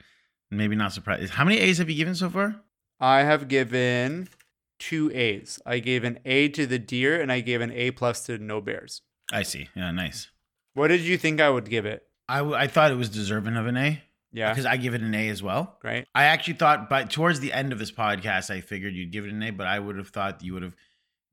maybe 0.51 0.75
not 0.75 0.93
surprised. 0.93 1.33
How 1.33 1.43
many 1.43 1.57
A's 1.59 1.79
have 1.79 1.89
you 1.89 1.95
given 1.95 2.15
so 2.15 2.29
far? 2.29 2.61
I 2.99 3.19
have 3.23 3.47
given 3.47 4.29
two 4.77 5.11
A's. 5.13 5.59
I 5.65 5.79
gave 5.79 6.03
an 6.03 6.19
A 6.25 6.49
to 6.49 6.65
the 6.67 6.79
deer 6.79 7.19
and 7.19 7.31
I 7.31 7.39
gave 7.41 7.61
an 7.61 7.71
A 7.71 7.91
plus 7.91 8.25
to 8.25 8.37
no 8.37 8.61
bears. 8.61 9.01
I 9.31 9.43
see. 9.43 9.69
Yeah, 9.75 9.91
nice. 9.91 10.29
What 10.73 10.89
did 10.89 11.01
you 11.01 11.17
think 11.17 11.41
I 11.41 11.49
would 11.49 11.69
give 11.69 11.85
it? 11.85 12.03
I, 12.27 12.37
w- 12.39 12.55
I 12.55 12.67
thought 12.67 12.91
it 12.91 12.95
was 12.95 13.09
deserving 13.09 13.55
of 13.57 13.65
an 13.65 13.77
A 13.77 14.01
Yeah. 14.31 14.49
because 14.49 14.65
I 14.65 14.77
give 14.77 14.93
it 14.93 15.01
an 15.01 15.13
A 15.15 15.29
as 15.29 15.41
well. 15.41 15.77
Right. 15.83 16.05
I 16.13 16.25
actually 16.25 16.55
thought, 16.55 16.89
but 16.89 17.09
towards 17.09 17.39
the 17.39 17.51
end 17.53 17.73
of 17.73 17.79
this 17.79 17.91
podcast, 17.91 18.49
I 18.49 18.61
figured 18.61 18.93
you'd 18.93 19.11
give 19.11 19.25
it 19.25 19.31
an 19.31 19.41
A, 19.43 19.51
but 19.51 19.67
I 19.67 19.79
would 19.79 19.97
have 19.97 20.09
thought 20.09 20.43
you 20.43 20.53
would 20.53 20.63
have 20.63 20.75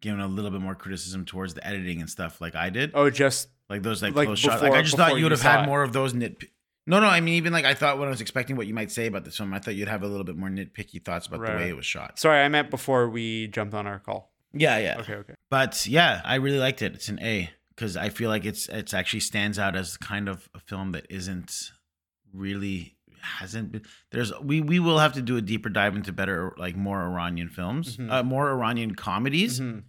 given 0.01 0.20
a 0.20 0.28
little 0.28 0.51
bit 0.51 0.60
more 0.60 0.74
criticism 0.74 1.24
towards 1.24 1.55
the 1.55 1.66
editing 1.66 2.01
and 2.01 2.09
stuff 2.09 2.40
like 2.40 2.55
I 2.55 2.70
did. 2.70 2.93
Oh, 2.94 3.10
just 3.10 3.48
like 3.68 3.82
those 3.82 4.02
like, 4.02 4.14
like 4.14 4.27
close 4.27 4.39
shots. 4.39 4.62
Like 4.62 4.73
I 4.73 4.82
just 4.82 4.97
thought 4.97 5.16
you 5.16 5.24
would 5.24 5.32
have 5.32 5.43
had 5.43 5.64
it. 5.64 5.66
more 5.66 5.82
of 5.82 5.93
those 5.93 6.14
nit. 6.14 6.43
No, 6.86 7.01
no. 7.01 7.06
I 7.06 7.20
mean, 7.20 7.35
even 7.35 7.52
like 7.52 7.64
I 7.64 7.74
thought 7.74 7.98
when 7.98 8.06
I 8.06 8.10
was 8.10 8.20
expecting 8.20 8.56
what 8.56 8.66
you 8.66 8.74
might 8.74 8.90
say 8.90 9.06
about 9.06 9.24
this 9.24 9.36
film, 9.36 9.52
I 9.52 9.59
thought 9.59 9.74
you'd 9.74 9.89
have 9.89 10.02
a 10.02 10.06
little 10.06 10.24
bit 10.24 10.36
more 10.36 10.48
nitpicky 10.48 11.05
thoughts 11.05 11.27
about 11.27 11.40
the 11.40 11.52
way 11.52 11.68
it 11.68 11.77
was 11.77 11.86
shot. 11.86 12.18
sorry, 12.18 12.43
I 12.43 12.48
meant 12.48 12.70
before 12.70 13.09
we 13.09 13.48
jumped 13.48 13.74
on 13.74 13.86
our 13.86 13.98
call. 13.98 14.32
Yeah, 14.52 14.78
yeah. 14.78 14.97
Okay, 15.01 15.14
okay. 15.14 15.35
But 15.51 15.86
yeah, 15.86 16.23
I 16.24 16.36
really 16.36 16.59
liked 16.59 16.82
it. 16.82 16.94
It's 16.94 17.09
an 17.09 17.20
A 17.20 17.51
because 17.74 17.97
I 17.97 18.09
feel 18.09 18.31
like 18.31 18.44
it's 18.44 18.68
it's 18.68 18.94
actually 18.94 19.20
stands 19.20 19.59
out 19.59 19.77
as 19.77 19.97
kind 19.97 20.28
of 20.28 20.48
a 20.55 20.60
film 20.60 20.93
that 20.93 21.06
isn't 21.10 21.73
really 22.32 22.97
hasn't 23.20 23.73
been 23.73 23.82
there's 24.12 24.32
we 24.40 24.61
we 24.61 24.78
will 24.78 24.98
have 24.98 25.12
to 25.15 25.23
do 25.23 25.36
a 25.36 25.43
deeper 25.43 25.69
dive 25.69 25.97
into 25.97 26.12
better 26.12 26.55
like 26.59 26.77
more 26.77 27.03
Iranian 27.03 27.48
films, 27.48 27.97
Mhm. 27.97 28.11
uh, 28.12 28.23
more 28.23 28.51
Iranian 28.51 28.94
comedies. 28.94 29.59
Mhm. 29.61 29.85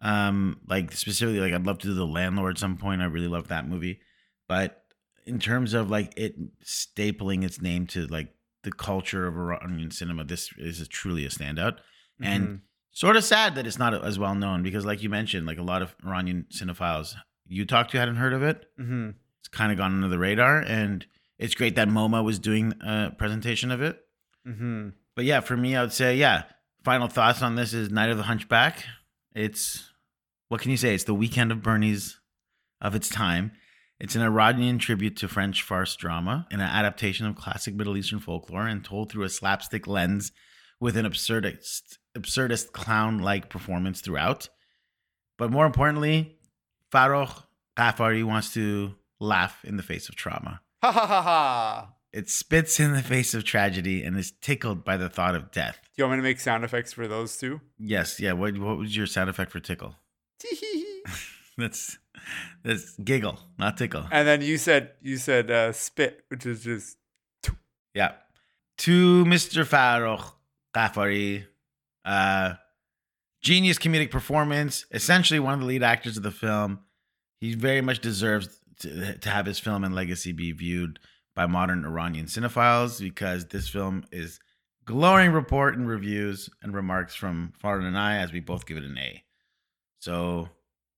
Um, 0.00 0.60
like 0.66 0.92
specifically, 0.92 1.40
like 1.40 1.52
I'd 1.52 1.66
love 1.66 1.78
to 1.78 1.86
do 1.88 1.94
The 1.94 2.06
Landlord 2.06 2.56
at 2.56 2.58
some 2.60 2.76
point. 2.76 3.00
I 3.00 3.06
really 3.06 3.28
love 3.28 3.48
that 3.48 3.66
movie, 3.66 4.00
but 4.48 4.84
in 5.24 5.38
terms 5.38 5.72
of 5.72 5.88
like 5.90 6.12
it 6.18 6.34
stapling 6.62 7.44
its 7.44 7.62
name 7.62 7.86
to 7.88 8.06
like 8.08 8.34
the 8.62 8.72
culture 8.72 9.26
of 9.26 9.34
Iranian 9.36 9.90
cinema, 9.90 10.24
this 10.24 10.50
is 10.58 10.80
a, 10.80 10.86
truly 10.86 11.24
a 11.24 11.28
standout. 11.30 11.78
And 12.20 12.48
Mhm. 12.48 12.60
sort 12.90 13.16
of 13.16 13.24
sad 13.24 13.54
that 13.54 13.66
it's 13.66 13.78
not 13.78 13.94
as 14.04 14.18
well 14.18 14.34
known 14.34 14.62
because, 14.62 14.84
like 14.84 15.02
you 15.02 15.08
mentioned, 15.08 15.46
like 15.46 15.58
a 15.58 15.62
lot 15.62 15.80
of 15.82 15.94
Iranian 16.04 16.46
cinephiles 16.50 17.14
you 17.46 17.64
talked 17.64 17.90
to 17.92 17.98
hadn't 17.98 18.16
heard 18.16 18.32
of 18.32 18.42
it. 18.42 18.70
Mhm. 18.78 19.14
It's 19.40 19.48
kind 19.48 19.70
of 19.72 19.78
gone 19.78 19.94
under 19.94 20.08
the 20.08 20.18
radar, 20.18 20.60
and 20.60 21.06
it's 21.38 21.54
great 21.54 21.76
that 21.76 21.88
MoMA 21.88 22.24
was 22.24 22.38
doing 22.38 22.74
a 22.80 23.10
presentation 23.16 23.70
of 23.70 23.82
it. 23.82 24.00
Mhm. 24.46 24.92
But 25.14 25.24
yeah, 25.24 25.40
for 25.40 25.56
me, 25.56 25.76
I 25.76 25.82
would 25.82 25.92
say, 25.92 26.16
yeah. 26.16 26.44
Final 26.84 27.08
thoughts 27.08 27.40
on 27.40 27.54
this 27.54 27.72
is 27.72 27.90
Night 27.90 28.10
of 28.10 28.18
the 28.18 28.24
Hunchback. 28.24 28.84
It's 29.34 29.90
what 30.48 30.60
can 30.60 30.70
you 30.70 30.76
say? 30.76 30.94
It's 30.94 31.04
the 31.04 31.14
weekend 31.14 31.50
of 31.50 31.62
Bernie's 31.62 32.20
of 32.80 32.94
its 32.94 33.08
time. 33.08 33.52
It's 33.98 34.14
an 34.16 34.22
Iranian 34.22 34.78
tribute 34.78 35.16
to 35.18 35.28
French 35.28 35.62
farce 35.62 35.96
drama, 35.96 36.46
and 36.50 36.60
an 36.60 36.68
adaptation 36.68 37.26
of 37.26 37.36
classic 37.36 37.74
Middle 37.74 37.96
Eastern 37.96 38.18
folklore, 38.18 38.66
and 38.66 38.84
told 38.84 39.10
through 39.10 39.24
a 39.24 39.28
slapstick 39.28 39.86
lens 39.86 40.32
with 40.80 40.96
an 40.96 41.06
absurdist, 41.06 41.98
absurdist 42.14 42.72
clown-like 42.72 43.48
performance 43.48 44.00
throughout. 44.00 44.48
But 45.38 45.50
more 45.50 45.64
importantly, 45.64 46.38
Farrokh 46.92 47.44
Ghaffari 47.76 48.24
wants 48.24 48.52
to 48.54 48.96
laugh 49.20 49.64
in 49.64 49.76
the 49.76 49.82
face 49.82 50.08
of 50.08 50.16
trauma. 50.16 50.60
Ha 50.84 50.92
ha 50.92 51.06
ha 51.06 51.22
ha. 51.22 51.94
It 52.12 52.28
spits 52.28 52.78
in 52.78 52.92
the 52.92 53.00
face 53.02 53.32
of 53.32 53.42
tragedy 53.42 54.04
and 54.04 54.18
is 54.18 54.32
tickled 54.42 54.84
by 54.84 54.98
the 54.98 55.08
thought 55.08 55.34
of 55.34 55.50
death. 55.50 55.78
Do 55.82 55.88
you 56.02 56.04
want 56.04 56.18
me 56.18 56.18
to 56.18 56.22
make 56.28 56.38
sound 56.40 56.62
effects 56.62 56.92
for 56.92 57.08
those 57.08 57.38
two? 57.38 57.62
Yes, 57.78 58.20
yeah. 58.20 58.32
What 58.32 58.58
what 58.58 58.76
was 58.76 58.94
your 58.94 59.06
sound 59.06 59.30
effect 59.30 59.50
for 59.50 59.60
tickle? 59.60 59.94
That's 61.56 61.96
that's 62.64 62.96
giggle, 62.98 63.38
not 63.58 63.76
tickle. 63.78 64.06
and 64.10 64.26
then 64.28 64.42
you 64.42 64.58
said 64.58 64.90
you 65.00 65.16
said 65.16 65.50
uh, 65.50 65.72
spit, 65.72 66.24
which 66.28 66.44
is 66.44 66.64
just 66.64 66.98
Yeah. 67.94 68.12
To 68.78 69.24
Mr. 69.24 69.64
Farrokh 69.64 70.32
Ghaffari, 70.74 71.46
uh, 72.04 72.54
genius 73.40 73.78
comedic 73.78 74.10
performance. 74.10 74.84
Essentially, 74.90 75.38
one 75.40 75.54
of 75.54 75.60
the 75.60 75.66
lead 75.66 75.82
actors 75.82 76.16
of 76.18 76.22
the 76.24 76.30
film. 76.32 76.80
He 77.40 77.54
very 77.54 77.80
much 77.82 78.00
deserves 78.00 78.48
to, 78.80 79.18
to 79.18 79.28
have 79.30 79.46
his 79.46 79.58
film 79.58 79.84
and 79.84 79.94
legacy 79.94 80.32
be 80.32 80.52
viewed 80.52 80.98
by 81.34 81.46
modern 81.46 81.84
Iranian 81.84 82.26
cinephiles 82.26 83.00
because 83.00 83.46
this 83.46 83.68
film 83.68 84.04
is 84.12 84.38
glowing 84.84 85.32
report 85.32 85.76
and 85.76 85.88
reviews 85.88 86.48
and 86.62 86.74
remarks 86.74 87.14
from 87.14 87.52
Farhan 87.62 87.86
and 87.86 87.98
I 87.98 88.18
as 88.18 88.32
we 88.32 88.40
both 88.40 88.66
give 88.66 88.76
it 88.76 88.84
an 88.84 88.98
A. 88.98 89.24
So, 89.98 90.48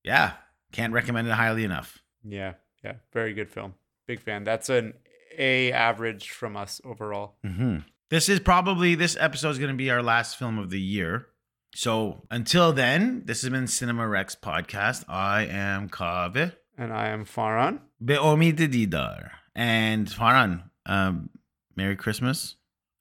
yeah, 0.03 0.33
can't 0.71 0.93
recommend 0.93 1.27
it 1.27 1.31
highly 1.33 1.63
enough. 1.63 1.97
yeah, 2.23 2.53
yeah, 2.83 2.93
very 3.13 3.33
good 3.33 3.49
film. 3.49 3.73
Big 4.07 4.21
fan. 4.21 4.43
That's 4.43 4.69
an 4.69 4.93
A 5.37 5.71
average 5.71 6.29
from 6.29 6.55
us 6.55 6.79
overall. 6.85 7.35
hmm 7.43 7.77
This 8.09 8.29
is 8.29 8.39
probably 8.39 8.95
this 8.95 9.17
episode 9.19 9.49
is 9.49 9.57
going 9.59 9.71
to 9.71 9.77
be 9.77 9.89
our 9.89 10.03
last 10.03 10.37
film 10.37 10.57
of 10.59 10.69
the 10.69 10.79
year. 10.79 11.27
So 11.75 12.23
until 12.31 12.71
then, 12.73 13.23
this 13.25 13.41
has 13.41 13.49
been 13.49 13.67
Cinema 13.67 14.07
Rex 14.07 14.35
podcast. 14.35 15.03
I 15.09 15.45
am 15.45 15.89
Kaveh 15.89 16.53
And 16.77 16.93
I 16.93 17.07
am 17.07 17.25
Farhan. 17.25 17.79
Beomid 18.03 18.57
Didar 18.57 19.31
and 19.55 20.07
Farhan. 20.07 20.63
Um, 20.85 21.31
Merry 21.75 21.95
Christmas 21.95 22.55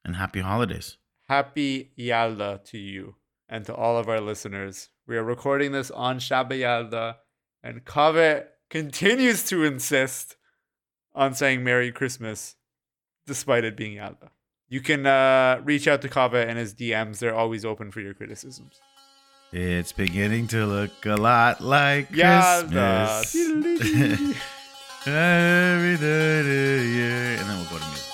and 0.04 0.16
Happy 0.16 0.40
Holidays. 0.40 0.96
Happy 1.28 1.92
Yalda 1.98 2.64
to 2.64 2.78
you 2.78 3.16
and 3.48 3.64
to 3.66 3.74
all 3.74 3.98
of 3.98 4.08
our 4.08 4.20
listeners. 4.20 4.88
We 5.06 5.16
are 5.16 5.24
recording 5.24 5.72
this 5.72 5.90
on 5.90 6.18
Shab-e 6.18 6.60
Yalda, 6.60 7.16
and 7.62 7.84
Kaveh 7.84 8.46
continues 8.70 9.44
to 9.44 9.62
insist 9.64 10.36
on 11.14 11.34
saying 11.34 11.64
Merry 11.64 11.92
Christmas 11.92 12.56
despite 13.26 13.64
it 13.64 13.76
being 13.76 13.96
Yalda. 13.96 14.30
You 14.68 14.80
can 14.80 15.06
uh, 15.06 15.60
reach 15.64 15.86
out 15.86 16.02
to 16.02 16.08
Kaveh 16.08 16.46
and 16.46 16.58
his 16.58 16.74
DMs. 16.74 17.18
They're 17.18 17.34
always 17.34 17.64
open 17.64 17.90
for 17.90 18.00
your 18.00 18.14
criticisms. 18.14 18.80
It's 19.52 19.92
beginning 19.92 20.48
to 20.48 20.66
look 20.66 21.06
a 21.06 21.14
lot 21.16 21.60
like. 21.60 22.08
Christmas. 22.08 23.34
Every 25.06 25.96
day 25.96 26.40
of 26.40 26.46
the 26.46 26.84
year. 26.84 27.36
And 27.38 27.48
then 27.48 27.56
we'll 27.56 27.70
go 27.70 27.78
to 27.78 27.86
music. 27.86 28.05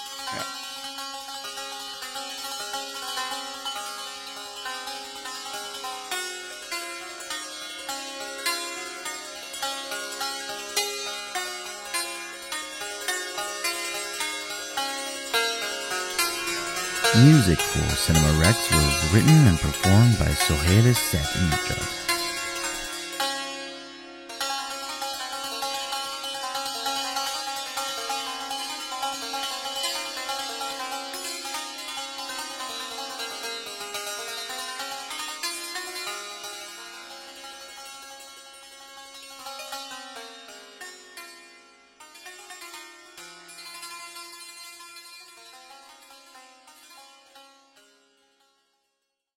Music 17.21 17.61
for 17.61 17.95
Cinema 17.95 18.41
Rex 18.41 18.71
was 18.71 19.13
written 19.13 19.47
and 19.47 19.59
performed 19.59 20.19
by 20.19 20.33
Soheil 20.33 20.95
Set. 20.95 22.02